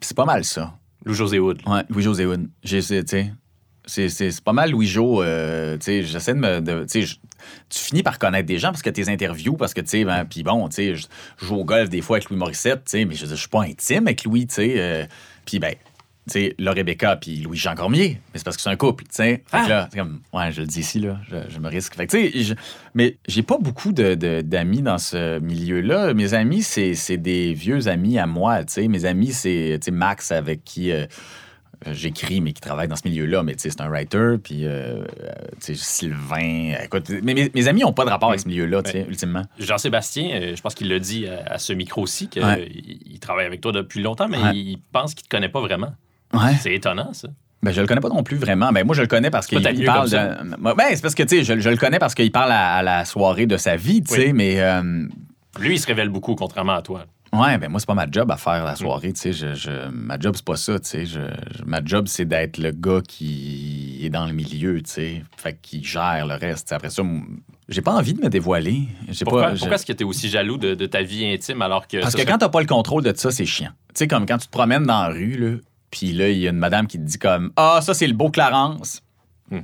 C'est 0.00 0.16
pas 0.16 0.24
mal 0.24 0.44
ça. 0.44 0.74
Louis-José 1.04 1.38
Wood. 1.38 1.60
Ouais, 1.66 1.82
Louis-José 1.88 2.26
Wood. 2.26 2.48
J'ai, 2.62 2.80
tu 2.80 3.04
sais, 3.06 3.32
c'est 3.86 4.40
pas 4.42 4.52
mal 4.52 4.70
Louis-Jo. 4.70 5.22
Euh, 5.22 5.76
j'essaie 5.80 6.34
de 6.34 6.38
me. 6.38 6.86
tu 6.86 7.06
finis 7.70 8.02
par 8.02 8.18
connaître 8.18 8.46
des 8.46 8.58
gens 8.58 8.68
parce 8.68 8.82
que 8.82 8.90
tes 8.90 9.08
interviews, 9.08 9.56
parce 9.56 9.74
que, 9.74 9.80
tu 9.80 9.88
sais, 9.88 10.04
ben, 10.04 10.24
puis 10.24 10.42
bon, 10.42 10.68
tu 10.68 10.76
sais, 10.76 10.94
je 10.94 11.06
joue 11.44 11.56
au 11.56 11.64
golf 11.64 11.88
des 11.88 12.00
fois 12.00 12.16
avec 12.16 12.30
Louis 12.30 12.38
Morissette, 12.38 12.84
tu 12.84 12.90
sais, 12.90 13.04
mais 13.04 13.14
je, 13.14 13.26
je 13.26 13.34
suis 13.34 13.48
pas 13.48 13.62
intime 13.62 14.06
avec 14.06 14.24
Louis, 14.24 14.46
tu 14.46 14.54
sais. 14.54 14.74
Euh, 14.76 15.04
puis, 15.44 15.58
ben, 15.58 15.74
tu 16.28 16.34
sais, 16.34 16.54
là, 16.58 16.70
Rebecca 16.70 17.16
puis 17.16 17.40
Louis-Jean 17.40 17.74
Cormier, 17.74 18.20
mais 18.32 18.38
c'est 18.38 18.44
parce 18.44 18.56
que 18.56 18.62
c'est 18.62 18.70
un 18.70 18.76
couple, 18.76 19.02
tu 19.04 19.10
sais. 19.14 19.42
Que 19.50 19.68
là, 19.68 19.88
c'est 19.90 19.98
comme, 19.98 20.20
ouais, 20.32 20.52
je 20.52 20.60
le 20.60 20.68
dis 20.68 20.80
ici, 20.80 21.00
là, 21.00 21.18
je, 21.48 21.58
me 21.58 21.68
risque. 21.68 21.96
Fait 21.96 22.06
tu 22.06 22.44
sais, 22.44 22.54
mais 22.94 23.16
j'ai 23.26 23.42
pas 23.42 23.58
beaucoup 23.58 23.90
d'amis 23.90 24.78
de, 24.78 24.84
dans 24.84 24.98
ce 24.98 25.40
milieu-là. 25.40 26.14
Mes 26.14 26.34
amis, 26.34 26.62
c'est 26.62 27.16
des 27.16 27.54
vieux 27.54 27.88
amis 27.88 28.20
à 28.20 28.26
moi, 28.28 28.62
tu 28.62 28.74
sais. 28.74 28.88
Mes 28.88 29.04
amis, 29.04 29.32
c'est, 29.32 29.80
Max 29.90 30.30
avec 30.30 30.62
qui. 30.62 30.92
Euh, 30.92 31.06
j'écris, 31.90 32.40
mais 32.40 32.52
qui 32.52 32.60
travaille 32.60 32.88
dans 32.88 32.96
ce 32.96 33.06
milieu-là, 33.06 33.42
mais 33.42 33.54
c'est 33.56 33.80
un 33.80 33.88
writer, 33.88 34.36
puis 34.42 34.66
euh, 34.66 35.04
euh 35.22 35.32
Sylvain. 35.58 36.74
Écoute, 36.84 37.10
mes, 37.22 37.50
mes 37.54 37.68
amis 37.68 37.82
n'ont 37.82 37.92
pas 37.92 38.04
de 38.04 38.10
rapport 38.10 38.28
avec 38.28 38.40
ce 38.40 38.48
milieu-là, 38.48 38.82
ultimement. 39.08 39.42
Jean-Sébastien, 39.58 40.30
euh, 40.30 40.56
je 40.56 40.62
pense 40.62 40.74
qu'il 40.74 40.88
l'a 40.88 40.98
dit 40.98 41.26
à, 41.26 41.58
ce 41.58 41.72
micro-ci, 41.72 42.28
qu'il 42.28 42.42
il 43.06 43.18
travaille 43.20 43.46
avec 43.46 43.60
toi 43.60 43.72
depuis 43.72 44.02
longtemps, 44.02 44.28
mais 44.28 44.38
il 44.54 44.78
pense 44.92 45.14
qu'il 45.14 45.24
ne 45.24 45.28
te 45.28 45.36
connaît 45.36 45.48
pas 45.48 45.60
vraiment. 45.60 45.94
C'est 46.60 46.74
étonnant, 46.74 47.12
ça. 47.12 47.28
Ben, 47.62 47.70
je 47.70 47.80
le 47.80 47.86
connais 47.86 48.00
pas 48.00 48.08
non 48.08 48.24
plus 48.24 48.36
vraiment. 48.36 48.72
Ben, 48.72 48.84
moi, 48.84 48.96
je 48.96 49.02
le 49.02 49.06
connais 49.06 49.30
parce 49.30 49.46
qu'il 49.46 49.62
parle 49.84 50.10
de. 50.10 50.74
Ben, 50.74 50.84
c'est 50.90 51.02
parce 51.02 51.14
que, 51.14 51.22
tu 51.22 51.44
sais, 51.44 51.60
je, 51.60 51.68
le 51.68 51.76
connais 51.76 52.00
parce 52.00 52.14
qu'il 52.14 52.32
parle 52.32 52.50
à, 52.50 52.82
la 52.82 53.04
soirée 53.04 53.46
de 53.46 53.56
sa 53.56 53.76
vie, 53.76 54.02
tu 54.02 54.14
sais, 54.14 54.32
mais. 54.32 54.60
Lui, 55.60 55.74
il 55.74 55.78
se 55.78 55.86
révèle 55.86 56.08
beaucoup, 56.08 56.34
contrairement 56.34 56.72
à 56.72 56.82
toi. 56.82 57.06
Ouais, 57.32 57.56
ben 57.56 57.70
moi, 57.70 57.80
c'est 57.80 57.86
pas 57.86 57.94
ma 57.94 58.10
job 58.10 58.30
à 58.30 58.36
faire 58.36 58.62
la 58.62 58.76
soirée, 58.76 59.12
tu 59.14 59.32
sais. 59.32 59.54
Je, 59.54 59.88
ma 59.88 60.18
job, 60.18 60.34
c'est 60.36 60.44
pas 60.44 60.56
ça, 60.56 60.78
tu 60.78 61.06
sais. 61.06 61.18
ma 61.64 61.82
job, 61.82 62.06
c'est 62.06 62.26
d'être 62.26 62.58
le 62.58 62.72
gars 62.72 63.00
qui 63.06 64.00
est 64.02 64.10
dans 64.10 64.26
le 64.26 64.34
milieu, 64.34 64.82
tu 64.82 64.90
sais. 64.90 65.24
Fait 65.38 65.58
qui 65.60 65.82
gère 65.82 66.26
le 66.26 66.34
reste. 66.34 66.72
Après 66.72 66.90
ça, 66.90 67.02
j'ai 67.70 67.80
pas 67.80 67.94
envie 67.94 68.12
de 68.12 68.22
me 68.22 68.28
dévoiler. 68.28 68.86
Pourquoi, 69.24 69.42
pas, 69.42 69.50
pourquoi 69.52 69.74
est-ce 69.76 69.86
que 69.86 69.94
tu 69.94 70.02
es 70.02 70.06
aussi 70.06 70.28
jaloux 70.28 70.58
de, 70.58 70.86
ta 70.86 71.02
vie 71.02 71.24
intime 71.24 71.62
alors 71.62 71.88
que. 71.88 72.02
Parce 72.02 72.14
que 72.14 72.22
quand 72.22 72.36
t'as 72.36 72.50
pas 72.50 72.60
le 72.60 72.66
contrôle 72.66 73.02
de 73.02 73.14
ça, 73.16 73.30
c'est 73.30 73.46
chiant. 73.46 73.70
Tu 73.88 74.00
sais, 74.00 74.08
comme 74.08 74.26
quand 74.26 74.38
tu 74.38 74.46
te 74.46 74.52
promènes 74.52 74.84
dans 74.84 75.02
la 75.02 75.08
rue, 75.08 75.38
là, 75.38 75.56
puis 75.90 76.12
là, 76.12 76.28
il 76.28 76.38
y 76.38 76.46
a 76.46 76.50
une 76.50 76.58
madame 76.58 76.86
qui 76.86 76.98
te 76.98 77.04
dit 77.04 77.18
comme 77.18 77.52
Ah, 77.56 77.80
ça, 77.82 77.94
c'est 77.94 78.06
le 78.06 78.14
beau 78.14 78.30
Clarence. 78.30 79.00
Hmm. 79.50 79.60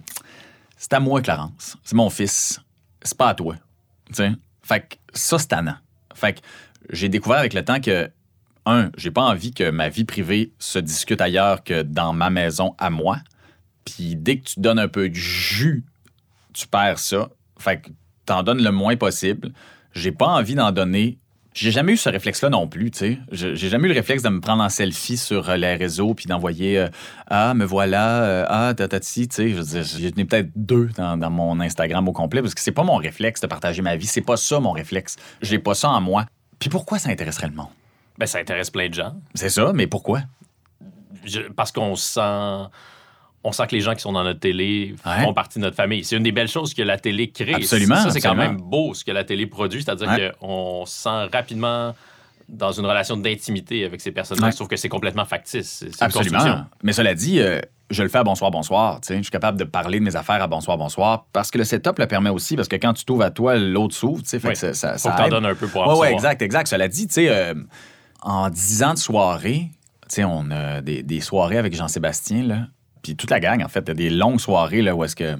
C'est 0.78 0.94
à 0.94 1.00
moi, 1.00 1.20
Clarence. 1.20 1.76
C'est 1.84 1.96
mon 1.96 2.08
fils. 2.08 2.60
C'est 3.02 3.16
pas 3.16 3.28
à 3.28 3.34
toi. 3.34 3.56
Tu 4.06 4.14
sais? 4.14 4.32
Fait 4.62 4.80
que 4.80 4.96
ça, 5.12 5.38
c'est 5.38 5.48
tannant. 5.48 5.76
Fait 6.14 6.34
que 6.34 6.40
j'ai 6.90 7.08
découvert 7.08 7.38
avec 7.38 7.54
le 7.54 7.64
temps 7.64 7.80
que, 7.80 8.10
un, 8.66 8.90
j'ai 8.96 9.10
pas 9.10 9.22
envie 9.22 9.52
que 9.52 9.70
ma 9.70 9.88
vie 9.88 10.04
privée 10.04 10.52
se 10.58 10.78
discute 10.78 11.20
ailleurs 11.20 11.64
que 11.64 11.82
dans 11.82 12.12
ma 12.12 12.30
maison 12.30 12.74
à 12.78 12.90
moi. 12.90 13.18
Puis 13.84 14.16
dès 14.16 14.38
que 14.38 14.44
tu 14.44 14.60
donnes 14.60 14.78
un 14.78 14.88
peu 14.88 15.08
de 15.08 15.14
jus, 15.14 15.84
tu 16.52 16.66
perds 16.66 16.98
ça. 16.98 17.30
Fait 17.58 17.80
que 17.80 17.90
t'en 18.26 18.42
donnes 18.42 18.62
le 18.62 18.70
moins 18.70 18.96
possible. 18.96 19.52
J'ai 19.92 20.12
pas 20.12 20.26
envie 20.26 20.54
d'en 20.54 20.72
donner. 20.72 21.18
J'ai 21.54 21.70
jamais 21.72 21.92
eu 21.92 21.96
ce 21.96 22.08
réflexe-là 22.08 22.50
non 22.50 22.68
plus, 22.68 22.90
tu 22.90 22.98
sais. 22.98 23.18
J'ai 23.32 23.56
jamais 23.56 23.86
eu 23.86 23.88
le 23.88 23.96
réflexe 23.96 24.22
de 24.22 24.28
me 24.28 24.40
prendre 24.40 24.62
en 24.62 24.68
selfie 24.68 25.16
sur 25.16 25.48
euh, 25.48 25.56
les 25.56 25.74
réseaux 25.74 26.14
puis 26.14 26.26
d'envoyer 26.26 26.78
euh, 26.78 26.88
Ah, 27.26 27.52
me 27.54 27.64
voilà, 27.64 28.22
euh, 28.22 28.44
ah, 28.48 28.74
tatati, 28.76 29.26
tu 29.26 29.34
sais. 29.34 29.48
Je 29.50 30.06
ai 30.06 30.24
peut-être 30.24 30.50
deux 30.54 30.88
dans, 30.96 31.30
mon 31.30 31.58
Instagram 31.58 32.06
au 32.06 32.12
complet 32.12 32.42
parce 32.42 32.54
que 32.54 32.60
c'est 32.60 32.70
pas 32.70 32.84
mon 32.84 32.96
réflexe 32.96 33.40
de 33.40 33.46
partager 33.48 33.82
ma 33.82 33.96
vie. 33.96 34.06
C'est 34.06 34.20
pas 34.20 34.36
ça 34.36 34.60
mon 34.60 34.70
réflexe. 34.70 35.16
J'ai 35.42 35.58
pas 35.58 35.74
ça 35.74 35.88
en 35.88 36.00
moi. 36.00 36.26
Puis 36.58 36.70
pourquoi 36.70 36.98
ça 36.98 37.10
intéresserait 37.10 37.48
le 37.48 37.54
monde? 37.54 37.68
Ben, 38.18 38.26
ça 38.26 38.38
intéresse 38.38 38.70
plein 38.70 38.88
de 38.88 38.94
gens. 38.94 39.14
C'est 39.34 39.50
ça, 39.50 39.72
mais 39.72 39.86
pourquoi? 39.86 40.22
parce 41.56 41.72
qu'on 41.72 41.94
sent 41.96 42.70
on 43.44 43.52
sent 43.52 43.66
que 43.68 43.76
les 43.76 43.80
gens 43.80 43.94
qui 43.94 44.00
sont 44.00 44.12
dans 44.12 44.24
notre 44.24 44.40
télé 44.40 44.94
font 45.02 45.32
partie 45.32 45.58
de 45.58 45.64
notre 45.64 45.76
famille. 45.76 46.04
C'est 46.04 46.16
une 46.16 46.22
des 46.22 46.32
belles 46.32 46.48
choses 46.48 46.74
que 46.74 46.82
la 46.82 46.98
télé 46.98 47.30
crée. 47.30 47.54
Absolument. 47.54 47.96
Ça, 47.96 48.10
c'est 48.10 48.20
quand 48.20 48.34
même 48.34 48.56
beau 48.56 48.94
ce 48.94 49.04
que 49.04 49.12
la 49.12 49.24
télé 49.24 49.46
produit, 49.46 49.82
c'est-à-dire 49.82 50.36
qu'on 50.38 50.84
se 50.86 51.02
sent 51.02 51.28
rapidement 51.32 51.94
dans 52.48 52.72
une 52.72 52.86
relation 52.86 53.16
d'intimité 53.16 53.84
avec 53.84 54.00
ces 54.00 54.10
personnes-là. 54.10 54.50
Je 54.50 54.56
trouve 54.56 54.68
que 54.68 54.76
c'est 54.76 54.88
complètement 54.88 55.24
factice. 55.24 55.84
Absolument. 56.00 56.64
Mais 56.82 56.92
cela 56.92 57.14
dit, 57.14 57.40
euh, 57.40 57.60
je 57.90 58.02
le 58.02 58.08
fais 58.08 58.18
à 58.18 58.24
bonsoir, 58.24 58.50
bonsoir. 58.50 59.00
Je 59.08 59.14
suis 59.14 59.30
capable 59.30 59.58
de 59.58 59.64
parler 59.64 59.98
de 59.98 60.04
mes 60.04 60.16
affaires 60.16 60.42
à 60.42 60.46
bonsoir, 60.46 60.76
bonsoir 60.76 61.26
parce 61.32 61.50
que 61.50 61.58
le 61.58 61.64
setup 61.64 61.98
le 61.98 62.06
permet 62.06 62.30
aussi. 62.30 62.56
Parce 62.56 62.68
que 62.68 62.76
quand 62.76 62.92
tu 62.92 63.04
t'ouvres 63.04 63.24
à 63.24 63.30
toi, 63.30 63.56
l'autre 63.56 63.94
s'ouvre. 63.94 64.22
Ça, 64.24 64.38
ça, 64.74 64.98
Faut 64.98 65.08
que 65.10 65.16
t'en 65.16 65.28
donnes 65.28 65.46
un 65.46 65.54
peu 65.54 65.66
pour 65.66 65.86
Oui, 65.86 65.98
ouais, 65.98 66.12
exact, 66.12 66.42
exact. 66.42 66.68
Cela 66.68 66.88
dit, 66.88 67.08
euh, 67.18 67.54
en 68.22 68.50
dix 68.50 68.82
ans 68.82 68.94
de 68.94 68.98
soirée, 68.98 69.70
on 70.18 70.50
a 70.50 70.80
des, 70.80 71.02
des 71.02 71.20
soirées 71.20 71.58
avec 71.58 71.74
Jean-Sébastien, 71.74 72.42
là 72.42 72.58
puis 73.02 73.16
toute 73.16 73.30
la 73.30 73.40
gang, 73.40 73.62
en 73.62 73.68
fait, 73.68 73.90
des 73.90 74.10
longues 74.10 74.40
soirées 74.40 74.82
là, 74.82 74.94
où 74.94 75.04
est-ce 75.04 75.16
que. 75.16 75.36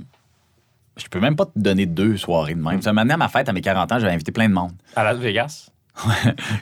Je 0.97 1.07
peux 1.07 1.21
même 1.21 1.37
pas 1.37 1.47
te 1.47 1.53
donner 1.55 1.87
deux 1.87 2.17
soirées 2.17 2.55
de 2.55 2.61
même. 2.61 2.83
Ça 2.83 2.93
m'a 2.93 3.03
à 3.03 3.17
ma 3.17 3.29
fête, 3.29 3.49
à 3.49 3.53
mes 3.53 3.61
40 3.61 3.93
ans, 3.93 3.99
j'avais 4.01 4.13
invité 4.13 4.33
plein 4.33 4.49
de 4.49 4.55
monde. 4.55 4.73
À 4.97 5.05
Las 5.05 5.19
Vegas? 5.19 5.71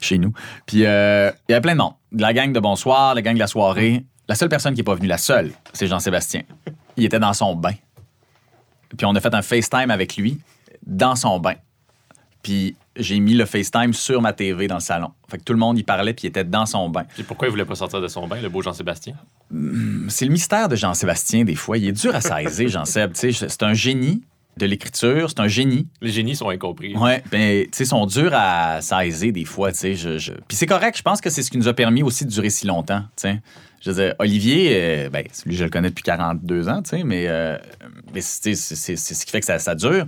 chez 0.00 0.18
nous. 0.18 0.32
Puis 0.66 0.84
euh, 0.84 1.30
il 1.48 1.52
y 1.52 1.54
avait 1.54 1.62
plein 1.62 1.72
de 1.72 1.78
monde. 1.78 1.94
De 2.12 2.20
la 2.20 2.34
gang 2.34 2.52
de 2.52 2.60
bonsoir, 2.60 3.14
la 3.14 3.22
gang 3.22 3.34
de 3.34 3.38
la 3.38 3.46
soirée. 3.46 4.04
La 4.28 4.34
seule 4.34 4.48
personne 4.48 4.74
qui 4.74 4.80
n'est 4.80 4.84
pas 4.84 4.94
venue, 4.94 5.06
la 5.06 5.18
seule, 5.18 5.52
c'est 5.72 5.86
Jean-Sébastien. 5.86 6.42
Il 6.96 7.04
était 7.04 7.18
dans 7.18 7.32
son 7.32 7.54
bain. 7.54 7.74
Puis 8.96 9.06
on 9.06 9.14
a 9.14 9.20
fait 9.20 9.34
un 9.34 9.42
FaceTime 9.42 9.90
avec 9.90 10.16
lui 10.16 10.38
dans 10.86 11.16
son 11.16 11.38
bain. 11.38 11.54
Puis 12.42 12.76
j'ai 12.96 13.18
mis 13.18 13.34
le 13.34 13.44
FaceTime 13.44 13.92
sur 13.92 14.22
ma 14.22 14.32
TV 14.32 14.68
dans 14.68 14.76
le 14.76 14.80
salon. 14.80 15.10
Fait 15.28 15.38
que 15.38 15.44
tout 15.44 15.52
le 15.52 15.58
monde 15.58 15.78
y 15.78 15.82
parlait 15.82 16.14
puis 16.14 16.26
il 16.26 16.28
était 16.28 16.44
dans 16.44 16.66
son 16.66 16.88
bain. 16.88 17.04
Et 17.18 17.22
pourquoi 17.22 17.48
il 17.48 17.50
voulait 17.50 17.64
pas 17.64 17.74
sortir 17.74 18.00
de 18.00 18.08
son 18.08 18.26
bain, 18.26 18.40
le 18.40 18.48
beau 18.48 18.62
Jean-Sébastien? 18.62 19.14
Hmm, 19.50 20.08
c'est 20.08 20.24
le 20.24 20.32
mystère 20.32 20.68
de 20.68 20.76
Jean-Sébastien, 20.76 21.44
des 21.44 21.56
fois. 21.56 21.78
Il 21.78 21.86
est 21.86 21.92
dur 21.92 22.14
à 22.14 22.20
saisir, 22.20 22.68
Jean-Seb. 22.68 23.12
C'est 23.14 23.62
un 23.62 23.74
génie 23.74 24.22
de 24.56 24.64
l'écriture, 24.64 25.28
c'est 25.28 25.40
un 25.40 25.48
génie. 25.48 25.86
Les 26.00 26.10
génies 26.10 26.34
sont 26.34 26.48
incompris. 26.48 26.96
Ouais, 26.96 27.22
ben, 27.30 27.64
tu 27.64 27.70
sais, 27.72 27.84
sont 27.84 28.06
durs 28.06 28.32
à 28.32 28.80
saisir 28.80 29.32
des 29.32 29.44
fois, 29.44 29.70
tu 29.72 29.78
sais. 29.78 29.94
Je, 29.94 30.32
Puis 30.48 30.56
c'est 30.56 30.66
correct, 30.66 30.96
je 30.96 31.02
pense 31.02 31.20
que 31.20 31.28
c'est 31.28 31.42
ce 31.42 31.50
qui 31.50 31.58
nous 31.58 31.68
a 31.68 31.74
permis 31.74 32.02
aussi 32.02 32.24
de 32.24 32.30
durer 32.30 32.48
si 32.48 32.66
longtemps, 32.66 33.00
tu 33.16 33.22
sais. 33.22 33.40
Je 33.80 33.90
veux 33.90 34.04
dire, 34.04 34.14
Olivier, 34.18 34.70
euh, 34.72 35.10
ben, 35.10 35.24
lui, 35.44 35.54
je 35.54 35.64
le 35.64 35.70
connais 35.70 35.90
depuis 35.90 36.02
42 36.02 36.68
ans, 36.68 36.82
tu 36.82 36.90
sais, 36.90 37.04
mais, 37.04 37.26
euh, 37.28 37.56
c'est 38.18 38.54
ce 38.54 39.26
qui 39.26 39.30
fait 39.30 39.40
que 39.40 39.46
ça, 39.46 39.58
ça 39.58 39.74
dure. 39.74 40.06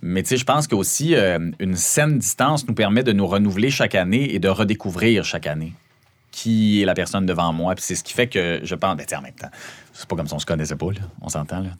Mais 0.00 0.22
tu 0.22 0.30
sais, 0.30 0.36
je 0.36 0.44
pense 0.44 0.66
qu'aussi, 0.66 1.14
euh, 1.14 1.38
une 1.60 1.76
saine 1.76 2.18
distance 2.18 2.66
nous 2.66 2.74
permet 2.74 3.04
de 3.04 3.12
nous 3.12 3.26
renouveler 3.26 3.70
chaque 3.70 3.94
année 3.94 4.34
et 4.34 4.38
de 4.40 4.48
redécouvrir 4.48 5.24
chaque 5.24 5.46
année 5.46 5.74
qui 6.32 6.82
est 6.82 6.84
la 6.84 6.94
personne 6.94 7.26
devant 7.26 7.52
moi. 7.52 7.74
Puis 7.74 7.84
c'est 7.84 7.94
ce 7.94 8.02
qui 8.02 8.12
fait 8.12 8.26
que 8.26 8.60
je 8.64 8.74
pense, 8.74 8.96
ben, 8.96 9.06
en 9.16 9.22
même 9.22 9.34
temps, 9.34 9.50
c'est 9.92 10.08
pas 10.08 10.16
comme 10.16 10.26
si 10.26 10.34
on 10.34 10.38
se 10.38 10.46
connaissait 10.46 10.74
pas, 10.74 10.86
là. 10.86 11.00
on 11.20 11.28
s'entend. 11.28 11.60
Là. 11.60 11.70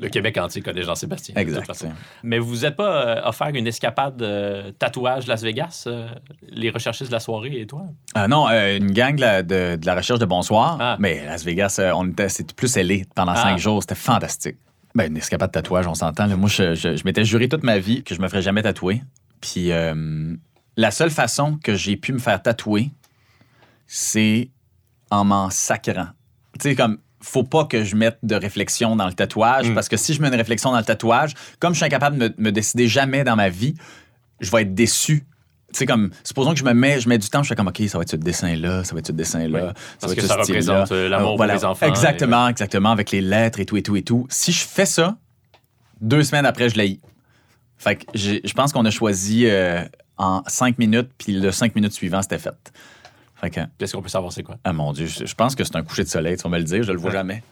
Le 0.00 0.08
Québec 0.08 0.38
entier 0.38 0.62
connaît 0.62 0.82
Jean-Sébastien. 0.82 1.34
Exact. 1.36 1.84
Mais 2.22 2.38
vous 2.38 2.58
n'êtes 2.58 2.76
pas 2.76 3.06
euh, 3.06 3.28
offert 3.28 3.48
une 3.48 3.66
escapade 3.66 4.16
de 4.16 4.70
tatouage 4.78 5.26
Las 5.26 5.42
Vegas, 5.42 5.84
euh, 5.86 6.08
les 6.48 6.70
recherchistes 6.70 7.10
de 7.10 7.16
la 7.16 7.20
soirée 7.20 7.60
et 7.60 7.66
toi? 7.66 7.82
non, 8.28 8.48
une 8.48 8.92
gang 8.92 9.16
de, 9.16 9.78
la 9.84 9.94
recherche 9.94 10.20
de 10.20 10.26
bonsoir. 10.26 10.78
Ah. 10.80 10.96
Mais 10.98 11.24
Las 11.26 11.44
Vegas, 11.44 11.80
on 11.94 12.08
était, 12.08 12.28
c'était 12.28 12.54
plus 12.54 12.68
scellé 12.68 13.04
pendant 13.14 13.34
cinq 13.34 13.54
ah. 13.54 13.58
jours. 13.58 13.82
C'était 13.82 13.96
fantastique. 13.96 14.56
Ben, 14.94 15.10
une 15.10 15.16
escapade 15.16 15.50
de 15.50 15.52
tatouage, 15.52 15.86
on 15.86 15.94
s'entend. 15.94 16.28
Moi, 16.36 16.48
je, 16.48 17.04
m'étais 17.04 17.24
juré 17.24 17.48
toute 17.48 17.62
ma 17.62 17.78
vie 17.78 18.02
que 18.02 18.14
je 18.14 18.20
me 18.20 18.28
ferais 18.28 18.42
jamais 18.42 18.62
tatouer. 18.62 19.02
Puis 19.40 19.72
euh, 19.72 20.34
la 20.76 20.90
seule 20.90 21.10
façon 21.10 21.58
que 21.62 21.74
j'ai 21.74 21.96
pu 21.96 22.12
me 22.12 22.18
faire 22.18 22.40
tatouer, 22.42 22.90
c'est 23.94 24.50
en 25.10 25.24
m'en 25.26 25.50
sacrant. 25.50 26.08
Tu 26.58 26.70
sais, 26.70 26.74
comme, 26.74 26.96
faut 27.20 27.44
pas 27.44 27.66
que 27.66 27.84
je 27.84 27.94
mette 27.94 28.18
de 28.22 28.34
réflexion 28.34 28.96
dans 28.96 29.06
le 29.06 29.12
tatouage, 29.12 29.68
mm. 29.68 29.74
parce 29.74 29.90
que 29.90 29.98
si 29.98 30.14
je 30.14 30.22
mets 30.22 30.28
une 30.28 30.34
réflexion 30.34 30.72
dans 30.72 30.78
le 30.78 30.84
tatouage, 30.84 31.34
comme 31.60 31.74
je 31.74 31.76
suis 31.76 31.84
incapable 31.84 32.16
de 32.16 32.34
me 32.38 32.50
décider 32.52 32.88
jamais 32.88 33.22
dans 33.22 33.36
ma 33.36 33.50
vie, 33.50 33.74
je 34.40 34.50
vais 34.50 34.62
être 34.62 34.74
déçu 34.74 35.26
tu 35.72 35.78
sais, 35.78 35.86
comme, 35.86 36.10
supposons 36.22 36.52
que 36.52 36.58
je 36.58 36.64
me 36.64 36.74
mets, 36.74 37.00
je 37.00 37.08
mets 37.08 37.16
du 37.16 37.30
temps, 37.30 37.42
je 37.42 37.48
fais 37.48 37.54
comme, 37.54 37.68
OK, 37.68 37.80
ça 37.88 37.96
va 37.96 38.02
être 38.02 38.10
ce 38.10 38.16
dessin-là, 38.16 38.84
ça 38.84 38.92
va 38.92 38.98
être 38.98 39.06
ce 39.06 39.12
dessin-là. 39.12 39.72
parce 40.00 40.14
que 40.14 40.20
ça 40.20 40.36
représente 40.36 40.92
euh, 40.92 41.08
l'amour 41.08 41.36
pour 41.36 41.46
les 41.46 41.64
enfants. 41.64 41.86
Exactement, 41.86 42.48
exactement, 42.48 42.90
avec 42.90 43.10
les 43.10 43.22
lettres 43.22 43.58
et 43.58 43.64
tout 43.64 43.78
et 43.78 43.82
tout 43.82 43.96
et 43.96 44.02
tout. 44.02 44.26
Si 44.28 44.52
je 44.52 44.66
fais 44.66 44.84
ça, 44.84 45.16
deux 46.02 46.24
semaines 46.24 46.44
après, 46.44 46.68
je 46.68 46.76
l'ai. 46.76 47.00
Fait 47.78 47.96
que 47.96 48.04
je 48.14 48.52
pense 48.52 48.74
qu'on 48.74 48.84
a 48.84 48.90
choisi 48.90 49.46
euh, 49.46 49.82
en 50.18 50.42
cinq 50.46 50.76
minutes, 50.78 51.08
puis 51.16 51.32
le 51.32 51.50
cinq 51.52 51.74
minutes 51.74 51.94
suivant, 51.94 52.20
c'était 52.20 52.38
fait. 52.38 52.70
Qu'est-ce 53.50 53.94
qu'on 53.94 54.02
peut 54.02 54.08
savoir, 54.08 54.32
c'est 54.32 54.42
quoi? 54.42 54.56
Ah 54.64 54.72
mon 54.72 54.92
Dieu, 54.92 55.06
je, 55.06 55.34
pense 55.34 55.54
que 55.54 55.64
c'est 55.64 55.76
un 55.76 55.82
coucher 55.82 56.04
de 56.04 56.08
soleil, 56.08 56.36
tu 56.36 56.42
vas 56.42 56.50
me 56.50 56.58
le 56.58 56.64
dire, 56.64 56.82
je 56.82 56.92
le 56.92 56.98
vois 56.98 57.10
jamais. 57.10 57.42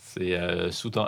C'est 0.00 0.34
euh, 0.34 0.70
sous 0.70 0.90
ton. 0.90 1.06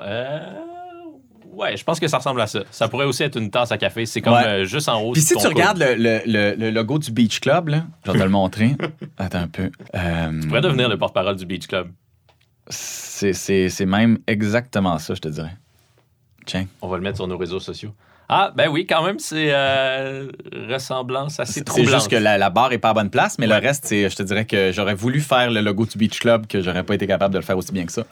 Ouais, 1.57 1.74
je 1.74 1.84
pense 1.84 1.98
que 1.98 2.07
ça 2.07 2.18
ressemble 2.18 2.40
à 2.42 2.46
ça. 2.46 2.64
Ça 2.70 2.86
pourrait 2.88 3.07
aussi 3.07 3.22
être 3.22 3.38
une 3.38 3.50
tasse 3.50 3.72
à 3.72 3.78
café. 3.78 4.04
C'est 4.04 4.20
comme 4.20 4.34
euh, 4.34 4.66
juste 4.66 4.90
en 4.90 5.00
haut. 5.00 5.12
Puis 5.12 5.22
si 5.22 5.34
tu 5.34 5.46
regardes 5.46 5.78
le, 5.78 6.70
logo 6.70 6.98
du 6.98 7.11
Beach 7.11 7.40
Club, 7.40 7.68
là, 7.68 7.86
je 8.04 8.12
vais 8.12 8.18
te 8.18 8.22
le 8.22 8.28
montrer. 8.28 8.76
Attends 9.16 9.38
un 9.38 9.48
peu. 9.48 9.70
Euh, 9.94 10.40
tu 10.40 10.48
pourrais 10.48 10.61
devenir 10.61 10.88
le 10.88 10.98
porte-parole 10.98 11.36
du 11.36 11.46
Beach 11.46 11.66
Club. 11.66 11.88
C'est 12.68 13.86
même 13.86 14.18
exactement 14.26 14.98
ça, 14.98 15.14
je 15.14 15.20
te 15.20 15.28
dirais. 15.28 15.57
Tiens. 16.44 16.66
On 16.82 16.88
va 16.88 16.96
le 16.96 17.02
mettre 17.02 17.16
sur 17.16 17.26
nos 17.26 17.38
réseaux 17.38 17.61
sociaux. 17.61 17.94
Ah, 18.28 18.52
ben 18.56 18.68
oui, 18.68 18.86
quand 18.86 19.04
même, 19.04 19.18
c'est 19.18 19.48
euh, 19.50 20.28
ressemblance 20.68 21.38
assez 21.38 21.62
troublante. 21.62 21.86
C'est 21.86 21.94
juste 21.94 22.10
que 22.10 22.16
la, 22.16 22.50
barre 22.50 22.72
est 22.72 22.78
pas 22.78 22.90
à 22.90 22.94
bonne 22.94 23.10
place, 23.10 23.38
mais 23.38 23.46
le 23.46 23.54
reste, 23.54 23.88
je 23.90 24.14
te 24.14 24.22
dirais 24.22 24.44
que 24.44 24.72
j'aurais 24.72 24.94
voulu 24.94 25.20
faire 25.20 25.50
le 25.50 25.60
logo 25.60 25.86
du 25.86 25.96
Beach 25.96 26.18
Club, 26.18 26.46
que 26.46 26.60
j'aurais 26.60 26.82
pas 26.82 26.94
été 26.94 27.06
capable 27.06 27.34
de 27.34 27.38
le 27.38 27.44
faire 27.44 27.56
aussi 27.56 27.72
bien 27.72 27.86
que 27.86 27.92
ça. 27.92 28.04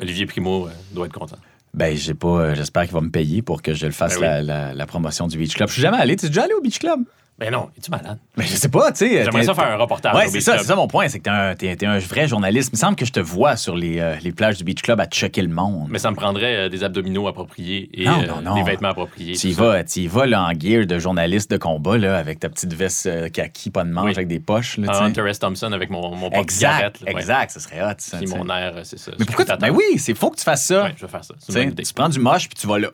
Olivier 0.00 0.26
Primo 0.26 0.68
doit 0.92 1.06
être 1.06 1.12
content. 1.12 1.36
Ben, 1.74 1.96
j'ai 1.96 2.14
pas. 2.14 2.28
Euh, 2.28 2.54
j'espère 2.54 2.84
qu'il 2.84 2.92
va 2.92 3.00
me 3.00 3.10
payer 3.10 3.42
pour 3.42 3.60
que 3.60 3.74
je 3.74 3.86
le 3.86 3.92
fasse 3.92 4.18
ben 4.18 4.42
la, 4.42 4.86
promotion 4.86 5.26
du 5.26 5.36
Beach 5.36 5.54
Club. 5.54 5.68
Je 5.68 5.74
suis 5.74 5.82
jamais 5.82 5.98
allé. 5.98 6.16
Tu 6.16 6.26
es 6.26 6.28
déjà 6.28 6.44
allé 6.44 6.54
au 6.54 6.60
Beach 6.60 6.78
Club? 6.78 7.00
Ben 7.36 7.50
non, 7.50 7.68
es-tu 7.76 7.90
malade? 7.90 8.18
Ben 8.36 8.46
je 8.46 8.54
sais 8.54 8.68
pas, 8.68 8.92
tu 8.92 8.98
sais. 8.98 9.24
J'aimerais 9.24 9.42
ça 9.42 9.54
faire 9.54 9.72
un 9.72 9.76
reportage. 9.76 10.14
Ouais, 10.14 10.28
c'est 10.28 10.40
ça, 10.40 10.56
c'est 10.56 10.66
ça 10.66 10.76
mon 10.76 10.86
point, 10.86 11.08
c'est 11.08 11.18
que 11.18 11.54
t'es 11.54 11.84
un, 11.84 11.90
un, 11.90 11.98
vrai 11.98 12.28
journaliste. 12.28 12.70
Il 12.72 12.76
me 12.76 12.78
semble 12.78 12.94
que 12.94 13.04
je 13.04 13.12
te 13.12 13.18
vois 13.18 13.56
sur 13.56 13.74
les, 13.74 13.98
euh, 13.98 14.14
les 14.22 14.30
plages 14.30 14.58
du 14.58 14.62
Beach 14.62 14.82
Club 14.82 15.00
à 15.00 15.08
choquer 15.12 15.42
le 15.42 15.48
monde. 15.48 15.88
Mais 15.90 15.98
ça 15.98 16.12
me 16.12 16.16
prendrait 16.16 16.54
euh, 16.54 16.68
des 16.68 16.84
abdominaux 16.84 17.26
appropriés 17.26 17.90
et 17.92 18.04
des 18.04 18.62
vêtements 18.62 18.90
appropriés. 18.90 19.34
Tu 19.34 19.48
y 19.48 19.52
vas, 19.52 19.82
tu 19.82 20.00
y 20.00 20.06
vas 20.06 20.26
là, 20.26 20.44
en 20.44 20.52
gear 20.52 20.86
de 20.86 20.98
journaliste 21.00 21.50
de 21.50 21.56
combat, 21.56 21.98
là, 21.98 22.18
avec 22.18 22.38
ta 22.38 22.48
petite 22.48 22.72
veste 22.72 23.32
kaki, 23.32 23.70
pas 23.70 23.82
de 23.82 23.90
manche, 23.90 24.12
avec 24.12 24.28
des 24.28 24.40
poches. 24.40 24.78
Là, 24.78 24.92
ah, 24.94 25.04
Hunter 25.04 25.26
S. 25.28 25.40
Thompson 25.40 25.72
avec 25.72 25.90
mon, 25.90 26.14
mon 26.14 26.30
Exact, 26.30 27.02
exact, 27.04 27.50
ça 27.50 27.60
serait 27.60 27.82
hot. 27.82 27.94
Ça, 27.98 28.18
puis 28.18 28.28
mon 28.28 28.48
air, 28.48 28.74
c'est 28.84 28.98
ça. 28.98 29.10
Mais 29.18 29.24
pourquoi? 29.24 29.44
Ben 29.56 29.70
oui, 29.70 29.98
c'est 29.98 30.14
faut 30.14 30.30
que 30.30 30.36
tu 30.36 30.44
fasses 30.44 30.66
ça. 30.66 30.84
Ouais, 30.84 30.94
je 30.96 31.04
vais 31.04 31.10
faire 31.10 31.24
ça. 31.24 31.34
Tu 31.48 31.92
prends 31.94 32.08
du 32.08 32.20
moche 32.20 32.48
puis 32.48 32.60
tu 32.60 32.68
vas 32.68 32.78
là. 32.78 32.88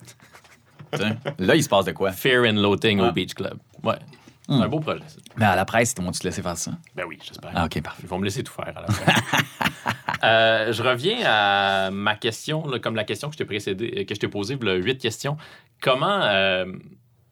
là, 1.38 1.54
il 1.54 1.62
se 1.62 1.68
passe 1.68 1.84
de 1.84 1.92
quoi? 1.92 2.12
Fear 2.12 2.44
and 2.48 2.56
loathing 2.56 3.00
au 3.00 3.04
ah. 3.04 3.12
Beach 3.12 3.34
Club. 3.34 3.58
Ouais. 3.82 3.96
C'est 4.50 4.56
un 4.56 4.66
hmm. 4.66 4.70
beau 4.70 4.80
projet. 4.80 5.00
Mais 5.36 5.44
à 5.44 5.54
la 5.54 5.64
presse, 5.64 5.94
ils 5.96 6.04
vont 6.04 6.10
te 6.10 6.24
laisser 6.24 6.42
faire 6.42 6.56
ça? 6.56 6.72
Ben 6.96 7.04
oui, 7.06 7.18
j'espère. 7.22 7.52
Ah, 7.54 7.66
OK, 7.66 7.80
parfait. 7.82 8.02
Ils 8.02 8.08
vont 8.08 8.18
me 8.18 8.24
laisser 8.24 8.42
tout 8.42 8.52
faire 8.52 8.76
à 8.76 8.80
la 8.80 8.86
presse. 8.86 8.98
Euh, 10.22 10.70
je 10.70 10.82
reviens 10.82 11.16
à 11.24 11.90
ma 11.90 12.14
question, 12.14 12.62
comme 12.82 12.94
la 12.94 13.04
question 13.04 13.28
que 13.28 13.34
je 13.34 13.38
t'ai 13.38 13.46
précédé, 13.46 14.04
que 14.04 14.14
je 14.14 14.20
t'ai 14.20 14.28
posée, 14.28 14.58
le 14.60 14.76
huit 14.76 14.98
questions. 14.98 15.38
Comment, 15.80 16.20
euh, 16.24 16.66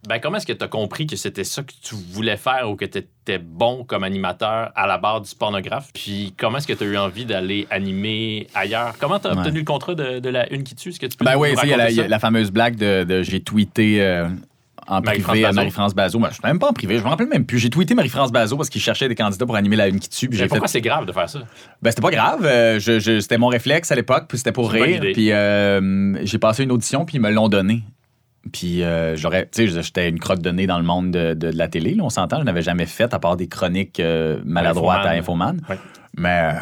Ben, 0.08 0.18
comment 0.20 0.38
est-ce 0.38 0.46
que 0.46 0.54
tu 0.54 0.64
as 0.64 0.68
compris 0.68 1.06
que 1.06 1.14
c'était 1.14 1.44
ça 1.44 1.62
que 1.62 1.72
tu 1.82 1.94
voulais 1.94 2.38
faire 2.38 2.70
ou 2.70 2.76
que 2.76 2.86
tu 2.86 2.96
étais 2.96 3.38
bon 3.38 3.84
comme 3.84 4.04
animateur 4.04 4.72
à 4.74 4.86
la 4.86 4.96
barre 4.96 5.20
du 5.20 5.34
pornographe? 5.34 5.90
Puis 5.92 6.32
comment 6.38 6.56
est-ce 6.56 6.66
que 6.66 6.72
tu 6.72 6.84
as 6.84 6.86
eu 6.86 6.96
envie 6.96 7.26
d'aller 7.26 7.66
animer 7.68 8.46
ailleurs? 8.54 8.94
Comment 8.98 9.18
tu 9.18 9.28
as 9.28 9.32
obtenu 9.32 9.58
le 9.58 9.64
contrat 9.66 9.94
de, 9.94 10.28
la 10.30 10.50
Une 10.50 10.62
qui 10.62 10.74
tue? 10.74 10.88
Est-ce 10.88 11.00
que 11.00 11.06
tu 11.06 11.18
peux 11.18 11.26
ben 11.26 11.36
oui, 11.36 11.50
il 11.62 11.68
y, 11.68 12.00
a 12.00 12.08
la 12.08 12.18
fameuse 12.18 12.50
blague 12.50 12.76
de, 12.76 13.22
j'ai 13.22 13.40
tweeté. 13.40 14.00
Euh, 14.00 14.28
en 14.88 15.02
privé 15.02 15.44
à 15.44 15.52
Marie-France 15.52 15.94
Bazot. 15.94 16.20
je 16.28 16.34
suis 16.34 16.42
même 16.44 16.58
pas 16.58 16.68
en 16.68 16.72
privé, 16.72 16.98
je 16.98 17.04
me 17.04 17.08
rappelle 17.08 17.28
même 17.28 17.44
plus. 17.44 17.58
J'ai 17.58 17.70
tweeté 17.70 17.94
Marie-France 17.94 18.32
Bazot 18.32 18.56
parce 18.56 18.70
qu'il 18.70 18.80
cherchait 18.80 19.08
des 19.08 19.14
candidats 19.14 19.46
pour 19.46 19.56
animer 19.56 19.76
la 19.76 19.88
une 19.88 20.00
qui 20.00 20.08
tue. 20.08 20.28
pourquoi 20.48 20.68
c'est 20.68 20.80
grave 20.80 21.04
de 21.04 21.12
faire 21.12 21.28
ça? 21.28 21.40
Ben, 21.82 21.90
c'était 21.90 22.02
pas 22.02 22.10
grave. 22.10 22.44
Euh, 22.44 22.80
c'était 22.80 23.38
mon 23.38 23.48
réflexe 23.48 23.92
à 23.92 23.94
l'époque, 23.94 24.24
puis 24.28 24.38
c'était 24.38 24.52
pour 24.52 24.70
rire. 24.70 25.00
Puis 25.12 25.32
euh, 25.32 26.24
j'ai 26.24 26.38
passé 26.38 26.64
une 26.64 26.72
audition, 26.72 27.04
puis 27.04 27.16
ils 27.16 27.20
me 27.20 27.30
l'ont 27.30 27.48
donné. 27.48 27.82
Puis 28.52 28.82
euh, 28.82 29.14
j'aurais, 29.14 29.48
tu 29.52 29.68
sais, 29.68 29.82
j'étais 29.82 30.08
une 30.08 30.18
crotte 30.18 30.40
de 30.40 30.50
nez 30.50 30.66
dans 30.66 30.78
le 30.78 30.84
monde 30.84 31.10
de, 31.10 31.50
la 31.54 31.68
télé, 31.68 31.96
on 32.00 32.08
s'entend. 32.08 32.38
Je 32.38 32.44
n'avais 32.44 32.62
jamais 32.62 32.86
fait 32.86 33.12
à 33.12 33.18
part 33.18 33.36
des 33.36 33.48
chroniques 33.48 34.02
maladroites 34.44 35.06
à 35.06 35.10
Infoman. 35.10 35.60
Mais 36.16 36.52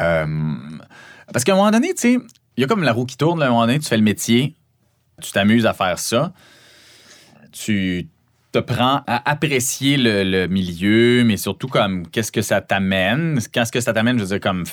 parce 1.31 1.43
qu'à 1.43 1.53
un 1.53 1.55
moment 1.55 1.71
donné, 1.71 1.93
tu 1.93 2.01
sais, 2.01 2.17
il 2.57 2.61
y 2.61 2.63
a 2.63 2.67
comme 2.67 2.83
la 2.83 2.91
roue 2.91 3.05
qui 3.05 3.17
tourne. 3.17 3.41
à 3.41 3.45
un 3.45 3.49
moment 3.49 3.65
donné, 3.65 3.79
tu 3.79 3.87
fais 3.87 3.97
le 3.97 4.03
métier, 4.03 4.55
tu 5.21 5.31
t'amuses 5.31 5.65
à 5.65 5.73
faire 5.73 5.99
ça, 5.99 6.33
tu 7.51 8.07
te 8.51 8.59
prends 8.59 9.01
à 9.07 9.29
apprécier 9.29 9.97
le, 9.97 10.47
milieu, 10.47 11.23
mais 11.23 11.37
surtout 11.37 11.67
comme 11.67 12.07
qu'est-ce 12.07 12.31
que 12.31 12.41
ça 12.41 12.61
t'amène? 12.61 13.39
Qu'est-ce 13.51 13.71
que 13.71 13.81
ça 13.81 13.93
t'amène, 13.93 14.17
je 14.17 14.23
veux 14.23 14.29
dire, 14.29 14.39
comme, 14.39 14.63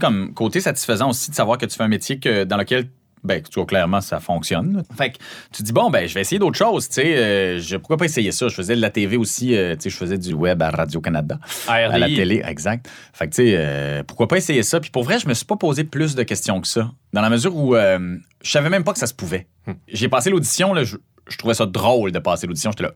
comme 0.00 0.34
côté 0.34 0.60
satisfaisant 0.60 1.10
aussi 1.10 1.30
de 1.30 1.34
savoir 1.34 1.58
que 1.58 1.66
tu 1.66 1.76
fais 1.76 1.84
un 1.84 1.88
métier 1.88 2.18
que, 2.18 2.44
dans 2.44 2.56
lequel 2.56 2.88
ben, 3.24 3.42
tu 3.42 3.54
vois, 3.54 3.64
clairement, 3.64 4.02
ça 4.02 4.20
fonctionne. 4.20 4.82
Fait 4.96 5.12
que 5.12 5.16
tu 5.50 5.62
dis, 5.62 5.72
bon, 5.72 5.90
ben, 5.90 6.06
je 6.06 6.12
vais 6.12 6.20
essayer 6.20 6.38
d'autres 6.38 6.58
choses, 6.58 6.88
tu 6.88 6.96
sais. 6.96 7.14
Euh, 7.16 7.78
pourquoi 7.78 7.96
pas 7.96 8.04
essayer 8.04 8.30
ça? 8.32 8.48
Je 8.48 8.54
faisais 8.54 8.76
de 8.76 8.82
la 8.82 8.90
TV 8.90 9.16
aussi, 9.16 9.56
euh, 9.56 9.74
tu 9.76 9.84
sais, 9.84 9.90
je 9.90 9.96
faisais 9.96 10.18
du 10.18 10.34
web 10.34 10.62
à 10.62 10.68
Radio-Canada. 10.68 11.38
À, 11.66 11.98
la 11.98 12.06
télé, 12.06 12.42
exact. 12.46 12.86
Fait 13.14 13.26
que, 13.26 13.34
tu 13.34 13.42
sais, 13.46 13.54
euh, 13.56 14.02
pourquoi 14.02 14.28
pas 14.28 14.36
essayer 14.36 14.62
ça? 14.62 14.78
Puis 14.78 14.90
pour 14.90 15.04
vrai, 15.04 15.18
je 15.18 15.26
me 15.26 15.32
suis 15.32 15.46
pas 15.46 15.56
posé 15.56 15.84
plus 15.84 16.14
de 16.14 16.22
questions 16.22 16.60
que 16.60 16.68
ça. 16.68 16.92
Dans 17.14 17.22
la 17.22 17.30
mesure 17.30 17.56
où 17.56 17.74
je 17.74 18.50
savais 18.50 18.68
même 18.68 18.84
pas 18.84 18.92
que 18.92 18.98
ça 18.98 19.06
se 19.06 19.14
pouvait. 19.14 19.46
Hmm. 19.66 19.72
J'ai 19.88 20.08
passé 20.10 20.28
l'audition, 20.28 20.74
là, 20.74 20.84
je, 20.84 20.96
trouvais 21.36 21.54
ça 21.54 21.66
drôle 21.66 22.12
de 22.12 22.18
passer 22.18 22.46
l'audition. 22.46 22.70
J'étais 22.70 22.84
là, 22.84 22.92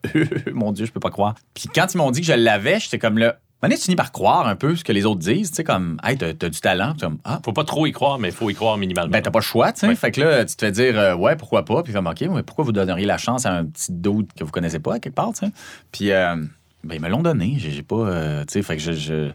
mon 0.52 0.72
Dieu, 0.72 0.86
je 0.86 0.92
peux 0.92 1.00
pas 1.00 1.10
croire. 1.10 1.34
Puis 1.54 1.68
quand 1.74 1.92
ils 1.94 1.96
m'ont 1.96 2.10
dit 2.10 2.20
que 2.20 2.26
je 2.26 2.32
l'avais, 2.32 2.80
j'étais 2.80 2.98
comme 2.98 3.18
là, 3.18 3.38
Mané, 3.60 3.74
tu 3.74 3.82
finis 3.82 3.96
par 3.96 4.12
croire 4.12 4.46
un 4.46 4.54
peu 4.54 4.76
ce 4.76 4.84
que 4.84 4.92
les 4.92 5.04
autres 5.04 5.18
disent, 5.18 5.50
tu 5.50 5.56
sais, 5.56 5.64
comme, 5.64 5.98
hey, 6.04 6.16
t'as, 6.16 6.32
du 6.32 6.60
talent. 6.60 6.94
Comme, 6.98 7.18
ah. 7.24 7.40
Faut 7.44 7.52
pas 7.52 7.64
trop 7.64 7.86
y 7.86 7.92
croire, 7.92 8.20
mais 8.20 8.30
faut 8.30 8.48
y 8.50 8.54
croire 8.54 8.76
minimalement. 8.76 9.10
Ben, 9.10 9.20
t'as 9.20 9.32
pas 9.32 9.40
le 9.40 9.44
choix, 9.44 9.72
tu 9.72 9.80
sais. 9.80 9.94
Fait 9.96 10.12
que 10.12 10.20
là, 10.20 10.44
tu 10.44 10.54
te 10.54 10.64
fais 10.64 10.70
dire, 10.70 10.96
euh, 10.96 11.16
ouais, 11.16 11.34
pourquoi 11.34 11.64
pas. 11.64 11.82
Puis 11.82 11.92
comme, 11.92 12.06
OK, 12.06 12.20
mais 12.20 12.44
pourquoi 12.44 12.64
vous 12.64 12.70
donneriez 12.70 13.04
la 13.04 13.18
chance 13.18 13.46
à 13.46 13.52
un 13.52 13.64
petit 13.64 13.90
doute 13.90 14.30
que 14.38 14.44
vous 14.44 14.52
connaissez 14.52 14.78
pas, 14.78 15.00
quelque 15.00 15.14
part, 15.14 15.32
tu 15.32 15.46
sais. 15.46 15.52
Puis, 15.90 16.12
euh, 16.12 16.36
ben, 16.84 16.94
ils 16.94 17.00
me 17.00 17.08
l'ont 17.08 17.22
donné. 17.22 17.56
J'ai, 17.58 17.82
pas, 17.82 17.96
euh, 17.96 18.44
tu 18.44 18.52
sais, 18.52 18.62
fait 18.62 18.76
que 18.76 18.92
je. 18.92 19.30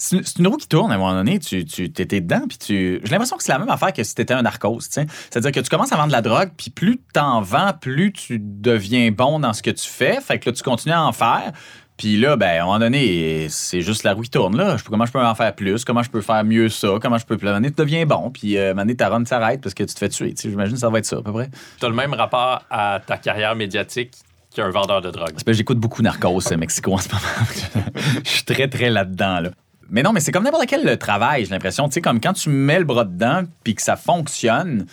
C'est 0.00 0.38
une 0.38 0.46
roue 0.46 0.56
qui 0.56 0.68
tourne 0.68 0.92
à 0.92 0.94
un 0.94 0.98
moment 0.98 1.12
donné, 1.12 1.40
tu, 1.40 1.64
tu 1.64 1.92
t'étais 1.92 2.20
dedans, 2.20 2.42
puis 2.48 2.56
tu. 2.56 3.00
J'ai 3.02 3.10
l'impression 3.10 3.36
que 3.36 3.42
c'est 3.42 3.52
la 3.52 3.58
même 3.58 3.68
affaire 3.68 3.92
que 3.92 4.04
si 4.04 4.14
t'étais 4.14 4.32
un 4.32 4.42
narcos, 4.42 4.78
tu 4.78 4.92
sais. 4.92 5.06
C'est-à-dire 5.28 5.50
que 5.50 5.60
tu 5.60 5.68
commences 5.68 5.92
à 5.92 5.96
vendre 5.96 6.08
de 6.08 6.12
la 6.12 6.22
drogue, 6.22 6.50
puis 6.56 6.70
plus 6.70 7.00
t'en 7.12 7.42
vends, 7.42 7.72
plus 7.78 8.12
tu 8.12 8.38
deviens 8.40 9.10
bon 9.10 9.40
dans 9.40 9.52
ce 9.52 9.62
que 9.62 9.70
tu 9.70 9.88
fais. 9.88 10.20
Fait 10.20 10.38
que 10.38 10.48
là, 10.48 10.56
tu 10.56 10.62
continues 10.62 10.94
à 10.94 11.04
en 11.04 11.12
faire. 11.12 11.52
Puis 11.96 12.16
là, 12.16 12.36
ben, 12.36 12.60
à 12.60 12.62
un 12.62 12.66
moment 12.66 12.78
donné, 12.78 13.48
c'est 13.50 13.80
juste 13.80 14.04
la 14.04 14.14
roue 14.14 14.22
qui 14.22 14.30
tourne. 14.30 14.56
Là. 14.56 14.76
Comment 14.88 15.04
je 15.04 15.10
peux 15.10 15.20
en 15.20 15.34
faire 15.34 15.52
plus? 15.52 15.84
Comment 15.84 16.04
je 16.04 16.10
peux 16.10 16.20
faire 16.20 16.44
mieux 16.44 16.68
ça? 16.68 16.90
Comment 17.02 17.18
je 17.18 17.26
peux. 17.26 17.36
Puis 17.36 17.48
à 17.48 17.50
un 17.50 17.54
moment 17.54 17.62
donné, 17.62 17.74
tu 17.74 17.82
deviens 17.82 18.06
bon. 18.06 18.30
Puis 18.30 18.56
euh, 18.56 18.68
à 18.68 18.70
un 18.70 18.74
moment 18.74 18.82
donné, 18.82 18.94
ta 18.94 19.08
run 19.08 19.24
s'arrête 19.24 19.60
parce 19.60 19.74
que 19.74 19.82
tu 19.82 19.92
te 19.92 19.98
fais 19.98 20.08
tuer. 20.08 20.32
J'imagine 20.40 20.74
que 20.74 20.80
ça 20.80 20.90
va 20.90 21.00
être 21.00 21.06
ça, 21.06 21.16
à 21.16 21.22
peu 21.22 21.32
près. 21.32 21.50
Tu 21.80 21.84
as 21.84 21.88
le 21.88 21.96
même 21.96 22.14
rapport 22.14 22.62
à 22.70 23.00
ta 23.04 23.16
carrière 23.16 23.56
médiatique 23.56 24.12
qu'un 24.54 24.70
vendeur 24.70 25.02
de 25.02 25.10
drogue. 25.10 25.34
J'écoute 25.48 25.78
beaucoup 25.78 26.02
Narcos 26.02 26.52
euh, 26.52 26.56
Mexico 26.56 26.94
en 26.94 26.98
ce 26.98 27.08
moment. 27.08 27.88
je 28.24 28.30
suis 28.30 28.44
très, 28.44 28.68
très 28.68 28.90
là-dedans. 28.90 29.40
Là. 29.40 29.50
Mais 29.90 30.02
non, 30.02 30.12
mais 30.12 30.20
c'est 30.20 30.32
comme 30.32 30.44
n'importe 30.44 30.66
quel 30.66 30.98
travail, 30.98 31.44
j'ai 31.44 31.50
l'impression. 31.50 31.88
Tu 31.88 31.94
sais, 31.94 32.00
comme 32.00 32.20
quand 32.20 32.34
tu 32.34 32.50
mets 32.50 32.78
le 32.78 32.84
bras 32.84 33.04
dedans 33.04 33.44
puis 33.64 33.74
que 33.74 33.82
ça 33.82 33.96
fonctionne, 33.96 34.86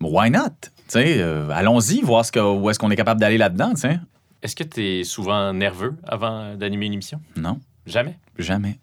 why 0.00 0.30
not? 0.30 0.48
Tu 0.62 0.70
sais, 0.88 1.16
euh, 1.18 1.50
allons-y, 1.50 2.00
voir 2.00 2.24
ce 2.24 2.32
que, 2.32 2.40
où 2.40 2.70
est-ce 2.70 2.78
qu'on 2.78 2.90
est 2.90 2.96
capable 2.96 3.20
d'aller 3.20 3.38
là-dedans, 3.38 3.70
tu 3.70 3.80
sais. 3.80 4.00
Est-ce 4.42 4.56
que 4.56 4.64
tu 4.64 4.82
es 4.82 5.04
souvent 5.04 5.52
nerveux 5.52 5.94
avant 6.06 6.54
d'animer 6.56 6.86
une 6.86 6.94
émission? 6.94 7.20
Non. 7.36 7.60
Jamais? 7.86 8.18
Jamais. 8.38 8.78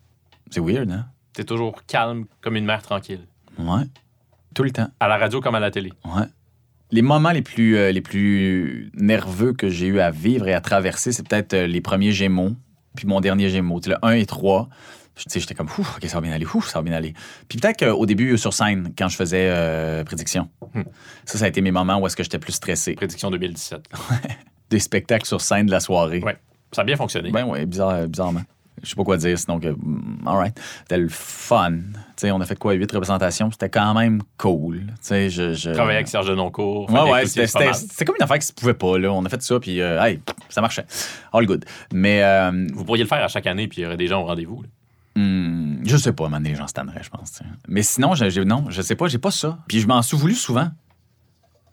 C'est 0.51 0.59
weird, 0.59 0.91
hein? 0.91 1.05
Tu 1.33 1.41
es 1.41 1.43
toujours 1.45 1.83
calme 1.85 2.25
comme 2.41 2.55
une 2.55 2.65
mère 2.65 2.81
tranquille. 2.81 3.21
Ouais. 3.57 3.83
Tout 4.53 4.63
le 4.63 4.71
temps. 4.71 4.89
À 4.99 5.07
la 5.07 5.17
radio 5.17 5.41
comme 5.41 5.55
à 5.55 5.59
la 5.59 5.71
télé. 5.71 5.91
Ouais. 6.05 6.25
Les 6.91 7.01
moments 7.01 7.31
les 7.31 7.41
plus, 7.41 7.75
euh, 7.77 7.91
les 7.91 8.01
plus 8.01 8.91
nerveux 8.93 9.53
que 9.53 9.69
j'ai 9.69 9.87
eu 9.87 9.99
à 9.99 10.09
vivre 10.11 10.47
et 10.47 10.53
à 10.53 10.61
traverser, 10.61 11.11
c'est 11.11 11.27
peut-être 11.27 11.53
euh, 11.53 11.67
les 11.67 11.81
premiers 11.81 12.11
Gémeaux, 12.11 12.53
puis 12.95 13.07
mon 13.07 13.19
dernier 13.19 13.49
Gémeaux, 13.49 13.81
le 13.85 13.95
1 14.01 14.11
et 14.11 14.25
3. 14.25 14.69
J'étais 15.17 15.55
comme, 15.55 15.67
ouf, 15.67 15.97
OK, 15.97 16.05
ça 16.07 16.15
va 16.15 16.21
bien 16.21 16.31
aller, 16.31 16.45
ouf, 16.45 16.67
ça 16.69 16.79
va 16.79 16.83
bien 16.83 16.93
aller. 16.93 17.13
Puis 17.47 17.59
peut-être 17.59 17.85
qu'au 17.85 18.05
début, 18.05 18.37
sur 18.37 18.53
scène, 18.53 18.91
quand 18.97 19.07
je 19.07 19.15
faisais 19.15 19.49
euh, 19.49 20.03
prédiction, 20.03 20.49
hmm. 20.73 20.83
ça, 21.25 21.37
ça 21.37 21.45
a 21.45 21.47
été 21.47 21.61
mes 21.61 21.71
moments 21.71 21.97
où 21.99 22.07
est-ce 22.07 22.15
que 22.15 22.23
j'étais 22.23 22.39
plus 22.39 22.53
stressé. 22.53 22.93
Prédiction 22.93 23.31
2017. 23.31 23.89
des 24.69 24.79
spectacles 24.79 25.25
sur 25.25 25.41
scène 25.41 25.65
de 25.65 25.71
la 25.71 25.79
soirée. 25.79 26.21
Oui, 26.23 26.33
ça 26.71 26.81
a 26.81 26.85
bien 26.85 26.95
fonctionné. 26.95 27.31
Ben 27.31 27.45
oui, 27.47 27.65
bizarre, 27.65 28.07
bizarrement. 28.07 28.43
Je 28.83 28.89
sais 28.89 28.95
pas 28.95 29.03
quoi 29.03 29.17
dire, 29.17 29.37
sinon 29.39 29.59
que, 29.59 29.69
mm, 29.69 30.27
all 30.27 30.37
right. 30.37 30.59
C'était 30.81 30.97
le 30.97 31.09
fun. 31.09 31.79
sais, 32.15 32.29
on 32.31 32.39
a 32.41 32.45
fait 32.45 32.57
quoi, 32.57 32.73
huit 32.73 32.91
représentations, 32.91 33.49
c'était 33.49 33.69
quand 33.69 33.93
même 33.95 34.21
cool. 34.37 34.93
je, 35.01 35.53
je... 35.53 35.71
Travailler 35.71 35.97
avec 35.97 36.07
Serge 36.07 36.27
Denoncourt. 36.27 36.89
Ouais, 36.91 37.11
ouais, 37.11 37.25
c'était 37.25 38.05
comme 38.05 38.15
une 38.19 38.23
affaire 38.23 38.39
qui 38.39 38.45
se 38.45 38.53
pouvait 38.53 38.75
pas. 38.75 38.97
Là. 38.99 39.11
On 39.11 39.25
a 39.25 39.29
fait 39.29 39.41
ça, 39.41 39.59
puis 39.59 39.81
euh, 39.81 40.01
hey, 40.03 40.21
ça 40.49 40.61
marchait. 40.61 40.85
All 41.33 41.45
good. 41.45 41.65
Mais. 41.91 42.21
Euh, 42.23 42.67
Vous 42.73 42.85
pourriez 42.85 43.03
le 43.03 43.09
faire 43.09 43.23
à 43.23 43.27
chaque 43.27 43.47
année, 43.47 43.67
puis 43.67 43.81
il 43.81 43.83
y 43.83 43.87
aurait 43.87 43.97
des 43.97 44.07
gens 44.07 44.21
au 44.21 44.25
rendez-vous. 44.25 44.63
Hmm, 45.17 45.81
je 45.83 45.97
sais 45.97 46.13
pas, 46.13 46.29
man, 46.29 46.43
les 46.43 46.53
gens 46.53 46.67
se 46.67 46.73
je 47.01 47.09
pense. 47.09 47.39
Mais 47.67 47.81
sinon, 47.81 48.13
je, 48.13 48.41
non, 48.41 48.65
je 48.69 48.83
sais 48.83 48.93
pas, 48.93 49.07
j'ai 49.07 49.17
pas 49.17 49.31
ça. 49.31 49.57
Puis 49.67 49.79
je 49.79 49.87
m'en 49.87 50.03
suis 50.03 50.15
voulu 50.15 50.35
souvent. 50.35 50.69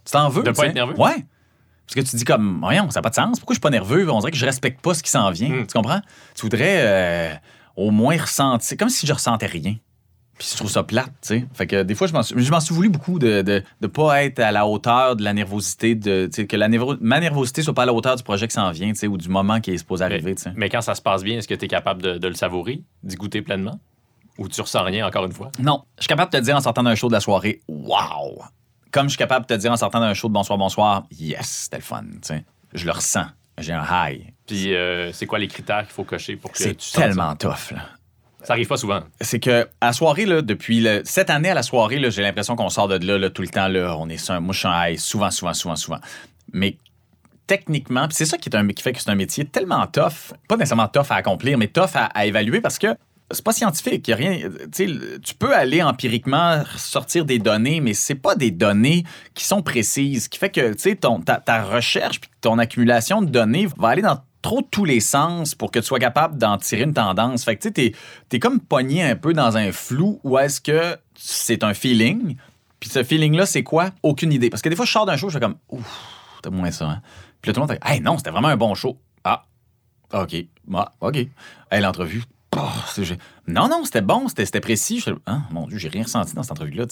Tu 0.06 0.12
t'en 0.12 0.30
veux? 0.30 0.42
De 0.42 0.50
pas 0.50 0.64
être 0.64 0.74
nerveux? 0.74 0.98
Ouais. 0.98 1.26
Parce 1.86 1.94
que 1.94 2.00
tu 2.00 2.16
dis 2.16 2.24
comme, 2.24 2.60
voyons, 2.60 2.88
ça 2.88 3.00
n'a 3.00 3.02
pas 3.02 3.10
de 3.10 3.16
sens. 3.16 3.38
Pourquoi 3.38 3.52
je 3.52 3.56
suis 3.56 3.60
pas 3.60 3.68
nerveux? 3.68 4.10
On 4.10 4.18
dirait 4.20 4.30
que 4.30 4.38
je 4.38 4.46
respecte 4.46 4.80
pas 4.80 4.94
ce 4.94 5.02
qui 5.02 5.10
s'en 5.10 5.30
vient. 5.30 5.50
Hmm. 5.50 5.66
Tu 5.66 5.74
comprends? 5.74 6.00
Tu 6.34 6.40
voudrais 6.40 6.78
euh, 6.78 7.34
au 7.76 7.90
moins 7.90 8.16
ressentir, 8.16 8.78
comme 8.78 8.88
si 8.88 9.06
je 9.06 9.12
ressentais 9.12 9.44
rien. 9.44 9.76
Puis 10.38 10.48
je 10.50 10.56
trouve 10.56 10.70
ça 10.70 10.82
plate, 10.82 11.12
tu 11.22 11.28
sais. 11.28 11.46
Fait 11.54 11.66
que 11.66 11.82
des 11.82 11.94
fois, 11.94 12.06
je 12.06 12.12
m'en 12.12 12.60
suis, 12.60 12.74
voulu 12.74 12.88
beaucoup 12.88 13.18
de 13.18 13.62
ne 13.80 13.86
pas 13.86 14.24
être 14.24 14.40
à 14.40 14.52
la 14.52 14.66
hauteur 14.66 15.16
de 15.16 15.22
la 15.22 15.32
nervosité, 15.32 15.94
de, 15.94 16.26
que 16.26 16.56
la 16.56 16.68
ma 17.00 17.20
nervosité 17.20 17.62
soit 17.62 17.74
pas 17.74 17.84
à 17.84 17.86
la 17.86 17.94
hauteur 17.94 18.16
du 18.16 18.22
projet 18.22 18.48
qui 18.48 18.54
s'en 18.54 18.70
vient, 18.70 18.88
tu 18.88 18.96
sais, 18.96 19.06
ou 19.06 19.16
du 19.16 19.28
moment 19.28 19.60
qui 19.60 19.72
est 19.72 19.78
supposé 19.78 20.04
arriver, 20.04 20.34
tu 20.34 20.42
sais. 20.42 20.52
Mais 20.56 20.68
quand 20.68 20.80
ça 20.80 20.94
se 20.94 21.02
passe 21.02 21.22
bien, 21.22 21.38
est-ce 21.38 21.48
que 21.48 21.54
tu 21.54 21.66
es 21.66 21.68
capable 21.68 22.02
de, 22.02 22.18
de 22.18 22.28
le 22.28 22.34
savourer, 22.34 22.82
d'y 23.02 23.16
goûter 23.16 23.42
pleinement? 23.42 23.78
Ou 24.38 24.48
tu 24.48 24.60
ressens 24.60 24.82
rien, 24.82 25.06
encore 25.06 25.24
une 25.24 25.32
fois? 25.32 25.52
Non. 25.60 25.84
Je 25.96 26.02
suis 26.02 26.08
capable 26.08 26.32
de 26.32 26.38
te 26.38 26.42
dire 26.42 26.56
en 26.56 26.60
sortant 26.60 26.82
d'un 26.82 26.96
show 26.96 27.06
de 27.06 27.12
la 27.12 27.20
soirée, 27.20 27.60
waouh! 27.68 28.42
comme 28.94 29.08
je 29.08 29.10
suis 29.10 29.18
capable 29.18 29.44
de 29.46 29.54
te 29.54 29.60
dire 29.60 29.72
en 29.72 29.76
sortant 29.76 29.98
d'un 29.98 30.14
show 30.14 30.28
de 30.28 30.32
bonsoir, 30.32 30.56
bonsoir, 30.56 31.02
yes, 31.10 31.64
c'était 31.64 31.78
le 31.78 31.82
fun. 31.82 32.04
Je 32.72 32.86
le 32.86 32.92
ressens. 32.92 33.26
J'ai 33.58 33.72
un 33.72 33.84
high. 33.84 34.32
Puis, 34.46 34.72
euh, 34.72 35.12
c'est 35.12 35.26
quoi 35.26 35.40
les 35.40 35.48
critères 35.48 35.82
qu'il 35.82 35.92
faut 35.92 36.04
cocher 36.04 36.36
pour 36.36 36.52
que 36.52 36.58
C'est 36.58 36.76
tellement 36.92 37.34
tough, 37.34 37.72
là. 37.72 37.88
Ça 38.44 38.52
arrive 38.52 38.68
pas 38.68 38.76
souvent. 38.76 39.00
C'est 39.20 39.40
que 39.40 39.66
à 39.80 39.92
soirée, 39.92 40.26
là, 40.26 40.42
depuis 40.42 40.86
cette 41.04 41.30
année 41.30 41.50
à 41.50 41.54
la 41.54 41.62
soirée, 41.62 42.00
j'ai 42.10 42.22
l'impression 42.22 42.56
qu'on 42.56 42.68
sort 42.68 42.88
de 42.88 42.96
là, 42.96 43.30
tout 43.30 43.42
le 43.42 43.48
temps. 43.48 43.68
Là, 43.68 43.96
on 43.98 44.08
est 44.08 44.30
moi, 44.40 44.52
je 44.52 44.58
suis 44.58 44.68
un 44.68 44.88
high 44.88 44.98
souvent, 44.98 45.30
souvent, 45.30 45.54
souvent, 45.54 45.76
souvent. 45.76 45.98
Mais 46.52 46.76
techniquement, 47.46 48.06
c'est 48.10 48.26
ça 48.26 48.38
qui, 48.38 48.48
est 48.48 48.56
un, 48.56 48.66
qui 48.68 48.82
fait 48.82 48.92
que 48.92 49.00
c'est 49.00 49.10
un 49.10 49.14
métier 49.14 49.44
tellement 49.44 49.86
tough, 49.86 50.34
pas 50.48 50.56
nécessairement 50.56 50.88
tough 50.88 51.10
à 51.10 51.16
accomplir, 51.16 51.58
mais 51.58 51.68
tough 51.68 51.90
à 51.94 52.26
évaluer 52.26 52.60
parce 52.60 52.78
que 52.78 52.96
c'est 53.30 53.44
pas 53.44 53.52
scientifique. 53.52 54.06
Y 54.08 54.12
a 54.12 54.16
rien, 54.16 54.38
tu 54.72 55.34
peux 55.38 55.54
aller 55.54 55.82
empiriquement 55.82 56.62
sortir 56.76 57.24
des 57.24 57.38
données, 57.38 57.80
mais 57.80 57.94
c'est 57.94 58.14
pas 58.14 58.34
des 58.34 58.50
données 58.50 59.04
qui 59.34 59.44
sont 59.44 59.62
précises. 59.62 60.28
Qui 60.28 60.38
fait 60.38 60.50
que 60.50 60.94
ton, 60.94 61.20
ta, 61.20 61.36
ta 61.36 61.62
recherche 61.62 62.20
puis 62.20 62.30
ton 62.40 62.58
accumulation 62.58 63.22
de 63.22 63.30
données 63.30 63.66
va 63.78 63.88
aller 63.88 64.02
dans 64.02 64.20
trop 64.44 64.60
tous 64.60 64.84
les 64.84 65.00
sens 65.00 65.54
pour 65.54 65.70
que 65.70 65.78
tu 65.78 65.86
sois 65.86 65.98
capable 65.98 66.36
d'en 66.36 66.58
tirer 66.58 66.82
une 66.82 66.92
tendance. 66.92 67.44
Fait 67.44 67.56
que 67.56 67.66
tu 67.66 67.80
es, 67.80 67.94
es, 68.30 68.38
comme 68.38 68.60
pogné 68.60 69.02
un 69.02 69.16
peu 69.16 69.32
dans 69.32 69.56
un 69.56 69.72
flou 69.72 70.20
où 70.22 70.38
est-ce 70.38 70.60
que 70.60 70.98
c'est 71.14 71.64
un 71.64 71.72
feeling. 71.72 72.36
Puis 72.78 72.90
ce 72.90 73.02
feeling-là, 73.02 73.46
c'est 73.46 73.62
quoi? 73.62 73.90
Aucune 74.02 74.32
idée. 74.32 74.50
Parce 74.50 74.60
que 74.60 74.68
des 74.68 74.76
fois, 74.76 74.84
je 74.84 74.92
sors 74.92 75.06
d'un 75.06 75.16
show, 75.16 75.30
je 75.30 75.38
fais 75.38 75.40
comme, 75.40 75.56
ouf, 75.70 76.38
t'as 76.42 76.50
moins 76.50 76.70
ça. 76.70 76.84
Hein? 76.84 77.00
Puis 77.40 77.48
là, 77.48 77.54
tout 77.54 77.60
le 77.60 77.66
monde 77.66 77.76
fait, 77.76 77.90
hey, 77.90 78.02
non, 78.02 78.18
c'était 78.18 78.30
vraiment 78.30 78.48
un 78.48 78.56
bon 78.58 78.74
show. 78.74 78.98
Ah, 79.24 79.46
OK. 80.12 80.36
Ah, 80.74 80.92
OK. 81.00 81.16
Hey, 81.70 81.80
l'entrevue, 81.80 82.22
non, 83.48 83.68
non, 83.68 83.84
c'était 83.84 84.00
bon, 84.00 84.28
c'était 84.28 84.60
précis. 84.60 85.00
Je... 85.00 85.10
Ah, 85.26 85.40
mon 85.50 85.66
Dieu, 85.66 85.78
j'ai 85.78 85.88
rien 85.88 86.04
ressenti 86.04 86.34
dans 86.34 86.42
cette 86.42 86.52
entrevue-là. 86.52 86.84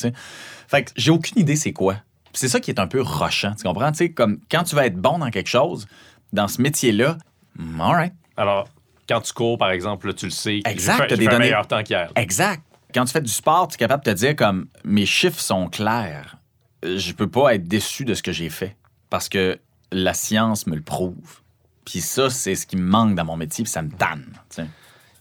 Fait 0.68 0.84
que 0.84 0.90
j'ai 0.96 1.10
aucune 1.10 1.38
idée 1.38 1.56
c'est 1.56 1.72
quoi. 1.72 1.96
C'est 2.32 2.48
ça 2.48 2.60
qui 2.60 2.70
est 2.70 2.80
un 2.80 2.86
peu 2.86 3.00
rochant. 3.00 3.54
Tu 3.54 3.64
comprends? 3.64 3.92
comme 4.16 4.40
quand 4.50 4.64
tu 4.64 4.74
vas 4.74 4.86
être 4.86 4.96
bon 4.96 5.18
dans 5.18 5.30
quelque 5.30 5.50
chose, 5.50 5.86
dans 6.32 6.48
ce 6.48 6.62
métier-là, 6.62 7.18
mm, 7.56 7.80
all 7.80 7.94
right. 7.94 8.14
Alors, 8.36 8.68
quand 9.08 9.20
tu 9.20 9.32
cours, 9.32 9.58
par 9.58 9.70
exemple, 9.70 10.12
tu 10.14 10.26
le 10.26 10.30
sais. 10.30 10.60
Exact. 10.64 11.08
Tu 11.08 11.16
des 11.16 11.28
un 11.28 11.38
meilleur 11.38 11.66
temps 11.66 11.82
qu'hier. 11.82 12.10
Exact. 12.16 12.62
Quand 12.94 13.04
tu 13.04 13.12
fais 13.12 13.20
du 13.20 13.32
sport, 13.32 13.68
tu 13.68 13.74
es 13.74 13.78
capable 13.78 14.04
de 14.04 14.10
te 14.10 14.16
dire 14.16 14.36
comme 14.36 14.66
mes 14.84 15.06
chiffres 15.06 15.40
sont 15.40 15.68
clairs. 15.68 16.36
Je 16.82 17.12
peux 17.12 17.28
pas 17.28 17.54
être 17.54 17.66
déçu 17.66 18.04
de 18.04 18.14
ce 18.14 18.22
que 18.22 18.32
j'ai 18.32 18.50
fait 18.50 18.76
parce 19.08 19.28
que 19.28 19.58
la 19.90 20.14
science 20.14 20.66
me 20.66 20.74
le 20.74 20.82
prouve. 20.82 21.40
Puis 21.84 22.00
ça, 22.00 22.30
c'est 22.30 22.54
ce 22.54 22.66
qui 22.66 22.76
me 22.76 22.88
manque 22.88 23.14
dans 23.14 23.24
mon 23.24 23.36
métier, 23.36 23.64
puis 23.64 23.70
ça 23.70 23.82
me 23.82 23.90
tanne. 23.90 24.32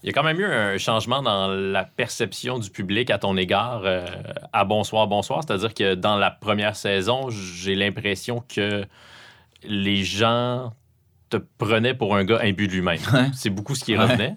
Il 0.02 0.06
y 0.06 0.10
a 0.10 0.12
quand 0.12 0.22
même 0.22 0.40
eu 0.40 0.44
un 0.44 0.78
changement 0.78 1.22
dans 1.22 1.48
la 1.48 1.84
perception 1.84 2.58
du 2.58 2.70
public 2.70 3.10
à 3.10 3.18
ton 3.18 3.36
égard 3.36 3.82
euh, 3.84 4.06
à 4.52 4.64
Bonsoir, 4.64 5.06
Bonsoir. 5.06 5.42
C'est-à-dire 5.46 5.74
que 5.74 5.94
dans 5.94 6.16
la 6.16 6.30
première 6.30 6.74
saison, 6.74 7.30
j'ai 7.30 7.74
l'impression 7.74 8.42
que 8.48 8.84
les 9.64 10.02
gens 10.02 10.72
te 11.38 11.44
prenaient 11.58 11.94
pour 11.94 12.16
un 12.16 12.24
gars 12.24 12.40
imbu 12.42 12.68
de 12.68 12.72
lui-même. 12.72 12.98
C'est 13.34 13.50
beaucoup 13.50 13.74
ce 13.74 13.84
qui 13.84 13.96
revenait. 13.96 14.34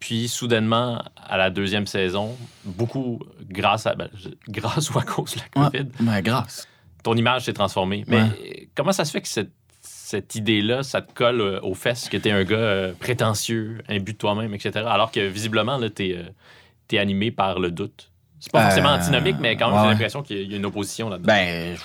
Puis 0.00 0.28
soudainement, 0.28 1.02
à 1.28 1.36
la 1.36 1.50
deuxième 1.50 1.86
saison, 1.86 2.36
beaucoup 2.64 3.20
grâce 3.48 3.86
à 3.86 3.94
ben, 3.94 4.08
grâce 4.48 4.90
ou 4.90 4.98
à 4.98 5.02
cause 5.02 5.34
de 5.34 5.40
la 5.40 5.70
COVID. 5.70 5.88
Ouais, 6.00 6.22
grâce. 6.22 6.68
Ton 7.02 7.14
image 7.14 7.44
s'est 7.44 7.52
transformée. 7.52 8.04
Mais 8.06 8.68
comment 8.74 8.92
ça 8.92 9.04
se 9.04 9.10
fait 9.10 9.20
que 9.20 9.28
cette 9.28 9.52
cette 10.06 10.36
idée-là, 10.36 10.84
ça 10.84 11.02
te 11.02 11.12
colle 11.12 11.40
euh, 11.40 11.60
aux 11.62 11.74
fesses 11.74 12.08
que 12.08 12.16
tu 12.16 12.28
es 12.28 12.30
un 12.30 12.44
gars 12.44 12.56
euh, 12.56 12.92
prétentieux, 12.92 13.82
imbu 13.88 14.12
de 14.12 14.18
toi-même, 14.18 14.54
etc. 14.54 14.84
Alors 14.86 15.10
que 15.10 15.18
visiblement, 15.20 15.80
tu 15.90 16.10
es, 16.10 16.24
es, 16.92 16.98
animé 16.98 17.32
par 17.32 17.58
le 17.58 17.72
doute? 17.72 18.12
C'est 18.38 18.52
pas 18.52 18.62
forcément 18.62 18.90
euh, 18.90 18.98
antinomique, 18.98 19.36
mais 19.40 19.56
quand 19.56 19.70
même, 19.70 19.82
j'ai 19.82 19.90
l'impression 19.90 20.22
qu'il 20.22 20.48
y 20.48 20.54
a 20.54 20.56
une 20.58 20.66
opposition 20.66 21.08
là-dedans. 21.08 21.26
Ben, 21.26 21.76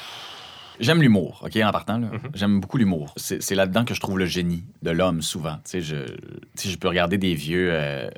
j'aime 0.82 1.01
l'humour, 1.01 1.41
OK, 1.45 1.55
en 1.57 1.71
partant. 1.71 1.99
Mm-hmm. 1.99 2.32
J'aime 2.34 2.59
beaucoup 2.59 2.77
l'humour. 2.77 3.13
C'est 3.15 3.55
là-dedans 3.55 3.86
que 3.86 3.93
je 3.93 3.99
trouve 3.99 4.19
le 4.19 4.25
génie 4.25 4.65
de 4.82 4.91
l'homme, 4.91 5.21
souvent. 5.21 5.55
Tu 5.63 5.71
sais, 5.71 5.82
je, 5.82 5.95
je 6.61 6.75
peux 6.75 6.88
regarder 6.88 7.17
des 7.17 7.34
vieux 7.34 7.69
euh, 7.71 8.09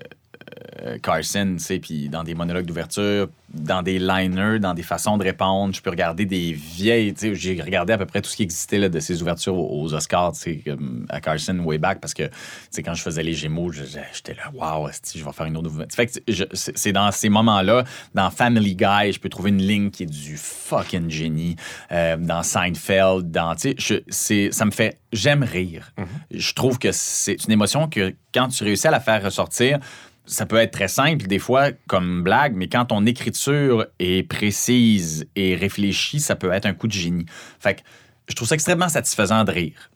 Carson, 1.01 1.56
tu 1.58 1.64
sais, 1.64 1.80
puis 1.80 2.10
dans 2.10 2.24
des 2.24 2.36
monologues 2.36 2.66
d'ouverture, 2.66 3.28
dans 3.54 3.84
des 3.84 3.99
liners, 3.99 4.60
dans 4.60 4.74
des 4.74 4.84
façons 4.84 5.18
de 5.18 5.24
répondre. 5.24 5.74
Je 5.74 5.82
peux 5.82 5.91
regarder 5.91 6.26
des 6.26 6.54
vieilles, 6.54 7.14
tu 7.14 7.20
sais, 7.20 7.36
j'ai 7.36 7.62
regardé 7.62 7.93
à 7.93 7.97
peu 7.97 8.06
près 8.06 8.22
tout 8.22 8.30
ce 8.30 8.36
qui 8.36 8.43
existait 8.43 8.80
là, 8.80 8.89
de 8.89 8.99
ses 8.99 9.22
ouvertures 9.22 9.56
aux, 9.56 9.93
Oscars, 9.93 10.34
tu 10.34 10.39
sais, 10.39 10.64
à 11.10 11.22
Carson, 11.22 11.60
way 11.60 11.78
back, 11.78 11.99
parce 11.99 12.14
que, 12.14 12.24
tu 12.24 12.32
sais, 12.72 12.84
quand 12.84 12.95
je 12.95 13.04
faisais 13.04 13.22
les 13.22 13.34
Gémeaux, 13.34 13.72
j'étais 13.72 14.34
là, 14.34 14.51
waouh, 14.54 14.89
je 15.16 15.24
vais 15.24 15.32
faire 15.32 15.45
une 15.45 15.58
autre 15.58 15.70
ouverture. 15.70 15.95
Fait 15.95 16.08
que 16.08 16.45
c'est 16.54 16.91
dans 16.91 17.12
ces 17.12 17.30
moments-là, 17.30 17.84
dans 18.16 18.30
Family 18.32 18.76
Guy, 18.76 19.14
je 19.14 19.20
peux 19.20 19.30
trouver 19.30 19.51
une 19.51 19.62
ligne 19.62 19.91
qui 19.91 20.04
est 20.04 20.08
du 20.08 20.38
fucking 20.38 21.10
génie. 21.10 21.56
Euh, 21.91 22.18
dans 22.18 22.41
Seinfeld, 22.43 23.30
dans, 23.30 23.56
tu 23.56 23.76
sais, 23.78 24.49
ça 24.51 24.66
me 24.66 24.72
fait, 24.72 24.99
j'aime 25.12 25.43
rire. 25.43 25.91
Mm-hmm. 25.97 26.06
Je 26.39 26.54
trouve 26.54 26.80
que 26.80 26.91
c'est 26.91 27.43
une 27.45 27.51
émotion 27.51 27.88
que 27.88 28.16
quand 28.34 28.47
tu 28.47 28.64
réussis 28.64 28.88
à 28.88 28.91
la 28.91 28.99
faire 28.99 29.24
ressortir, 29.24 29.80
ça 30.26 30.45
peut 30.45 30.57
être 30.57 30.71
très 30.71 30.88
simple 30.88 31.28
des 31.28 31.39
fois 31.39 31.71
comme 31.88 32.24
blague, 32.24 32.55
mais 32.55 32.67
quand 32.67 32.86
ton 32.86 33.05
écriture 33.05 33.88
est 33.99 34.28
précise 34.28 35.28
et 35.36 35.55
réfléchie, 35.55 36.19
ça 36.19 36.36
peut 36.36 36.51
être 36.51 36.65
un 36.65 36.74
coup 36.74 36.88
de 36.88 36.93
génie. 36.93 37.26
Fait 37.59 37.76
que 37.76 37.82
je 38.30 38.36
trouve 38.36 38.47
ça 38.47 38.55
extrêmement 38.55 38.89
satisfaisant 38.89 39.43
de 39.43 39.51
rire. 39.51 39.91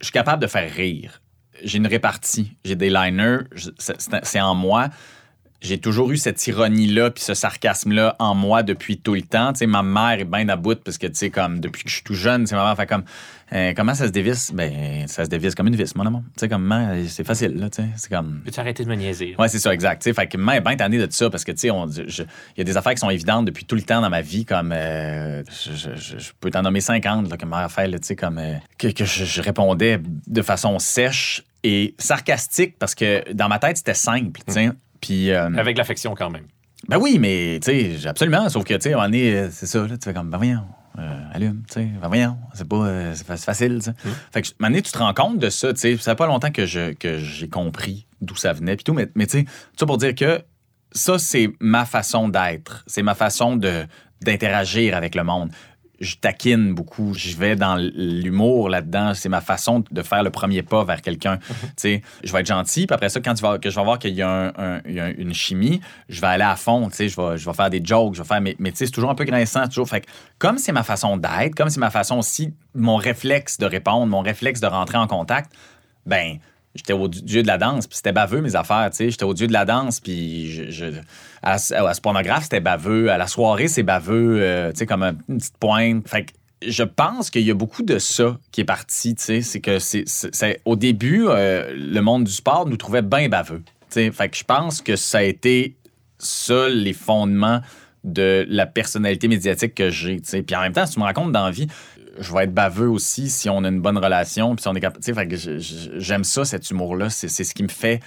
Je 0.00 0.06
suis 0.06 0.12
capable 0.12 0.42
de 0.42 0.46
faire 0.46 0.70
rire. 0.70 1.22
J'ai 1.62 1.78
une 1.78 1.86
répartie, 1.86 2.56
j'ai 2.64 2.76
des 2.76 2.90
liners, 2.90 3.44
c'est 3.78 4.40
en 4.40 4.54
moi 4.54 4.88
j'ai 5.62 5.78
toujours 5.78 6.10
eu 6.10 6.16
cette 6.16 6.44
ironie-là 6.46 7.10
puis 7.10 7.22
ce 7.22 7.34
sarcasme-là 7.34 8.16
en 8.18 8.34
moi 8.34 8.62
depuis 8.62 8.98
tout 8.98 9.14
le 9.14 9.22
temps. 9.22 9.52
Tu 9.52 9.60
sais, 9.60 9.66
ma 9.66 9.82
mère 9.82 10.20
est 10.20 10.24
bien 10.24 10.48
à 10.48 10.56
bout 10.56 10.82
parce 10.82 10.98
que, 10.98 11.06
tu 11.06 11.14
sais, 11.14 11.30
comme 11.30 11.60
depuis 11.60 11.84
que 11.84 11.88
je 11.88 11.94
suis 11.94 12.04
tout 12.04 12.14
jeune, 12.14 12.46
ma 12.50 12.64
mère 12.64 12.76
fait 12.76 12.86
comme 12.86 13.04
euh, 13.52 13.72
comment 13.76 13.94
ça 13.94 14.06
se 14.06 14.12
dévisse? 14.12 14.52
Ben, 14.52 15.06
ça 15.06 15.24
se 15.24 15.28
dévisse 15.28 15.54
comme 15.54 15.68
une 15.68 15.76
vis, 15.76 15.94
mon 15.94 16.06
amour. 16.06 16.22
Tu 16.36 16.40
sais, 16.40 16.48
comme 16.48 16.74
c'est 17.06 17.24
facile, 17.24 17.54
là, 17.58 17.68
tu 17.68 17.82
sais. 17.82 17.88
C'est 17.96 18.10
comme. 18.10 18.40
Peux-tu 18.44 18.58
arrêter 18.58 18.84
de 18.84 18.88
me 18.88 18.94
niaiser? 18.94 19.36
Ouais, 19.38 19.48
c'est 19.48 19.58
ça, 19.58 19.72
exact. 19.74 20.02
Tu 20.02 20.10
sais, 20.10 20.14
fait 20.14 20.26
que 20.26 20.36
maman 20.36 20.52
est 20.52 20.60
bien 20.60 20.76
tannée 20.76 20.98
de 20.98 21.10
ça 21.12 21.28
parce 21.28 21.44
que, 21.44 21.52
tu 21.52 21.68
sais, 21.68 21.68
il 21.68 22.26
y 22.56 22.60
a 22.60 22.64
des 22.64 22.76
affaires 22.76 22.94
qui 22.94 23.00
sont 23.00 23.10
évidentes 23.10 23.44
depuis 23.44 23.64
tout 23.64 23.74
le 23.74 23.82
temps 23.82 24.00
dans 24.00 24.10
ma 24.10 24.22
vie, 24.22 24.44
comme. 24.44 24.72
Euh, 24.72 25.42
je, 25.46 26.32
peux 26.40 26.50
t'en 26.50 26.62
nommer 26.62 26.80
50, 26.80 27.28
là, 27.28 27.36
que 27.36 27.44
ma 27.44 27.60
mère 27.60 27.70
fait, 27.70 27.90
tu 27.90 27.98
sais, 28.02 28.16
comme. 28.16 28.38
Euh, 28.38 28.54
que, 28.78 28.88
que 28.88 29.04
je, 29.04 29.42
répondais 29.42 30.00
de 30.26 30.42
façon 30.42 30.78
sèche 30.78 31.42
et 31.62 31.94
sarcastique 31.98 32.76
parce 32.78 32.94
que 32.94 33.32
dans 33.32 33.48
ma 33.48 33.58
tête, 33.58 33.76
c'était 33.76 33.94
simple, 33.94 34.40
tu 34.46 34.54
sais. 34.54 34.70
Euh, 35.10 35.50
Avec 35.56 35.76
l'affection 35.78 36.14
quand 36.14 36.30
même. 36.30 36.46
Ben 36.88 36.98
oui, 36.98 37.18
mais 37.20 37.60
tu 37.62 37.98
sais, 37.98 38.08
absolument. 38.08 38.48
Sauf 38.48 38.64
que, 38.64 38.74
tu 38.74 38.80
sais, 38.80 38.94
on 38.94 39.12
est, 39.12 39.50
c'est 39.50 39.66
ça, 39.66 39.80
là, 39.86 39.96
tu 39.96 40.04
fais 40.04 40.14
comme, 40.14 40.30
ben 40.30 40.38
voyons, 40.38 40.64
euh, 40.98 41.24
allume, 41.32 41.62
tu 41.68 41.74
sais, 41.74 41.88
ben 42.00 42.08
voyons, 42.08 42.36
c'est 42.54 42.66
pas, 42.66 42.84
euh, 42.84 43.14
c'est 43.14 43.26
facile, 43.38 43.78
tu 43.78 43.84
sais. 43.84 43.90
Hum. 44.04 44.12
Fait 44.32 44.42
que, 44.42 44.48
à 44.60 44.70
tu 44.70 44.82
te 44.82 44.98
rends 44.98 45.14
compte 45.14 45.38
de 45.38 45.48
ça, 45.48 45.72
tu 45.72 45.80
sais, 45.80 45.96
ça 45.96 46.12
fait 46.12 46.16
pas 46.16 46.26
longtemps 46.26 46.50
que, 46.50 46.66
je, 46.66 46.92
que 46.92 47.18
j'ai 47.18 47.48
compris 47.48 48.06
d'où 48.20 48.34
ça 48.34 48.52
venait, 48.52 48.74
puis 48.74 48.84
tout, 48.84 48.94
mais, 48.94 49.08
mais 49.14 49.26
tu 49.26 49.38
sais, 49.38 49.44
ça 49.78 49.86
pour 49.86 49.96
dire 49.96 50.14
que 50.14 50.42
ça, 50.90 51.18
c'est 51.18 51.52
ma 51.60 51.84
façon 51.84 52.28
d'être, 52.28 52.82
c'est 52.88 53.02
ma 53.02 53.14
façon 53.14 53.56
de, 53.56 53.86
d'interagir 54.20 54.96
avec 54.96 55.14
le 55.14 55.22
monde 55.22 55.50
je 56.02 56.16
taquine 56.16 56.74
beaucoup. 56.74 57.14
Je 57.14 57.36
vais 57.36 57.56
dans 57.56 57.76
l'humour 57.76 58.68
là-dedans. 58.68 59.14
C'est 59.14 59.28
ma 59.28 59.40
façon 59.40 59.84
de 59.90 60.02
faire 60.02 60.22
le 60.22 60.30
premier 60.30 60.62
pas 60.62 60.84
vers 60.84 61.00
quelqu'un. 61.00 61.38
Mhm. 61.84 62.00
Je 62.24 62.32
vais 62.32 62.40
être 62.40 62.46
gentil, 62.46 62.86
puis 62.86 62.94
après 62.94 63.08
ça, 63.08 63.20
quand 63.20 63.34
tu 63.34 63.42
vas, 63.42 63.58
que 63.58 63.70
je 63.70 63.76
vais 63.76 63.84
voir 63.84 63.98
qu'il 63.98 64.14
y 64.14 64.22
a, 64.22 64.52
une 64.84 65.32
chimie, 65.32 65.80
je 66.08 66.20
vais 66.20 66.26
aller 66.26 66.44
à 66.44 66.56
fond. 66.56 66.88
Je 66.90 67.04
vais, 67.04 67.38
je 67.38 67.46
vais 67.46 67.54
faire 67.54 67.70
des 67.70 67.80
jokes, 67.82 68.14
je 68.14 68.22
vais 68.22 68.28
faire. 68.28 68.40
Mais, 68.40 68.56
mais 68.58 68.72
c'est 68.74 68.90
toujours 68.90 69.10
un 69.10 69.14
peu 69.14 69.24
grinçant. 69.24 69.66
Toujours. 69.68 69.88
Fait 69.88 70.04
comme 70.38 70.58
c'est 70.58 70.72
ma 70.72 70.82
façon 70.82 71.16
d'être, 71.16 71.54
comme 71.54 71.70
c'est 71.70 71.80
ma 71.80 71.90
façon 71.90 72.18
aussi, 72.18 72.52
mon 72.74 72.96
réflexe 72.96 73.58
de 73.58 73.66
répondre, 73.66 74.06
mon 74.06 74.20
réflexe 74.20 74.60
de 74.60 74.66
rentrer 74.66 74.98
en 74.98 75.06
contact, 75.06 75.52
ben 76.04 76.38
J'étais 76.74 76.94
au 76.94 77.06
dieu 77.08 77.42
de 77.42 77.46
la 77.46 77.58
danse, 77.58 77.86
puis 77.86 77.96
c'était 77.96 78.12
baveux 78.12 78.40
mes 78.40 78.56
affaires, 78.56 78.88
tu 78.90 78.96
sais. 78.96 79.10
J'étais 79.10 79.24
au 79.24 79.34
dieu 79.34 79.46
de 79.46 79.52
la 79.52 79.66
danse, 79.66 80.00
puis 80.00 80.50
je, 80.70 80.86
à, 81.42 81.58
ce 81.58 82.00
pornographe, 82.00 82.44
c'était 82.44 82.60
baveux. 82.60 83.10
À 83.10 83.18
la 83.18 83.26
soirée, 83.26 83.68
c'est 83.68 83.82
baveux, 83.82 84.40
euh, 84.40 84.70
tu 84.72 84.78
sais, 84.78 84.86
comme 84.86 85.02
une 85.02 85.38
petite 85.38 85.58
pointe. 85.58 86.08
Fait 86.08 86.26
je 86.66 86.84
pense 86.84 87.30
qu'il 87.30 87.42
y 87.42 87.50
a 87.50 87.54
beaucoup 87.54 87.82
de 87.82 87.98
ça 87.98 88.38
qui 88.52 88.60
est 88.60 88.64
parti, 88.64 89.16
tu 89.16 89.22
sais. 89.24 89.40
C'est 89.42 89.60
que 89.60 89.78
c'est, 89.80 90.60
au 90.64 90.76
début, 90.76 91.26
euh, 91.26 91.74
le 91.74 92.00
monde 92.00 92.24
du 92.24 92.32
sport 92.32 92.66
nous 92.66 92.76
trouvait 92.76 93.02
bien 93.02 93.28
baveux, 93.28 93.62
tu 93.64 93.72
sais. 93.90 94.10
Fait 94.12 94.28
que 94.28 94.36
je 94.36 94.44
pense 94.44 94.80
que 94.80 94.94
ça 94.94 95.18
a 95.18 95.22
été 95.22 95.76
ça, 96.18 96.68
les 96.68 96.92
fondements 96.92 97.60
de 98.04 98.46
la 98.48 98.66
personnalité 98.66 99.28
médiatique 99.28 99.74
que 99.74 99.90
j'ai. 99.90 100.20
Puis 100.20 100.56
en 100.56 100.60
même 100.60 100.72
temps, 100.72 100.86
si 100.86 100.94
tu 100.94 101.00
me 101.00 101.04
racontes 101.04 101.32
dans 101.32 101.46
la 101.46 101.50
vie, 101.50 101.66
je 102.18 102.32
vais 102.32 102.44
être 102.44 102.54
baveux 102.54 102.88
aussi 102.88 103.28
si 103.28 103.48
on 103.48 103.64
a 103.64 103.68
une 103.68 103.80
bonne 103.80 103.98
relation, 103.98 104.54
puis 104.54 104.62
si 104.62 104.68
on 104.68 104.74
est 104.74 104.80
capable. 104.80 105.36
J'aime 105.36 106.24
ça, 106.24 106.44
cet 106.44 106.70
humour-là. 106.70 107.10
C'est 107.10 107.28
ce 107.28 107.54
qui 107.54 107.62
me 107.62 107.68
fait 107.68 108.00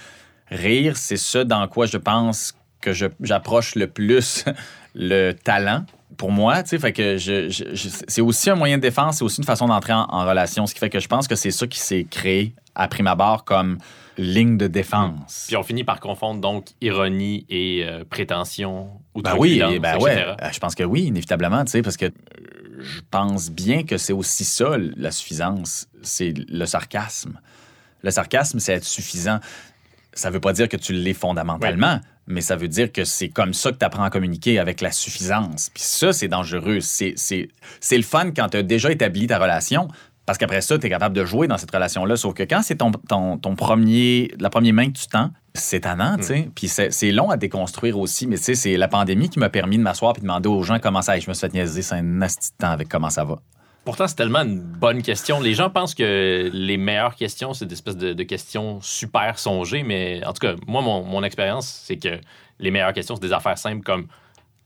rire. 0.48 0.96
C'est 0.96 1.16
ça 1.16 1.44
dans 1.44 1.66
quoi 1.68 1.86
je 1.86 1.98
pense 1.98 2.55
que 2.80 2.92
j'approche 2.92 3.74
le 3.74 3.86
plus 3.86 4.44
le 4.94 5.32
talent 5.32 5.84
pour 6.16 6.32
moi, 6.32 6.64
fait 6.64 6.92
que 6.92 7.18
c'est 7.18 8.20
aussi 8.20 8.50
un 8.50 8.54
moyen 8.54 8.78
de 8.78 8.82
défense, 8.82 9.18
c'est 9.18 9.24
aussi 9.24 9.38
une 9.38 9.44
façon 9.44 9.68
d'entrer 9.68 9.92
en, 9.92 10.26
relation, 10.26 10.66
ce 10.66 10.74
qui 10.74 10.80
fait 10.80 10.90
que 10.90 11.00
je 11.00 11.08
pense 11.08 11.28
que 11.28 11.34
c'est 11.34 11.50
ça 11.50 11.66
qui 11.66 11.78
s'est 11.78 12.06
créé 12.08 12.54
à 12.74 12.88
prime 12.88 13.06
abord 13.06 13.44
comme 13.44 13.78
ligne 14.16 14.56
de 14.56 14.66
défense. 14.66 15.44
Puis 15.46 15.56
on 15.56 15.62
finit 15.62 15.84
par 15.84 16.00
confondre 16.00 16.40
donc 16.40 16.68
ironie 16.80 17.44
et 17.50 17.84
euh, 17.84 18.04
prétention 18.08 18.90
ou 19.14 19.20
ben 19.20 19.34
oui, 19.38 19.62
ben 19.78 19.98
ouais, 19.98 20.24
euh, 20.26 20.34
je 20.50 20.58
pense 20.58 20.74
que 20.74 20.84
oui, 20.84 21.04
inévitablement, 21.04 21.64
parce 21.82 21.96
que 21.96 22.10
je 22.78 23.00
pense 23.10 23.50
bien 23.50 23.84
que 23.84 23.98
c'est 23.98 24.12
aussi 24.12 24.44
ça, 24.44 24.76
la 24.96 25.10
suffisance. 25.10 25.88
C'est 26.02 26.32
le 26.36 26.66
sarcasme. 26.66 27.40
Le 28.02 28.10
sarcasme, 28.10 28.58
c'est 28.58 28.74
être 28.74 28.84
suffisant. 28.84 29.40
Ça 30.12 30.28
ne 30.28 30.34
veut 30.34 30.40
pas 30.40 30.52
dire 30.52 30.68
que 30.68 30.76
tu 30.76 30.92
l'es 30.92 31.14
fondamentalement, 31.14 32.00
mais 32.26 32.40
ça 32.40 32.56
veut 32.56 32.68
dire 32.68 32.92
que 32.92 33.04
c'est 33.04 33.28
comme 33.28 33.54
ça 33.54 33.72
que 33.72 33.78
tu 33.78 33.84
apprends 33.84 34.04
à 34.04 34.10
communiquer 34.10 34.58
avec 34.58 34.80
la 34.80 34.90
suffisance. 34.90 35.70
Puis 35.72 35.82
ça, 35.82 36.12
c'est 36.12 36.28
dangereux. 36.28 36.80
C'est 36.80 37.14
le 37.92 38.02
fun 38.02 38.30
quand 38.30 38.48
tu 38.50 38.56
as 38.58 38.62
déjà 38.62 38.90
établi 38.90 39.26
ta 39.26 39.38
relation, 39.38 39.88
parce 40.26 40.38
qu'après 40.38 40.60
ça, 40.60 40.76
tu 40.76 40.86
es 40.86 40.90
capable 40.90 41.14
de 41.14 41.24
jouer 41.24 41.46
dans 41.46 41.56
cette 41.56 41.70
relation-là. 41.70 42.16
Sauf 42.16 42.34
que 42.34 42.42
quand 42.42 42.60
c'est 42.62 42.76
ton, 42.76 42.90
ton, 42.90 43.38
ton, 43.38 43.54
premier, 43.54 44.32
la 44.40 44.50
première 44.50 44.74
main 44.74 44.88
que 44.88 44.98
tu 44.98 45.06
tends, 45.06 45.30
c'est 45.54 45.80
tannant, 45.80 46.16
tu 46.16 46.24
sais. 46.24 46.40
Hmm. 46.40 46.50
Puis 46.54 46.68
c'est 46.68 47.12
long 47.12 47.30
à 47.30 47.36
déconstruire 47.36 47.96
aussi. 47.98 48.26
Mais 48.26 48.36
tu 48.36 48.42
sais, 48.42 48.54
c'est 48.56 48.76
la 48.76 48.88
pandémie 48.88 49.28
qui 49.28 49.38
m'a 49.38 49.48
permis 49.48 49.78
de 49.78 49.82
m'asseoir 49.82 50.14
et 50.16 50.18
de 50.18 50.22
demander 50.22 50.48
aux 50.48 50.62
gens 50.64 50.78
comment 50.80 51.00
ça 51.00 51.12
va. 51.12 51.20
Je 51.20 51.28
me 51.28 51.34
suis 51.34 51.40
fait 51.40 51.52
niaiser, 51.54 51.82
c'est 51.82 51.94
un 51.94 52.02
nasty 52.02 52.50
temps 52.58 52.70
avec 52.70 52.88
comment 52.88 53.08
ça 53.08 53.24
va. 53.24 53.40
Pourtant, 53.86 54.08
c'est 54.08 54.16
tellement 54.16 54.42
une 54.42 54.60
bonne 54.60 55.00
question. 55.00 55.40
Les 55.40 55.54
gens 55.54 55.70
pensent 55.70 55.94
que 55.94 56.50
les 56.52 56.76
meilleures 56.76 57.14
questions, 57.14 57.54
c'est 57.54 57.66
des 57.66 57.74
espèces 57.74 57.96
de, 57.96 58.22
questions 58.24 58.80
super 58.82 59.38
songées. 59.38 59.84
Mais 59.84 60.22
en 60.26 60.32
tout 60.32 60.40
cas, 60.40 60.56
moi, 60.66 60.82
mon, 60.82 61.04
mon 61.04 61.22
expérience, 61.22 61.82
c'est 61.84 61.96
que 61.96 62.18
les 62.58 62.70
meilleures 62.72 62.92
questions, 62.92 63.14
c'est 63.14 63.22
des 63.22 63.32
affaires 63.32 63.56
simples 63.56 63.84
comme 63.84 64.08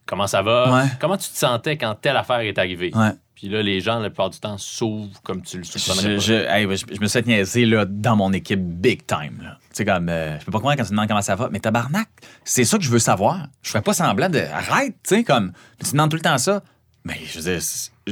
comment 0.06 0.26
ça 0.26 0.40
va, 0.40 0.86
comment 0.98 1.18
tu 1.18 1.28
te 1.28 1.36
sentais 1.36 1.76
quand 1.76 1.94
telle 2.00 2.16
affaire 2.16 2.40
est 2.40 2.58
arrivée. 2.58 2.90
Ouais. 2.94 3.10
Puis 3.34 3.48
là, 3.48 3.62
les 3.62 3.80
gens, 3.80 4.00
la 4.00 4.08
plupart 4.08 4.30
du 4.30 4.40
temps, 4.40 4.56
s'ouvrent 4.56 5.20
comme 5.22 5.42
tu 5.42 5.58
le 5.58 5.64
soupçonnerais. 5.64 6.18
Je, 6.18 6.84
je, 6.94 7.00
me 7.00 7.06
suis 7.06 7.22
niaisé 7.22 7.66
là, 7.66 7.84
dans 7.84 8.16
mon 8.16 8.32
équipe 8.32 8.60
big 8.60 9.06
time. 9.06 9.38
Tu 9.38 9.66
sais, 9.72 9.84
comme, 9.84 10.08
euh, 10.08 10.38
je 10.38 10.44
peux 10.46 10.52
pas 10.52 10.58
comprendre 10.58 10.78
quand 10.78 10.84
tu 10.84 10.92
me 10.92 10.96
demandes 10.96 11.08
comment 11.08 11.22
ça 11.22 11.36
va, 11.36 11.48
mais 11.50 11.60
tabarnak, 11.60 12.08
c'est 12.44 12.64
ça 12.64 12.78
que 12.78 12.84
je 12.84 12.90
veux 12.90 12.98
savoir. 12.98 13.48
Je 13.62 13.70
fais 13.70 13.80
pas 13.82 13.94
semblant 13.94 14.30
de. 14.30 14.40
Arrête, 14.40 14.96
tu 15.02 15.16
sais, 15.16 15.24
comme, 15.24 15.52
tu 15.84 15.92
demandes 15.92 16.10
tout 16.10 16.16
le 16.16 16.22
temps 16.22 16.38
ça. 16.38 16.62
Mais 17.04 17.18
je 17.24 17.40
veux 17.40 17.52
dire, 17.52 17.62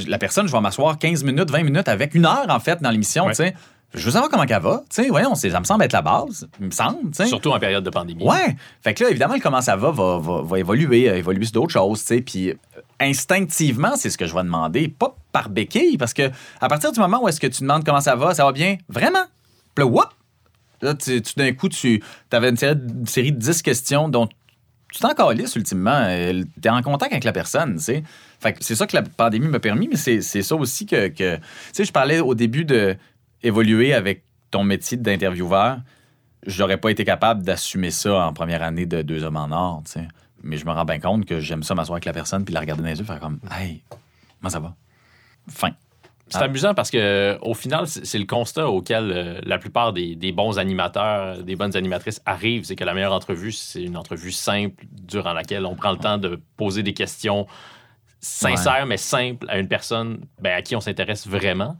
la 0.09 0.19
personne, 0.19 0.47
je 0.47 0.53
vais 0.53 0.61
m'asseoir 0.61 0.99
15 0.99 1.25
minutes, 1.25 1.51
20 1.51 1.63
minutes 1.63 1.89
avec 1.89 2.15
une 2.15 2.27
heure, 2.27 2.47
en 2.49 2.61
fait, 2.61 2.81
dans 2.81 2.91
l'émission, 2.91 3.29
tu 3.29 3.35
sais. 3.35 3.55
Je 3.95 4.05
veux 4.05 4.11
savoir 4.11 4.31
comment 4.31 4.45
elle 4.45 4.61
va. 4.61 4.83
Tu 4.91 5.03
sais, 5.03 5.09
voyons, 5.09 5.35
ça 5.35 5.61
me 5.61 5.65
semble 5.65 5.85
être 5.85 5.95
la 5.95 6.03
base. 6.03 6.47
Il 6.61 6.67
me 6.67 6.71
semble. 6.71 7.15
Surtout 7.27 7.53
en 7.53 7.59
période 7.59 7.83
de 7.83 7.89
pandémie. 7.89 8.23
Ouais. 8.23 8.55
Fait 8.83 8.93
que 8.93 9.03
là, 9.03 9.11
évidemment, 9.11 9.37
comment 9.43 9.63
ça 9.63 9.77
va 9.77 9.91
va, 9.91 10.19
va, 10.19 10.43
va 10.43 10.59
évoluer, 10.59 11.07
évoluer 11.07 11.47
sur 11.47 11.55
d'autres 11.55 11.73
choses. 11.73 12.01
Tu 12.01 12.07
sais. 12.07 12.21
Puis 12.21 12.53
instinctivement, 13.01 13.97
c'est 13.97 14.11
ce 14.11 14.19
que 14.19 14.27
je 14.27 14.35
vais 14.35 14.43
demander, 14.43 14.89
pas 14.89 15.17
par 15.33 15.49
béquille, 15.49 15.97
parce 15.97 16.13
que 16.13 16.31
à 16.61 16.69
partir 16.69 16.93
du 16.93 17.01
moment 17.01 17.23
où 17.23 17.29
est-ce 17.29 17.41
que 17.41 17.47
tu 17.47 17.63
demandes 17.63 17.83
comment 17.83 18.03
ça 18.03 18.15
va, 18.15 18.35
ça 18.35 18.45
va 18.45 18.53
bien, 18.53 18.77
vraiment? 18.91 19.25
Puis 19.75 19.85
là, 19.85 19.91
whoop! 19.91 20.09
Là, 20.83 20.95
tu, 20.95 21.21
d'un 21.37 21.53
coup, 21.53 21.69
tu 21.69 22.03
avais 22.31 22.51
une 22.51 22.57
série, 23.07 23.33
de 23.33 23.39
10 23.39 23.63
questions 23.63 24.09
dont 24.09 24.29
tu 24.93 25.01
t'en 25.01 25.31
lisse 25.31 25.57
ultimement. 25.57 26.07
Tu 26.63 26.69
es 26.69 26.71
en 26.71 26.83
contact 26.83 27.13
avec 27.13 27.25
la 27.25 27.33
personne, 27.33 27.77
tu 27.77 27.85
sais. 27.85 28.03
Fait 28.41 28.57
c'est 28.61 28.77
ça 28.77 28.87
que 28.87 28.95
la 28.95 29.03
pandémie 29.03 29.49
m'a 29.49 29.61
permis, 29.61 29.89
mais 29.89 29.97
c'est 29.97 30.43
ça 30.43 30.55
aussi 30.55 30.87
que. 30.87 31.09
que 31.09 31.37
tu 31.37 31.43
sais, 31.73 31.85
je 31.85 31.93
parlais 31.93 32.21
au 32.21 32.35
début 32.35 32.65
de 32.65 32.97
évoluer 33.43 33.93
avec 33.95 34.25
ton 34.51 34.65
métier 34.65 34.97
d'intervieweur. 34.97 35.79
J'aurais 36.47 36.77
pas 36.77 36.91
été 36.91 37.05
capable 37.05 37.43
d'assumer 37.43 37.91
ça 37.91 38.27
en 38.27 38.33
première 38.33 38.63
année 38.63 38.87
de 38.87 39.03
Deux 39.03 39.25
Hommes 39.25 39.37
en 39.37 39.51
Or, 39.51 39.83
tu 39.85 39.93
sais. 39.93 40.09
Mais 40.43 40.57
je 40.57 40.65
me 40.65 40.71
rends 40.71 40.85
bien 40.85 41.01
compte 41.01 41.25
que 41.25 41.41
j'aime 41.41 41.65
ça 41.65 41.75
m'asseoir 41.75 41.97
avec 41.97 42.05
la 42.05 42.13
personne 42.13 42.45
puis 42.45 42.55
la 42.55 42.61
regarder 42.61 42.83
dans 42.83 42.89
les 42.89 42.99
yeux, 42.99 43.05
faire 43.05 43.19
comme 43.19 43.41
Hey, 43.51 43.83
comment 44.41 44.51
ça 44.51 44.61
va? 44.61 44.77
Fin. 45.49 45.73
C'est 46.31 46.43
amusant 46.43 46.75
parce 46.75 46.91
que 46.91 47.39
au 47.41 47.55
final, 47.55 47.87
c'est 47.87 48.19
le 48.19 48.27
constat 48.27 48.69
auquel 48.69 49.11
euh, 49.11 49.41
la 49.45 49.59
plupart 49.59 49.93
des, 49.93 50.33
bons 50.33 50.59
animateurs, 50.59 51.43
des 51.43 51.57
bonnes 51.57 51.75
animatrices 51.77 52.21
arrivent, 52.27 52.65
c'est 52.65 52.77
que 52.77 52.85
la 52.85 52.93
meilleure 52.93 53.15
entrevue, 53.15 53.53
c'est 53.53 53.83
une 53.83 53.97
entrevue 53.97 54.31
simple 54.31 54.85
durant 54.93 55.33
laquelle 55.33 55.65
on 55.65 55.75
prend 55.75 55.91
le 55.91 55.97
temps 55.97 56.19
de 56.19 56.41
poser 56.57 56.83
des 56.83 56.93
questions 56.93 57.47
sincères 58.21 58.87
mais 58.87 58.97
simples 58.97 59.47
à 59.49 59.59
une 59.59 59.69
personne 59.69 60.21
ben, 60.41 60.57
à 60.57 60.63
qui 60.63 60.75
on 60.77 60.81
s'intéresse 60.81 61.27
vraiment. 61.27 61.77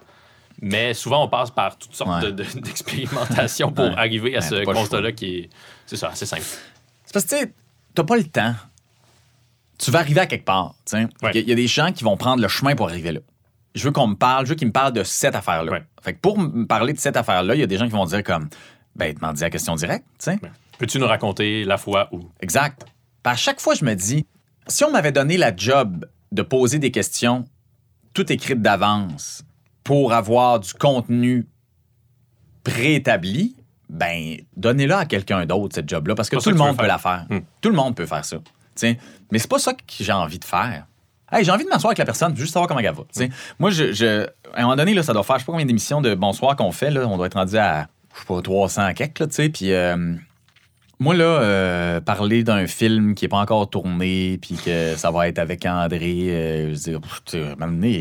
Mais 0.61 0.93
souvent, 0.93 1.25
on 1.25 1.29
passe 1.29 1.51
par 1.51 1.79
toutes 1.79 1.95
sortes 1.95 2.27
d'expérimentations 2.27 3.71
pour 3.71 3.97
arriver 3.97 4.37
à 4.37 4.41
ce 4.41 4.65
constat-là 4.65 5.13
qui 5.13 5.39
est, 5.39 5.51
c'est 5.87 5.97
ça, 5.97 6.09
assez 6.09 6.27
simple. 6.27 6.43
C'est 7.05 7.13
parce 7.13 7.25
que, 7.25 7.45
tu 7.45 7.53
n'as 7.97 8.05
pas 8.05 8.17
le 8.17 8.25
temps. 8.25 8.55
Tu 9.79 9.93
vas 9.93 10.01
arriver 10.01 10.21
à 10.21 10.27
quelque 10.27 10.45
part. 10.45 10.75
Il 10.93 11.49
y, 11.49 11.53
a 11.53 11.55
des 11.55 11.69
gens 11.69 11.93
qui 11.93 12.03
vont 12.03 12.17
prendre 12.17 12.43
le 12.43 12.49
chemin 12.49 12.75
pour 12.75 12.89
arriver 12.89 13.13
là. 13.13 13.21
Je 13.77 13.85
veux 13.85 13.93
qu'on 13.93 14.09
me 14.09 14.17
parle, 14.17 14.45
je 14.47 14.51
veux 14.51 14.57
qu'ils 14.57 14.67
me 14.67 14.73
parlent 14.73 14.93
de 14.93 15.05
cette 15.05 15.37
affaire-là. 15.37 15.81
Fait 16.03 16.15
que 16.15 16.19
pour 16.19 16.37
me 16.37 16.67
parler 16.67 16.93
de 16.93 16.99
cette 16.99 17.17
affaire-là, 17.17 17.55
il 17.55 17.61
y 17.61 17.63
a 17.63 17.67
des 17.67 17.77
gens 17.77 17.85
qui 17.87 17.93
vont 17.93 18.05
dire 18.05 18.25
comme, 18.25 18.49
ben, 18.97 19.15
demandez 19.15 19.43
la 19.43 19.51
question 19.51 19.77
directe. 19.77 20.05
Peux-tu 20.79 20.99
nous 20.99 21.07
raconter 21.07 21.65
la 21.65 21.79
fois 21.79 22.09
où? 22.11 22.21
Exact. 22.41 22.85
à 23.23 23.37
chaque 23.37 23.61
fois, 23.61 23.75
je 23.75 23.85
me 23.85 23.95
dis, 23.95 24.27
si 24.67 24.83
on 24.83 24.91
m'avait 24.91 25.13
donné 25.13 25.37
la 25.37 25.55
job 25.55 26.05
de 26.33 26.43
poser 26.43 26.79
des 26.79 26.91
questions 26.91 27.45
toutes 28.15 28.31
écrites 28.31 28.61
d'avance, 28.61 29.45
pour 29.85 30.13
avoir 30.13 30.61
du 30.61 30.75
contenu 30.75 31.47
préétabli, 32.65 33.57
ben, 33.89 34.37
donnez-la 34.57 34.99
à 34.99 35.07
quelqu'un 35.07 35.47
d'autre, 35.47 35.75
cette 35.77 35.89
job-là, 35.89 36.15
parce 36.15 36.29
que 36.29 36.37
tout 36.37 36.51
le 36.51 36.57
monde 36.57 36.77
peut 36.77 36.87
la 36.87 36.99
faire. 36.99 37.27
Hmm. 37.31 37.39
Tout 37.61 37.71
le 37.71 37.77
monde 37.77 37.95
peut 37.95 38.07
faire 38.07 38.25
ça. 38.25 38.39
Mais 38.83 39.39
c'est 39.39 39.49
pas 39.49 39.59
ça 39.59 39.73
que 39.73 39.81
j'ai 40.01 40.13
envie 40.13 40.39
de 40.39 40.45
faire. 40.45 40.87
Hey, 41.31 41.45
j'ai 41.45 41.51
envie 41.51 41.65
de 41.65 41.69
m'asseoir 41.69 41.91
avec 41.91 41.99
la 41.99 42.05
personne, 42.05 42.37
juste 42.37 42.53
savoir 42.53 42.69
comment 42.69 42.81
elle 42.81 42.93
va. 42.93 43.03
Hmm. 43.03 43.29
Moi, 43.59 43.71
je, 43.71 44.27
à 44.53 44.59
un 44.59 44.63
moment 44.63 44.77
donné, 44.77 44.95
là, 44.95 45.03
ça 45.03 45.13
doit 45.13 45.23
faire, 45.23 45.37
je 45.37 45.41
sais 45.41 45.47
pas 45.47 45.53
combien 45.53 45.67
d'émissions 45.67 46.01
de 46.01 46.15
Bonsoir 46.15 46.57
qu'on 46.57 46.73
fait. 46.73 46.91
Là, 46.91 47.07
on 47.07 47.17
doit 47.17 47.27
être 47.27 47.39
rendu 47.39 47.57
à, 47.57 47.89
je 48.15 48.21
sais 48.21 48.27
pas, 48.27 48.43
300 48.43 48.95
quelques, 48.95 49.29
tu 49.29 49.35
sais. 49.35 49.49
Puis 49.49 49.73
euh, 49.73 50.15
moi, 51.01 51.15
là, 51.15 51.25
euh, 51.25 52.01
parler 52.01 52.43
d'un 52.43 52.67
film 52.67 53.15
qui 53.15 53.25
n'est 53.25 53.29
pas 53.29 53.37
encore 53.37 53.71
tourné, 53.71 54.37
puis 54.43 54.57
que 54.57 54.97
ça 54.97 55.13
va 55.13 55.29
être 55.29 55.39
avec 55.39 55.65
André, 55.65 56.27
euh, 56.29 56.75
je 56.75 56.91
veux 56.91 56.99
dire, 56.99 57.01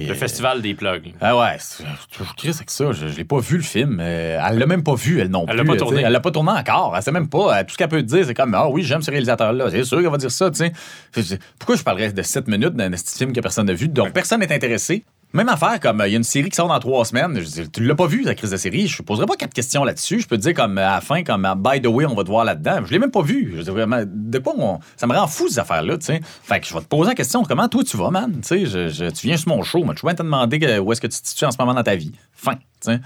Le 0.07 0.13
festival 0.15 0.63
des 0.63 0.73
plugs. 0.73 1.13
Ah 1.21 1.37
ouais, 1.37 1.57
je 1.59 2.51
c'est 2.51 2.65
que 2.65 2.71
ça. 2.71 2.91
Je, 2.93 3.05
l'ai 3.05 3.23
pas 3.23 3.39
vu, 3.39 3.57
le 3.57 3.63
film. 3.63 3.99
Euh, 4.01 4.41
elle 4.43 4.57
l'a 4.57 4.65
même 4.65 4.81
pas 4.81 4.95
vu, 4.95 5.19
elle 5.19 5.29
non 5.29 5.45
plus. 5.45 5.51
Elle 5.51 5.57
l'a 5.65 5.73
pas 5.73 5.77
tourné. 5.77 6.01
Elle 6.01 6.11
l'a 6.11 6.19
pas 6.19 6.31
tourné 6.31 6.51
encore. 6.51 6.93
Elle 6.95 7.03
sait 7.03 7.11
même 7.11 7.29
pas. 7.29 7.63
Tout 7.65 7.73
ce 7.73 7.77
qu'elle 7.77 7.87
peut 7.87 8.01
dire, 8.01 8.25
c'est 8.25 8.33
comme, 8.33 8.55
ah 8.55 8.67
oui, 8.67 8.81
j'aime 8.81 9.03
ce 9.03 9.11
réalisateur-là. 9.11 9.69
C'est 9.69 9.83
sûr 9.83 10.01
qu'elle 10.01 10.09
va 10.09 10.17
dire 10.17 10.31
ça, 10.31 10.49
tu 10.49 10.71
sais. 11.13 11.39
Pourquoi 11.59 11.75
je 11.75 11.83
parlerais 11.83 12.11
de 12.11 12.21
7 12.21 12.47
minutes 12.47 12.73
d'un 12.73 12.89
film 12.97 13.31
que 13.31 13.41
personne 13.41 13.67
n'a 13.67 13.73
vu, 13.73 13.89
donc 13.89 14.11
personne 14.11 14.39
n'est 14.39 14.51
intéressé? 14.51 15.05
Même 15.33 15.49
affaire, 15.49 15.79
comme 15.81 16.01
il 16.05 16.11
y 16.11 16.13
a 16.13 16.17
une 16.17 16.23
série 16.23 16.49
qui 16.49 16.55
sort 16.55 16.69
dans 16.69 16.79
trois 16.79 17.03
semaines. 17.03 17.37
Je 17.37 17.45
dis, 17.45 17.69
tu 17.69 17.83
l'as 17.83 17.95
pas 17.95 18.07
vu, 18.07 18.23
la 18.23 18.33
crise 18.33 18.51
de 18.51 18.57
série? 18.57 18.87
Je 18.87 19.01
ne 19.01 19.05
poserai 19.05 19.25
pas 19.25 19.35
quatre 19.35 19.53
questions 19.53 19.83
là-dessus. 19.83 20.21
Je 20.21 20.27
peux 20.27 20.37
te 20.37 20.41
dire, 20.41 20.53
comme 20.53 20.77
à 20.77 20.95
la 20.95 21.01
fin, 21.01 21.23
comme 21.23 21.47
by 21.57 21.81
the 21.81 21.87
way, 21.87 22.05
on 22.05 22.15
va 22.15 22.23
te 22.23 22.29
voir 22.29 22.45
là-dedans. 22.45 22.79
Je 22.85 22.91
l'ai 22.91 22.99
même 22.99 23.11
pas 23.11 23.21
vu. 23.21 23.53
Je 23.57 23.61
dis, 23.61 23.69
vraiment, 23.69 24.01
de 24.05 24.39
quoi 24.39 24.53
ça 24.95 25.05
me 25.05 25.13
rend 25.13 25.27
fou, 25.27 25.49
ces 25.49 25.59
affaires-là, 25.59 25.97
tu 25.97 26.05
sais. 26.05 26.21
Fait 26.43 26.59
que 26.61 26.65
je 26.65 26.73
vais 26.73 26.79
te 26.79 26.85
poser 26.85 27.09
la 27.09 27.15
question, 27.15 27.43
comment 27.43 27.67
toi 27.67 27.83
tu 27.83 27.97
vas, 27.97 28.09
man? 28.09 28.41
Sais, 28.41 28.63
tu 28.63 29.27
viens 29.27 29.37
sur 29.37 29.49
mon 29.49 29.63
show, 29.63 29.83
moi, 29.83 29.93
je 29.99 30.05
vais 30.05 30.15
te 30.15 30.23
demander 30.23 30.79
où 30.79 30.91
est-ce 30.91 31.01
que 31.01 31.07
tu 31.07 31.21
te 31.21 31.27
situes 31.27 31.45
en 31.45 31.51
ce 31.51 31.57
moment 31.59 31.73
dans 31.73 31.83
ta 31.83 31.95
vie. 31.95 32.13
Fin, 32.31 32.55
tu 32.55 32.61
sais. 32.81 32.99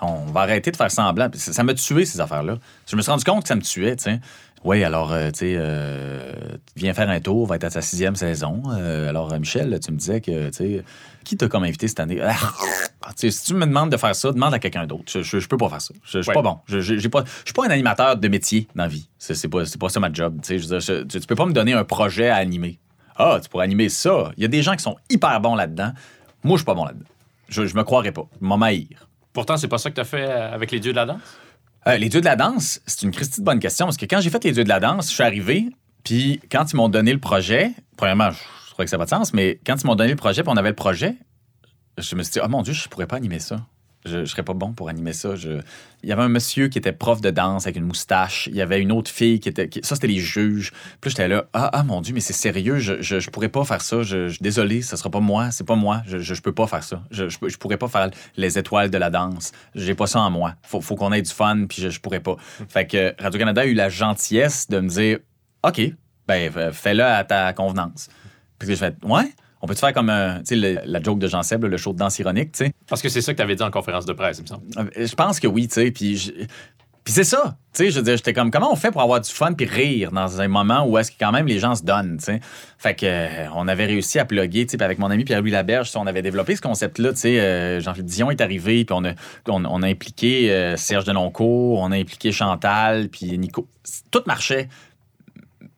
On 0.00 0.26
va 0.26 0.40
arrêter 0.40 0.70
de 0.70 0.76
faire 0.76 0.90
semblant. 0.90 1.30
Ça 1.34 1.62
m'a 1.62 1.72
tué, 1.72 2.04
ces 2.04 2.20
affaires-là. 2.20 2.58
Je 2.86 2.96
me 2.96 3.02
suis 3.02 3.10
rendu 3.10 3.24
compte 3.24 3.42
que 3.42 3.48
ça 3.48 3.54
me 3.54 3.62
tuait, 3.62 3.96
tu 3.96 4.04
sais. 4.04 4.20
Oui, 4.66 4.82
alors, 4.82 5.12
euh, 5.12 5.30
tu 5.30 5.38
sais, 5.38 5.54
euh, 5.56 6.32
viens 6.74 6.92
faire 6.92 7.08
un 7.08 7.20
tour, 7.20 7.46
va 7.46 7.54
être 7.54 7.62
à 7.62 7.70
sa 7.70 7.82
sixième 7.82 8.16
saison. 8.16 8.64
Euh, 8.72 9.08
alors, 9.08 9.32
Michel, 9.38 9.78
tu 9.78 9.92
me 9.92 9.96
disais 9.96 10.20
que, 10.20 10.48
tu 10.48 10.56
sais, 10.56 10.84
qui 11.22 11.36
t'a 11.36 11.46
comme 11.46 11.62
invité 11.62 11.86
cette 11.86 12.00
année? 12.00 12.20
Ah, 12.20 13.12
si 13.14 13.30
tu 13.44 13.54
me 13.54 13.64
demandes 13.64 13.92
de 13.92 13.96
faire 13.96 14.16
ça, 14.16 14.32
demande 14.32 14.52
à 14.52 14.58
quelqu'un 14.58 14.84
d'autre. 14.84 15.04
Je, 15.06 15.38
je, 15.38 15.46
peux 15.46 15.56
pas 15.56 15.68
faire 15.68 15.80
ça. 15.80 15.94
Je, 16.02 16.20
suis 16.20 16.32
pas 16.32 16.42
bon. 16.42 16.58
Je, 16.66 16.80
je, 16.80 16.98
suis 16.98 17.08
pas 17.08 17.22
un 17.64 17.70
animateur 17.70 18.16
de 18.16 18.26
métier 18.26 18.66
dans 18.74 18.82
la 18.82 18.88
vie. 18.88 19.08
C'est 19.18 19.48
pas, 19.48 19.62
pas 19.78 19.88
ça 19.88 20.00
ma 20.00 20.12
job. 20.12 20.40
Tu, 20.42 20.58
tu 20.58 21.20
peux 21.20 21.36
pas 21.36 21.46
me 21.46 21.52
donner 21.52 21.72
un 21.72 21.84
projet 21.84 22.28
à 22.28 22.34
animer. 22.34 22.80
Ah, 23.14 23.38
tu 23.40 23.48
pourrais 23.48 23.66
animer 23.66 23.88
ça. 23.88 24.32
Il 24.36 24.42
y 24.42 24.44
a 24.44 24.48
des 24.48 24.62
gens 24.62 24.74
qui 24.74 24.82
sont 24.82 24.96
hyper 25.08 25.40
bons 25.40 25.54
là-dedans. 25.54 25.92
Moi, 26.42 26.56
je 26.56 26.62
suis 26.62 26.66
pas 26.66 26.74
bon 26.74 26.86
là-dedans. 26.86 27.06
Je, 27.48 27.62
me 27.62 27.84
croirais 27.84 28.10
pas. 28.10 28.26
M'haïr. 28.40 29.06
Pourtant, 29.32 29.56
c'est 29.56 29.68
pas 29.68 29.78
ça 29.78 29.90
que 29.90 29.94
tu 29.94 30.00
as 30.00 30.04
fait 30.04 30.24
avec 30.24 30.72
les 30.72 30.80
dieux 30.80 30.90
de 30.90 30.96
la 30.96 31.06
danse? 31.06 31.20
Euh, 31.86 31.96
les 31.98 32.08
dieux 32.08 32.20
de 32.20 32.24
la 32.24 32.36
danse, 32.36 32.80
c'est 32.86 33.02
une 33.02 33.12
Christie 33.12 33.40
de 33.40 33.44
bonne 33.44 33.60
question 33.60 33.86
parce 33.86 33.96
que 33.96 34.06
quand 34.06 34.20
j'ai 34.20 34.30
fait 34.30 34.42
les 34.42 34.52
dieux 34.52 34.64
de 34.64 34.68
la 34.68 34.80
danse, 34.80 35.08
je 35.08 35.14
suis 35.14 35.22
arrivé, 35.22 35.68
puis 36.02 36.40
quand 36.50 36.72
ils 36.72 36.76
m'ont 36.76 36.88
donné 36.88 37.12
le 37.12 37.20
projet, 37.20 37.72
premièrement, 37.96 38.30
je, 38.30 38.72
crois 38.72 38.84
que 38.84 38.90
ça 38.90 38.96
n'a 38.96 39.02
pas 39.02 39.04
de 39.04 39.10
sens, 39.10 39.32
mais 39.32 39.60
quand 39.64 39.80
ils 39.80 39.86
m'ont 39.86 39.94
donné 39.94 40.10
le 40.10 40.16
projet, 40.16 40.42
puis 40.42 40.52
on 40.52 40.56
avait 40.56 40.70
le 40.70 40.74
projet, 40.74 41.14
je 41.96 42.16
me 42.16 42.24
suis 42.24 42.32
dit, 42.32 42.40
oh 42.42 42.48
mon 42.48 42.62
Dieu, 42.62 42.72
je 42.72 42.88
pourrais 42.88 43.06
pas 43.06 43.16
animer 43.16 43.38
ça 43.38 43.64
je, 44.06 44.18
ne 44.18 44.24
serais 44.24 44.42
pas 44.42 44.54
bon 44.54 44.72
pour 44.72 44.88
animer 44.88 45.12
ça. 45.12 45.34
Il 46.02 46.08
y 46.08 46.12
avait 46.12 46.22
un 46.22 46.28
monsieur 46.28 46.68
qui 46.68 46.78
était 46.78 46.92
prof 46.92 47.20
de 47.20 47.30
danse 47.30 47.66
avec 47.66 47.76
une 47.76 47.84
moustache. 47.84 48.48
Il 48.48 48.56
y 48.56 48.62
avait 48.62 48.80
une 48.80 48.92
autre 48.92 49.10
fille 49.10 49.40
qui 49.40 49.48
était. 49.48 49.68
Ça, 49.82 49.94
c'était 49.96 50.06
les 50.06 50.18
juges. 50.18 50.72
Puis 51.00 51.10
j'étais 51.10 51.28
là, 51.28 51.46
ah, 51.52 51.70
ah, 51.72 51.82
mon 51.82 52.00
Dieu, 52.00 52.14
mais 52.14 52.20
c'est 52.20 52.32
sérieux, 52.32 52.78
je, 52.78 53.00
je, 53.02 53.30
pourrais 53.30 53.48
pas 53.48 53.64
faire 53.64 53.80
ça. 53.80 54.02
Je, 54.02 54.36
désolé, 54.40 54.82
ce 54.82 54.96
sera 54.96 55.10
pas 55.10 55.20
moi, 55.20 55.50
c'est 55.50 55.66
pas 55.66 55.76
moi. 55.76 56.02
Je, 56.06 56.18
je, 56.18 56.40
peux 56.40 56.52
pas 56.52 56.66
faire 56.66 56.82
ça. 56.82 57.02
Je, 57.10 57.28
je, 57.28 57.56
pourrais 57.58 57.76
pas 57.76 57.88
faire 57.88 58.10
les 58.36 58.58
étoiles 58.58 58.90
de 58.90 58.98
la 58.98 59.10
danse. 59.10 59.52
J'ai 59.74 59.94
pas 59.94 60.06
ça 60.06 60.20
en 60.20 60.30
moi. 60.30 60.54
Faut, 60.62 60.80
faut 60.80 60.94
qu'on 60.94 61.12
ait 61.12 61.22
du 61.22 61.32
fun, 61.32 61.66
puis 61.68 61.82
je, 61.90 62.00
pourrais 62.00 62.20
pas. 62.20 62.36
Fait 62.68 62.86
que 62.86 63.14
Radio-Canada 63.18 63.62
a 63.62 63.66
eu 63.66 63.74
la 63.74 63.88
gentillesse 63.88 64.68
de 64.68 64.80
me 64.80 64.88
dire, 64.88 65.18
OK, 65.62 65.80
ben, 66.26 66.72
fais-le 66.72 67.04
à 67.04 67.24
ta 67.24 67.52
convenance. 67.52 68.08
Puis 68.58 68.68
j'ai 68.68 68.76
fait, 68.76 68.96
ouais. 69.04 69.32
On 69.66 69.68
peut 69.68 69.74
te 69.74 69.80
faire 69.80 69.92
comme 69.92 70.10
un, 70.10 70.42
la 70.52 71.02
joke 71.02 71.18
de 71.18 71.26
Jean 71.26 71.42
Seb, 71.42 71.64
le 71.64 71.76
show 71.76 71.92
de 71.92 71.98
danse 71.98 72.20
ironique, 72.20 72.52
tu 72.52 72.66
sais? 72.66 72.72
Parce 72.86 73.02
que 73.02 73.08
c'est 73.08 73.20
ça 73.20 73.32
que 73.32 73.38
tu 73.38 73.42
avais 73.42 73.56
dit 73.56 73.64
en 73.64 73.72
conférence 73.72 74.06
de 74.06 74.12
presse, 74.12 74.38
il 74.38 74.42
me 74.42 74.46
semble. 74.46 74.62
Euh, 74.78 75.04
je 75.04 75.14
pense 75.16 75.40
que 75.40 75.48
oui, 75.48 75.66
tu 75.66 75.74
sais. 75.74 75.90
Puis 75.90 76.32
puis 77.02 77.12
c'est 77.12 77.24
ça, 77.24 77.56
tu 77.72 77.84
sais, 77.84 77.90
je 77.90 77.96
veux 77.96 78.04
dire, 78.04 78.16
j'étais 78.16 78.32
comme, 78.32 78.52
comment 78.52 78.72
on 78.72 78.76
fait 78.76 78.92
pour 78.92 79.02
avoir 79.02 79.20
du 79.20 79.28
fun 79.28 79.54
puis 79.54 79.66
rire 79.66 80.12
dans 80.12 80.40
un 80.40 80.46
moment 80.46 80.86
où 80.86 80.98
est-ce 80.98 81.10
que 81.10 81.16
quand 81.18 81.32
même 81.32 81.48
les 81.48 81.58
gens 81.58 81.74
se 81.74 81.82
donnent, 81.82 82.16
tu 82.18 82.26
sais? 82.26 82.40
Fait 82.78 82.94
que 82.94 83.06
euh, 83.06 83.48
on 83.56 83.66
avait 83.66 83.86
réussi 83.86 84.20
à 84.20 84.24
plugger, 84.24 84.66
tu 84.66 84.76
sais, 84.76 84.82
avec 84.84 85.00
mon 85.00 85.10
ami 85.10 85.24
Pierre-Louis 85.24 85.50
Laberge, 85.50 85.90
on 85.96 86.06
avait 86.06 86.22
développé 86.22 86.54
ce 86.54 86.62
concept-là, 86.62 87.10
tu 87.10 87.18
sais, 87.18 87.40
euh, 87.40 87.80
Jean-Philippe 87.80 88.08
Dion 88.08 88.30
est 88.30 88.40
arrivé, 88.40 88.84
puis 88.84 88.96
on 88.96 89.04
a, 89.04 89.14
on, 89.48 89.82
a 89.82 89.86
impliqué 89.88 90.74
Serge 90.76 91.06
Deloncourt, 91.06 91.80
on 91.80 91.90
a 91.90 91.96
impliqué 91.96 92.30
Chantal, 92.30 93.08
puis 93.08 93.36
Nico. 93.36 93.66
Tout 94.12 94.22
marchait, 94.26 94.68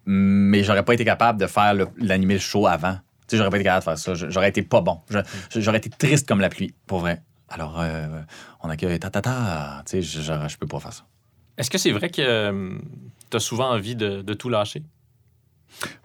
mais 0.05 0.62
j'aurais 0.62 0.85
pas 0.85 0.93
été 0.93 1.06
capable 1.06 1.40
de 1.40 1.47
faire 1.47 1.74
l'animer 1.98 2.35
le 2.35 2.40
show 2.40 2.66
avant 2.66 2.98
j'aurais 3.37 3.51
pas 3.51 3.57
été 3.57 3.65
capable 3.65 3.81
de 3.81 3.85
faire 3.85 3.99
ça. 3.99 4.29
J'aurais 4.29 4.49
été 4.49 4.63
pas 4.63 4.81
bon. 4.81 5.01
J'aurais 5.55 5.79
été 5.79 5.91
triste 5.91 6.27
comme 6.27 6.41
la 6.41 6.49
pluie, 6.49 6.75
pour 6.87 7.01
vrai. 7.01 7.23
Alors, 7.49 7.81
euh, 7.81 8.23
on 8.63 8.69
accueille 8.69 8.99
ta 8.99 9.11
ta 9.11 9.23
ta. 9.23 9.83
Tu 9.87 9.91
sais, 9.91 10.03
je, 10.03 10.21
je, 10.21 10.57
peux 10.59 10.67
pas 10.67 10.81
faire 10.81 10.93
ça. 10.93 11.05
Est-ce 11.57 11.71
que 11.71 11.79
c'est 11.79 11.93
vrai 11.93 12.11
que 12.11 12.21
euh, 12.21 12.79
tu 13.31 13.37
as 13.37 13.41
souvent 13.41 13.71
envie 13.71 13.97
de, 13.97 14.35
tout 14.35 14.49
lâcher? 14.49 14.83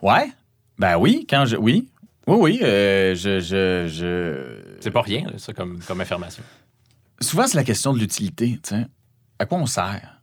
Ouais. 0.01 0.31
Ben 0.79 0.97
oui, 0.97 1.27
quand 1.29 1.45
je. 1.45 1.57
Oui. 1.57 1.89
Oui, 2.27 2.37
oui. 2.39 2.59
Euh, 2.63 3.13
je. 3.15 3.39
je, 3.39 4.77
C'est 4.79 4.91
pas 4.91 5.01
rien, 5.01 5.25
ça, 5.37 5.53
comme, 5.53 5.79
comme 5.79 5.99
information. 5.99 6.43
Souvent, 7.19 7.47
c'est 7.47 7.57
la 7.57 7.63
question 7.63 7.93
de 7.93 7.99
l'utilité. 7.99 8.59
À 9.39 9.45
quoi 9.45 9.57
on 9.57 9.65
sert? 9.65 10.21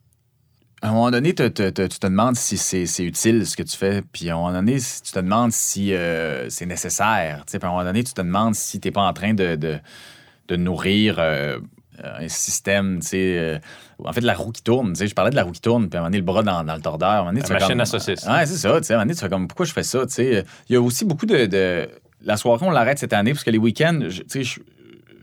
À 0.83 0.89
un 0.89 0.93
moment 0.93 1.11
donné, 1.11 1.35
tu 1.35 1.51
te 1.51 2.07
demandes 2.07 2.37
si 2.37 2.57
c'est 2.57 3.05
utile 3.05 3.47
ce 3.47 3.57
que 3.57 3.63
tu 3.63 3.77
fais. 3.77 4.03
Puis 4.13 4.31
à 4.31 4.35
un 4.35 4.37
moment 4.37 4.53
donné, 4.53 4.79
tu 4.79 5.13
te 5.13 5.19
demandes 5.19 5.53
si 5.53 5.93
euh, 5.93 6.49
c'est 6.49 6.67
nécessaire. 6.67 7.45
Puis 7.47 7.59
à 7.61 7.67
un 7.67 7.71
moment 7.71 7.85
donné, 7.85 8.03
tu 8.03 8.15
te 8.15 8.21
demandes 8.21 8.55
si 8.55 8.81
tu 8.81 8.89
n'es 8.89 8.93
pas 8.93 9.03
en 9.03 9.13
train 9.13 9.35
de, 9.35 9.57
de, 9.57 10.57
nourrir 10.57 11.17
euh, 11.19 11.59
un 12.03 12.29
système. 12.29 13.01
Euh, 13.13 13.59
en 14.03 14.13
fait, 14.13 14.23
la 14.23 14.35
roue 14.35 14.53
qui 14.53 14.63
tourne. 14.63 14.97
Je 14.97 15.15
parlais 15.15 15.31
de 15.31 15.37
la 15.37 15.45
roue 15.45 15.53
qui 15.53 15.61
tourne, 15.61 15.89
puis 15.89 15.97
à 15.97 16.01
un 16.01 16.03
moment 16.03 16.11
donné, 16.11 16.19
le 16.19 16.25
bras 16.25 16.43
dans, 16.43 16.63
le 16.63 16.81
tordeur. 16.81 17.27
la 17.27 17.33
machine 17.33 17.81
à 17.81 17.85
saucisse. 17.85 18.27
Ouais, 18.27 18.47
c'est 18.47 18.57
ça. 18.57 18.71
À 18.71 18.77
un 18.77 18.81
moment 18.81 19.03
donné, 19.03 19.15
tu 19.15 19.21
fais 19.21 19.29
comme 19.29 19.49
pourquoi 19.49 19.67
je 19.67 19.73
fais 19.73 19.83
ça? 19.83 20.05
Il 20.19 20.45
y 20.71 20.77
a 20.77 20.81
aussi 20.81 21.05
beaucoup 21.05 21.27
de, 21.27 21.45
de... 21.45 21.89
La 22.23 22.37
soirée, 22.37 22.67
on 22.67 22.71
l'arrête 22.71 22.99
cette 22.99 23.13
année 23.13 23.33
parce 23.33 23.45
que 23.45 23.51
les 23.51 23.59
week-ends, 23.59 24.01
je, 24.09 24.23
je 24.43 24.61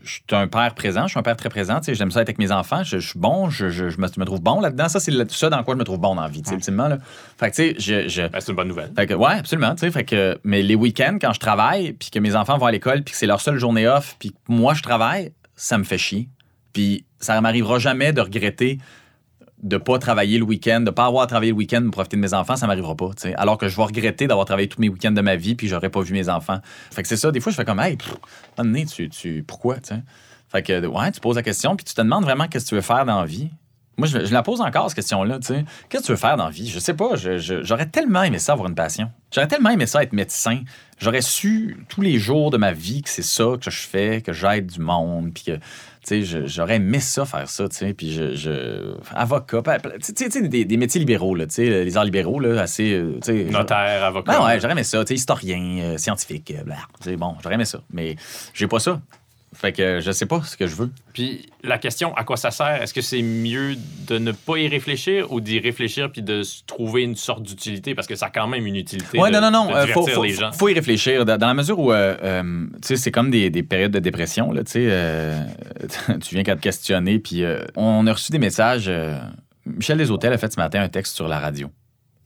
suis 0.04 0.22
un 0.32 0.48
père 0.48 0.74
présent, 0.74 1.04
je 1.04 1.10
suis 1.10 1.18
un 1.18 1.22
père 1.22 1.36
très 1.36 1.48
présent. 1.48 1.80
J'aime 1.86 2.10
ça 2.10 2.22
être 2.22 2.28
avec 2.28 2.38
mes 2.38 2.52
enfants. 2.52 2.82
Je, 2.84 2.98
suis 2.98 3.18
bon, 3.18 3.50
je, 3.50 3.66
me, 3.66 4.24
trouve 4.24 4.40
bon 4.40 4.60
là-dedans. 4.60 4.88
Ça, 4.88 5.00
c'est 5.00 5.12
ça 5.30 5.50
dans 5.50 5.62
quoi 5.62 5.74
je 5.74 5.78
me 5.78 5.84
trouve 5.84 5.98
bon 5.98 6.14
dans 6.14 6.22
la 6.22 6.28
vie, 6.28 6.42
ultimement. 6.50 6.88
Là. 6.88 6.98
Fait 7.38 7.50
que, 7.50 7.56
tu 7.56 7.80
sais, 7.80 8.08
je. 8.08 8.28
Ben, 8.28 8.40
c'est 8.40 8.50
une 8.50 8.56
bonne 8.56 8.68
nouvelle. 8.68 8.92
Fait 8.96 9.06
que, 9.06 9.14
ouais, 9.14 9.34
absolument. 9.38 9.76
Fait 9.76 10.04
que, 10.04 10.38
mais 10.44 10.62
les 10.62 10.74
week-ends, 10.74 11.18
quand 11.20 11.32
je 11.32 11.40
travaille, 11.40 11.92
puis 11.92 12.10
que 12.10 12.18
mes 12.18 12.34
enfants 12.36 12.58
vont 12.58 12.66
à 12.66 12.72
l'école, 12.72 13.02
puis 13.02 13.12
que 13.12 13.18
c'est 13.18 13.26
leur 13.26 13.40
seule 13.40 13.58
journée 13.58 13.88
off, 13.88 14.16
puis 14.18 14.30
que 14.30 14.36
moi, 14.48 14.74
je 14.74 14.82
travaille, 14.82 15.32
ça 15.56 15.78
me 15.78 15.84
fait 15.84 15.98
chier. 15.98 16.28
Puis 16.72 17.04
ça 17.20 17.40
m'arrivera 17.40 17.78
jamais 17.78 18.12
de 18.12 18.20
regretter 18.20 18.78
de 19.62 19.76
pas 19.76 19.98
travailler 19.98 20.38
le 20.38 20.44
week-end, 20.44 20.80
de 20.80 20.90
pas 20.90 21.06
avoir 21.06 21.26
travaillé 21.26 21.52
le 21.52 21.58
week-end 21.58 21.82
pour 21.82 21.90
profiter 21.90 22.16
de 22.16 22.22
mes 22.22 22.34
enfants, 22.34 22.56
ça 22.56 22.66
m'arrivera 22.66 22.96
pas. 22.96 23.10
Alors 23.36 23.58
que 23.58 23.68
je 23.68 23.76
vais 23.76 23.82
regretter 23.82 24.26
d'avoir 24.26 24.46
travaillé 24.46 24.68
tous 24.68 24.80
mes 24.80 24.88
week-ends 24.88 25.12
de 25.12 25.20
ma 25.20 25.36
vie 25.36 25.54
puis 25.54 25.68
j'aurais 25.68 25.90
pas 25.90 26.00
vu 26.00 26.12
mes 26.12 26.28
enfants. 26.28 26.60
Fait 26.92 27.02
que 27.02 27.08
c'est 27.08 27.16
ça, 27.16 27.30
des 27.30 27.40
fois, 27.40 27.50
je 27.50 27.56
fais 27.56 27.64
comme, 27.64 27.80
hey, 27.80 27.96
pff, 27.96 28.14
tu, 28.94 29.08
tu, 29.08 29.44
pourquoi, 29.46 29.76
Fait 30.48 30.62
que, 30.62 30.86
ouais, 30.86 31.10
tu 31.10 31.20
poses 31.20 31.36
la 31.36 31.42
question 31.42 31.76
puis 31.76 31.84
tu 31.84 31.94
te 31.94 32.00
demandes 32.00 32.24
vraiment 32.24 32.46
qu'est-ce 32.46 32.66
que 32.66 32.68
tu 32.70 32.74
veux 32.76 32.80
faire 32.80 33.04
dans 33.04 33.20
la 33.20 33.26
vie. 33.26 33.50
Moi, 33.98 34.06
je, 34.06 34.32
la 34.32 34.44
pose 34.44 34.60
encore, 34.60 34.88
cette 34.88 34.94
question-là. 34.94 35.40
Qu'est-ce 35.40 36.02
que 36.02 36.06
tu 36.06 36.12
veux 36.12 36.16
faire 36.16 36.36
dans 36.36 36.44
la 36.44 36.50
vie? 36.50 36.68
Je 36.68 36.78
sais 36.78 36.94
pas. 36.94 37.16
J'aurais 37.16 37.86
tellement 37.86 38.22
aimé 38.22 38.38
ça, 38.38 38.52
avoir 38.52 38.68
une 38.68 38.76
passion. 38.76 39.10
J'aurais 39.34 39.48
tellement 39.48 39.70
aimé 39.70 39.86
ça, 39.86 40.04
être 40.04 40.12
médecin. 40.12 40.60
J'aurais 41.00 41.20
su 41.20 41.84
tous 41.88 42.00
les 42.00 42.16
jours 42.20 42.52
de 42.52 42.58
ma 42.58 42.70
vie 42.70 43.02
que 43.02 43.10
c'est 43.10 43.22
ça 43.22 43.56
que 43.60 43.72
je 43.72 43.80
fais, 43.80 44.22
que 44.22 44.32
j'aide 44.32 44.66
du 44.66 44.78
monde, 44.78 45.32
puis 45.34 45.42
que 45.42 45.58
j'aurais 46.46 46.76
aimé 46.76 47.00
ça, 47.00 47.24
faire 47.24 47.48
ça, 47.48 47.68
tu 47.68 47.76
sais, 47.76 47.94
puis 47.94 48.12
je, 48.12 48.94
Avocat, 49.14 49.62
tu 50.04 50.30
sais, 50.30 50.48
des, 50.48 50.76
métiers 50.76 50.98
libéraux, 50.98 51.34
là, 51.34 51.46
tu 51.46 51.54
sais, 51.54 51.84
les 51.84 51.96
arts 51.96 52.04
libéraux, 52.04 52.40
là, 52.40 52.60
assez... 52.60 52.92
Euh, 52.92 53.50
Notaire, 53.50 54.04
avocat. 54.04 54.32
Ben 54.32 54.44
ouais, 54.44 54.60
j'aurais 54.60 54.72
aimé 54.72 54.84
ça, 54.84 55.04
tu 55.04 55.08
sais, 55.08 55.14
historien, 55.14 55.78
euh, 55.80 55.98
scientifique, 55.98 56.52
euh, 56.52 57.16
bon, 57.16 57.36
j'aurais 57.42 57.54
aimé 57.54 57.64
ça, 57.64 57.80
mais 57.92 58.16
j'ai 58.54 58.66
pas 58.66 58.78
ça. 58.78 59.00
Fait 59.54 59.72
que 59.72 60.00
je 60.00 60.12
sais 60.12 60.26
pas 60.26 60.42
ce 60.42 60.56
que 60.56 60.66
je 60.66 60.76
veux. 60.76 60.90
Puis 61.14 61.46
la 61.62 61.78
question, 61.78 62.14
à 62.14 62.24
quoi 62.24 62.36
ça 62.36 62.50
sert? 62.50 62.82
Est-ce 62.82 62.92
que 62.92 63.00
c'est 63.00 63.22
mieux 63.22 63.76
de 64.06 64.18
ne 64.18 64.32
pas 64.32 64.58
y 64.58 64.68
réfléchir 64.68 65.32
ou 65.32 65.40
d'y 65.40 65.58
réfléchir 65.58 66.12
puis 66.12 66.22
de 66.22 66.42
trouver 66.66 67.02
une 67.02 67.16
sorte 67.16 67.42
d'utilité? 67.42 67.94
Parce 67.94 68.06
que 68.06 68.14
ça 68.14 68.26
a 68.26 68.30
quand 68.30 68.46
même 68.46 68.66
une 68.66 68.76
utilité. 68.76 69.18
Ouais, 69.18 69.30
non, 69.30 69.40
non, 69.40 69.50
non. 69.50 69.70
Il 69.82 69.92
faut, 69.92 70.06
faut, 70.06 70.68
y 70.68 70.74
réfléchir. 70.74 71.24
Dans, 71.24 71.38
la 71.38 71.54
mesure 71.54 71.78
où, 71.78 71.92
euh, 71.92 72.16
euh, 72.22 72.66
tu 72.74 72.88
sais, 72.88 72.96
c'est 72.96 73.10
comme 73.10 73.30
des, 73.30 73.48
des, 73.48 73.62
périodes 73.62 73.92
de 73.92 73.98
dépression, 74.00 74.52
là, 74.52 74.62
tu 74.64 74.72
sais. 74.72 74.86
Euh, 74.90 75.42
tu 76.22 76.34
viens 76.34 76.44
qu'à 76.44 76.54
te 76.54 76.60
questionner. 76.60 77.18
Puis 77.18 77.42
on 77.74 78.06
a 78.06 78.12
reçu 78.12 78.30
des 78.30 78.38
messages. 78.38 78.90
Michel 79.64 79.96
Deshôtels 79.96 80.32
a 80.32 80.38
fait 80.38 80.52
ce 80.52 80.60
matin 80.60 80.82
un 80.82 80.88
texte 80.88 81.16
sur 81.16 81.26
la 81.26 81.40
radio, 81.40 81.70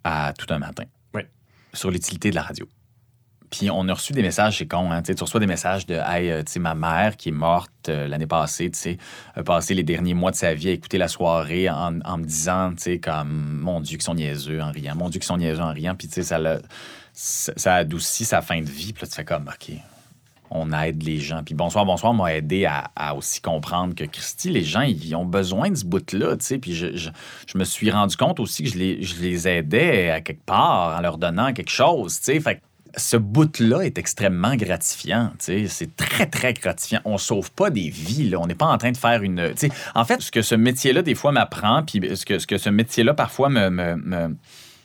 à 0.03 0.33
tout 0.37 0.53
un 0.53 0.59
matin. 0.59 0.85
Oui. 1.15 1.23
Sur 1.73 1.91
l'utilité 1.91 2.31
de 2.31 2.35
la 2.35 2.43
radio. 2.43 2.67
Puis 3.53 3.71
on 3.71 3.87
a 3.89 3.93
reçu 3.93 4.15
des 4.15 4.23
messages, 4.23 4.59
c'est 4.59 4.67
con, 4.67 4.91
hein, 4.91 5.03
tu 5.03 5.13
reçois 5.21 5.39
des 5.39 5.47
messages 5.47 5.85
de 5.85 5.95
Hey, 5.95 6.31
euh, 6.31 6.43
tu 6.43 6.53
sais, 6.53 6.59
ma 6.59 6.75
mère 6.75 7.19
qui 7.19 7.29
est 7.29 7.33
morte 7.33 7.71
euh, 7.91 8.09
l'année 8.09 8.27
passée, 8.27 8.71
tu 8.71 8.79
sais, 8.79 8.99
a 9.35 9.43
passé 9.43 9.75
les 9.75 9.83
derniers 9.83 10.15
mois 10.15 10.31
de 10.31 10.37
sa 10.37 10.55
vie 10.55 10.71
à 10.71 10.73
écouter 10.73 10.97
la 10.97 11.07
soirée 11.07 11.69
en, 11.69 11.91
me 11.91 12.25
disant, 12.25 12.71
tu 12.71 12.83
sais, 12.83 12.99
comme 12.99 13.59
Mon 13.61 13.81
Dieu, 13.81 13.99
qu'ils 13.99 14.05
sont 14.05 14.15
niaiseux 14.15 14.63
en 14.63 14.73
riant, 14.73 14.97
mon 14.97 15.11
Dieu, 15.11 15.21
qu'ils 15.21 15.27
sont 15.27 15.37
niaiseux 15.37 15.61
en 15.61 15.71
riant. 15.71 15.95
Puis 15.95 16.09
tu 16.09 16.15
sais, 16.15 16.23
ça, 16.23 16.41
ça, 17.13 17.75
adoucit 17.75 18.25
sa 18.25 18.41
fin 18.41 18.63
de 18.63 18.71
vie. 18.71 18.95
Puis 18.95 19.03
là, 19.03 19.09
tu 19.09 19.17
fais 19.17 19.25
comme 19.25 19.49
OK, 19.49 19.77
on 20.51 20.73
aide 20.73 21.03
les 21.03 21.19
gens. 21.19 21.43
Puis 21.45 21.55
bonsoir, 21.55 21.85
bonsoir 21.85 22.15
m'a 22.15 22.35
aidé 22.35 22.65
à, 22.65 23.15
aussi 23.15 23.43
comprendre 23.43 23.95
que 23.95 24.05
Christy, 24.05 24.49
les 24.49 24.65
gens, 24.65 24.81
ils 24.81 25.15
ont 25.15 25.27
besoin 25.27 25.69
de 25.69 25.75
ce 25.77 25.85
bout-là, 25.85 26.39
tu 26.39 26.47
sais. 26.47 26.59
Puis 26.59 26.75
je, 26.75 26.97
je, 26.97 27.59
me 27.59 27.65
suis 27.65 27.91
rendu 27.91 28.17
compte 28.17 28.41
aussi 28.41 28.63
que 28.63 28.71
je 28.71 28.79
les, 28.79 29.03
je 29.03 29.21
les 29.21 29.47
aidais 29.47 30.09
à 30.09 30.23
quelque 30.23 30.47
part 30.47 30.97
en 30.97 31.03
leur 31.03 31.19
donnant 31.19 31.53
quelque 31.53 31.71
chose, 31.71 32.19
tu 32.19 32.33
sais. 32.33 32.41
Fait 32.41 32.63
ce 32.97 33.17
bout-là 33.17 33.83
est 33.83 33.99
extrêmement 33.99 34.55
gratifiant. 34.57 35.33
C'est 35.39 35.97
très, 35.97 36.27
très 36.27 36.53
gratifiant. 36.53 37.01
On 37.05 37.19
sauve 37.19 37.51
pas 37.53 37.71
des 37.71 37.89
vies. 37.89 38.29
Là. 38.31 38.39
On 38.41 38.47
n'est 38.47 38.55
pas 38.55 38.67
en 38.67 38.79
train 38.79 38.93
de 38.93 38.97
faire 38.97 39.23
une. 39.23 39.53
En 39.95 40.05
fait, 40.05 40.21
ce 40.21 40.31
que 40.31 40.43
ce 40.43 40.55
métier-là, 40.55 41.03
des 41.03 41.15
fois, 41.15 41.33
m'apprend, 41.33 41.83
puis 41.83 42.01
ce 42.17 42.25
que, 42.25 42.39
ce 42.39 42.47
que 42.47 42.59
ce 42.59 42.71
métier-là, 42.71 43.15
parfois, 43.15 43.49
me, 43.49 44.37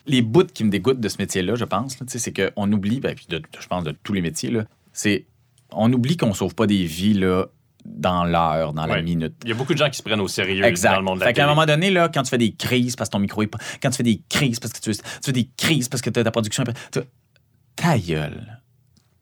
Les 0.05 0.21
bouts 0.21 0.45
qui 0.45 0.63
me 0.63 0.69
dégoûtent 0.69 1.01
de 1.01 1.09
ce 1.09 1.17
métier-là, 1.19 1.55
je 1.55 1.65
pense, 1.65 1.97
c'est 2.07 2.34
qu'on 2.34 2.71
oublie, 2.71 2.99
ben, 2.99 3.13
puis 3.13 3.27
je 3.29 3.67
pense 3.67 3.84
de 3.84 3.91
tous 4.03 4.13
les 4.13 4.21
métiers, 4.21 4.51
c'est 4.93 5.25
on 5.73 5.91
oublie 5.91 6.15
qu'on 6.15 6.34
sauve 6.34 6.55
pas 6.55 6.65
des 6.65 6.85
vies 6.85 7.13
là, 7.13 7.47
dans 7.85 8.23
l'heure, 8.23 8.73
dans 8.73 8.85
la 8.85 9.01
minute. 9.01 9.34
Il 9.43 9.49
y 9.49 9.51
a 9.51 9.55
beaucoup 9.55 9.73
de 9.73 9.77
gens 9.77 9.89
qui 9.89 9.97
se 9.97 10.03
prennent 10.03 10.21
au 10.21 10.27
sérieux 10.27 10.61
dans 10.61 10.97
le 10.97 11.03
monde 11.03 11.15
de 11.15 11.19
la 11.21 11.27
fait 11.27 11.34
qu'à 11.34 11.45
un 11.45 11.47
moment 11.47 11.65
donné, 11.65 11.89
là, 11.89 12.09
quand 12.09 12.23
tu 12.23 12.29
fais 12.29 12.38
des 12.38 12.53
crises 12.53 12.95
parce 12.95 13.09
que 13.09 13.13
ton 13.13 13.19
micro 13.19 13.41
est 13.43 13.47
pas... 13.47 13.59
Quand 13.81 13.89
tu 13.89 13.97
fais 13.97 14.03
des 14.03 14.21
crises 14.29 14.59
parce 14.59 14.73
que 14.73 14.79
tu, 14.79 14.91
tu 14.91 15.01
fais 15.23 15.31
des 15.31 15.49
crises 15.57 15.89
parce 15.89 16.01
que 16.01 16.09
ta 16.09 16.31
production 16.31 16.63
est 16.63 16.99
ta 17.77 17.97
gueule. 17.97 18.61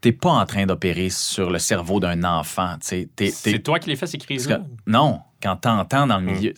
T'es 0.01 0.11
pas 0.11 0.31
en 0.31 0.45
train 0.45 0.65
d'opérer 0.65 1.09
sur 1.09 1.51
le 1.51 1.59
cerveau 1.59 1.99
d'un 1.99 2.23
enfant. 2.23 2.77
C'est 2.81 3.09
toi 3.63 3.79
qui 3.79 3.89
les 3.89 3.95
fais, 3.95 4.07
ces 4.07 4.17
crises-là? 4.17 4.61
Non, 4.87 5.21
quand 5.41 5.57
t'entends 5.57 6.07
dans 6.07 6.17
le 6.17 6.25
hmm. 6.25 6.35
milieu. 6.35 6.53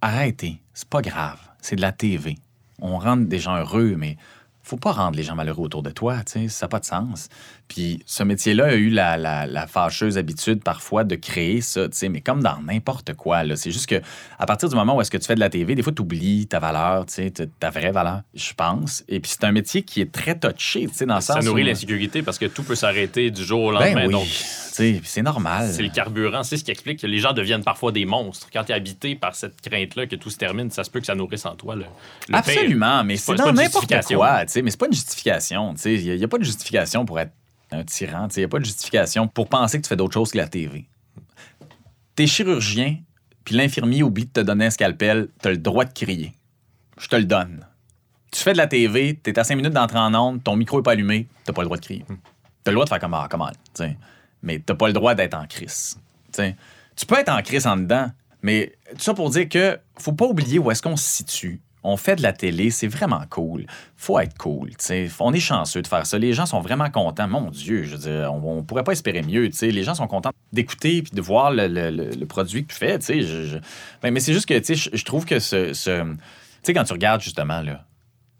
Arrêtez, 0.00 0.62
c'est 0.72 0.88
pas 0.88 1.02
grave. 1.02 1.38
C'est 1.60 1.76
de 1.76 1.80
la 1.80 1.92
TV. 1.92 2.36
On 2.80 2.98
rend 2.98 3.16
des 3.16 3.38
gens 3.38 3.56
heureux, 3.56 3.94
mais 3.96 4.16
faut 4.62 4.76
pas 4.76 4.92
rendre 4.92 5.16
les 5.16 5.22
gens 5.22 5.34
malheureux 5.34 5.64
autour 5.64 5.82
de 5.82 5.90
toi, 5.90 6.22
tu 6.24 6.32
sais, 6.32 6.48
ça 6.48 6.66
n'a 6.66 6.68
pas 6.68 6.80
de 6.80 6.84
sens. 6.84 7.28
Puis 7.72 8.00
ce 8.04 8.22
métier-là 8.22 8.66
a 8.66 8.74
eu 8.74 8.90
la, 8.90 9.16
la, 9.16 9.66
fâcheuse 9.66 10.18
habitude 10.18 10.62
parfois 10.62 11.04
de 11.04 11.16
créer 11.16 11.62
ça, 11.62 11.88
tu 11.88 11.96
sais, 11.96 12.10
mais 12.10 12.20
comme 12.20 12.42
dans 12.42 12.60
n'importe 12.60 13.14
quoi, 13.14 13.44
là. 13.44 13.56
C'est 13.56 13.70
juste 13.70 13.86
que 13.86 13.98
à 14.38 14.44
partir 14.44 14.68
du 14.68 14.74
moment 14.74 14.94
où 14.94 15.00
est-ce 15.00 15.10
que 15.10 15.16
tu 15.16 15.26
fais 15.26 15.34
de 15.34 15.40
la 15.40 15.48
TV, 15.48 15.74
des 15.74 15.82
fois, 15.82 15.94
tu 15.94 16.02
oublies 16.02 16.46
ta 16.46 16.58
valeur, 16.58 17.06
tu 17.06 17.14
sais, 17.14 17.32
ta 17.58 17.70
vraie 17.70 17.90
valeur, 17.90 18.20
je 18.34 18.52
pense. 18.52 19.04
Et 19.08 19.20
puis 19.20 19.30
c'est 19.30 19.44
un 19.44 19.52
métier 19.52 19.84
qui 19.84 20.02
est 20.02 20.12
très 20.12 20.38
touché, 20.38 20.86
tu 20.86 20.92
sais, 20.92 21.06
dans 21.06 21.14
le 21.14 21.22
sens 21.22 21.36
Ça 21.36 21.42
nourrit 21.42 21.64
l'insécurité 21.64 22.20
parce 22.22 22.38
que 22.38 22.44
tout 22.44 22.62
peut 22.62 22.74
s'arrêter 22.74 23.30
du 23.30 23.42
jour 23.42 23.62
au 23.62 23.70
lendemain, 23.72 24.06
ben 24.06 24.16
oui. 24.16 25.00
c'est 25.02 25.22
normal. 25.22 25.70
C'est 25.72 25.82
le 25.82 25.88
carburant, 25.88 26.42
c'est 26.42 26.58
ce 26.58 26.64
qui 26.64 26.72
explique 26.72 27.00
que 27.00 27.06
les 27.06 27.20
gens 27.20 27.32
deviennent 27.32 27.64
parfois 27.64 27.90
des 27.90 28.04
monstres. 28.04 28.48
Quand 28.52 28.64
tu 28.64 28.72
es 28.72 28.74
habité 28.74 29.14
par 29.14 29.34
cette 29.34 29.62
crainte-là 29.62 30.06
que 30.06 30.16
tout 30.16 30.28
se 30.28 30.36
termine, 30.36 30.70
ça 30.70 30.84
se 30.84 30.90
peut 30.90 31.00
que 31.00 31.06
ça 31.06 31.14
nourrisse 31.14 31.46
en 31.46 31.56
toi 31.56 31.74
le, 31.74 31.86
Absolument, 32.34 33.02
mais 33.02 33.16
c'est 33.16 33.34
dans 33.34 33.50
n'importe 33.50 33.88
quoi, 34.14 34.44
mais 34.62 34.70
c'est 34.70 34.78
pas 34.78 34.86
une 34.86 34.92
justification. 34.92 35.74
Il 35.86 36.16
n'y 36.16 36.22
a, 36.22 36.28
pas 36.28 36.38
de 36.38 36.44
justification 36.44 37.06
pour 37.06 37.18
être 37.18 37.32
un 37.72 37.84
tyran. 37.84 38.28
Il 38.36 38.40
n'y 38.40 38.44
a 38.44 38.48
pas 38.48 38.58
de 38.58 38.64
justification 38.64 39.28
pour 39.28 39.48
penser 39.48 39.78
que 39.78 39.84
tu 39.84 39.88
fais 39.88 39.96
d'autre 39.96 40.14
chose 40.14 40.30
que 40.30 40.38
la 40.38 40.48
TV. 40.48 40.86
T'es 42.14 42.26
chirurgien, 42.26 42.98
puis 43.44 43.54
l'infirmier 43.54 44.02
oublie 44.02 44.26
de 44.26 44.30
te 44.30 44.40
donner 44.40 44.66
un 44.66 44.70
scalpel, 44.70 45.28
t'as 45.40 45.50
le 45.50 45.58
droit 45.58 45.84
de 45.84 45.92
crier. 45.92 46.34
Je 46.98 47.08
te 47.08 47.16
le 47.16 47.24
donne. 47.24 47.66
Tu 48.30 48.40
fais 48.40 48.52
de 48.52 48.58
la 48.58 48.66
TV, 48.66 49.18
t'es 49.22 49.38
à 49.38 49.44
5 49.44 49.56
minutes 49.56 49.72
d'entrer 49.72 49.98
en 49.98 50.14
onde, 50.14 50.42
ton 50.42 50.56
micro 50.56 50.80
est 50.80 50.82
pas 50.82 50.92
allumé, 50.92 51.26
t'as 51.44 51.52
pas 51.52 51.62
le 51.62 51.66
droit 51.66 51.76
de 51.76 51.84
crier. 51.84 52.04
T'as 52.64 52.70
le 52.70 52.74
droit 52.74 52.84
de 52.84 52.88
faire 52.88 53.00
comme, 53.00 53.14
ah, 53.14 53.26
comment, 53.30 53.50
mais 54.42 54.58
t'as 54.58 54.74
pas 54.74 54.86
le 54.86 54.92
droit 54.92 55.14
d'être 55.14 55.34
en 55.34 55.46
crise. 55.46 55.98
Tu 56.34 57.06
peux 57.06 57.18
être 57.18 57.30
en 57.30 57.42
crise 57.42 57.66
en 57.66 57.76
dedans, 57.76 58.10
mais 58.42 58.74
tout 58.90 59.00
ça 59.00 59.14
pour 59.14 59.30
dire 59.30 59.48
que 59.48 59.78
faut 59.98 60.12
pas 60.12 60.26
oublier 60.26 60.58
où 60.58 60.70
est-ce 60.70 60.82
qu'on 60.82 60.96
se 60.96 61.08
situe 61.08 61.60
on 61.84 61.96
fait 61.96 62.16
de 62.16 62.22
la 62.22 62.32
télé, 62.32 62.70
c'est 62.70 62.86
vraiment 62.86 63.22
cool. 63.28 63.66
faut 63.96 64.18
être 64.18 64.36
cool. 64.38 64.70
On 65.20 65.32
est 65.32 65.40
chanceux 65.40 65.82
de 65.82 65.86
faire 65.86 66.06
ça. 66.06 66.18
Les 66.18 66.32
gens 66.32 66.46
sont 66.46 66.60
vraiment 66.60 66.90
contents. 66.90 67.28
Mon 67.28 67.50
Dieu, 67.50 67.82
je 67.82 67.96
veux 67.96 67.98
dire, 67.98 68.32
on, 68.32 68.56
ne 68.56 68.62
pourrait 68.62 68.84
pas 68.84 68.92
espérer 68.92 69.22
mieux. 69.22 69.50
Les 69.60 69.82
gens 69.82 69.94
sont 69.94 70.06
contents 70.06 70.30
d'écouter 70.52 70.98
et 70.98 71.02
de 71.02 71.20
voir 71.20 71.50
le, 71.52 72.24
produit 72.24 72.64
que 72.64 72.72
tu 72.72 72.78
fais. 72.78 72.98
Je, 73.00 73.58
ben, 74.02 74.12
mais 74.12 74.20
c'est 74.20 74.32
juste 74.32 74.46
que 74.46 74.62
je, 74.62 74.90
je 74.92 75.04
trouve 75.04 75.24
que 75.24 75.38
ce. 75.38 76.14
quand 76.66 76.84
tu 76.84 76.92
regardes 76.92 77.20
justement 77.20 77.60
là, 77.60 77.84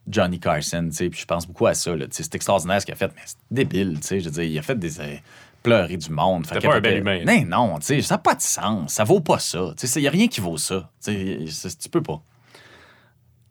Johnny 0.09 0.40
Carson, 0.40 0.89
puis 0.93 1.10
je 1.12 1.27
pense 1.27 1.47
beaucoup 1.47 1.66
à 1.66 1.74
ça. 1.74 1.93
C'est 2.10 2.35
extraordinaire 2.35 2.81
ce 2.81 2.86
qu'il 2.86 2.94
a 2.94 2.97
fait, 2.97 3.10
mais 3.14 3.23
c'est 3.24 3.36
débile. 3.51 3.98
Je 4.09 4.16
veux 4.16 4.31
dire, 4.31 4.43
il 4.43 4.59
a 4.59 4.62
fait 4.62 4.78
des 4.78 5.01
euh, 5.01 5.16
pleurer 5.62 5.97
du 5.97 6.10
monde. 6.10 6.47
C'est 6.48 6.60
pas 6.60 6.77
un 6.77 6.81
bel 6.81 6.98
humain. 6.98 7.24
Non, 7.24 7.74
non, 7.74 7.81
ça 7.81 7.94
n'a 7.97 8.19
pas 8.19 8.35
de 8.35 8.43
sens. 8.43 8.93
Ça 8.93 9.05
vaut 9.05 9.20
pas 9.20 9.39
ça. 9.39 9.74
Il 9.97 10.01
n'y 10.01 10.09
a 10.09 10.10
rien 10.10 10.28
qui 10.28 10.40
vaut 10.40 10.59
ça. 10.59 10.90
Tu 11.05 11.89
peux 11.90 12.02
pas. 12.02 12.23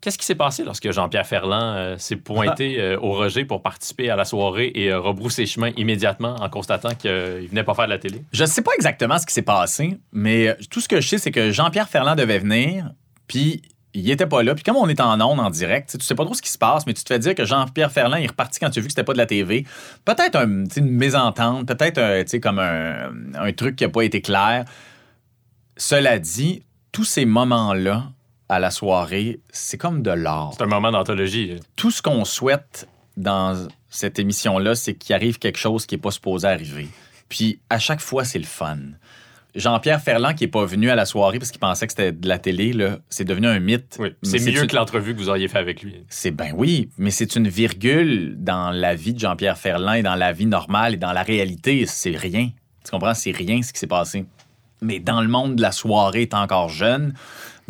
Qu'est-ce 0.02 0.18
qui 0.18 0.26
s'est 0.26 0.34
passé 0.34 0.64
lorsque 0.64 0.90
Jean-Pierre 0.90 1.26
Ferland 1.26 1.76
euh, 1.76 1.96
s'est 1.96 2.16
pointé 2.16 2.76
euh, 2.80 2.98
au 2.98 3.12
Roger 3.12 3.44
pour 3.44 3.62
participer 3.62 4.10
à 4.10 4.16
la 4.16 4.24
soirée 4.24 4.72
et 4.74 4.92
rebrousser 4.92 5.46
chemin 5.46 5.70
immédiatement 5.76 6.34
en 6.40 6.48
constatant 6.50 6.92
qu'il 6.96 7.46
venait 7.48 7.62
pas 7.62 7.74
faire 7.74 7.84
de 7.84 7.90
la 7.90 7.98
télé? 7.98 8.24
Je 8.32 8.42
ne 8.42 8.48
sais 8.48 8.62
pas 8.62 8.72
exactement 8.74 9.16
ce 9.18 9.26
qui 9.26 9.32
s'est 9.32 9.42
passé, 9.42 10.00
mais 10.10 10.48
euh, 10.48 10.54
tout 10.70 10.80
ce 10.80 10.88
que 10.88 11.00
je 11.00 11.06
sais, 11.06 11.18
c'est 11.18 11.30
que 11.30 11.52
Jean-Pierre 11.52 11.88
Ferland 11.88 12.16
devait 12.16 12.40
venir, 12.40 12.90
puis 13.28 13.62
il 13.94 14.10
était 14.10 14.26
pas 14.26 14.42
là. 14.42 14.56
Puis 14.56 14.64
comme 14.64 14.74
on 14.74 14.88
est 14.88 15.00
en 15.00 15.20
ondes, 15.20 15.38
en 15.38 15.50
direct, 15.50 15.96
tu 15.96 16.04
sais 16.04 16.16
pas 16.16 16.24
trop 16.24 16.34
ce 16.34 16.42
qui 16.42 16.50
se 16.50 16.58
passe, 16.58 16.84
mais 16.84 16.94
tu 16.94 17.04
te 17.04 17.14
fais 17.14 17.20
dire 17.20 17.36
que 17.36 17.44
Jean-Pierre 17.44 17.92
Ferland 17.92 18.16
est 18.16 18.26
reparti 18.26 18.58
quand 18.58 18.70
tu 18.70 18.80
as 18.80 18.82
vu 18.82 18.88
que 18.88 18.92
c'était 18.92 19.04
pas 19.04 19.12
de 19.12 19.18
la 19.18 19.26
TV. 19.26 19.64
Peut-être 20.04 20.36
une 20.42 20.90
mésentente, 20.90 21.68
peut-être 21.68 22.40
comme 22.40 22.58
un, 22.58 23.12
un 23.36 23.52
truc 23.52 23.76
qui 23.76 23.84
n'a 23.84 23.90
pas 23.90 24.02
été 24.02 24.20
clair. 24.20 24.64
Cela 25.76 26.18
dit, 26.18 26.64
tous 26.90 27.04
ces 27.04 27.24
moments-là 27.24 28.10
à 28.52 28.58
la 28.58 28.70
soirée, 28.70 29.40
c'est 29.50 29.78
comme 29.78 30.02
de 30.02 30.10
l'art. 30.10 30.52
C'est 30.56 30.62
un 30.62 30.66
moment 30.66 30.90
d'anthologie. 30.90 31.56
Tout 31.74 31.90
ce 31.90 32.02
qu'on 32.02 32.26
souhaite 32.26 32.86
dans 33.16 33.66
cette 33.88 34.18
émission-là, 34.18 34.74
c'est 34.74 34.92
qu'il 34.92 35.14
arrive 35.14 35.38
quelque 35.38 35.58
chose 35.58 35.86
qui 35.86 35.94
n'est 35.94 36.00
pas 36.00 36.10
supposé 36.10 36.46
arriver. 36.48 36.88
Puis 37.30 37.60
à 37.70 37.78
chaque 37.78 38.02
fois, 38.02 38.24
c'est 38.24 38.38
le 38.38 38.44
fun. 38.44 38.76
Jean-Pierre 39.54 40.02
Ferland, 40.02 40.34
qui 40.34 40.44
n'est 40.44 40.50
pas 40.50 40.66
venu 40.66 40.90
à 40.90 40.94
la 40.94 41.06
soirée 41.06 41.38
parce 41.38 41.50
qu'il 41.50 41.60
pensait 41.60 41.86
que 41.86 41.92
c'était 41.92 42.12
de 42.12 42.28
la 42.28 42.38
télé, 42.38 42.74
c'est 43.08 43.24
devenu 43.24 43.46
un 43.46 43.58
mythe. 43.58 43.98
c'est 44.22 44.38
mieux 44.40 44.66
que 44.66 44.76
l'entrevue 44.76 45.14
que 45.14 45.18
vous 45.18 45.30
auriez 45.30 45.48
fait 45.48 45.58
avec 45.58 45.82
lui. 45.82 46.04
C'est 46.10 46.30
ben 46.30 46.52
oui, 46.54 46.90
mais 46.98 47.10
c'est 47.10 47.36
une 47.36 47.48
virgule 47.48 48.36
dans 48.38 48.70
la 48.70 48.94
vie 48.94 49.14
de 49.14 49.18
Jean-Pierre 49.18 49.56
Ferland 49.56 49.94
et 49.94 50.02
dans 50.02 50.14
la 50.14 50.34
vie 50.34 50.46
normale 50.46 50.94
et 50.94 50.98
dans 50.98 51.12
la 51.12 51.22
réalité. 51.22 51.86
C'est 51.86 52.16
rien. 52.16 52.50
Tu 52.84 52.90
comprends? 52.90 53.14
C'est 53.14 53.32
rien 53.32 53.62
ce 53.62 53.72
qui 53.72 53.78
s'est 53.78 53.86
passé. 53.86 54.26
Mais 54.82 54.98
dans 54.98 55.22
le 55.22 55.28
monde 55.28 55.56
de 55.56 55.62
la 55.62 55.72
soirée, 55.72 56.22
est 56.22 56.34
encore 56.34 56.68
jeune, 56.68 57.14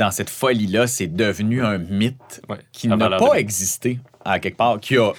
dans 0.03 0.11
cette 0.11 0.31
folie-là, 0.31 0.89
c'est 0.89 1.07
devenu 1.07 1.63
un 1.63 1.79
mythe 1.79 2.43
qui 2.73 2.89
n'a 2.89 2.97
pas 2.97 3.35
existé 3.35 4.01
à 4.25 4.41
quelque 4.41 4.57
part, 4.57 4.81
qui 4.81 4.97
a 4.97 5.13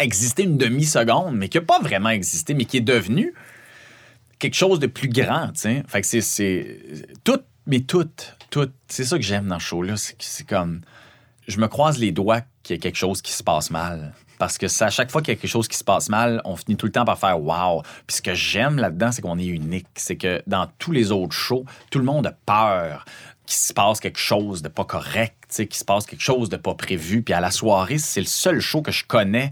existé 0.00 0.42
une 0.42 0.58
demi-seconde, 0.58 1.36
mais 1.36 1.48
qui 1.48 1.58
n'a 1.58 1.64
pas 1.64 1.78
vraiment 1.78 2.08
existé, 2.08 2.52
mais 2.52 2.64
qui 2.64 2.78
est 2.78 2.88
devenu 2.96 3.32
quelque 4.40 4.56
chose 4.56 4.80
de 4.80 4.88
plus 4.88 5.08
grand. 5.08 5.52
Fait 5.56 6.00
que 6.00 6.20
c'est, 6.20 6.80
tout, 7.22 7.38
Mais 7.68 7.80
toutes, 7.80 8.36
toutes. 8.50 8.74
C'est 8.88 9.04
ça 9.04 9.16
que 9.18 9.22
j'aime 9.22 9.46
dans 9.46 9.60
ce 9.60 9.66
show-là. 9.66 9.94
C'est 9.96 10.46
comme. 10.46 10.80
Je 11.46 11.60
me 11.60 11.68
croise 11.68 11.98
les 11.98 12.10
doigts 12.10 12.40
qu'il 12.64 12.74
y 12.74 12.78
a 12.78 12.82
quelque 12.82 12.96
chose 12.96 13.22
qui 13.22 13.30
se 13.30 13.44
passe 13.44 13.70
mal. 13.70 14.14
Parce 14.38 14.58
que 14.58 14.66
à 14.82 14.90
chaque 14.90 15.12
fois 15.12 15.22
qu'il 15.22 15.32
y 15.32 15.36
a 15.36 15.40
quelque 15.40 15.48
chose 15.48 15.68
qui 15.68 15.76
se 15.76 15.84
passe 15.84 16.08
mal, 16.08 16.42
on 16.44 16.56
finit 16.56 16.76
tout 16.76 16.86
le 16.86 16.92
temps 16.92 17.04
par 17.04 17.20
faire 17.20 17.40
wow. 17.40 17.82
Puis 18.06 18.16
ce 18.16 18.22
que 18.22 18.34
j'aime 18.34 18.78
là-dedans, 18.78 19.12
c'est 19.12 19.22
qu'on 19.22 19.38
est 19.38 19.46
unique. 19.46 19.86
C'est 19.94 20.16
que 20.16 20.42
dans 20.48 20.66
tous 20.78 20.90
les 20.90 21.12
autres 21.12 21.36
shows, 21.36 21.64
tout 21.90 22.00
le 22.00 22.04
monde 22.04 22.26
a 22.26 22.32
peur 22.32 23.04
qu'il 23.46 23.56
se 23.56 23.72
passe 23.72 24.00
quelque 24.00 24.18
chose 24.18 24.62
de 24.62 24.68
pas 24.68 24.84
correct, 24.84 25.34
qu'il 25.48 25.74
se 25.74 25.84
passe 25.84 26.06
quelque 26.06 26.22
chose 26.22 26.48
de 26.48 26.56
pas 26.56 26.74
prévu. 26.74 27.22
Puis 27.22 27.34
à 27.34 27.40
la 27.40 27.50
soirée, 27.50 27.98
c'est 27.98 28.20
le 28.20 28.26
seul 28.26 28.60
show 28.60 28.82
que 28.82 28.92
je 28.92 29.04
connais 29.04 29.50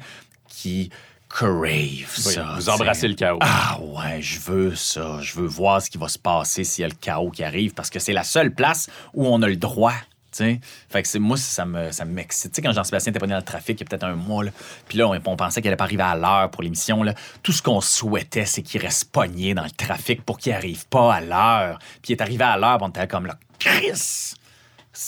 qui 0.48 0.90
crave 1.28 2.06
ça. 2.08 2.54
Vous 2.56 2.68
embrassez 2.68 3.08
le 3.08 3.14
chaos. 3.14 3.38
Ah 3.40 3.78
ouais, 3.80 4.20
je 4.20 4.38
veux 4.40 4.74
ça. 4.74 5.18
Je 5.20 5.34
veux 5.34 5.46
voir 5.46 5.80
ce 5.80 5.90
qui 5.90 5.98
va 5.98 6.08
se 6.08 6.18
passer 6.18 6.64
s'il 6.64 6.82
y 6.82 6.84
a 6.84 6.88
le 6.88 6.94
chaos 6.94 7.30
qui 7.30 7.42
arrive 7.42 7.72
parce 7.74 7.90
que 7.90 7.98
c'est 7.98 8.12
la 8.12 8.24
seule 8.24 8.54
place 8.54 8.88
où 9.14 9.26
on 9.26 9.40
a 9.42 9.48
le 9.48 9.56
droit 9.56 9.94
T'sais? 10.32 10.60
Fait 10.88 11.02
que 11.02 11.08
c'est 11.08 11.18
moi, 11.18 11.36
ça 11.36 11.66
me, 11.66 11.92
ça 11.92 12.06
m'excite. 12.06 12.58
quand 12.62 12.72
Jean-Sébastien 12.72 13.10
était 13.10 13.20
pas 13.20 13.26
dans 13.26 13.36
le 13.36 13.42
trafic 13.42 13.78
il 13.78 13.84
y 13.84 13.86
a 13.86 13.86
peut-être 13.86 14.04
un 14.04 14.14
mois, 14.14 14.42
là, 14.42 14.50
puis 14.88 14.96
là, 14.96 15.06
on, 15.06 15.36
pensait 15.36 15.60
qu'il 15.60 15.68
allait 15.68 15.76
pas 15.76 15.84
arriver 15.84 16.04
à 16.04 16.16
l'heure 16.16 16.50
pour 16.50 16.62
l'émission. 16.62 17.04
Tout 17.42 17.52
ce 17.52 17.60
qu'on 17.60 17.82
souhaitait, 17.82 18.46
c'est 18.46 18.62
qu'il 18.62 18.80
reste 18.80 19.12
pogné 19.12 19.52
dans 19.52 19.64
le 19.64 19.70
trafic 19.70 20.24
pour 20.24 20.38
qu'il 20.38 20.54
arrive 20.54 20.86
pas 20.86 21.16
à 21.16 21.20
l'heure. 21.20 21.78
Puis 22.00 22.12
il 22.12 22.16
est 22.16 22.22
arrivé 22.22 22.44
à 22.44 22.56
l'heure, 22.56 22.78
on 22.80 22.88
était 22.88 23.06
comme 23.06 23.26
là, 23.26 23.36
Chris! 23.64 24.34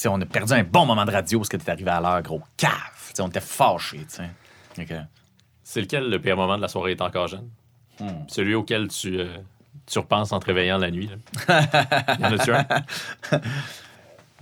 on 0.07 0.21
a 0.21 0.27
perdu 0.27 0.53
un 0.53 0.65
bon 0.65 0.87
moment 0.87 1.05
de 1.05 1.11
radio 1.11 1.39
parce 1.39 1.49
que 1.49 1.57
t'es 1.57 1.71
arrivé 1.71 1.91
à 1.91 2.01
l'heure, 2.01 2.23
gros 2.23 2.43
cave. 2.57 2.71
on 3.19 3.29
était 3.29 3.41
fâchés. 3.41 4.07
C'est 5.63 5.81
lequel 5.81 6.11
le 6.11 6.21
pire 6.21 6.37
moment 6.37 6.57
de 6.57 6.63
la 6.63 6.69
soirée 6.69 6.93
est 6.93 7.01
encore 7.01 7.29
jeune? 7.29 7.49
Hmm. 8.01 8.25
Celui 8.29 8.55
auquel 8.55 8.89
tu, 8.89 9.19
euh, 9.19 9.37
tu 9.87 9.99
repenses 9.99 10.33
en 10.33 10.41
te 10.41 10.47
réveillant 10.47 10.79
la 10.79 10.91
nuit. 10.91 11.09
Là. 11.49 12.17
y 12.19 12.25
en 12.25 12.33
a-tu 12.33 12.53
un? 12.53 12.67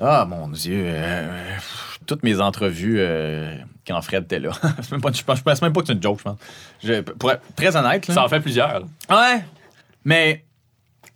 Ah, 0.01 0.25
mon 0.29 0.49
Dieu. 0.49 0.85
Euh, 0.87 0.91
euh, 0.95 1.59
toutes 2.07 2.23
mes 2.23 2.41
entrevues 2.41 2.97
euh, 2.99 3.55
quand 3.87 4.01
Fred 4.03 4.25
était 4.25 4.41
là. 4.41 4.51
je, 4.91 5.23
pense 5.23 5.63
même 5.63 5.73
pas 5.73 5.81
que 5.81 5.87
c'est 5.87 5.93
une 5.93 6.03
joke, 6.03 6.19
je 6.19 6.95
pense. 7.01 7.15
pour 7.19 7.31
être 7.31 7.43
très 7.55 7.77
honnête. 7.77 8.11
Ça 8.11 8.25
en 8.25 8.29
fait 8.29 8.41
plusieurs. 8.41 8.83
Ouais. 9.09 9.45
Mais 10.05 10.45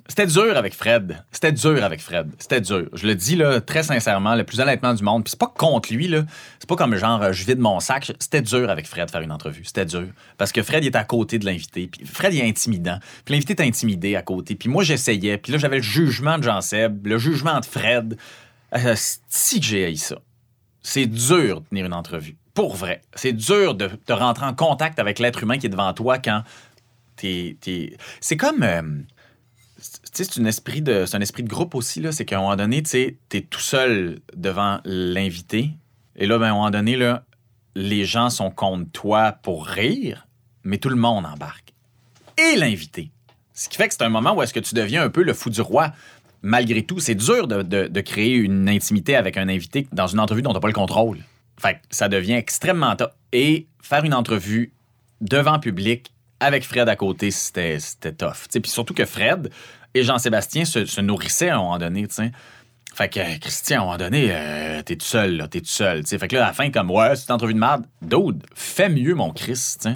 c'était 0.08 0.26
dur 0.26 0.56
avec 0.56 0.74
Fred. 0.74 1.24
C'était 1.32 1.52
dur 1.52 1.82
avec 1.82 2.00
Fred. 2.00 2.30
C'était 2.38 2.60
dur. 2.60 2.88
Je 2.92 3.06
le 3.06 3.14
dis 3.14 3.36
là, 3.36 3.60
très 3.60 3.82
sincèrement, 3.82 4.34
le 4.34 4.44
plus 4.44 4.60
honnêtement 4.60 4.94
du 4.94 5.02
monde. 5.02 5.24
Puis 5.24 5.32
c'est 5.32 5.38
pas 5.38 5.52
contre 5.54 5.92
lui, 5.92 6.08
là. 6.08 6.22
C'est 6.58 6.68
pas 6.68 6.76
comme 6.76 6.94
genre 6.96 7.32
je 7.32 7.44
vide 7.44 7.58
mon 7.58 7.80
sac. 7.80 8.12
C'était 8.20 8.42
dur 8.42 8.70
avec 8.70 8.86
Fred 8.86 9.10
faire 9.10 9.20
une 9.20 9.32
entrevue. 9.32 9.64
C'était 9.64 9.84
dur. 9.84 10.06
Parce 10.38 10.52
que 10.52 10.62
Fred 10.62 10.84
est 10.84 10.96
à 10.96 11.04
côté 11.04 11.38
de 11.38 11.46
l'invité. 11.46 11.88
Puis 11.88 12.06
Fred 12.06 12.34
est 12.34 12.46
intimidant. 12.46 12.98
Puis 13.24 13.34
l'invité 13.34 13.54
est 13.54 13.66
intimidé 13.66 14.16
à 14.16 14.22
côté. 14.22 14.54
Puis 14.54 14.68
moi 14.68 14.84
j'essayais. 14.84 15.38
Puis 15.38 15.52
là 15.52 15.58
j'avais 15.58 15.78
le 15.78 15.82
jugement 15.82 16.38
de 16.38 16.44
Jean-Seb, 16.44 17.06
le 17.06 17.18
jugement 17.18 17.58
de 17.58 17.66
Fred. 17.66 18.16
Euh, 18.74 18.94
si 19.28 19.60
que 19.60 19.66
j'ai 19.66 19.84
haï 19.84 19.96
ça. 19.96 20.16
C'est 20.82 21.06
dur 21.06 21.62
de 21.62 21.68
tenir 21.68 21.86
une 21.86 21.94
entrevue. 21.94 22.36
Pour 22.54 22.76
vrai. 22.76 23.02
C'est 23.14 23.32
dur 23.32 23.74
de, 23.74 23.90
rentrer 24.08 24.46
en 24.46 24.54
contact 24.54 24.98
avec 24.98 25.18
l'être 25.18 25.42
humain 25.42 25.58
qui 25.58 25.66
est 25.66 25.70
devant 25.70 25.92
toi 25.92 26.18
quand 26.18 26.42
t'es. 27.16 27.56
C'est 28.20 28.36
comme. 28.36 28.62
Euh, 28.62 28.82
c'est 29.78 30.38
un 30.38 30.46
esprit 30.46 30.82
de 30.82 31.48
groupe 31.48 31.74
aussi 31.74 32.00
là, 32.00 32.12
c'est 32.12 32.24
qu'à 32.24 32.38
un 32.38 32.42
moment 32.42 32.56
donné, 32.56 32.82
tu 32.82 33.18
es 33.32 33.40
tout 33.42 33.60
seul 33.60 34.20
devant 34.34 34.80
l'invité 34.84 35.70
et 36.16 36.26
là 36.26 36.38
ben, 36.38 36.46
à 36.46 36.50
un 36.50 36.54
moment 36.54 36.70
donné 36.70 36.96
là, 36.96 37.24
les 37.74 38.04
gens 38.04 38.30
sont 38.30 38.50
contre 38.50 38.90
toi 38.92 39.32
pour 39.32 39.66
rire, 39.66 40.26
mais 40.64 40.78
tout 40.78 40.88
le 40.88 40.96
monde 40.96 41.26
embarque. 41.26 41.74
Et 42.38 42.56
l'invité. 42.56 43.10
Ce 43.52 43.68
qui 43.68 43.76
fait 43.76 43.88
que 43.88 43.94
c'est 43.94 44.02
un 44.02 44.08
moment 44.08 44.34
où 44.34 44.42
est-ce 44.42 44.52
que 44.52 44.60
tu 44.60 44.74
deviens 44.74 45.02
un 45.02 45.10
peu 45.10 45.22
le 45.22 45.34
fou 45.34 45.50
du 45.50 45.60
roi 45.60 45.92
malgré 46.46 46.82
tout, 46.82 47.00
c'est 47.00 47.14
dur 47.14 47.48
de, 47.48 48.00
créer 48.00 48.34
une 48.34 48.68
intimité 48.68 49.16
avec 49.16 49.36
un 49.36 49.48
invité 49.48 49.86
dans 49.92 50.06
une 50.06 50.20
entrevue 50.20 50.42
dont 50.42 50.50
tu 50.50 50.54
n'as 50.54 50.60
pas 50.60 50.68
le 50.68 50.74
contrôle. 50.74 51.18
Fait 51.58 51.80
ça 51.90 52.08
devient 52.08 52.34
extrêmement 52.34 52.94
top. 52.96 53.12
Et 53.32 53.66
faire 53.82 54.04
une 54.04 54.14
entrevue 54.14 54.72
devant 55.20 55.58
public 55.58 56.12
avec 56.40 56.64
Fred 56.64 56.88
à 56.88 56.96
côté, 56.96 57.30
c'était 57.30 57.78
tough. 58.16 58.48
Puis 58.50 58.70
surtout 58.70 58.94
que 58.94 59.04
Fred 59.04 59.50
et 59.94 60.02
Jean-Sébastien 60.02 60.64
se, 60.64 61.00
nourrissaient 61.00 61.50
à 61.50 61.56
un 61.56 61.58
moment 61.58 61.78
donné. 61.78 62.06
Fait 62.94 63.08
que, 63.08 63.38
Christian, 63.38 63.78
à 63.78 63.82
un 63.82 63.84
moment 63.84 63.98
donné, 63.98 64.28
euh, 64.30 64.82
t'es 64.82 64.96
tout 64.96 65.06
seul, 65.06 65.36
là, 65.36 65.48
t'es 65.48 65.60
tout 65.60 65.66
seul. 65.66 66.06
Fait 66.06 66.28
que 66.28 66.36
là, 66.36 66.44
à 66.44 66.46
la 66.48 66.52
fin, 66.52 66.70
comme, 66.70 66.90
ouais, 66.90 67.14
c'est 67.16 67.30
entrevue 67.30 67.54
de 67.54 67.58
merde. 67.58 67.84
Dude, 68.00 68.42
fais 68.54 68.88
mieux, 68.88 69.14
mon 69.14 69.32
Christ, 69.32 69.88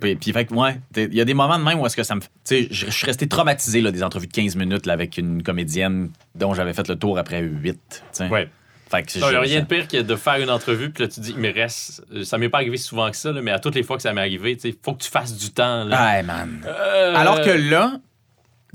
puis, 0.00 0.32
fait 0.32 0.50
ouais, 0.52 0.80
il 0.96 1.14
y 1.14 1.20
a 1.20 1.24
des 1.24 1.34
moments 1.34 1.58
de 1.58 1.64
même 1.64 1.80
où 1.80 1.86
est-ce 1.86 1.96
que 1.96 2.02
ça 2.02 2.14
me. 2.14 2.20
Je 2.48 2.90
suis 2.90 3.06
resté 3.06 3.26
traumatisé 3.28 3.80
là, 3.80 3.90
des 3.90 4.02
entrevues 4.02 4.26
de 4.26 4.32
15 4.32 4.56
minutes 4.56 4.88
avec 4.88 5.18
une 5.18 5.42
comédienne 5.42 6.10
dont 6.34 6.54
j'avais 6.54 6.72
fait 6.72 6.88
le 6.88 6.96
tour 6.96 7.18
après 7.18 7.42
8. 7.42 8.04
Ouais. 8.30 8.48
Fait 8.92 9.02
que 9.02 9.18
il 9.18 9.20
n'y 9.26 9.34
a 9.34 9.40
rien 9.40 9.60
de 9.60 9.64
pire 9.64 9.88
que 9.88 10.02
de 10.02 10.16
faire 10.16 10.36
une 10.36 10.50
entrevue, 10.50 10.90
puis 10.90 11.04
là, 11.04 11.08
tu 11.08 11.20
dis, 11.20 11.34
mais 11.34 11.50
reste. 11.50 12.04
Ça 12.24 12.36
m'est 12.36 12.50
pas 12.50 12.58
arrivé 12.58 12.76
souvent 12.76 13.10
que 13.10 13.16
ça, 13.16 13.32
mais 13.32 13.50
à 13.50 13.58
toutes 13.58 13.74
les 13.74 13.82
fois 13.82 13.96
que 13.96 14.02
ça 14.02 14.12
m'est 14.12 14.20
arrivé, 14.20 14.58
il 14.62 14.74
faut 14.82 14.92
que 14.92 15.02
tu 15.02 15.08
fasses 15.08 15.34
du 15.34 15.50
temps. 15.50 15.84
Là. 15.84 16.22
man. 16.22 16.62
Euh, 16.66 17.14
Alors 17.16 17.40
que 17.40 17.48
là, 17.48 17.94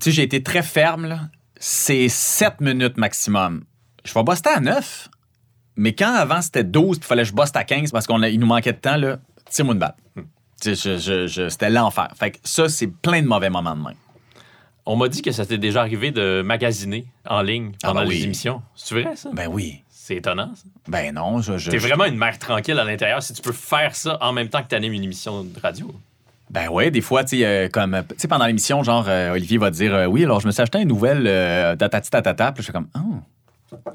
tu 0.02 0.06
sais, 0.06 0.12
j'ai 0.12 0.24
été 0.24 0.42
très 0.42 0.64
ferme. 0.64 1.30
C'est 1.60 2.10
7 2.10 2.62
minutes 2.62 2.98
maximum. 2.98 3.64
Je 4.06 4.14
vais 4.14 4.24
buster 4.24 4.50
à 4.50 4.60
9. 4.60 5.10
Mais 5.76 5.94
quand 5.94 6.16
avant 6.16 6.42
c'était 6.42 6.64
12, 6.64 6.98
il 6.98 7.04
fallait 7.04 7.22
que 7.22 7.30
je 7.30 7.36
buste 7.36 7.56
à 7.56 7.64
15 7.64 7.92
parce 7.92 8.08
qu'il 8.08 8.40
nous 8.40 8.48
manquait 8.48 8.74
de 8.74 8.80
temps, 8.80 8.98
là, 8.98 9.20
tire-moi 9.52 9.76
une 9.76 9.80
balle. 9.80 9.96
Hmm. 10.16 10.24
C'était 10.60 11.70
l'enfer. 11.70 12.08
Fait 12.18 12.32
que 12.32 12.38
ça, 12.44 12.70
c'est 12.70 12.88
plein 12.88 13.22
de 13.22 13.28
mauvais 13.28 13.52
moments 13.52 13.76
de 13.76 13.82
main. 13.82 13.94
On 14.88 14.96
m'a 14.96 15.10
dit 15.10 15.22
que 15.22 15.32
ça 15.32 15.46
t'est 15.46 15.58
déjà 15.58 15.82
arrivé 15.82 16.12
de 16.12 16.42
magasiner 16.42 17.06
en 17.30 17.42
ligne 17.42 17.74
ah, 17.84 17.90
pendant 17.90 18.02
ben 18.02 18.10
les 18.10 18.24
émissions. 18.24 18.64
C'est 18.74 19.00
vrai, 19.00 19.16
ça? 19.16 19.30
Ben 19.34 19.48
oui. 19.48 19.84
C'est 20.08 20.16
étonnant, 20.16 20.52
ça. 20.56 20.64
Ben 20.88 21.14
non, 21.14 21.42
je... 21.42 21.70
T'es 21.70 21.80
vraiment 21.80 22.06
une 22.06 22.16
mère 22.16 22.40
tranquille 22.40 22.80
à 22.80 22.86
l'intérieur 22.86 23.22
si 23.22 23.34
tu 23.34 23.42
peux 23.42 23.52
faire 23.52 23.94
ça 23.94 24.18
en 24.22 24.32
même 24.32 24.48
temps 24.48 24.64
que 24.64 24.70
tu 24.70 24.76
animes 24.76 24.94
une 24.94 25.04
émission 25.04 25.44
de 25.44 25.60
radio. 25.60 25.94
Ben 26.50 26.70
oui, 26.72 26.90
des 26.92 27.02
fois, 27.02 27.26
tu 27.26 27.40
sais, 27.40 27.46
euh, 27.46 27.68
comme, 27.68 28.04
tu 28.12 28.16
sais, 28.18 28.30
pendant 28.30 28.46
l'émission, 28.46 28.82
genre, 28.84 29.04
euh, 29.10 29.34
Olivier 29.34 29.58
va 29.58 29.70
dire, 29.70 29.94
euh, 29.94 30.06
oui, 30.06 30.24
alors 30.24 30.40
je 30.40 30.48
me 30.48 30.54
suis 30.54 30.62
acheté 30.62 30.80
une 30.80 30.88
nouvelle 30.88 31.26
tatati 31.78 32.10
tatata, 32.10 32.54
puis 32.54 32.62
je 32.62 32.68
suis 32.68 32.72
comme, 32.72 32.88
oh, 32.96 33.16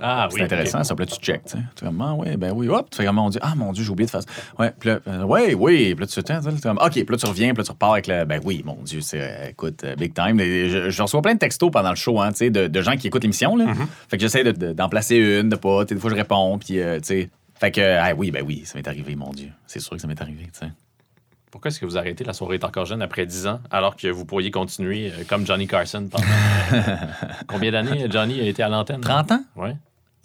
ah 0.00 0.28
oui. 0.30 0.36
C'est 0.36 0.44
intéressant, 0.44 0.84
ça. 0.84 0.94
Puis 0.94 1.06
là, 1.06 1.12
tu 1.12 1.20
check, 1.20 1.44
tu 1.44 1.52
sais. 1.52 1.58
Tu 1.74 1.84
fais, 1.84 1.90
ah, 2.00 2.14
ouais, 2.14 2.36
ben 2.36 2.52
oui, 2.54 2.68
hop. 2.68 2.90
Tu 2.90 2.96
fais 2.96 3.04
comment 3.04 3.26
on 3.26 3.30
dit, 3.30 3.38
ah 3.40 3.54
mon 3.54 3.72
Dieu, 3.72 3.84
j'ai 3.84 3.90
oublié 3.90 4.06
de 4.06 4.10
faire 4.10 4.22
ça. 4.22 4.28
Ouais, 4.58 4.72
puis 4.78 4.90
là, 4.90 5.00
euh, 5.08 5.22
ouais, 5.24 5.54
oui. 5.54 5.94
Puis 5.94 6.00
là, 6.00 6.06
tu 6.06 6.22
te 6.22 6.62
comme, 6.62 6.78
OK. 6.78 6.92
Puis 6.92 7.06
là, 7.08 7.16
tu 7.16 7.26
reviens, 7.26 7.48
puis 7.54 7.58
là, 7.58 7.64
tu 7.64 7.70
repars 7.70 7.92
avec 7.92 8.06
le, 8.06 8.24
ben 8.24 8.40
oui, 8.44 8.62
mon 8.64 8.76
Dieu, 8.82 9.00
c'est, 9.00 9.20
euh, 9.20 9.48
écoute, 9.50 9.84
euh, 9.84 9.94
big 9.96 10.14
time. 10.14 10.38
Je, 10.38 11.02
reçois 11.02 11.22
plein 11.22 11.34
de 11.34 11.38
textos 11.38 11.70
pendant 11.70 11.90
le 11.90 11.96
show, 11.96 12.20
hein, 12.20 12.30
tu 12.32 12.38
sais, 12.38 12.50
de, 12.50 12.66
de, 12.66 12.82
gens 12.82 12.96
qui 12.96 13.06
écoutent 13.06 13.22
l'émission, 13.22 13.56
là. 13.56 13.66
Mm-hmm. 13.66 13.86
Fait 14.08 14.16
que 14.16 14.22
j'essaie 14.22 14.44
d'en 14.52 14.88
placer 14.88 15.16
une, 15.16 15.48
de 15.48 15.56
pas, 15.56 15.84
des 15.84 15.96
fois, 15.96 16.10
je 16.10 16.16
réponds, 16.16 16.58
puis, 16.58 16.74
tu 16.74 16.82
sais. 17.02 17.30
Fait 17.54 17.70
que, 17.70 17.80
ah 17.80 18.12
oui, 18.16 18.30
ben 18.30 18.44
oui, 18.44 18.62
ça 18.64 18.76
m'est 18.76 18.88
arrivé, 18.88 19.14
mon 19.14 19.30
Dieu. 19.30 19.48
C'est 19.66 19.78
sûr 19.78 19.92
que 19.92 20.02
ça 20.02 20.08
m'est 20.08 20.20
arrivé, 20.20 20.48
tu 20.52 20.66
sais. 20.66 20.72
Pourquoi 21.52 21.68
est-ce 21.68 21.78
que 21.78 21.86
vous 21.86 21.96
arrêtez 21.96 22.24
La 22.24 22.32
soirée 22.32 22.56
est 22.56 22.64
encore 22.64 22.86
jeune 22.86 23.02
après 23.02 23.26
10 23.26 23.46
ans, 23.46 23.60
alors 23.70 23.94
que 23.94 24.08
vous 24.08 24.24
pourriez 24.24 24.50
continuer 24.50 25.12
comme 25.28 25.46
Johnny 25.46 25.68
Carson 25.68 26.08
pendant. 26.10 26.24
Combien 27.46 27.70
d'années 27.70 28.08
Johnny 28.10 28.40
a 28.40 28.44
été 28.44 28.64
à 28.64 28.68
l'antenne? 28.68 29.02
30 29.02 29.32
ans? 29.32 29.44
Oui 29.54 29.70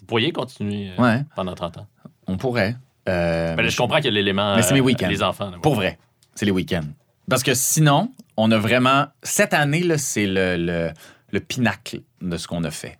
pourriez 0.08 0.32
continuer 0.32 0.90
euh, 0.98 1.18
pendant 1.36 1.54
30 1.54 1.78
ans. 1.78 1.86
On 2.26 2.36
pourrait. 2.36 2.74
Euh, 3.08 3.54
ben, 3.54 3.68
je 3.68 3.76
comprends 3.76 3.96
qu'il 3.96 4.06
y 4.06 4.08
a 4.08 4.12
l'élément. 4.12 4.56
Mais 4.56 4.62
c'est 4.62 4.74
mes 4.74 4.80
euh, 4.80 4.84
week-ends. 4.84 5.08
les 5.08 5.22
enfants. 5.22 5.52
Pour 5.62 5.76
vrai. 5.76 5.98
C'est 6.34 6.46
les 6.46 6.50
week-ends. 6.50 6.88
Parce 7.30 7.44
que 7.44 7.54
sinon, 7.54 8.12
on 8.36 8.50
a 8.50 8.58
vraiment. 8.58 9.06
Cette 9.22 9.54
année, 9.54 9.82
là, 9.82 9.98
c'est 9.98 10.26
le, 10.26 10.92
le, 11.30 11.40
pinacle 11.40 12.00
de 12.20 12.36
ce 12.36 12.48
qu'on 12.48 12.64
a 12.64 12.70
fait. 12.70 12.98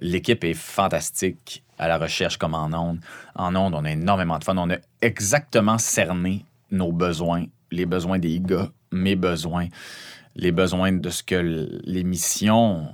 L'équipe 0.00 0.44
est 0.44 0.54
fantastique 0.54 1.64
à 1.78 1.88
la 1.88 1.98
recherche 1.98 2.36
comme 2.36 2.54
en 2.54 2.72
ondes. 2.72 3.00
En 3.34 3.56
ondes, 3.56 3.74
on 3.74 3.84
a 3.84 3.90
énormément 3.90 4.38
de 4.38 4.44
fun. 4.44 4.56
On 4.58 4.70
a 4.70 4.76
exactement 5.00 5.78
cerné 5.78 6.44
nos 6.70 6.92
besoins, 6.92 7.44
les 7.72 7.86
besoins 7.86 8.18
des 8.18 8.38
gars, 8.38 8.70
mes 8.92 9.16
besoins, 9.16 9.66
les 10.36 10.52
besoins 10.52 10.92
de 10.92 11.10
ce 11.10 11.22
que 11.22 11.70
l'émission 11.84 12.86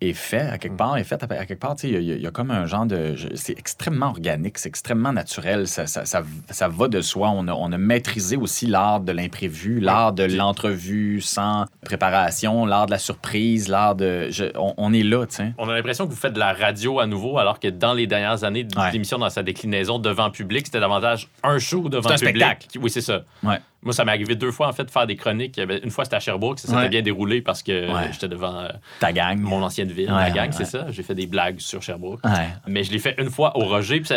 est 0.00 0.12
fait 0.14 0.40
à 0.40 0.58
quelque 0.58 0.74
mm. 0.74 0.76
part, 0.76 0.96
est 0.96 1.04
fait 1.04 1.22
à 1.22 1.46
quelque 1.46 1.60
part, 1.60 1.76
il 1.84 2.02
y, 2.02 2.26
a 2.26 2.30
comme 2.30 2.50
un 2.50 2.66
genre 2.66 2.86
de... 2.86 3.14
C'est 3.34 3.56
extrêmement 3.58 4.08
organique, 4.08 4.58
c'est 4.58 4.68
extrêmement 4.68 5.12
naturel, 5.12 5.68
ça, 5.68 5.86
ça, 5.86 6.04
ça, 6.04 6.68
va 6.68 6.88
de 6.88 7.00
soi. 7.00 7.30
On 7.30 7.46
a, 7.48 7.52
on 7.52 7.72
a 7.72 7.78
maîtrisé 7.78 8.36
aussi 8.36 8.66
l'art 8.66 9.00
de 9.00 9.12
l'imprévu, 9.12 9.80
l'art 9.80 10.12
de 10.12 10.24
l'entrevue 10.24 11.20
sans 11.20 11.66
préparation, 11.84 12.66
l'art 12.66 12.86
de 12.86 12.90
la 12.90 12.98
surprise, 12.98 13.68
l'art 13.68 13.94
de... 13.94 14.30
on, 14.56 14.92
est 14.92 15.02
là, 15.02 15.26
tu 15.26 15.36
sais. 15.36 15.52
On 15.58 15.68
a 15.68 15.74
l'impression 15.74 16.06
que 16.06 16.10
vous 16.10 16.16
faites 16.16 16.32
de 16.32 16.40
la 16.40 16.52
radio 16.52 16.98
à 16.98 17.06
nouveau, 17.06 17.38
alors 17.38 17.60
que 17.60 17.68
dans 17.68 17.94
les 17.94 18.06
dernières 18.06 18.44
années 18.44 18.66
l'émission, 18.92 19.18
dans 19.18 19.30
sa 19.30 19.42
déclinaison 19.42 19.98
devant 19.98 20.30
public, 20.30 20.66
c'était 20.66 20.80
davantage 20.80 21.28
un 21.42 21.58
show 21.58 21.88
devant 21.88 22.10
un 22.10 22.14
public. 22.14 22.36
spectacle. 22.36 22.66
Oui, 22.80 22.90
c'est 22.90 23.00
ça. 23.00 23.22
Ouais. 23.42 23.58
Moi, 23.82 23.92
ça 23.92 24.04
m'est 24.04 24.12
arrivé 24.12 24.36
deux 24.36 24.52
fois, 24.52 24.68
en 24.68 24.72
fait, 24.72 24.84
de 24.84 24.90
faire 24.90 25.06
des 25.06 25.16
chroniques. 25.16 25.58
Une 25.58 25.90
fois, 25.90 26.04
c'était 26.04 26.16
à 26.16 26.20
Sherbrooke. 26.20 26.60
Ça 26.60 26.68
s'était 26.68 26.88
bien 26.88 27.02
déroulé 27.02 27.42
parce 27.42 27.62
que 27.62 27.88
j'étais 28.12 28.28
devant 28.28 28.60
euh, 28.60 28.68
ta 29.00 29.12
gang. 29.12 29.38
Mon 29.38 29.62
ancienne 29.62 29.90
ville, 29.90 30.10
ma 30.10 30.30
gang, 30.30 30.50
c'est 30.52 30.64
ça. 30.64 30.86
J'ai 30.90 31.02
fait 31.02 31.14
des 31.14 31.26
blagues 31.26 31.58
sur 31.58 31.82
Sherbrooke. 31.82 32.20
Mais 32.66 32.84
je 32.84 32.92
l'ai 32.92 32.98
fait 32.98 33.14
une 33.18 33.30
fois 33.30 33.56
au 33.56 33.64
Roger. 33.64 34.00
Puis 34.00 34.14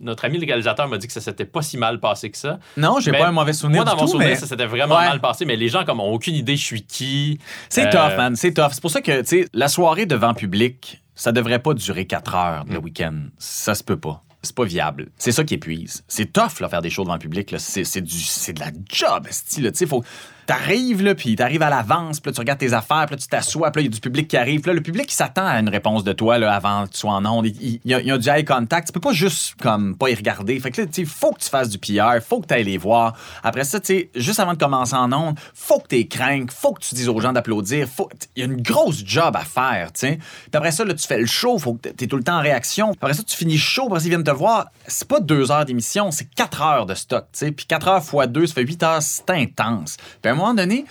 notre 0.00 0.24
ami 0.24 0.38
le 0.38 0.46
réalisateur 0.46 0.88
m'a 0.88 0.98
dit 0.98 1.06
que 1.06 1.12
ça 1.12 1.20
s'était 1.20 1.44
pas 1.44 1.62
si 1.62 1.78
mal 1.78 2.00
passé 2.00 2.30
que 2.30 2.38
ça. 2.38 2.58
Non, 2.76 3.00
j'ai 3.00 3.12
pas 3.12 3.28
un 3.28 3.32
mauvais 3.32 3.52
souvenir. 3.52 3.82
Moi, 3.82 3.92
dans 3.92 4.00
mon 4.00 4.06
souvenir, 4.06 4.30
mais... 4.30 4.36
ça 4.36 4.46
s'était 4.46 4.66
vraiment 4.66 4.96
mal 4.96 5.20
passé, 5.20 5.44
mais 5.44 5.56
les 5.56 5.68
gens, 5.68 5.84
comme, 5.84 6.00
ont 6.00 6.12
aucune 6.12 6.34
idée, 6.34 6.56
je 6.56 6.64
suis 6.64 6.82
qui. 6.82 7.40
C'est 7.68 7.90
tough, 7.90 8.12
euh, 8.12 8.16
man. 8.16 8.36
C'est 8.36 8.52
tough. 8.52 8.70
C'est 8.72 8.80
pour 8.80 8.90
ça 8.90 9.00
que, 9.00 9.20
tu 9.20 9.26
sais, 9.26 9.48
la 9.52 9.68
soirée 9.68 10.06
devant 10.06 10.34
public, 10.34 11.02
ça 11.14 11.32
devrait 11.32 11.58
pas 11.58 11.74
durer 11.74 12.06
quatre 12.06 12.34
heures 12.34 12.64
le 12.68 12.78
mm. 12.78 12.84
week-end. 12.84 13.14
Ça 13.38 13.74
se 13.74 13.82
peut 13.82 13.98
pas 13.98 14.22
c'est 14.46 14.56
pas 14.56 14.64
viable. 14.64 15.08
C'est 15.18 15.32
ça 15.32 15.44
qui 15.44 15.54
épuise. 15.54 16.04
C'est 16.08 16.32
tough, 16.32 16.60
là, 16.60 16.68
faire 16.68 16.82
des 16.82 16.90
shows 16.90 17.02
devant 17.02 17.14
le 17.14 17.20
public. 17.20 17.54
C'est, 17.58 18.00
du, 18.00 18.18
c'est 18.18 18.54
de 18.54 18.60
la 18.60 18.70
job, 18.88 19.26
style. 19.30 19.70
Faut 19.86 20.04
T'arrives, 20.46 21.02
là, 21.02 21.14
puis 21.14 21.34
t'arrives 21.34 21.62
à 21.62 21.70
l'avance, 21.70 22.20
puis 22.20 22.32
tu 22.32 22.40
regardes 22.40 22.58
tes 22.58 22.72
affaires, 22.72 23.06
puis 23.06 23.16
tu 23.16 23.26
t'assois, 23.26 23.70
puis 23.72 23.82
il 23.82 23.86
y 23.86 23.88
a 23.88 23.92
du 23.92 24.00
public 24.00 24.28
qui 24.28 24.36
arrive. 24.36 24.66
Là, 24.66 24.72
le 24.72 24.80
public, 24.80 25.10
il 25.10 25.14
s'attend 25.14 25.46
à 25.46 25.58
une 25.58 25.68
réponse 25.68 26.04
de 26.04 26.12
toi, 26.12 26.38
là, 26.38 26.54
avant 26.54 26.86
que 26.86 26.92
tu 26.92 26.98
sois 26.98 27.12
en 27.12 27.26
onde. 27.26 27.46
Il, 27.46 27.80
y, 27.84 27.94
a, 27.94 28.18
du 28.18 28.28
eye 28.28 28.44
contact. 28.44 28.88
Tu 28.88 28.92
peux 28.92 29.00
pas 29.00 29.12
juste, 29.12 29.54
comme, 29.60 29.96
pas 29.96 30.10
y 30.10 30.14
regarder. 30.14 30.58
Fait 30.60 30.70
que 30.70 30.82
là, 30.82 30.86
tu 30.86 31.04
faut 31.04 31.32
que 31.32 31.40
tu 31.40 31.48
fasses 31.48 31.68
du 31.68 31.78
PR, 31.78 32.22
faut 32.22 32.40
que 32.40 32.46
tu 32.46 32.54
ailles 32.54 32.64
les 32.64 32.78
voir. 32.78 33.14
Après 33.42 33.64
ça, 33.64 33.80
tu 33.80 33.86
sais, 33.86 34.10
juste 34.14 34.38
avant 34.38 34.52
de 34.52 34.58
commencer 34.58 34.94
en 34.94 35.12
onde, 35.12 35.36
faut 35.54 35.80
que 35.80 35.88
tu 35.88 36.06
craignes, 36.06 36.46
faut 36.48 36.72
que 36.72 36.80
tu 36.80 36.94
dises 36.94 37.08
aux 37.08 37.20
gens 37.20 37.32
d'applaudir. 37.32 37.88
Il 38.36 38.40
y 38.40 38.42
a 38.42 38.46
une 38.46 38.62
grosse 38.62 39.04
job 39.04 39.34
à 39.36 39.44
faire, 39.44 39.92
tu 39.92 40.00
sais. 40.00 40.18
Puis 40.18 40.50
après 40.54 40.70
ça, 40.70 40.84
là, 40.84 40.94
tu 40.94 41.06
fais 41.06 41.18
le 41.18 41.26
show, 41.26 41.58
faut 41.58 41.74
que 41.74 41.88
t'es 41.88 42.06
tout 42.06 42.16
le 42.16 42.22
temps 42.22 42.38
en 42.38 42.42
réaction. 42.42 42.92
Après 42.92 43.14
ça, 43.14 43.22
tu 43.22 43.36
finis 43.36 43.58
chaud, 43.58 43.86
après 43.86 44.02
ils 44.04 44.08
viennent 44.08 44.24
te 44.24 44.30
voir. 44.30 44.66
C'est 44.86 45.08
pas 45.08 45.20
deux 45.20 45.50
heures 45.50 45.64
d'émission, 45.64 46.10
c'est 46.10 46.28
quatre 46.34 46.62
heures 46.62 46.86
de 46.86 46.94
stock, 46.94 47.24
tu 47.32 47.38
sais. 47.38 47.52
Puis 47.52 47.66
quatre 47.66 47.88
heures 47.88 48.04
fois 48.04 48.26
deux, 48.26 48.46
ça 48.46 48.54
fait 48.54 48.62
huit 48.62 48.82
heures, 48.82 49.02
c'est 49.02 49.28
intense. 49.30 49.96
Puis 50.22 50.35
un 50.36 50.38
moment 50.38 50.54
donné, 50.54 50.84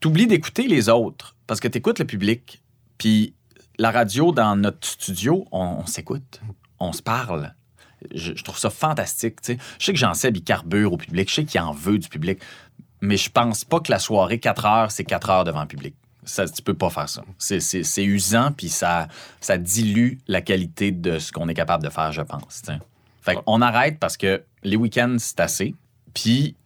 t'oublies 0.00 0.26
d'écouter 0.26 0.66
les 0.68 0.88
autres 0.88 1.36
parce 1.46 1.60
que 1.60 1.68
t'écoutes 1.68 1.98
le 1.98 2.04
public. 2.04 2.62
Puis 2.98 3.34
la 3.78 3.90
radio 3.90 4.32
dans 4.32 4.56
notre 4.56 4.86
studio, 4.86 5.46
on, 5.52 5.86
s'écoute, 5.86 6.40
on 6.78 6.92
se 6.92 7.02
parle. 7.02 7.54
Je, 8.14 8.32
trouve 8.42 8.58
ça 8.58 8.70
fantastique. 8.70 9.36
Je 9.46 9.54
sais 9.78 9.92
que 9.92 9.98
j'en 9.98 10.14
sais, 10.14 10.30
il 10.34 10.42
carbure 10.42 10.92
au 10.92 10.96
public, 10.96 11.28
je 11.28 11.34
sais 11.36 11.44
qu'il 11.44 11.60
en 11.60 11.72
veut 11.72 11.98
du 11.98 12.08
public, 12.08 12.40
mais 13.00 13.16
je 13.16 13.30
pense 13.30 13.64
pas 13.64 13.80
que 13.80 13.90
la 13.90 13.98
soirée, 13.98 14.38
4 14.38 14.66
heures, 14.66 14.90
c'est 14.90 15.04
4 15.04 15.30
heures 15.30 15.44
devant 15.44 15.62
le 15.62 15.68
public. 15.68 15.94
Ça, 16.24 16.46
tu 16.46 16.62
peux 16.62 16.74
pas 16.74 16.90
faire 16.90 17.08
ça. 17.08 17.22
C'est 17.38 18.04
usant, 18.04 18.52
puis 18.52 18.68
ça, 18.68 19.08
ça 19.40 19.58
dilue 19.58 20.18
la 20.28 20.40
qualité 20.40 20.92
de 20.92 21.18
ce 21.18 21.32
qu'on 21.32 21.48
est 21.48 21.54
capable 21.54 21.82
de 21.82 21.90
faire, 21.90 22.12
je 22.12 22.22
pense. 22.22 22.62
Fait 23.20 23.38
on 23.46 23.60
arrête 23.60 23.98
parce 23.98 24.16
que 24.16 24.42
les 24.62 24.76
week-ends, 24.76 25.16
c'est 25.18 25.40
assez. 25.40 25.74
Puis 26.14 26.56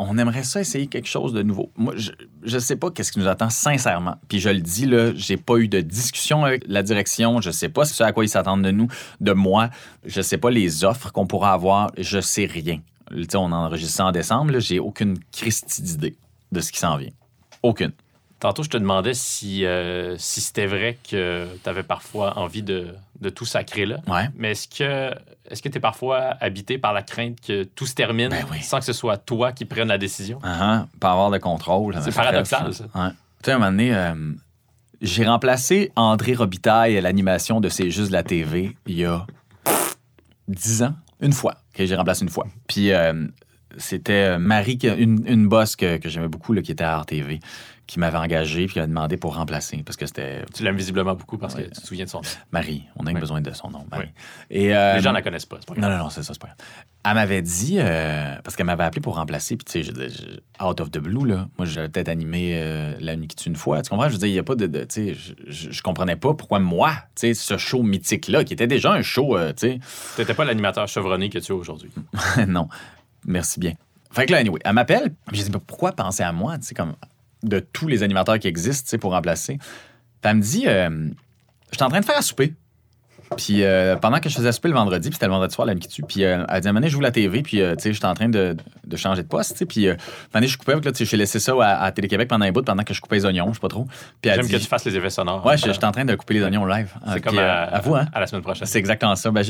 on 0.00 0.16
aimerait 0.18 0.42
ça 0.42 0.60
essayer 0.60 0.86
quelque 0.86 1.08
chose 1.08 1.32
de 1.32 1.42
nouveau. 1.42 1.70
Moi, 1.76 1.94
je 1.96 2.12
ne 2.54 2.58
sais 2.58 2.76
pas 2.76 2.90
qu'est-ce 2.90 3.12
qui 3.12 3.18
nous 3.18 3.28
attend 3.28 3.50
sincèrement. 3.50 4.16
Puis 4.28 4.40
je 4.40 4.48
le 4.48 4.60
dis, 4.60 4.86
là, 4.86 5.12
j'ai 5.14 5.36
pas 5.36 5.56
eu 5.56 5.68
de 5.68 5.80
discussion 5.80 6.44
avec 6.44 6.64
la 6.66 6.82
direction. 6.82 7.40
Je 7.40 7.50
sais 7.50 7.68
pas 7.68 7.84
ce 7.84 8.02
à 8.02 8.12
quoi 8.12 8.24
ils 8.24 8.28
s'attendent 8.28 8.62
de 8.62 8.70
nous, 8.70 8.88
de 9.20 9.32
moi. 9.32 9.70
Je 10.04 10.22
sais 10.22 10.38
pas 10.38 10.50
les 10.50 10.84
offres 10.84 11.12
qu'on 11.12 11.26
pourra 11.26 11.52
avoir. 11.52 11.90
Je 11.98 12.20
sais 12.20 12.46
rien. 12.46 12.80
sais, 13.10 13.36
on 13.36 13.52
enregistre 13.52 13.96
ça 13.96 14.06
en 14.06 14.12
décembre. 14.12 14.58
J'ai 14.58 14.78
aucune 14.78 15.18
Christie 15.32 15.82
d'idée 15.82 16.16
de 16.50 16.60
ce 16.60 16.72
qui 16.72 16.78
s'en 16.78 16.96
vient. 16.96 17.12
Aucune. 17.62 17.92
Tantôt, 18.40 18.62
je 18.62 18.70
te 18.70 18.78
demandais 18.78 19.12
si, 19.12 19.66
euh, 19.66 20.16
si 20.16 20.40
c'était 20.40 20.66
vrai 20.66 20.96
que 21.08 21.46
tu 21.62 21.68
avais 21.68 21.82
parfois 21.82 22.38
envie 22.38 22.62
de, 22.62 22.94
de 23.20 23.28
tout 23.28 23.44
sacrer 23.44 23.84
là. 23.84 23.98
Ouais. 24.08 24.30
Mais 24.34 24.52
est-ce 24.52 24.66
que 24.66 25.14
est-ce 25.50 25.60
que 25.62 25.68
tu 25.68 25.76
es 25.76 25.80
parfois 25.80 26.36
habité 26.40 26.78
par 26.78 26.94
la 26.94 27.02
crainte 27.02 27.38
que 27.46 27.64
tout 27.64 27.84
se 27.84 27.94
termine 27.94 28.30
ben 28.30 28.46
sans 28.62 28.78
que 28.78 28.86
ce 28.86 28.94
soit 28.94 29.18
toi 29.18 29.52
qui 29.52 29.66
prenne 29.66 29.88
la 29.88 29.98
décision? 29.98 30.38
Uh 30.38 30.86
Pas 31.00 31.12
avoir 31.12 31.30
de 31.30 31.36
contrôle. 31.36 31.94
C'est 32.00 32.14
paradoxal, 32.14 32.72
ça. 32.72 32.84
Ouais. 32.94 33.10
Tu 33.10 33.46
sais, 33.46 33.50
à 33.52 33.56
un 33.56 33.58
moment 33.58 33.70
donné, 33.72 33.94
euh, 33.94 34.14
j'ai 35.02 35.26
remplacé 35.26 35.92
André 35.94 36.32
Robitaille 36.32 36.96
à 36.96 37.00
l'animation 37.02 37.60
de 37.60 37.68
C'est 37.68 37.90
juste 37.90 38.10
la 38.10 38.22
TV 38.22 38.74
il 38.86 38.96
y 38.96 39.04
a 39.04 39.26
dix 40.48 40.82
ans. 40.82 40.94
Une 41.20 41.34
fois. 41.34 41.56
que 41.74 41.84
j'ai 41.84 41.94
remplacé 41.94 42.22
une 42.22 42.30
fois. 42.30 42.46
Puis 42.66 42.92
euh, 42.92 43.26
c'était 43.76 44.38
Marie, 44.38 44.78
une, 44.82 45.22
une 45.26 45.46
boss 45.46 45.76
que, 45.76 45.98
que 45.98 46.08
j'aimais 46.08 46.28
beaucoup, 46.28 46.54
là, 46.54 46.62
qui 46.62 46.72
était 46.72 46.84
à 46.84 46.98
RTV 46.98 47.40
qui 47.90 47.98
m'avait 47.98 48.18
engagé 48.18 48.66
puis 48.66 48.74
qui 48.74 48.78
a 48.78 48.86
demandé 48.86 49.16
pour 49.16 49.34
remplacer 49.34 49.82
parce 49.84 49.96
que 49.96 50.06
c'était. 50.06 50.44
Tu 50.54 50.62
l'aimes 50.62 50.76
visiblement 50.76 51.16
beaucoup 51.16 51.38
parce 51.38 51.56
que 51.56 51.62
tu 51.62 51.70
te 51.70 51.86
souviens 51.86 52.04
de 52.04 52.10
son 52.10 52.18
nom. 52.18 52.28
Marie, 52.52 52.84
on 52.94 53.04
a 53.04 53.12
besoin 53.12 53.40
de 53.40 53.50
son 53.50 53.68
nom. 53.68 53.84
Et, 54.48 54.72
euh, 54.72 54.94
Les 54.94 55.00
gens 55.00 55.10
ne 55.10 55.16
la 55.16 55.22
connaissent 55.22 55.44
pas, 55.44 55.58
pas 55.66 55.74
Non, 55.74 55.90
non, 55.90 55.98
non, 55.98 56.08
c'est 56.08 56.22
ça, 56.22 56.32
c'est 56.32 56.40
pas 56.40 56.46
grave. 56.46 56.58
Elle 57.04 57.14
m'avait 57.14 57.42
dit, 57.42 57.78
euh, 57.80 58.36
parce 58.44 58.54
qu'elle 58.54 58.66
m'avait 58.66 58.84
appelé 58.84 59.00
pour 59.00 59.16
remplacer, 59.16 59.56
puis 59.56 59.64
tu 59.64 59.82
sais, 59.82 59.92
out 60.62 60.80
of 60.80 60.92
the 60.92 60.98
blue, 60.98 61.26
là, 61.26 61.48
moi 61.58 61.66
j'avais 61.66 61.88
peut-être 61.88 62.10
animé 62.10 62.52
euh, 62.54 62.94
La 63.00 63.16
Nuit 63.16 63.26
qui 63.26 63.48
une 63.48 63.56
fois. 63.56 63.82
Tu 63.82 63.90
comprends? 63.90 64.06
Je 64.06 64.12
veux 64.12 64.18
dire, 64.18 64.28
il 64.28 64.34
n'y 64.34 64.38
a 64.38 64.44
pas 64.44 64.54
de. 64.54 64.68
tu 64.68 64.86
sais, 64.88 65.14
je, 65.48 65.72
je, 65.72 65.82
comprenais 65.82 66.14
pas 66.14 66.32
pourquoi 66.34 66.60
moi, 66.60 66.92
tu 67.16 67.22
sais, 67.26 67.34
ce 67.34 67.56
show 67.56 67.82
mythique-là, 67.82 68.44
qui 68.44 68.52
était 68.52 68.68
déjà 68.68 68.92
un 68.92 69.02
show, 69.02 69.36
tu 69.36 69.54
sais. 69.56 69.80
Tu 70.14 70.20
n'étais 70.20 70.34
pas 70.34 70.44
l'animateur 70.44 70.86
chevronné 70.86 71.28
que 71.28 71.40
tu 71.40 71.50
es 71.50 71.56
aujourd'hui. 71.56 71.90
non. 72.46 72.68
Merci 73.26 73.58
bien. 73.58 73.72
Fait 74.12 74.26
que 74.26 74.32
là, 74.32 74.38
anyway, 74.38 74.60
elle 74.64 74.74
m'appelle, 74.74 75.12
je 75.32 75.42
dis, 75.42 75.50
pourquoi 75.66 75.90
penser 75.90 76.22
à 76.22 76.32
moi? 76.32 76.56
Tu 76.58 76.66
sais, 76.66 76.74
comme 76.74 76.94
de 77.42 77.60
tous 77.60 77.88
les 77.88 78.02
animateurs 78.02 78.38
qui 78.38 78.48
existent 78.48 78.96
pour 78.98 79.12
remplacer. 79.12 79.58
Puis 80.22 80.34
me 80.34 80.40
dit 80.40 80.66
euh, 80.66 81.08
Je 81.70 81.76
suis 81.76 81.84
en 81.84 81.88
train 81.88 82.00
de 82.00 82.04
faire 82.04 82.18
un 82.18 82.22
souper. 82.22 82.54
Puis 83.36 83.62
euh, 83.62 83.96
pendant 83.96 84.18
que 84.18 84.28
je 84.28 84.34
faisais 84.34 84.50
souper 84.50 84.68
le 84.68 84.74
vendredi, 84.74 85.08
puis 85.08 85.14
c'était 85.14 85.26
le 85.26 85.32
vendredi 85.32 85.54
soir, 85.54 85.66
la 85.66 85.74
qui 85.76 85.88
tue, 85.88 86.02
puis 86.02 86.24
euh, 86.24 86.44
elle 86.48 86.60
dit 86.60 86.66
à 86.66 86.70
un 86.70 86.72
moment 86.72 86.86
je 86.86 86.92
joue 86.92 87.00
la 87.00 87.12
TV, 87.12 87.42
puis 87.42 87.58
tu 87.58 87.64
sais, 87.78 87.92
j'étais 87.92 88.06
en 88.06 88.14
train 88.14 88.28
de, 88.28 88.56
de, 88.84 88.96
changer 88.96 89.22
de 89.22 89.28
poste, 89.28 89.52
tu 89.52 89.58
sais, 89.58 89.66
puis 89.66 89.86
euh, 89.86 89.94
un 90.34 90.42
je 90.42 90.58
coupais, 90.58 90.74
là, 90.74 90.80
j'ai 90.92 91.16
laissé 91.16 91.38
ça 91.38 91.54
à, 91.60 91.92
Télé-Québec 91.92 92.28
pendant 92.28 92.44
un 92.44 92.52
bout, 92.52 92.62
pendant 92.62 92.82
que 92.82 92.92
je 92.92 93.00
coupais 93.00 93.16
les 93.16 93.26
oignons, 93.26 93.48
je 93.50 93.54
sais 93.54 93.60
pas 93.60 93.68
trop. 93.68 93.86
J'aime 94.24 94.48
que 94.48 94.56
tu 94.56 94.66
fasses 94.66 94.84
les 94.84 94.96
effets 94.96 95.10
sonores. 95.10 95.44
Ouais, 95.46 95.56
j'étais 95.56 95.84
en 95.84 95.92
train 95.92 96.04
de 96.04 96.14
couper 96.14 96.34
les 96.34 96.42
oignons 96.42 96.64
live. 96.66 96.92
C'est 97.12 97.20
comme 97.20 97.38
à, 97.38 97.80
vous, 97.80 97.94
hein? 97.94 98.06
à 98.12 98.20
la 98.20 98.26
semaine 98.26 98.42
prochaine. 98.42 98.66
C'est 98.66 98.78
exactement 98.78 99.14
ça. 99.14 99.30
Ben, 99.30 99.44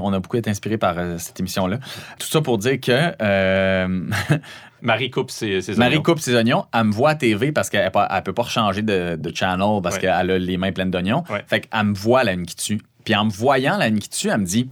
on 0.00 0.12
a 0.12 0.20
beaucoup 0.20 0.36
été 0.36 0.50
inspiré 0.50 0.76
par 0.76 0.96
cette 1.18 1.40
émission-là. 1.40 1.78
Tout 2.18 2.26
ça 2.26 2.40
pour 2.42 2.58
dire 2.58 2.78
que 2.80 3.14
Marie 4.84 5.10
coupe 5.10 5.30
ses, 5.30 5.70
oignons. 5.70 5.78
Marie 5.78 6.02
coupe 6.02 6.18
ses 6.18 6.34
oignons. 6.34 6.66
Elle 6.74 6.84
me 6.84 6.92
voit 6.92 7.10
à 7.10 7.14
TV 7.14 7.52
parce 7.52 7.70
qu'elle 7.70 7.90
ne 7.90 8.20
peut 8.20 8.34
pas 8.34 8.44
changer 8.44 8.82
de, 8.82 9.18
channel 9.34 9.80
parce 9.82 9.98
qu'elle 9.98 10.10
a 10.10 10.38
les 10.38 10.56
mains 10.58 10.72
pleines 10.72 10.90
d'oignons. 10.90 11.24
Fait 11.46 11.62
qu'elle 11.62 11.84
me 11.84 11.94
voit 11.94 12.22
la 12.22 12.36
qui 12.36 12.54
tue. 12.54 12.80
Puis 13.04 13.14
en 13.14 13.26
me 13.26 13.30
voyant 13.30 13.76
la 13.76 13.90
qui 13.90 14.08
tue, 14.08 14.28
elle 14.28 14.40
me 14.40 14.46
dit 14.46 14.68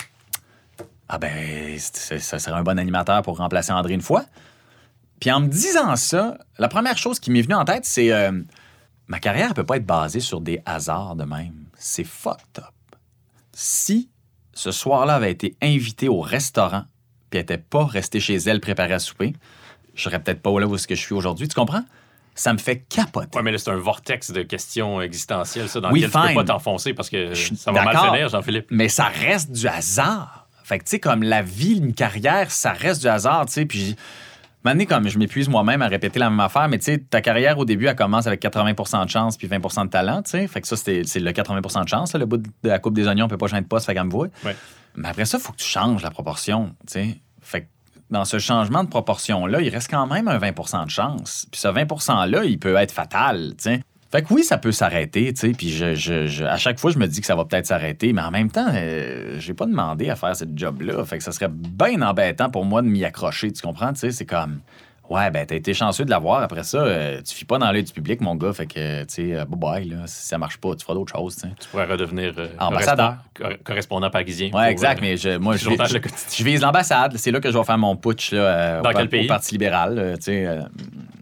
Ah 1.08 1.18
ben, 1.18 1.78
ça 1.78 2.38
serait 2.38 2.56
un 2.56 2.62
bon 2.62 2.78
animateur 2.78 3.22
pour 3.22 3.36
remplacer 3.36 3.72
André 3.72 3.94
une 3.94 4.02
fois. 4.02 4.24
Puis 5.20 5.30
en 5.30 5.40
me 5.40 5.48
disant 5.48 5.94
ça, 5.96 6.36
la 6.58 6.68
première 6.68 6.98
chose 6.98 7.20
qui 7.20 7.30
m'est 7.30 7.42
venue 7.42 7.54
en 7.54 7.64
tête, 7.64 7.84
c'est 7.84 8.12
euh, 8.12 8.32
ma 9.06 9.20
carrière 9.20 9.50
ne 9.50 9.54
peut 9.54 9.64
pas 9.64 9.76
être 9.76 9.86
basée 9.86 10.20
sur 10.20 10.40
des 10.40 10.60
hasards 10.66 11.14
de 11.14 11.24
même. 11.24 11.66
C'est 11.78 12.04
fucked 12.04 12.58
up. 12.58 12.96
Si 13.52 14.08
ce 14.54 14.72
soir-là 14.72 15.14
avait 15.14 15.30
été 15.30 15.56
invité 15.62 16.08
au 16.08 16.20
restaurant, 16.20 16.84
puis 17.30 17.38
n'était 17.38 17.58
pas 17.58 17.84
restée 17.84 18.20
chez 18.20 18.36
elle 18.36 18.60
préparée 18.60 18.94
à 18.94 18.98
souper, 18.98 19.34
je 19.94 20.02
serais 20.02 20.22
peut-être 20.22 20.42
pas 20.42 20.58
là 20.58 20.66
où 20.66 20.74
est-ce 20.74 20.88
que 20.88 20.94
je 20.94 21.00
suis 21.00 21.14
aujourd'hui. 21.14 21.48
Tu 21.48 21.54
comprends? 21.54 21.84
Ça 22.34 22.52
me 22.52 22.58
fait 22.58 22.78
capoter. 22.88 23.28
Oui, 23.34 23.42
mais 23.44 23.52
là, 23.52 23.58
c'est 23.58 23.70
un 23.70 23.76
vortex 23.76 24.30
de 24.30 24.42
questions 24.42 25.00
existentielles, 25.02 25.68
ça, 25.68 25.80
dans 25.80 25.90
lequel 25.90 26.10
tu 26.10 26.18
peux 26.18 26.34
pas 26.34 26.44
t'enfoncer 26.44 26.94
parce 26.94 27.10
que 27.10 27.34
ça 27.34 27.72
va 27.72 27.84
mal 27.84 27.96
finir, 27.96 28.28
Jean-Philippe. 28.28 28.66
Mais 28.70 28.88
ça 28.88 29.04
reste 29.04 29.52
du 29.52 29.66
hasard. 29.66 30.48
Fait 30.64 30.78
que, 30.78 30.84
tu 30.84 30.90
sais, 30.90 31.00
comme 31.00 31.22
la 31.22 31.42
vie, 31.42 31.78
une 31.78 31.92
carrière, 31.92 32.50
ça 32.50 32.72
reste 32.72 33.02
du 33.02 33.08
hasard, 33.08 33.46
tu 33.46 33.52
sais. 33.52 33.66
Puis, 33.66 33.96
maintenant, 34.64 34.84
comme 34.86 35.08
je 35.08 35.18
m'épuise 35.18 35.48
moi-même 35.48 35.82
à 35.82 35.88
répéter 35.88 36.18
la 36.18 36.30
même 36.30 36.40
affaire, 36.40 36.68
mais 36.68 36.78
tu 36.78 36.84
sais, 36.84 36.98
ta 36.98 37.20
carrière, 37.20 37.58
au 37.58 37.64
début, 37.64 37.86
elle 37.86 37.96
commence 37.96 38.26
avec 38.26 38.40
80 38.40 39.04
de 39.04 39.10
chance 39.10 39.36
puis 39.36 39.48
20 39.48 39.84
de 39.84 39.90
talent, 39.90 40.22
tu 40.22 40.30
sais. 40.30 40.46
Fait 40.46 40.60
que 40.60 40.68
ça, 40.68 40.76
c'est 40.76 41.02
le 41.16 41.32
80 41.32 41.82
de 41.82 41.88
chance, 41.88 42.14
le 42.14 42.26
bout 42.26 42.38
de 42.38 42.48
la 42.62 42.78
coupe 42.78 42.94
des 42.94 43.06
oignons, 43.08 43.26
on 43.26 43.28
peut 43.28 43.36
pas 43.36 43.48
changer 43.48 43.62
de 43.62 43.66
poste, 43.68 43.86
fait 43.86 43.94
qu'elle 43.94 44.04
me 44.04 44.10
voit. 44.10 44.28
Mais 44.94 45.08
après 45.08 45.24
ça, 45.24 45.38
il 45.38 45.40
faut 45.42 45.52
que 45.52 45.58
tu 45.58 45.66
changes 45.66 46.02
la 46.02 46.10
proportion, 46.10 46.74
tu 46.86 46.92
sais. 46.92 47.20
Fait 47.40 47.62
que 47.62 47.66
dans 48.12 48.24
ce 48.24 48.38
changement 48.38 48.84
de 48.84 48.88
proportion-là, 48.88 49.60
il 49.60 49.70
reste 49.70 49.90
quand 49.90 50.06
même 50.06 50.28
un 50.28 50.38
20% 50.38 50.84
de 50.84 50.90
chance. 50.90 51.46
Puis 51.50 51.60
ce 51.60 51.68
20 51.68 51.84
%-là, 51.84 52.44
il 52.44 52.58
peut 52.58 52.76
être 52.76 52.92
fatal, 52.92 53.54
tu 53.60 53.80
Fait 54.10 54.22
que 54.22 54.32
oui, 54.32 54.44
ça 54.44 54.58
peut 54.58 54.70
s'arrêter, 54.70 55.32
tu 55.32 55.40
sais. 55.40 55.52
Puis 55.52 55.82
à 56.44 56.56
chaque 56.58 56.78
fois, 56.78 56.92
je 56.92 56.98
me 56.98 57.06
dis 57.06 57.20
que 57.20 57.26
ça 57.26 57.34
va 57.34 57.44
peut-être 57.44 57.66
s'arrêter, 57.66 58.12
mais 58.12 58.22
en 58.22 58.30
même 58.30 58.50
temps, 58.50 58.68
euh, 58.72 59.40
j'ai 59.40 59.54
pas 59.54 59.66
demandé 59.66 60.10
à 60.10 60.16
faire 60.16 60.36
ce 60.36 60.44
job-là. 60.54 61.04
Fait 61.04 61.18
que 61.18 61.24
ça 61.24 61.32
serait 61.32 61.48
bien 61.50 62.02
embêtant 62.02 62.50
pour 62.50 62.64
moi 62.64 62.82
de 62.82 62.88
m'y 62.88 63.04
accrocher, 63.04 63.50
tu 63.50 63.62
comprends? 63.62 63.92
Tu 63.94 64.00
sais, 64.00 64.12
c'est 64.12 64.26
comme 64.26 64.60
Ouais, 65.12 65.30
ben, 65.30 65.44
t'as 65.44 65.56
été 65.56 65.74
chanceux 65.74 66.06
de 66.06 66.10
l'avoir. 66.10 66.42
Après 66.42 66.62
ça, 66.62 66.78
euh, 66.78 67.20
tu 67.20 67.34
fies 67.34 67.44
pas 67.44 67.58
dans 67.58 67.70
l'œil 67.70 67.84
du 67.84 67.92
public, 67.92 68.22
mon 68.22 68.34
gars. 68.34 68.54
Fait 68.54 68.66
que, 68.66 69.02
tu 69.02 69.14
sais, 69.14 69.34
euh, 69.34 69.44
bye 69.44 69.58
bye, 69.58 69.88
là. 69.90 70.06
Si 70.06 70.26
ça 70.26 70.38
marche 70.38 70.56
pas, 70.56 70.74
tu 70.74 70.82
feras 70.84 70.94
d'autres 70.94 71.12
choses, 71.12 71.36
Tu 71.36 71.68
pourrais 71.68 71.84
redevenir 71.84 72.32
euh, 72.38 72.48
ambassadeur. 72.58 73.16
Correspondant 73.62 74.08
parisien. 74.08 74.50
Ouais, 74.54 74.70
exact. 74.70 75.02
mais 75.02 75.18
je, 75.18 75.36
moi, 75.36 75.56
je, 75.56 75.68
je, 75.68 76.44
vise 76.44 76.62
l'ambassade. 76.62 77.18
C'est 77.18 77.30
là 77.30 77.40
que 77.40 77.52
je 77.52 77.58
vais 77.58 77.64
faire 77.64 77.76
mon 77.76 77.94
putsch, 77.94 78.32
là, 78.32 78.80
dans 78.80 78.88
au, 78.88 78.92
quel 78.94 79.10
pays? 79.10 79.26
au 79.26 79.28
Parti 79.28 79.52
libéral. 79.52 80.14
tu 80.16 80.22
sais, 80.22 80.58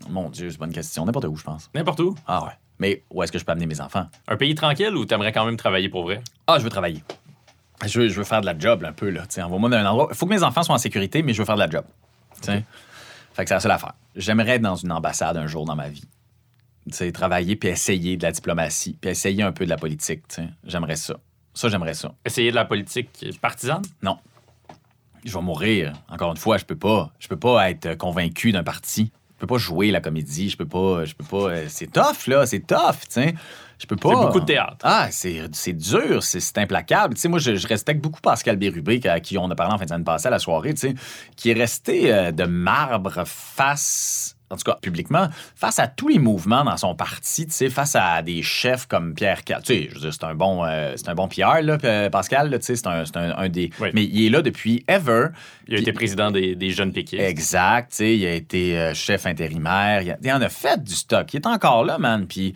mon 0.08 0.28
Dieu, 0.28 0.50
c'est 0.50 0.58
pas 0.58 0.66
une 0.66 0.72
question. 0.72 1.04
N'importe 1.04 1.24
où, 1.24 1.34
je 1.34 1.42
pense. 1.42 1.68
N'importe 1.74 1.98
où? 1.98 2.14
Ah 2.28 2.44
ouais. 2.44 2.52
Mais 2.78 3.02
où 3.10 3.24
est-ce 3.24 3.32
que 3.32 3.40
je 3.40 3.44
peux 3.44 3.52
amener 3.52 3.66
mes 3.66 3.80
enfants? 3.80 4.06
Un 4.28 4.36
pays 4.36 4.54
tranquille 4.54 4.94
ou 4.94 5.04
t'aimerais 5.04 5.32
quand 5.32 5.44
même 5.44 5.56
travailler 5.56 5.88
pour 5.88 6.04
vrai? 6.04 6.22
Ah, 6.46 6.58
je 6.58 6.62
veux 6.62 6.70
travailler. 6.70 7.02
Je 7.84 8.00
veux, 8.00 8.08
je 8.08 8.14
veux 8.14 8.24
faire 8.24 8.40
de 8.40 8.46
la 8.46 8.56
job 8.56 8.84
un 8.84 8.92
peu, 8.92 9.10
là. 9.10 9.22
Envoie-moi 9.38 9.68
d'un 9.68 9.84
endroit. 9.84 10.08
Il 10.10 10.16
faut 10.16 10.26
que 10.26 10.30
mes 10.30 10.42
enfants 10.44 10.62
soient 10.62 10.76
en 10.76 10.78
sécurité, 10.78 11.22
mais 11.22 11.32
je 11.32 11.38
veux 11.38 11.44
faire 11.44 11.56
de 11.56 11.60
la 11.60 11.68
job. 11.68 11.84
Okay. 12.42 12.62
Fait 13.32 13.44
que 13.44 13.48
c'est 13.48 13.54
la 13.54 13.60
seule 13.60 13.72
affaire. 13.72 13.94
J'aimerais 14.16 14.56
être 14.56 14.62
dans 14.62 14.76
une 14.76 14.92
ambassade 14.92 15.36
un 15.36 15.46
jour 15.46 15.64
dans 15.64 15.76
ma 15.76 15.88
vie. 15.88 16.04
sais, 16.90 17.12
travailler 17.12 17.56
puis 17.56 17.68
essayer 17.68 18.16
de 18.16 18.22
la 18.22 18.32
diplomatie, 18.32 18.96
puis 19.00 19.10
essayer 19.10 19.42
un 19.42 19.52
peu 19.52 19.64
de 19.64 19.70
la 19.70 19.76
politique. 19.76 20.22
J'aimerais 20.64 20.96
ça. 20.96 21.16
Ça, 21.54 21.68
j'aimerais 21.68 21.94
ça. 21.94 22.12
Essayer 22.24 22.50
de 22.50 22.56
la 22.56 22.64
politique 22.64 23.24
partisane? 23.40 23.82
Non. 24.02 24.18
je 25.24 25.32
vais 25.32 25.42
mourir. 25.42 25.92
Encore 26.08 26.30
une 26.30 26.36
fois, 26.36 26.58
je 26.58 26.64
peux 26.64 26.76
pas. 26.76 27.12
Je 27.18 27.28
peux 27.28 27.38
pas 27.38 27.70
être 27.70 27.96
convaincu 27.96 28.52
d'un 28.52 28.62
parti. 28.62 29.10
Je 29.34 29.40
peux 29.40 29.46
pas 29.46 29.58
jouer 29.58 29.90
la 29.90 30.00
comédie. 30.00 30.50
Je 30.50 30.56
peux 30.56 30.66
pas. 30.66 31.04
Je 31.04 31.14
peux 31.14 31.24
pas. 31.24 31.50
Euh, 31.50 31.66
c'est 31.68 31.90
tough, 31.90 32.26
là. 32.26 32.46
C'est 32.46 32.60
tough, 32.60 33.00
tu 33.02 33.06
sais. 33.10 33.34
Je 33.80 33.86
peux 33.86 33.96
pas. 33.96 34.10
C'est 34.10 34.26
beaucoup 34.26 34.40
de 34.40 34.44
théâtre. 34.44 34.76
Ah, 34.82 35.08
c'est 35.10 35.72
dur, 35.72 36.22
c'est 36.22 36.58
implacable. 36.58 37.14
Tu 37.14 37.20
sais, 37.20 37.28
moi, 37.28 37.38
je, 37.38 37.66
respecte 37.66 38.00
beaucoup 38.02 38.20
Pascal 38.20 38.56
Bérubé, 38.56 39.00
à 39.08 39.20
qui 39.20 39.38
on 39.38 39.50
a 39.50 39.54
parlé 39.54 39.74
en 39.74 39.78
fin 39.78 39.84
de 39.84 39.88
semaine 39.88 40.04
passée 40.04 40.28
à 40.28 40.30
la 40.30 40.38
soirée, 40.38 40.74
tu 40.74 40.88
sais, 40.88 40.94
qui 41.36 41.50
est 41.50 41.54
resté 41.54 42.12
euh, 42.12 42.30
de 42.30 42.44
marbre 42.44 43.24
face 43.24 44.36
en 44.50 44.56
tout 44.56 44.64
cas 44.64 44.78
publiquement, 44.82 45.28
face 45.54 45.78
à 45.78 45.86
tous 45.86 46.08
les 46.08 46.18
mouvements 46.18 46.64
dans 46.64 46.76
son 46.76 46.96
parti, 46.96 47.46
tu 47.46 47.52
sais, 47.52 47.70
face 47.70 47.94
à 47.94 48.20
des 48.20 48.42
chefs 48.42 48.86
comme 48.86 49.14
Pierre 49.14 49.44
Tu 49.44 49.54
sais, 49.62 49.88
je 49.88 49.94
veux 49.94 50.00
dire, 50.00 50.12
c'est 50.12 50.24
un 50.24 50.34
bon, 50.34 50.64
euh, 50.64 50.94
c'est 50.96 51.08
un 51.08 51.14
bon 51.14 51.28
Pierre, 51.28 51.62
là, 51.62 52.10
Pascal, 52.10 52.50
tu 52.58 52.64
sais, 52.64 52.76
c'est 52.76 52.86
un, 52.88 53.04
un, 53.16 53.48
des. 53.48 53.70
Mais 53.94 54.04
il 54.04 54.26
est 54.26 54.28
là 54.28 54.42
depuis 54.42 54.84
ever. 54.88 55.28
Il 55.68 55.76
a 55.76 55.78
été 55.78 55.92
président 55.92 56.32
des, 56.32 56.56
des 56.56 56.70
jeunes 56.70 56.92
péquistes. 56.92 57.22
Exact, 57.22 57.90
tu 57.90 57.96
sais, 57.98 58.16
il 58.16 58.26
a 58.26 58.32
été 58.32 58.76
euh, 58.76 58.92
chef 58.92 59.24
intérimaire. 59.26 60.02
Il, 60.02 60.32
en 60.32 60.42
a 60.42 60.48
fait 60.48 60.82
du 60.82 60.94
stock. 60.94 61.32
Il 61.32 61.36
est 61.36 61.46
encore 61.46 61.84
là, 61.84 61.98
man. 61.98 62.26
Puis. 62.26 62.54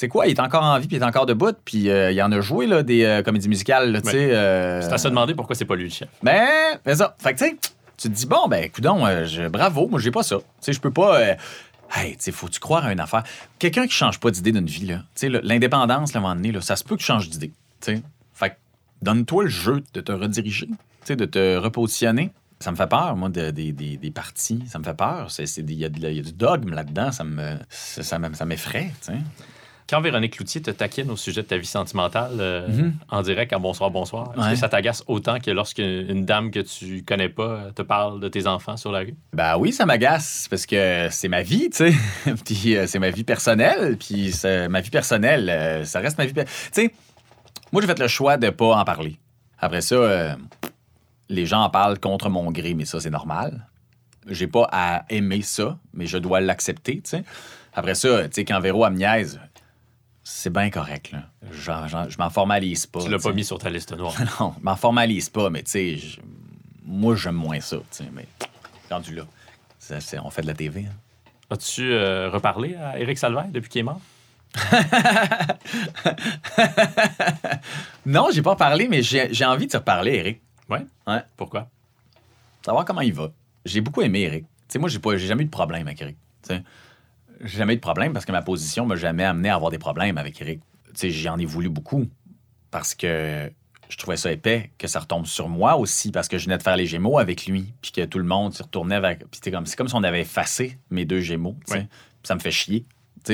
Tu 0.00 0.06
sais 0.06 0.08
quoi, 0.08 0.26
il 0.26 0.30
est 0.30 0.40
encore 0.40 0.62
en 0.62 0.78
vie, 0.78 0.88
puis 0.88 0.96
il 0.96 1.02
est 1.02 1.04
encore 1.04 1.26
debout, 1.26 1.54
puis 1.62 1.90
euh, 1.90 2.10
il 2.10 2.22
en 2.22 2.32
a 2.32 2.40
joué 2.40 2.66
là, 2.66 2.82
des 2.82 3.20
comédies 3.22 3.50
musicales, 3.50 4.00
tu 4.02 4.10
sais. 4.10 4.28
C'est 4.82 4.92
à 4.92 4.96
se 4.96 5.08
demander 5.08 5.34
pourquoi 5.34 5.54
c'est 5.54 5.66
pas 5.66 5.76
lui 5.76 5.84
le 5.84 5.90
chef. 5.90 6.08
Ben, 6.22 6.48
c'est 6.86 6.94
ça. 6.94 7.14
Fait 7.18 7.34
que, 7.34 7.38
tu 7.38 7.44
sais, 7.44 7.56
tu 8.00 8.08
te 8.08 8.14
dis, 8.14 8.24
bon, 8.24 8.48
ben, 8.48 8.64
écoute 8.64 8.86
euh, 8.86 9.48
bravo, 9.50 9.86
moi, 9.86 10.00
j'ai 10.00 10.10
pas 10.10 10.22
ça. 10.22 10.38
Tu 10.38 10.44
sais, 10.60 10.72
je 10.72 10.80
peux 10.80 10.90
pas. 10.90 11.20
Euh, 11.20 11.34
hey, 11.94 12.12
tu 12.12 12.22
sais, 12.22 12.32
faut-tu 12.32 12.58
croire 12.58 12.86
à 12.86 12.92
une 12.92 13.00
affaire? 13.00 13.24
Quelqu'un 13.58 13.86
qui 13.86 13.92
change 13.92 14.18
pas 14.18 14.30
d'idée 14.30 14.52
d'une 14.52 14.66
vie, 14.66 14.86
là. 14.86 15.02
Tu 15.14 15.30
sais, 15.30 15.40
l'indépendance, 15.42 16.16
à 16.16 16.18
un 16.18 16.22
moment 16.22 16.34
donné, 16.34 16.50
là, 16.50 16.62
ça 16.62 16.76
se 16.76 16.84
peut 16.84 16.94
que 16.96 17.00
tu 17.00 17.06
changes 17.06 17.28
d'idée. 17.28 17.52
Tu 17.82 17.96
sais. 17.96 18.02
Fait 18.32 18.56
donne-toi 19.02 19.44
le 19.44 19.50
jeu 19.50 19.82
de 19.92 20.00
te 20.00 20.12
rediriger, 20.12 20.66
tu 20.66 20.76
sais, 21.04 21.16
de 21.16 21.26
te 21.26 21.58
repositionner. 21.58 22.30
Ça 22.58 22.70
me 22.70 22.76
fait 22.76 22.88
peur, 22.88 23.16
moi, 23.16 23.28
des 23.28 23.52
de, 23.52 24.10
partis. 24.10 24.64
Ça 24.66 24.78
me 24.78 24.84
fait 24.84 24.96
peur. 24.96 25.28
Il 25.58 25.72
y, 25.74 25.84
a 25.84 25.88
du 25.90 26.32
dogme 26.32 26.70
là-dedans. 26.70 27.12
Ça 27.12 27.24
me 27.24 27.58
ça, 27.68 28.18
m'effraie, 28.46 28.92
tu 29.02 29.12
sais. 29.12 29.18
Quand 29.90 30.00
Véronique 30.00 30.36
Cloutier 30.36 30.62
te 30.62 30.70
taquine 30.70 31.10
au 31.10 31.16
sujet 31.16 31.42
de 31.42 31.48
ta 31.48 31.56
vie 31.56 31.66
sentimentale 31.66 32.36
euh, 32.38 32.68
mhm. 32.68 32.94
en 33.08 33.22
direct 33.22 33.52
à 33.52 33.58
Bonsoir, 33.58 33.90
bonsoir, 33.90 34.32
est-ce 34.38 34.50
que 34.50 34.54
ça 34.54 34.68
t'agace 34.68 35.02
autant 35.08 35.40
que 35.40 35.50
lorsqu'une 35.50 36.24
dame 36.24 36.52
que 36.52 36.60
tu 36.60 37.02
connais 37.02 37.28
pas 37.28 37.72
te 37.74 37.82
parle 37.82 38.20
de 38.20 38.28
tes 38.28 38.46
enfants 38.46 38.76
sur 38.76 38.92
la 38.92 39.00
rue? 39.00 39.16
Ben 39.32 39.56
oui, 39.58 39.72
ça 39.72 39.86
m'agace 39.86 40.46
parce 40.48 40.64
que 40.64 41.08
c'est 41.10 41.26
ma 41.26 41.42
vie, 41.42 41.70
tu 41.70 41.90
sais. 41.90 41.94
puis 42.44 42.76
euh, 42.76 42.86
c'est 42.86 43.00
ma 43.00 43.10
vie 43.10 43.24
personnelle. 43.24 43.96
Puis 43.98 44.32
ma 44.44 44.80
vie 44.80 44.90
personnelle, 44.90 45.50
euh, 45.50 45.84
ça 45.84 45.98
reste 45.98 46.18
ma 46.18 46.26
vie. 46.26 46.34
Tu 46.34 46.44
sais, 46.70 46.94
moi, 47.72 47.82
j'ai 47.82 47.88
fait 47.88 47.98
le 47.98 48.06
choix 48.06 48.36
de 48.36 48.48
pas 48.50 48.76
en 48.76 48.84
parler. 48.84 49.18
Après 49.58 49.80
ça, 49.80 50.36
les 51.28 51.46
gens 51.46 51.62
en 51.62 51.68
parlent 51.68 51.98
contre 51.98 52.30
mon 52.30 52.52
gré, 52.52 52.74
mais 52.74 52.84
ça, 52.84 53.00
c'est 53.00 53.10
normal. 53.10 53.66
J'ai 54.28 54.46
pas 54.46 54.68
à 54.70 55.04
aimer 55.08 55.42
ça, 55.42 55.78
mais 55.92 56.06
je 56.06 56.16
dois 56.16 56.40
l'accepter, 56.40 57.00
tu 57.02 57.10
sais. 57.10 57.24
Après 57.74 57.94
ça, 57.94 58.24
tu 58.24 58.28
sais, 58.32 58.44
quand 58.44 58.60
Véro 58.60 58.88
me 58.88 58.96
niaise, 58.96 59.40
c'est 60.32 60.50
bien 60.50 60.70
correct. 60.70 61.10
Là. 61.10 61.24
je 61.50 62.16
m'en 62.18 62.30
formalise 62.30 62.86
pas. 62.86 63.02
Tu 63.02 63.10
l'as 63.10 63.18
pas 63.18 63.32
mis 63.32 63.44
sur 63.44 63.58
ta 63.58 63.68
liste 63.68 63.92
noire. 63.96 64.14
non, 64.40 64.54
je 64.56 64.64
m'en 64.64 64.76
formalise 64.76 65.28
pas, 65.28 65.50
mais 65.50 65.64
tu 65.64 65.70
sais, 65.72 65.98
moi, 66.84 67.16
j'aime 67.16 67.34
moins 67.34 67.60
ça. 67.60 67.78
Mais 68.12 68.26
rendu 68.90 69.14
là, 69.14 69.24
on 70.22 70.30
fait 70.30 70.42
de 70.42 70.46
la 70.46 70.54
TV. 70.54 70.86
Hein. 70.86 70.94
As-tu 71.50 71.92
euh, 71.92 72.30
reparlé 72.30 72.76
à 72.76 73.00
Éric 73.00 73.18
Salvaire 73.18 73.48
depuis 73.48 73.68
qu'il 73.68 73.80
est 73.80 73.84
mort? 73.84 74.00
non, 78.06 78.28
j'ai 78.32 78.42
pas 78.42 78.54
parlé, 78.56 78.86
mais 78.88 79.02
j'ai 79.02 79.44
envie 79.44 79.66
de 79.66 79.72
te 79.72 79.78
reparler, 79.78 80.14
Éric. 80.14 80.40
Ouais? 80.68 80.86
Ouais. 81.08 81.22
Pourquoi? 81.36 81.68
Savoir 82.64 82.84
comment 82.84 83.00
il 83.00 83.12
va. 83.12 83.32
J'ai 83.64 83.80
beaucoup 83.80 84.02
aimé 84.02 84.20
Éric. 84.20 84.44
Tu 84.44 84.48
sais, 84.68 84.78
moi, 84.78 84.88
j'ai 84.88 85.26
jamais 85.26 85.42
eu 85.42 85.46
de 85.46 85.50
problème 85.50 85.88
avec 85.88 85.98
sais 86.42 86.62
j'ai 87.40 87.58
jamais 87.58 87.74
eu 87.74 87.76
de 87.76 87.80
problème 87.80 88.12
parce 88.12 88.24
que 88.24 88.32
ma 88.32 88.42
position 88.42 88.86
m'a 88.86 88.96
jamais 88.96 89.24
amené 89.24 89.48
à 89.48 89.54
avoir 89.54 89.70
des 89.70 89.78
problèmes 89.78 90.18
avec 90.18 90.40
Eric. 90.40 90.60
J'en 91.02 91.38
ai 91.38 91.44
voulu 91.44 91.68
beaucoup 91.68 92.06
parce 92.70 92.94
que 92.94 93.50
je 93.88 93.96
trouvais 93.96 94.16
ça 94.16 94.30
épais 94.30 94.70
que 94.78 94.86
ça 94.86 95.00
retombe 95.00 95.26
sur 95.26 95.48
moi 95.48 95.76
aussi 95.76 96.12
parce 96.12 96.28
que 96.28 96.38
je 96.38 96.44
venais 96.44 96.58
de 96.58 96.62
faire 96.62 96.76
les 96.76 96.86
Gémeaux 96.86 97.18
avec 97.18 97.46
lui 97.46 97.72
puis 97.80 97.92
que 97.92 98.04
tout 98.04 98.18
le 98.18 98.24
monde 98.24 98.54
se 98.54 98.62
retournait 98.62 98.94
avec. 98.96 99.20
Puis 99.30 99.40
c'est 99.42 99.50
comme, 99.50 99.64
comme 99.66 99.88
si 99.88 99.94
on 99.94 100.02
avait 100.02 100.20
effacé 100.20 100.78
mes 100.90 101.04
deux 101.04 101.20
Gémeaux. 101.20 101.56
Ça 102.22 102.34
me 102.34 102.40
fait 102.40 102.50
chier 102.50 102.84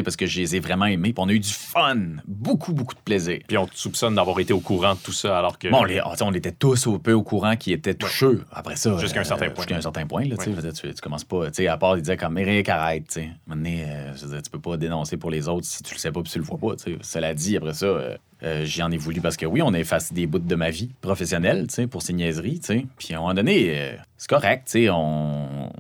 parce 0.05 0.17
que 0.17 0.27
je 0.27 0.41
les 0.41 0.57
ai 0.57 0.61
vraiment 0.61 0.87
aimés. 0.87 1.13
Puis 1.13 1.23
on 1.25 1.29
a 1.29 1.33
eu 1.33 1.41
du 1.41 1.53
fun, 1.53 1.97
beaucoup, 2.27 2.73
beaucoup 2.73 2.95
de 2.95 3.01
plaisir. 3.01 3.39
Puis 3.47 3.57
on 3.59 3.67
te 3.67 3.77
soupçonne 3.77 4.15
d'avoir 4.15 4.39
été 4.41 4.53
au 4.53 4.61
courant 4.61 4.95
de 4.95 5.01
tout 5.01 5.13
ça 5.13 5.39
alors 5.39 5.59
que. 5.59 5.69
Bon, 5.69 5.85
on, 6.21 6.33
était 6.33 6.53
tous 6.53 6.87
un 6.87 6.99
peu 6.99 7.13
au 7.13 7.23
courant 7.23 7.57
qui 7.57 7.73
étaient 7.73 7.95
toucheux. 7.95 8.45
Après 8.53 8.77
ça. 8.77 8.97
Jusqu'à 8.99 9.21
un 9.21 9.25
certain 9.25 9.51
point. 9.51 9.63
Jusqu'à 9.63 9.77
un 9.77 9.81
certain 9.81 10.07
point, 10.07 10.25
là, 10.25 10.37
tu, 10.37 10.53
tu 10.95 11.01
commences 11.01 11.25
pas. 11.25 11.47
À 11.69 11.79
part, 11.79 11.97
il 11.97 12.03
disait 12.03 12.17
comme 12.17 12.37
Eric, 12.39 12.69
arrête. 12.69 13.09
tu 13.09 13.21
euh, 13.21 14.41
tu 14.43 14.51
peux 14.51 14.61
pas 14.61 14.77
dénoncer 14.77 15.17
pour 15.17 15.31
les 15.31 15.49
autres 15.49 15.67
si 15.67 15.83
tu 15.83 15.95
le 15.95 15.99
sais 15.99 16.13
pas 16.13 16.23
puis 16.23 16.33
tu 16.33 16.39
le 16.39 16.45
vois 16.45 16.59
pas. 16.59 16.75
Cela 17.03 17.35
dit, 17.35 17.57
après 17.57 17.75
ça. 17.75 17.87
Euh, 17.87 18.17
euh, 18.43 18.67
j'y 18.67 18.83
en 18.83 18.91
ai 18.91 18.99
voulu 18.99 19.23
parce 19.23 19.39
que 19.39 19.47
oui, 19.47 19.63
on 19.63 19.73
a 19.73 19.79
effacé 19.79 20.13
des 20.13 20.27
bouts 20.27 20.39
de 20.39 20.55
ma 20.55 20.69
vie 20.69 20.91
professionnelle, 21.01 21.69
tu 21.69 21.89
pour 21.89 22.03
ces 22.03 22.13
niaiseries, 22.13 22.61
tu 22.61 22.87
Puis 22.99 23.15
à 23.15 23.17
un 23.17 23.21
moment 23.21 23.33
donné, 23.33 23.97
c'est 24.19 24.29
correct, 24.29 24.69
tu 24.71 24.91
on... 24.91 25.71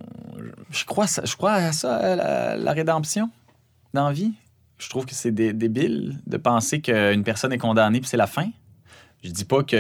Je 0.71 0.87
crois, 0.87 1.05
je 1.05 1.37
crois 1.37 1.53
à 1.53 1.73
ça, 1.73 2.17
la, 2.17 2.57
la 2.57 2.73
rédemption 2.73 3.31
dans. 3.97 4.35
Je 4.79 4.89
trouve 4.91 5.07
que 5.07 5.15
c'est 5.15 5.33
débile 5.33 6.21
de 6.27 6.37
penser 6.37 6.81
qu'une 6.81 7.25
personne 7.25 7.53
est 7.53 7.59
condamnée 7.59 8.01
puis 8.01 8.09
c'est 8.09 8.17
la 8.17 8.27
fin. 8.27 8.49
Je 9.25 9.31
dis 9.31 9.45
pas 9.45 9.63
qu'il 9.63 9.79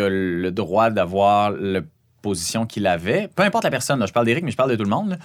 a 0.00 0.08
le 0.08 0.50
droit 0.50 0.90
d'avoir 0.90 1.50
la 1.50 1.80
position 2.22 2.66
qu'il 2.66 2.86
avait. 2.86 3.28
Peu 3.28 3.44
importe 3.44 3.64
la 3.64 3.70
personne, 3.70 4.04
je 4.04 4.12
parle 4.12 4.26
d'Éric, 4.26 4.44
mais 4.44 4.50
je 4.50 4.56
parle 4.56 4.70
de 4.70 4.76
tout 4.76 4.82
le 4.82 4.90
monde. 4.90 5.18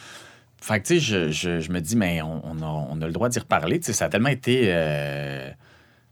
Que, 0.61 0.77
tu 0.77 0.99
sais, 1.01 1.31
je, 1.31 1.71
me 1.71 1.79
dis, 1.79 1.95
mais 1.95 2.21
on, 2.21 3.01
a, 3.01 3.05
le 3.07 3.11
droit 3.11 3.29
d'y 3.29 3.39
reparler. 3.39 3.81
Ça 3.81 4.05
a 4.05 4.09
tellement 4.09 4.29
été 4.29 4.65
euh, 4.67 5.49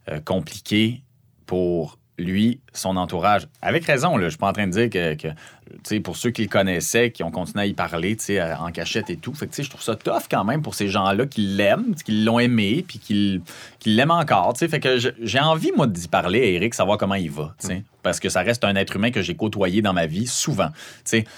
euh, 0.10 0.20
compliqué 0.22 1.04
pour 1.46 1.99
lui, 2.20 2.60
son 2.74 2.98
entourage. 2.98 3.48
Avec 3.62 3.86
raison, 3.86 4.18
là, 4.18 4.26
je 4.26 4.30
suis 4.30 4.38
pas 4.38 4.50
en 4.50 4.54
train 4.54 4.68
de 4.68 4.72
dire 4.72 4.90
que, 4.90 5.16
que 5.16 6.00
pour 6.00 6.18
ceux 6.18 6.32
qui 6.32 6.44
le 6.44 6.48
connaissaient, 6.48 7.12
qui 7.12 7.24
ont 7.24 7.32
continué 7.32 7.64
à 7.64 7.66
y 7.66 7.74
parler 7.74 8.18
en 8.60 8.72
cachette 8.72 9.10
et 9.10 9.18
tout. 9.18 9.34
Fait 9.34 9.48
que, 9.48 9.64
je 9.64 9.70
trouve 9.70 9.82
ça 9.82 9.96
tough 9.96 10.24
quand 10.30 10.44
même 10.44 10.62
pour 10.62 10.76
ces 10.76 10.88
gens-là 10.88 11.26
qui 11.26 11.42
l'aiment, 11.42 11.96
qui 11.96 12.24
l'ont 12.24 12.40
aimé, 12.40 12.84
puis 12.88 13.00
qui, 13.00 13.42
l'aiment 13.86 14.12
encore. 14.12 14.56
Fait 14.58 14.80
que 14.80 14.98
j'ai 14.98 15.40
envie, 15.40 15.72
moi, 15.76 15.88
d'y 15.88 16.08
parler 16.08 16.42
à 16.42 16.46
Eric, 16.46 16.74
savoir 16.74 16.98
comment 16.98 17.16
il 17.16 17.32
va. 17.32 17.56
Mm. 17.64 17.80
Parce 18.04 18.20
que 18.20 18.30
ça 18.30 18.42
reste 18.42 18.64
un 18.64 18.76
être 18.76 18.96
humain 18.96 19.12
que 19.12 19.22
j'ai 19.22 19.36
côtoyé 19.36 19.82
dans 19.82 19.94
ma 19.94 20.06
vie 20.06 20.28
souvent. 20.28 20.70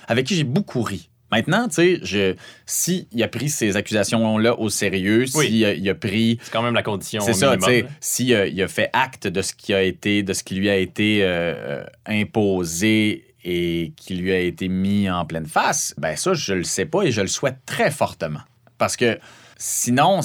Avec 0.07 0.27
qui 0.27 0.35
j'ai 0.35 0.43
beaucoup 0.43 0.81
ri. 0.81 1.09
Maintenant, 1.31 1.67
tu 1.67 1.99
sais, 2.03 2.35
s'il 2.65 3.23
a 3.23 3.27
pris 3.27 3.49
ces 3.49 3.77
accusations-là 3.77 4.59
au 4.59 4.69
sérieux, 4.69 5.25
s'il 5.25 5.89
a, 5.89 5.95
pris. 5.95 6.39
C'est 6.43 6.51
quand 6.51 6.61
même 6.61 6.73
la 6.73 6.83
condition. 6.83 7.21
C'est 7.21 7.33
ça, 7.33 7.55
tu 7.57 7.63
sais. 7.63 7.85
S'il 7.99 8.29
il 8.29 8.61
a 8.61 8.67
fait 8.67 8.89
acte 8.93 9.27
de 9.27 9.41
ce 9.41 9.53
qui 9.53 9.73
a 9.73 9.81
été, 9.81 10.23
de 10.23 10.33
ce 10.33 10.43
qui 10.43 10.55
lui 10.55 10.69
a 10.69 10.77
été 10.77 11.23
euh, 11.23 11.53
euh, 11.53 11.83
imposé 12.05 13.25
et 13.43 13.93
qui 13.95 14.15
lui 14.15 14.31
a 14.31 14.39
été 14.39 14.67
mis 14.67 15.09
en 15.09 15.25
pleine 15.25 15.47
face, 15.47 15.95
ben 15.97 16.15
ça, 16.15 16.33
je 16.33 16.53
le 16.53 16.63
sais 16.63 16.85
pas 16.85 17.03
et 17.03 17.11
je 17.11 17.21
le 17.21 17.27
souhaite 17.27 17.57
très 17.65 17.91
fortement. 17.91 18.41
Parce 18.77 18.97
que 18.97 19.17
sinon, 19.57 20.19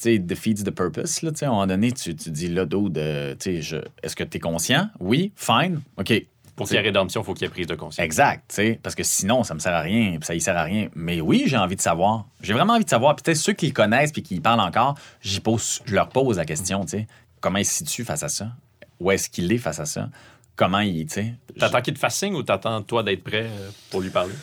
tu 0.00 0.18
defeats 0.18 0.64
the 0.64 0.70
purpose. 0.70 1.22
Là, 1.22 1.30
à 1.40 1.44
un 1.46 1.48
moment 1.48 1.66
donné, 1.66 1.92
tu, 1.92 2.14
tu 2.14 2.30
dis 2.30 2.48
là, 2.48 2.64
d'où. 2.66 2.92
Est-ce 2.96 4.16
que 4.16 4.24
tu 4.24 4.36
es 4.36 4.40
conscient? 4.40 4.88
Oui, 5.00 5.32
fine. 5.36 5.80
OK, 5.96 6.12
pour 6.60 6.68
qu'il 6.68 6.76
y 6.76 6.78
ait 6.78 6.82
rédemption, 6.82 7.22
il 7.22 7.24
faut 7.24 7.32
qu'il 7.32 7.44
y 7.44 7.46
ait 7.46 7.50
prise 7.50 7.66
de 7.66 7.74
conscience. 7.74 8.04
Exact, 8.04 8.44
tu 8.48 8.56
sais, 8.56 8.80
parce 8.82 8.94
que 8.94 9.02
sinon, 9.02 9.44
ça 9.44 9.54
me 9.54 9.60
sert 9.60 9.72
à 9.72 9.80
rien, 9.80 10.18
ça 10.20 10.34
y 10.34 10.42
sert 10.42 10.58
à 10.58 10.64
rien. 10.64 10.90
Mais 10.94 11.22
oui, 11.22 11.44
j'ai 11.46 11.56
envie 11.56 11.74
de 11.74 11.80
savoir. 11.80 12.26
J'ai 12.42 12.52
vraiment 12.52 12.74
envie 12.74 12.84
de 12.84 12.90
savoir. 12.90 13.16
Puis 13.16 13.34
ceux 13.34 13.54
qui 13.54 13.68
le 13.68 13.72
connaissent 13.72 14.12
puis 14.12 14.22
qui 14.22 14.34
y 14.34 14.40
parlent 14.40 14.60
encore, 14.60 14.94
j'y 15.22 15.40
pose, 15.40 15.80
je 15.86 15.94
leur 15.94 16.10
pose 16.10 16.36
la 16.36 16.44
question, 16.44 16.82
tu 16.82 16.90
sais, 16.90 17.06
comment 17.40 17.56
il 17.56 17.64
se 17.64 17.76
situe 17.76 18.04
face 18.04 18.22
à 18.24 18.28
ça? 18.28 18.52
Où 18.98 19.10
est-ce 19.10 19.30
qu'il 19.30 19.50
est 19.50 19.56
face 19.56 19.80
à 19.80 19.86
ça? 19.86 20.10
Comment 20.54 20.80
il, 20.80 21.06
tu 21.06 21.14
sais... 21.14 21.34
T'attends 21.58 21.80
qu'il 21.80 21.94
te 21.94 21.98
fasse 21.98 22.18
signe 22.18 22.34
ou 22.34 22.42
t'attends, 22.42 22.82
toi, 22.82 23.02
d'être 23.02 23.24
prêt 23.24 23.46
euh, 23.46 23.70
pour 23.90 24.02
lui 24.02 24.10
parler? 24.10 24.34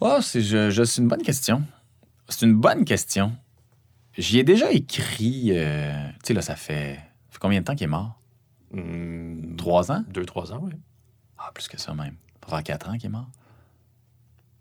Oh, 0.00 0.16
c'est 0.22 0.40
je, 0.40 0.98
une 0.98 1.08
bonne 1.08 1.22
question. 1.22 1.62
C'est 2.30 2.46
une 2.46 2.54
bonne 2.54 2.86
question. 2.86 3.36
J'y 4.16 4.38
ai 4.38 4.42
déjà 4.42 4.72
écrit, 4.72 5.50
euh, 5.50 5.92
tu 6.22 6.28
sais, 6.28 6.32
là, 6.32 6.40
ça 6.40 6.56
fait, 6.56 6.94
ça 6.94 7.32
fait 7.32 7.38
combien 7.38 7.60
de 7.60 7.66
temps 7.66 7.74
qu'il 7.74 7.84
est 7.84 7.88
mort? 7.88 8.18
Hmm, 8.72 9.54
trois 9.56 9.92
ans? 9.92 10.02
Deux, 10.08 10.24
trois 10.24 10.54
ans, 10.54 10.60
oui. 10.62 10.72
Ah, 11.46 11.52
plus 11.52 11.68
que 11.68 11.80
ça 11.80 11.94
même. 11.94 12.16
Ça 12.42 12.50
faire 12.50 12.62
quatre 12.64 12.88
ans 12.88 12.96
qu'il 12.96 13.06
est 13.06 13.10
mort. 13.10 13.28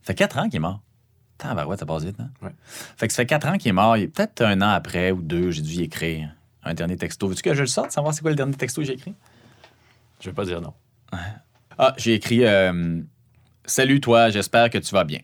Ça 0.01 0.07
fait 0.07 0.15
quatre 0.15 0.37
ans 0.37 0.45
qu'il 0.45 0.57
est 0.57 0.59
mort. 0.59 0.81
Attends, 1.39 1.55
ben 1.55 1.65
ouais, 1.65 1.77
ça 1.77 1.85
passe 1.85 2.03
vite, 2.03 2.19
hein? 2.19 2.29
Ouais. 2.41 2.53
Fait 2.69 3.07
que 3.07 3.13
ça 3.13 3.23
fait 3.23 3.25
quatre 3.25 3.47
ans 3.47 3.57
qu'il 3.57 3.69
est 3.69 3.73
mort. 3.73 3.95
Peut-être 3.95 4.41
un 4.41 4.61
an 4.61 4.69
après 4.69 5.11
ou 5.11 5.21
deux, 5.21 5.51
j'ai 5.51 5.61
dû 5.61 5.73
y 5.73 5.81
écrire 5.81 6.29
un 6.63 6.73
dernier 6.73 6.95
texto. 6.95 7.27
Veux-tu 7.27 7.41
que 7.41 7.53
je 7.53 7.61
le 7.61 7.67
sorte, 7.67 7.91
savoir 7.91 8.13
c'est 8.13 8.21
quoi 8.21 8.29
le 8.29 8.35
dernier 8.35 8.53
texto 8.53 8.81
que 8.81 8.87
j'ai 8.87 8.93
écrit? 8.93 9.15
Je 10.19 10.29
vais 10.29 10.33
pas 10.33 10.45
dire 10.45 10.61
non. 10.61 10.73
Ah, 11.77 11.93
j'ai 11.97 12.13
écrit 12.13 12.45
euh, 12.45 13.01
Salut 13.65 13.99
toi, 13.99 14.29
j'espère 14.29 14.69
que 14.69 14.77
tu 14.77 14.93
vas 14.93 15.03
bien. 15.03 15.19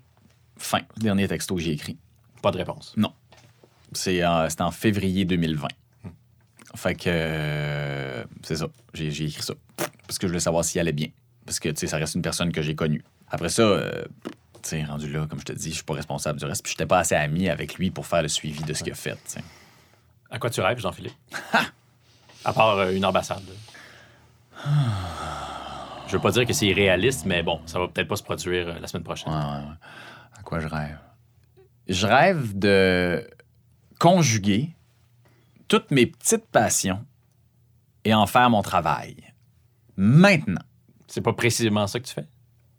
Fin. 0.57 0.81
Dernier 0.97 1.27
texto 1.27 1.55
que 1.55 1.61
j'ai 1.61 1.71
écrit. 1.71 1.97
Pas 2.41 2.51
de 2.51 2.57
réponse. 2.57 2.93
Non. 2.97 3.13
C'est 3.93 4.23
euh, 4.23 4.49
c'était 4.49 4.63
en 4.63 4.71
février 4.71 5.25
2020. 5.25 5.67
Hmm. 6.03 6.09
Fait 6.75 6.95
que 6.95 7.03
euh, 7.07 8.23
c'est 8.43 8.57
ça. 8.57 8.67
J'ai 8.93 9.07
écrit 9.07 9.43
ça. 9.43 9.53
Parce 10.07 10.17
que 10.17 10.27
je 10.27 10.31
voulais 10.31 10.39
savoir 10.39 10.65
s'il 10.65 10.81
allait 10.81 10.91
bien. 10.91 11.07
Parce 11.45 11.59
que, 11.59 11.69
tu 11.69 11.75
sais, 11.77 11.87
ça 11.87 11.97
reste 11.97 12.15
une 12.15 12.21
personne 12.21 12.51
que 12.51 12.61
j'ai 12.61 12.75
connue. 12.75 13.03
Après 13.29 13.49
ça, 13.49 13.63
euh, 13.63 14.03
sais, 14.67 14.83
rendu 14.83 15.11
là, 15.11 15.25
comme 15.27 15.39
je 15.39 15.45
te 15.45 15.53
dis, 15.53 15.69
je 15.69 15.75
suis 15.75 15.83
pas 15.83 15.93
responsable 15.93 16.39
du 16.39 16.45
reste. 16.45 16.63
Puis 16.63 16.71
je 16.71 16.75
n'étais 16.75 16.87
pas 16.87 16.99
assez 16.99 17.15
ami 17.15 17.49
avec 17.49 17.75
lui 17.75 17.91
pour 17.91 18.05
faire 18.05 18.21
le 18.21 18.27
suivi 18.27 18.63
de 18.63 18.73
ce 18.73 18.83
qu'il 18.83 18.93
a 18.93 18.95
fait. 18.95 19.17
À 20.29 20.39
quoi 20.39 20.49
tu 20.49 20.61
rêves, 20.61 20.79
Jean-Philippe? 20.79 21.13
à 22.45 22.53
part 22.53 22.77
euh, 22.77 22.91
une 22.91 23.05
ambassade. 23.05 23.43
je 26.07 26.11
veux 26.11 26.19
pas 26.21 26.31
dire 26.31 26.45
que 26.45 26.53
c'est 26.53 26.67
irréaliste, 26.67 27.25
mais 27.25 27.43
bon, 27.43 27.61
ça 27.65 27.79
va 27.79 27.87
peut-être 27.87 28.07
pas 28.07 28.15
se 28.15 28.23
produire 28.23 28.69
euh, 28.69 28.79
la 28.79 28.87
semaine 28.87 29.03
prochaine. 29.03 29.33
À 29.33 30.43
quoi 30.43 30.59
je 30.59 30.67
rêve? 30.67 30.97
Je 31.87 32.07
rêve 32.07 32.57
de 32.57 33.27
conjuguer 33.99 34.75
toutes 35.67 35.91
mes 35.91 36.05
petites 36.05 36.47
passions 36.47 37.05
et 38.03 38.13
en 38.13 38.25
faire 38.25 38.49
mon 38.49 38.61
travail. 38.61 39.15
Maintenant. 39.97 40.61
C'est 41.11 41.21
pas 41.21 41.33
précisément 41.33 41.87
ça 41.87 41.99
que 41.99 42.07
tu 42.07 42.13
fais? 42.13 42.27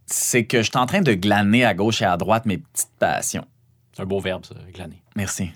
c'est 0.07 0.45
que 0.45 0.59
je 0.59 0.71
suis 0.71 0.79
en 0.79 0.87
train 0.87 1.01
de 1.01 1.15
glaner 1.15 1.65
à 1.65 1.75
gauche 1.75 2.03
et 2.03 2.05
à 2.05 2.17
droite 2.17 2.47
mes 2.47 2.59
petites 2.59 2.93
passions. 2.99 3.47
C'est 3.93 4.03
un 4.03 4.07
beau 4.07 4.21
verbe, 4.21 4.45
ça, 4.45 4.55
glaner. 4.73 5.03
Merci. 5.17 5.51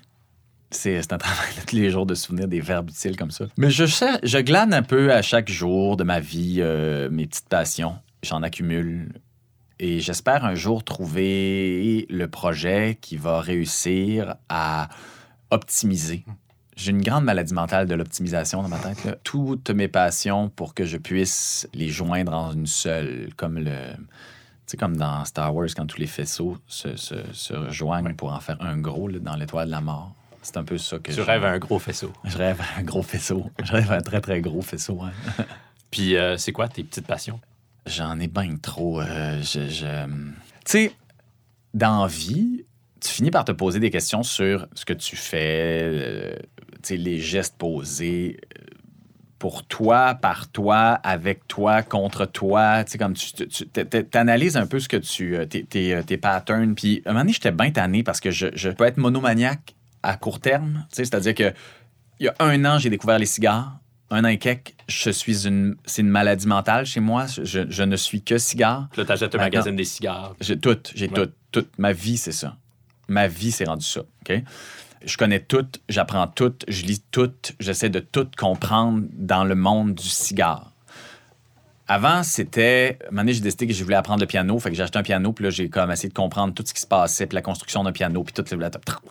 C'est 0.69 1.13
un 1.13 1.17
travail 1.17 1.49
de 1.55 1.65
tous 1.65 1.75
les 1.75 1.89
jours 1.89 2.05
de 2.05 2.15
souvenir 2.15 2.47
des 2.47 2.59
verbes 2.59 2.89
utiles 2.89 3.15
comme 3.15 3.31
ça. 3.31 3.45
Mais 3.57 3.69
je, 3.69 3.85
je 3.85 4.37
glane 4.39 4.73
un 4.73 4.83
peu 4.83 5.13
à 5.13 5.21
chaque 5.21 5.49
jour 5.49 5.97
de 5.97 6.03
ma 6.03 6.19
vie 6.19 6.57
euh, 6.59 7.09
mes 7.09 7.27
petites 7.27 7.49
passions. 7.49 7.95
J'en 8.23 8.43
accumule. 8.43 9.13
Et 9.79 9.99
j'espère 9.99 10.43
un 10.43 10.55
jour 10.55 10.83
trouver 10.83 12.07
le 12.09 12.27
projet 12.27 12.97
qui 12.99 13.15
va 13.15 13.39
réussir 13.41 14.35
à 14.49 14.89
optimiser. 15.51 16.25
J'ai 16.77 16.91
une 16.91 17.01
grande 17.01 17.23
maladie 17.23 17.55
mentale 17.55 17.87
de 17.87 17.95
l'optimisation 17.95 18.61
dans 18.61 18.69
ma 18.69 18.77
tête. 18.77 19.19
Toutes 19.23 19.71
mes 19.71 19.87
passions 19.87 20.47
pour 20.49 20.75
que 20.75 20.85
je 20.85 20.97
puisse 20.97 21.67
les 21.73 21.89
joindre 21.89 22.33
en 22.33 22.53
une 22.53 22.67
seule, 22.67 23.29
comme 23.35 23.57
le, 23.57 23.75
c'est 24.67 24.77
comme 24.77 24.95
dans 24.95 25.25
Star 25.25 25.55
Wars, 25.55 25.69
quand 25.75 25.87
tous 25.87 25.99
les 25.99 26.07
faisceaux 26.07 26.57
se, 26.67 27.55
rejoignent 27.55 28.13
pour 28.13 28.31
en 28.31 28.39
faire 28.39 28.61
un 28.61 28.77
gros 28.77 29.09
dans 29.09 29.35
l'étoile 29.35 29.67
de 29.67 29.71
la 29.71 29.81
mort. 29.81 30.13
C'est 30.43 30.57
un 30.57 30.63
peu 30.63 30.77
ça 30.77 30.99
que 30.99 31.11
Tu 31.11 31.21
rêves 31.21 31.43
à 31.43 31.49
un 31.49 31.57
gros 31.57 31.79
faisceau. 31.79 32.13
Je 32.23 32.37
rêve 32.37 32.61
à 32.61 32.79
un 32.79 32.83
gros 32.83 33.01
faisceau. 33.01 33.49
Je 33.63 33.71
rêve 33.71 33.91
à 33.91 33.95
un 33.95 34.01
très, 34.01 34.21
très 34.21 34.39
gros 34.39 34.61
faisceau. 34.61 35.01
Puis, 35.91 36.15
euh, 36.15 36.37
c'est 36.37 36.51
quoi 36.51 36.67
tes 36.67 36.83
petites 36.83 37.07
passions? 37.07 37.39
J'en 37.87 38.19
ai 38.19 38.27
bien 38.27 38.55
trop. 38.57 39.01
Euh, 39.01 39.41
je, 39.41 39.61
Tu 39.65 40.11
sais, 40.65 40.91
dans 41.73 42.05
vie, 42.05 42.65
tu 42.99 43.09
finis 43.09 43.31
par 43.31 43.45
te 43.45 43.51
poser 43.51 43.79
des 43.79 43.89
questions 43.89 44.23
sur 44.23 44.67
ce 44.73 44.85
que 44.85 44.93
tu 44.93 45.15
fais, 45.15 45.81
euh, 45.83 46.35
les 46.89 47.19
gestes 47.19 47.55
posés, 47.57 48.37
pour 49.39 49.63
toi, 49.65 50.15
par 50.15 50.49
toi, 50.49 50.99
avec 51.03 51.47
toi, 51.47 51.83
contre 51.83 52.25
toi. 52.25 52.83
Tu 52.83 52.93
sais, 52.93 52.97
comme 52.97 53.13
tu, 53.13 53.31
tu 53.33 54.17
analyses 54.17 54.57
un 54.57 54.65
peu 54.65 54.79
ce 54.79 54.89
que 54.89 54.97
tu. 54.97 55.35
Euh, 55.35 55.45
tes, 55.45 55.63
tes, 55.63 55.95
euh, 55.95 56.03
tes 56.03 56.17
patterns. 56.17 56.75
Puis, 56.75 57.01
à 57.05 57.09
un 57.09 57.13
moment 57.13 57.23
donné, 57.23 57.33
j'étais 57.33 57.51
bien 57.51 57.71
tanné 57.71 58.03
parce 58.03 58.19
que 58.19 58.31
je, 58.31 58.47
je, 58.55 58.69
peux 58.69 58.85
être 58.85 58.97
monomaniaque 58.97 59.75
à 60.03 60.17
court 60.17 60.39
terme. 60.39 60.85
Tu 60.89 60.97
sais, 60.97 61.05
c'est-à-dire 61.05 61.35
que 61.35 61.53
il 62.19 62.25
y 62.25 62.29
a 62.29 62.35
un 62.39 62.65
an, 62.65 62.79
j'ai 62.79 62.89
découvert 62.89 63.19
les 63.19 63.27
cigares. 63.27 63.79
Un 64.09 64.23
an 64.23 64.29
et 64.29 64.37
quelques, 64.37 64.73
je 64.87 65.11
suis 65.11 65.45
une. 65.45 65.75
C'est 65.85 66.01
une 66.01 66.09
maladie 66.09 66.47
mentale 66.47 66.85
chez 66.85 67.01
moi. 67.01 67.25
Je, 67.27 67.69
je 67.69 67.83
ne 67.83 67.95
suis 67.95 68.23
que 68.23 68.37
cigare. 68.37 68.87
Puis 68.91 69.01
là, 69.01 69.05
t'achètes 69.05 69.35
un 69.35 69.39
magasin 69.39 69.73
des 69.73 69.83
cigares. 69.83 70.35
J'ai 70.39 70.57
tout. 70.57 70.77
J'ai 70.95 71.09
tout. 71.09 71.27
Toute 71.51 71.77
ma 71.77 71.93
vie, 71.93 72.17
c'est 72.17 72.31
ça. 72.31 72.57
Ma 73.07 73.27
vie, 73.27 73.51
c'est 73.51 73.65
rendu 73.65 73.85
ça. 73.85 74.01
Je 75.05 75.17
connais 75.17 75.39
tout, 75.39 75.67
j'apprends 75.89 76.27
tout, 76.27 76.53
je 76.67 76.83
lis 76.83 77.03
tout, 77.11 77.31
j'essaie 77.59 77.89
de 77.89 77.99
tout 77.99 78.27
comprendre 78.37 79.03
dans 79.13 79.43
le 79.43 79.55
monde 79.55 79.93
du 79.93 80.07
cigare. 80.07 80.71
Avant, 81.87 82.21
c'était. 82.23 82.99
Un 83.15 83.25
j'ai 83.27 83.39
décidé 83.39 83.67
que 83.67 83.73
je 83.73 83.81
voulais 83.83 83.95
apprendre 83.95 84.19
le 84.19 84.27
piano. 84.27 84.59
Fait 84.59 84.69
que 84.69 84.75
j'ai 84.75 84.83
acheté 84.83 84.99
un 84.99 85.03
piano, 85.03 85.31
puis 85.31 85.45
là, 85.45 85.49
j'ai 85.49 85.69
comme 85.69 85.89
essayé 85.89 86.09
de 86.09 86.13
comprendre 86.13 86.53
tout 86.53 86.63
ce 86.65 86.73
qui 86.73 86.81
se 86.81 86.87
passait, 86.87 87.27
puis 87.27 87.35
la 87.35 87.41
construction 87.41 87.83
d'un 87.83 87.93
piano, 87.93 88.23
puis 88.23 88.33
tout. 88.33 88.43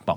Bon. 0.07 0.17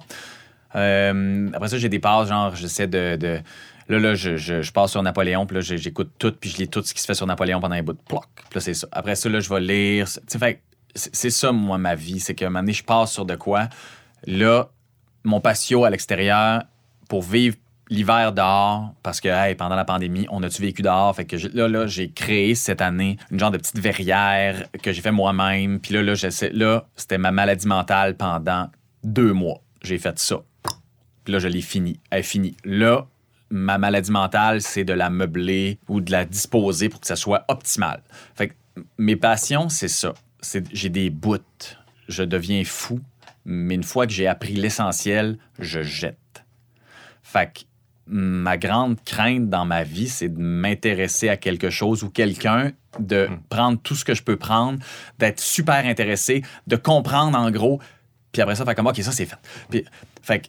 Euh, 0.75 1.49
après 1.53 1.69
ça, 1.69 1.77
j'ai 1.77 1.89
des 1.89 1.99
passes, 1.99 2.27
genre, 2.27 2.55
j'essaie 2.55 2.87
de, 2.87 3.41
Là, 3.87 3.97
là, 3.97 4.13
je, 4.13 4.71
passe 4.71 4.91
sur 4.91 5.01
Napoléon, 5.01 5.47
puis 5.47 5.55
là, 5.55 5.61
j'écoute 5.61 6.11
tout, 6.19 6.31
puis 6.31 6.51
je 6.51 6.57
lis 6.57 6.67
tout 6.67 6.83
ce 6.83 6.93
qui 6.93 7.01
se 7.01 7.07
fait 7.07 7.15
sur 7.15 7.25
Napoléon 7.25 7.59
pendant 7.59 7.75
un 7.75 7.81
bout 7.81 7.93
de 7.93 8.01
ploc. 8.07 8.25
Puis 8.35 8.45
là, 8.53 8.61
c'est 8.61 8.75
ça. 8.75 8.87
Après 8.91 9.15
ça, 9.15 9.29
là, 9.29 9.39
je 9.39 9.49
vais 9.49 9.61
lire. 9.61 10.07
fait 10.07 10.61
c'est 10.95 11.29
ça, 11.29 11.51
moi, 11.51 11.77
ma 11.77 11.95
vie. 11.95 12.19
C'est 12.19 12.35
qu'à 12.35 12.47
un 12.47 12.49
moment 12.49 12.61
donné, 12.61 12.73
je 12.73 12.83
passe 12.83 13.11
sur 13.11 13.25
de 13.25 13.35
quoi. 13.35 13.69
Là, 14.25 14.69
mon 15.23 15.41
patio 15.41 15.85
à 15.85 15.89
l'extérieur 15.89 16.63
pour 17.07 17.21
vivre 17.21 17.55
l'hiver 17.89 18.33
dehors 18.33 18.93
parce 19.01 19.19
que 19.19 19.53
pendant 19.55 19.75
la 19.75 19.85
pandémie, 19.85 20.27
on 20.29 20.43
a-tu 20.43 20.61
vécu 20.61 20.81
dehors? 20.81 21.15
Fait 21.15 21.25
que 21.25 21.35
là, 21.55 21.67
là, 21.67 21.87
j'ai 21.87 22.11
créé 22.11 22.55
cette 22.55 22.81
année 22.81 23.17
une 23.31 23.39
genre 23.39 23.51
de 23.51 23.57
petite 23.57 23.79
verrière 23.79 24.65
que 24.81 24.91
j'ai 24.91 25.01
fait 25.01 25.11
moi-même. 25.11 25.79
Puis 25.79 25.93
là, 25.93 26.03
là, 26.03 26.13
là, 26.53 26.85
c'était 26.95 27.17
ma 27.17 27.31
maladie 27.31 27.67
mentale 27.67 28.15
pendant 28.15 28.69
deux 29.03 29.33
mois. 29.33 29.61
J'ai 29.81 29.97
fait 29.97 30.17
ça. 30.19 30.37
Puis 31.23 31.33
là, 31.33 31.39
je 31.39 31.47
l'ai 31.47 31.61
fini. 31.61 31.99
Elle 32.11 32.19
est 32.19 32.23
finie. 32.23 32.55
Là, 32.63 33.07
ma 33.49 33.77
maladie 33.77 34.11
mentale, 34.11 34.61
c'est 34.61 34.83
de 34.83 34.93
la 34.93 35.09
meubler 35.09 35.79
ou 35.87 36.01
de 36.01 36.11
la 36.11 36.25
disposer 36.25 36.89
pour 36.89 37.01
que 37.01 37.07
ça 37.07 37.15
soit 37.15 37.45
optimal. 37.47 38.03
Fait 38.35 38.49
que 38.49 38.53
mes 38.97 39.15
passions, 39.15 39.69
c'est 39.69 39.87
ça. 39.87 40.13
J'ai 40.41 40.89
des 40.89 41.09
bouts. 41.09 41.37
Je 42.07 42.23
deviens 42.23 42.63
fou 42.63 42.99
mais 43.45 43.75
une 43.75 43.83
fois 43.83 44.05
que 44.05 44.13
j'ai 44.13 44.27
appris 44.27 44.53
l'essentiel, 44.53 45.37
je 45.57 45.81
jette. 45.81 46.45
Fait 47.23 47.51
que 47.51 47.59
ma 48.05 48.57
grande 48.57 49.01
crainte 49.03 49.49
dans 49.49 49.65
ma 49.65 49.83
vie, 49.83 50.07
c'est 50.07 50.29
de 50.29 50.39
m'intéresser 50.39 51.29
à 51.29 51.37
quelque 51.37 51.69
chose 51.69 52.03
ou 52.03 52.09
quelqu'un, 52.09 52.71
de 52.99 53.27
hmm. 53.27 53.39
prendre 53.49 53.79
tout 53.81 53.95
ce 53.95 54.05
que 54.05 54.13
je 54.13 54.23
peux 54.23 54.37
prendre, 54.37 54.79
d'être 55.19 55.39
super 55.39 55.85
intéressé, 55.85 56.43
de 56.67 56.75
comprendre 56.75 57.37
en 57.37 57.51
gros, 57.51 57.79
puis 58.31 58.41
après 58.41 58.55
ça, 58.55 58.65
faire 58.65 58.75
comme, 58.75 58.87
OK, 58.87 58.97
ça 58.97 59.11
c'est 59.11 59.25
fait. 59.25 59.37
Puis, 59.69 59.85
fait 60.21 60.41
que 60.41 60.47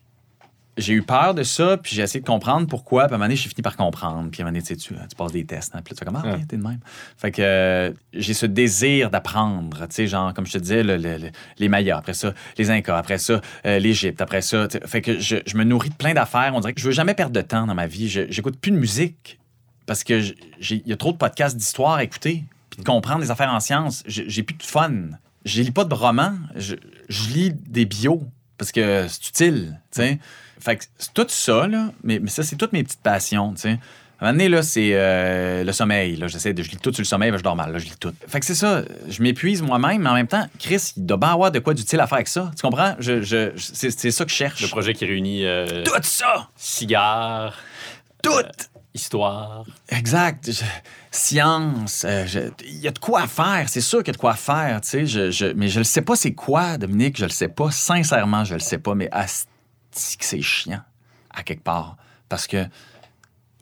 j'ai 0.81 0.95
eu 0.95 1.03
peur 1.03 1.35
de 1.35 1.43
ça, 1.43 1.77
puis 1.77 1.95
j'ai 1.95 2.03
essayé 2.03 2.21
de 2.21 2.27
comprendre 2.27 2.67
pourquoi. 2.67 3.05
Puis 3.05 3.13
à 3.13 3.15
un 3.15 3.19
moment 3.19 3.27
donné, 3.27 3.37
j'ai 3.37 3.49
fini 3.49 3.63
par 3.63 3.77
comprendre. 3.77 4.31
Puis 4.31 4.43
à 4.43 4.45
un 4.45 4.51
moment 4.51 4.59
donné, 4.59 4.77
tu, 4.77 4.77
tu, 4.77 5.17
passes 5.17 5.33
des 5.33 5.45
tests. 5.45 5.75
Hein, 5.75 5.81
puis 5.85 5.95
tu 5.95 5.99
fais 5.99 6.05
comme, 6.05 6.17
ah, 6.17 6.37
t'es 6.49 6.57
de 6.57 6.63
même. 6.63 6.81
Fait 7.17 7.31
que 7.31 7.43
euh, 7.43 7.93
j'ai 8.13 8.35
ce 8.35 8.47
désir 8.47 9.11
d'apprendre. 9.11 9.87
Tu 9.89 9.95
sais, 9.95 10.07
genre, 10.07 10.35
comme 10.35 10.47
je 10.47 10.53
te 10.53 10.59
disais, 10.59 10.83
les 10.83 11.69
Mayas, 11.69 11.99
après 11.99 12.15
ça, 12.15 12.35
les 12.59 12.71
Incas, 12.71 12.97
après 12.97 13.19
ça, 13.19 13.41
euh, 13.67 13.79
l'Égypte, 13.79 14.21
après 14.21 14.43
ça. 14.43 14.67
Fait 14.87 15.03
que 15.03 15.21
je, 15.21 15.37
me 15.55 15.65
nourris 15.65 15.91
de 15.91 15.95
plein 15.95 16.15
d'affaires. 16.15 16.53
On 16.55 16.61
dirait 16.61 16.73
que 16.73 16.81
je 16.81 16.87
veux 16.87 16.93
jamais 16.93 17.15
perdre 17.15 17.33
de 17.33 17.43
temps 17.43 17.67
dans 17.67 17.75
ma 17.75 17.87
vie. 17.87 18.09
J'écoute 18.09 18.59
plus 18.59 18.73
de 18.73 18.77
musique 18.77 19.39
parce 19.87 20.05
que 20.05 20.23
il 20.71 20.87
y 20.87 20.93
a 20.93 20.97
trop 20.97 21.13
de 21.13 21.19
podcasts 21.19 21.57
d'histoire 21.57 21.95
à 21.95 22.05
écouter. 22.05 22.45
Puis 22.71 22.79
de 22.79 22.85
comprendre 22.85 23.21
les 23.21 23.31
affaires 23.31 23.53
en 23.53 23.61
sciences. 23.61 24.03
J'ai 24.07 24.43
plus 24.43 24.57
de 24.57 24.63
fun. 24.63 24.93
Je 25.45 25.63
lis 25.63 25.71
pas 25.73 25.85
de 25.85 25.95
romans. 25.95 26.35
Je, 26.55 26.77
lis 27.35 27.53
des 27.53 27.85
bios 27.85 28.23
parce 28.57 28.73
que 28.73 29.07
c'est 29.09 29.29
utile, 29.29 29.81
tu 29.91 30.03
sais. 30.03 30.19
Fait 30.61 30.77
que 30.77 30.85
c'est 30.99 31.15
tout 31.15 31.27
ça, 31.29 31.67
là, 31.67 31.93
mais, 32.03 32.21
ça, 32.29 32.43
c'est 32.43 32.57
toutes 32.57 32.73
mes 32.73 32.83
petites 32.83 33.03
passions, 33.03 33.53
tu 33.55 33.63
sais. 33.63 33.79
À 34.21 34.25
un 34.25 34.33
moment 34.33 34.39
donné, 34.39 34.49
là, 34.51 34.63
c'est 34.63 34.91
euh, 34.93 35.65
le 35.65 35.73
sommeil. 35.73 36.17
Là, 36.17 36.27
j'essaie 36.27 36.53
de, 36.53 36.63
je 36.63 36.71
lis 36.71 36.77
tout 36.77 36.93
sur 36.93 37.01
le 37.01 37.07
sommeil, 37.07 37.33
je 37.35 37.43
dors 37.43 37.57
mal. 37.57 37.73
Là, 37.73 37.79
je 37.79 37.87
lis 37.87 37.97
tout. 37.99 38.13
Fait 38.29 38.39
que 38.39 38.45
c'est 38.45 38.55
ça. 38.55 38.83
Je 39.09 39.23
m'épuise 39.23 39.63
moi-même, 39.63 40.03
mais 40.03 40.11
en 40.11 40.15
même 40.15 40.27
temps, 40.27 40.47
Chris, 40.59 40.93
il 40.99 41.07
doit 41.07 41.17
bien 41.17 41.31
avoir 41.31 41.51
de 41.51 41.59
quoi 41.59 41.73
d'utile 41.73 42.01
à 42.01 42.07
faire 42.07 42.17
avec 42.17 42.29
ça. 42.29 42.51
Tu 42.55 42.61
comprends? 42.61 42.97
Je, 42.99 43.23
je, 43.23 43.51
c'est, 43.57 44.11
ça 44.11 44.25
que 44.27 44.31
je 44.31 44.37
cherche. 44.37 44.61
Le 44.61 44.69
projet 44.69 44.93
qui 44.93 45.07
réunit. 45.07 45.47
Euh, 45.47 45.85
tout 45.85 45.93
ça! 46.03 46.51
Cigare. 46.55 47.57
Tout! 48.23 48.31
Euh, 48.31 48.43
histoire. 48.93 49.65
Exact. 49.89 50.51
science. 51.11 52.05
Il 52.05 52.79
y 52.79 52.89
a 52.89 52.91
de 52.91 52.99
quoi 52.99 53.27
faire. 53.27 53.71
C'est 53.71 53.81
sûr 53.81 54.01
qu'il 54.01 54.09
y 54.09 54.11
a 54.11 54.13
de 54.13 54.19
quoi 54.19 54.35
faire, 54.35 54.83
tu 54.83 55.07
sais. 55.07 55.55
mais 55.57 55.69
je 55.69 55.79
ne 55.79 55.85
sais 55.85 56.03
pas 56.03 56.15
c'est 56.15 56.35
quoi, 56.35 56.77
Dominique. 56.77 57.17
Je 57.17 57.25
le 57.25 57.31
sais 57.31 57.49
pas. 57.49 57.71
Sincèrement, 57.71 58.45
je 58.45 58.53
le 58.55 58.61
sais 58.61 58.79
pas. 58.79 58.95
Mais 58.95 59.09
que 59.91 60.25
c'est 60.25 60.43
chiant, 60.43 60.83
à 61.31 61.43
quelque 61.43 61.63
part. 61.63 61.97
Parce 62.29 62.47
que 62.47 62.67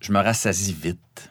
je 0.01 0.13
me 0.13 0.19
rassasie 0.19 0.73
vite. 0.73 1.31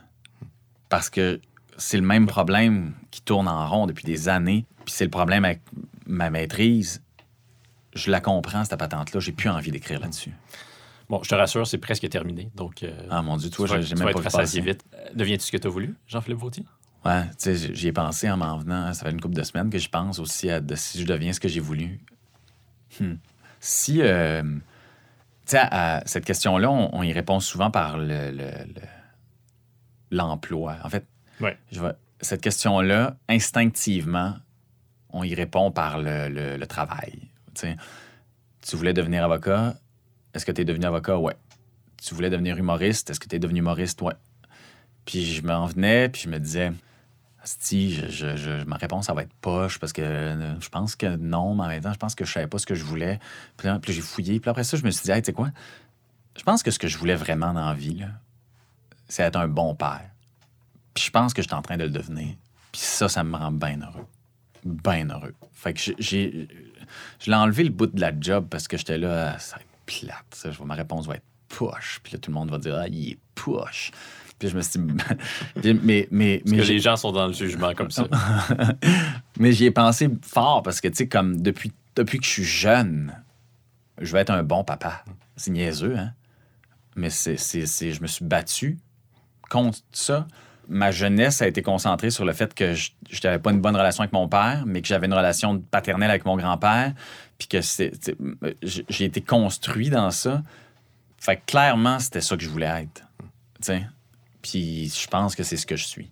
Parce 0.89 1.09
que 1.09 1.39
c'est 1.77 1.97
le 1.97 2.05
même 2.05 2.27
problème 2.27 2.93
qui 3.11 3.21
tourne 3.21 3.47
en 3.47 3.67
rond 3.69 3.87
depuis 3.87 4.05
des 4.05 4.29
années. 4.29 4.65
Puis 4.85 4.93
c'est 4.93 5.05
le 5.05 5.11
problème 5.11 5.45
avec 5.45 5.61
ma 6.05 6.29
maîtrise. 6.29 7.01
Je 7.93 8.11
la 8.11 8.21
comprends, 8.21 8.63
cette 8.63 8.77
patente-là. 8.77 9.19
J'ai 9.19 9.31
plus 9.31 9.49
envie 9.49 9.71
d'écrire 9.71 9.99
là-dessus. 9.99 10.33
Bon, 11.09 11.21
je 11.23 11.29
te 11.29 11.35
rassure, 11.35 11.65
c'est 11.65 11.77
presque 11.77 12.07
terminé. 12.09 12.51
Donc, 12.55 12.83
euh, 12.83 12.91
ah 13.09 13.21
mon 13.21 13.37
Dieu, 13.37 13.49
toi, 13.49 13.65
j'ai 13.79 13.95
même 13.95 14.11
pas 14.11 14.43
vu 14.43 14.61
vite. 14.61 14.83
Euh, 14.93 15.09
deviens-tu 15.15 15.45
ce 15.45 15.51
que 15.51 15.57
tu 15.57 15.67
as 15.67 15.69
voulu, 15.69 15.95
Jean-Philippe 16.05 16.39
Vautier? 16.39 16.65
Ouais, 17.05 17.23
tu 17.41 17.55
sais, 17.55 17.73
j'y 17.73 17.87
ai 17.87 17.93
pensé 17.93 18.29
en 18.29 18.37
m'en 18.37 18.57
venant. 18.57 18.93
Ça 18.93 19.05
fait 19.05 19.11
une 19.11 19.21
couple 19.21 19.35
de 19.35 19.43
semaines 19.43 19.69
que 19.69 19.77
je 19.77 19.87
pense 19.87 20.19
aussi 20.19 20.49
à 20.49 20.61
si 20.75 20.99
je 20.99 21.05
deviens 21.05 21.31
ce 21.31 21.39
que 21.39 21.47
j'ai 21.47 21.61
voulu. 21.61 21.99
Hmm. 22.99 23.15
Si, 23.61 24.01
euh, 24.01 24.43
sais, 25.51 25.59
à 25.59 26.03
cette 26.05 26.25
question-là, 26.25 26.69
on, 26.69 27.03
y 27.03 27.13
répond 27.13 27.39
souvent 27.39 27.71
par 27.71 27.97
l'emploi. 30.11 30.75
Le, 30.75 30.85
en 30.85 30.89
fait, 30.89 31.05
je 31.71 31.79
cette 32.21 32.41
question-là, 32.41 33.15
instinctivement, 33.29 34.35
on 35.09 35.23
y 35.23 35.35
répond 35.35 35.71
par 35.71 35.99
le, 35.99 36.65
travail. 36.65 37.29
tu 37.53 38.75
voulais 38.75 38.93
devenir 38.93 39.23
avocat, 39.23 39.75
est-ce 40.33 40.45
que 40.45 40.51
tu 40.51 40.61
es 40.61 40.65
devenu 40.65 40.85
avocat? 40.85 41.17
Ouais. 41.17 41.35
Tu 42.03 42.13
voulais 42.13 42.29
devenir 42.29 42.57
humoriste, 42.57 43.09
est-ce 43.09 43.19
que 43.19 43.27
tu 43.27 43.35
es 43.35 43.39
devenu 43.39 43.59
humoriste? 43.59 44.01
Ouais. 44.01 44.13
Puis 45.05 45.25
je 45.25 45.41
m'en 45.41 45.65
venais, 45.65 46.09
puis 46.09 46.23
je 46.23 46.29
me 46.29 46.39
disais, 46.39 46.71
si 47.47 47.93
je, 47.93 48.63
ma 48.65 48.75
réponse, 48.75 49.05
ça 49.05 49.13
va 49.13 49.23
être 49.23 49.33
poche 49.41 49.79
parce 49.79 49.93
que 49.93 50.01
euh, 50.01 50.59
je 50.59 50.69
pense 50.69 50.95
que 50.95 51.15
non, 51.15 51.55
mais 51.55 51.63
en 51.63 51.67
même 51.67 51.81
temps, 51.81 51.93
je 51.93 51.97
pense 51.97 52.13
que 52.13 52.25
je 52.25 52.31
savais 52.33 52.47
pas 52.47 52.59
ce 52.59 52.65
que 52.65 52.75
je 52.75 52.83
voulais. 52.83 53.19
Puis, 53.55 53.69
j'ai 53.87 54.01
fouillé. 54.01 54.39
Puis 54.39 54.49
après 54.49 54.63
ça, 54.63 54.75
je 54.75 54.83
me 54.83 54.91
suis 54.91 55.03
dit, 55.03 55.11
hey, 55.11 55.21
tu 55.21 55.27
sais 55.27 55.33
quoi? 55.33 55.49
Je 56.37 56.43
pense 56.43 56.61
que 56.61 56.71
ce 56.71 56.77
que 56.77 56.87
je 56.87 56.97
voulais 56.97 57.15
vraiment 57.15 57.53
dans 57.53 57.65
la 57.65 57.73
vie, 57.73 58.05
c'est 59.07 59.23
être 59.23 59.37
un 59.37 59.47
bon 59.47 59.75
père. 59.75 60.09
Puis 60.93 61.05
je 61.05 61.11
pense 61.11 61.33
que 61.33 61.41
je 61.41 61.47
suis 61.47 61.55
en 61.55 61.61
train 61.61 61.77
de 61.77 61.83
le 61.83 61.89
devenir. 61.89 62.35
Puis 62.71 62.81
ça, 62.81 63.07
ça 63.07 63.23
me 63.23 63.37
rend 63.37 63.51
bien 63.51 63.79
heureux. 63.81 64.05
Bien 64.65 65.09
heureux. 65.09 65.33
Fait 65.53 65.73
que 65.73 65.79
j'ai. 65.97 66.47
Je 67.19 67.31
l'ai 67.31 67.37
enlevé 67.37 67.63
le 67.63 67.69
bout 67.69 67.87
de 67.87 67.99
la 67.99 68.11
job 68.19 68.47
parce 68.49 68.67
que 68.67 68.77
j'étais 68.77 68.97
là, 68.97 69.33
ah, 69.35 69.39
ça 69.39 69.55
va 69.55 69.61
être 69.61 69.69
plate. 69.85 70.25
Ça, 70.31 70.49
ma 70.65 70.75
réponse 70.75 71.07
va 71.07 71.15
être 71.15 71.25
poche. 71.47 72.01
Puis 72.03 72.13
là, 72.13 72.19
tout 72.19 72.29
le 72.29 72.35
monde 72.35 72.51
va 72.51 72.57
dire, 72.57 72.75
ah, 72.75 72.87
il 72.87 73.11
est 73.11 73.19
poche. 73.35 73.91
Puis 74.39 74.49
je 74.49 74.55
me 74.55 74.61
suis 74.61 74.79
dit, 75.61 75.73
mais, 75.83 76.07
mais, 76.11 76.41
parce 76.45 76.67
que 76.67 76.71
les 76.73 76.79
gens 76.79 76.95
sont 76.95 77.11
dans 77.11 77.27
le 77.27 77.33
jugement 77.33 77.73
comme 77.73 77.91
ça. 77.91 78.07
mais 79.39 79.51
j'y 79.51 79.65
ai 79.65 79.71
pensé 79.71 80.09
fort 80.21 80.61
parce 80.61 80.79
que, 80.79 80.87
tu 80.87 80.95
sais, 80.95 81.07
comme 81.07 81.41
depuis, 81.41 81.71
depuis 81.95 82.19
que 82.19 82.25
je 82.25 82.29
suis 82.29 82.43
jeune, 82.43 83.15
je 83.99 84.11
vais 84.13 84.19
être 84.19 84.29
un 84.29 84.43
bon 84.43 84.63
papa. 84.63 85.03
C'est 85.35 85.51
niaiseux, 85.51 85.97
hein? 85.97 86.13
Mais 86.95 87.09
c'est, 87.09 87.37
je 87.37 88.01
me 88.01 88.07
suis 88.07 88.25
battu 88.25 88.77
contre 89.49 89.79
ça. 89.91 90.27
Ma 90.67 90.91
jeunesse 90.91 91.41
a 91.41 91.47
été 91.47 91.61
concentrée 91.61 92.09
sur 92.09 92.25
le 92.25 92.33
fait 92.33 92.53
que 92.53 92.73
je 92.73 92.91
n'avais 93.23 93.39
pas 93.39 93.51
une 93.51 93.61
bonne 93.61 93.75
relation 93.75 94.01
avec 94.01 94.13
mon 94.13 94.27
père, 94.27 94.63
mais 94.65 94.81
que 94.81 94.87
j'avais 94.87 95.05
une 95.05 95.13
relation 95.13 95.59
paternelle 95.59 96.09
avec 96.09 96.25
mon 96.25 96.35
grand-père, 96.35 96.93
puis 97.37 97.47
que 97.47 97.61
c'est, 97.61 97.91
j'ai 98.63 99.05
été 99.05 99.21
construit 99.21 99.89
dans 99.89 100.11
ça. 100.11 100.41
Fait 101.19 101.37
que 101.37 101.41
clairement, 101.45 101.99
c'était 101.99 102.21
ça 102.21 102.35
que 102.35 102.43
je 102.43 102.49
voulais 102.49 102.65
être. 102.83 103.03
sais. 103.61 103.85
Puis 104.49 104.89
je 104.89 105.07
pense 105.07 105.35
que 105.35 105.43
c'est 105.43 105.57
ce 105.57 105.65
que 105.65 105.75
je 105.75 105.85
suis. 105.85 106.09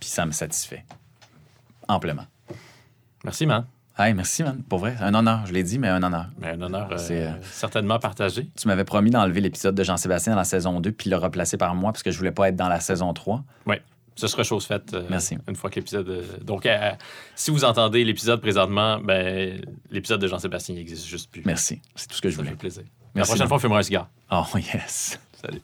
Puis 0.00 0.08
ça 0.08 0.26
me 0.26 0.32
satisfait. 0.32 0.84
Amplement. 1.86 2.26
Merci, 3.22 3.46
man. 3.46 3.66
Hey, 3.96 4.12
merci, 4.12 4.42
man. 4.42 4.60
Pour 4.68 4.80
vrai, 4.80 4.96
un 5.00 5.14
honneur. 5.14 5.46
Je 5.46 5.52
l'ai 5.52 5.62
dit, 5.62 5.78
mais 5.78 5.86
un 5.88 6.02
honneur. 6.02 6.26
Mais 6.38 6.48
un 6.48 6.60
honneur 6.60 6.88
euh, 6.90 6.98
euh, 7.10 7.32
certainement 7.42 8.00
partagé. 8.00 8.48
Tu 8.58 8.66
m'avais 8.66 8.82
promis 8.82 9.10
d'enlever 9.10 9.40
l'épisode 9.40 9.76
de 9.76 9.84
Jean-Sébastien 9.84 10.32
dans 10.32 10.38
la 10.40 10.44
saison 10.44 10.80
2 10.80 10.90
puis 10.90 11.10
le 11.10 11.16
replacer 11.16 11.56
par 11.56 11.76
moi 11.76 11.92
parce 11.92 12.02
que 12.02 12.10
je 12.10 12.18
voulais 12.18 12.32
pas 12.32 12.48
être 12.48 12.56
dans 12.56 12.68
la 12.68 12.80
saison 12.80 13.12
3. 13.14 13.44
Oui. 13.66 13.76
Ce 14.16 14.26
sera 14.26 14.42
chose 14.42 14.66
faite. 14.66 14.92
Euh, 14.94 15.06
merci. 15.08 15.38
Une 15.48 15.54
fois 15.54 15.70
que 15.70 15.76
l'épisode. 15.76 16.24
Donc, 16.42 16.68
si 17.36 17.52
vous 17.52 17.64
entendez 17.64 18.04
l'épisode 18.04 18.40
présentement, 18.40 18.98
ben, 18.98 19.60
l'épisode 19.90 20.20
de 20.20 20.26
Jean-Sébastien 20.26 20.74
n'existe 20.74 21.06
juste 21.06 21.30
plus. 21.30 21.42
Merci. 21.44 21.80
C'est 21.94 22.08
tout 22.08 22.16
ce 22.16 22.22
que 22.22 22.30
je 22.30 22.36
voulais. 22.36 22.48
Ça 22.48 22.52
fait 22.54 22.58
plaisir. 22.58 22.82
la 23.14 23.22
prochaine 23.22 23.46
fois, 23.46 23.60
fais-moi 23.60 23.78
un 23.78 23.82
cigare. 23.82 24.08
Oh, 24.32 24.44
yes. 24.56 25.20
Salut. 25.40 25.62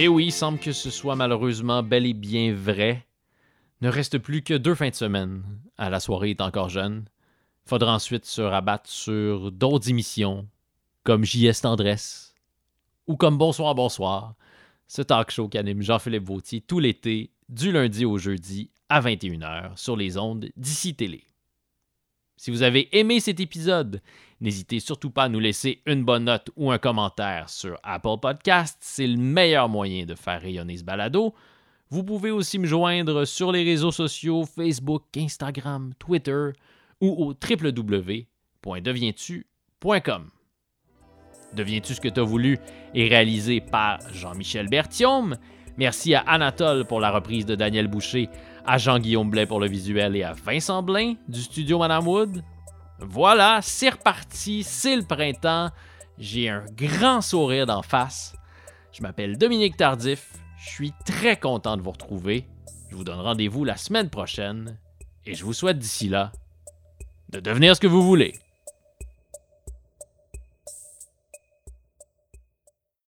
Et 0.00 0.08
oui, 0.08 0.28
il 0.28 0.32
semble 0.32 0.58
que 0.58 0.72
ce 0.72 0.88
soit 0.88 1.14
malheureusement 1.14 1.82
bel 1.82 2.06
et 2.06 2.14
bien 2.14 2.54
vrai. 2.54 3.06
Ne 3.82 3.90
reste 3.90 4.16
plus 4.16 4.40
que 4.40 4.54
deux 4.54 4.74
fins 4.74 4.88
de 4.88 4.94
semaine. 4.94 5.42
À 5.76 5.90
la 5.90 6.00
soirée 6.00 6.30
est 6.30 6.40
encore 6.40 6.70
jeune. 6.70 7.04
Faudra 7.66 7.96
ensuite 7.96 8.24
se 8.24 8.40
rabattre 8.40 8.88
sur 8.88 9.52
d'autres 9.52 9.90
émissions, 9.90 10.48
comme 11.04 11.26
JS 11.26 11.60
Tendresse, 11.60 12.34
ou 13.08 13.16
comme 13.16 13.36
Bonsoir, 13.36 13.74
Bonsoir, 13.74 14.36
ce 14.88 15.02
talk 15.02 15.30
show 15.30 15.48
qu'anime 15.48 15.82
Jean-Philippe 15.82 16.24
Vautier 16.24 16.62
tout 16.62 16.78
l'été, 16.78 17.30
du 17.50 17.70
lundi 17.70 18.06
au 18.06 18.16
jeudi 18.16 18.70
à 18.88 19.02
21h 19.02 19.76
sur 19.76 19.98
les 19.98 20.16
ondes 20.16 20.48
d'ici 20.56 20.94
télé. 20.94 21.24
Si 22.38 22.50
vous 22.50 22.62
avez 22.62 22.88
aimé 22.98 23.20
cet 23.20 23.38
épisode, 23.38 24.00
n'hésitez 24.40 24.80
surtout 24.80 25.10
pas 25.10 25.24
à 25.24 25.28
nous 25.28 25.40
laisser 25.40 25.82
une 25.86 26.04
bonne 26.04 26.24
note 26.24 26.50
ou 26.56 26.70
un 26.70 26.78
commentaire 26.78 27.48
sur 27.48 27.78
Apple 27.82 28.18
Podcast. 28.20 28.76
C'est 28.80 29.06
le 29.06 29.16
meilleur 29.16 29.68
moyen 29.68 30.06
de 30.06 30.14
faire 30.14 30.40
rayonner 30.40 30.76
ce 30.76 30.84
balado. 30.84 31.34
Vous 31.90 32.04
pouvez 32.04 32.30
aussi 32.30 32.58
me 32.58 32.66
joindre 32.66 33.24
sur 33.24 33.52
les 33.52 33.64
réseaux 33.64 33.90
sociaux 33.90 34.44
Facebook, 34.44 35.04
Instagram, 35.16 35.92
Twitter 35.98 36.50
ou 37.00 37.08
au 37.08 37.34
www.devientu.com. 37.34 40.30
Deviens-tu 41.52 41.94
ce 41.94 42.00
que 42.00 42.08
tu 42.08 42.20
as 42.20 42.24
voulu 42.24 42.58
est 42.94 43.08
réalisé 43.08 43.60
par 43.60 43.98
Jean-Michel 44.12 44.68
Berthiaume. 44.68 45.36
Merci 45.76 46.14
à 46.14 46.20
Anatole 46.20 46.84
pour 46.84 47.00
la 47.00 47.10
reprise 47.10 47.44
de 47.44 47.56
Daniel 47.56 47.88
Boucher 47.88 48.28
à 48.66 48.78
Jean-Guillaume 48.78 49.30
Blais 49.30 49.46
pour 49.46 49.58
le 49.58 49.66
visuel 49.66 50.14
et 50.14 50.22
à 50.22 50.32
Vincent 50.32 50.82
Blain 50.82 51.14
du 51.28 51.40
studio 51.40 51.78
Madame 51.78 52.06
Wood. 52.06 52.44
Voilà, 53.02 53.60
c'est 53.62 53.90
reparti, 53.90 54.62
c'est 54.62 54.96
le 54.96 55.02
printemps. 55.02 55.70
J'ai 56.18 56.50
un 56.50 56.64
grand 56.76 57.22
sourire 57.22 57.66
d'en 57.66 57.82
face. 57.82 58.34
Je 58.92 59.02
m'appelle 59.02 59.38
Dominique 59.38 59.76
Tardif. 59.76 60.32
Je 60.58 60.68
suis 60.68 60.92
très 61.06 61.38
content 61.38 61.76
de 61.78 61.82
vous 61.82 61.92
retrouver. 61.92 62.46
Je 62.90 62.96
vous 62.96 63.04
donne 63.04 63.20
rendez-vous 63.20 63.64
la 63.64 63.76
semaine 63.76 64.10
prochaine 64.10 64.76
et 65.24 65.34
je 65.34 65.44
vous 65.44 65.54
souhaite 65.54 65.78
d'ici 65.78 66.08
là 66.08 66.32
de 67.30 67.40
devenir 67.40 67.74
ce 67.74 67.80
que 67.80 67.86
vous 67.86 68.02
voulez. 68.02 68.34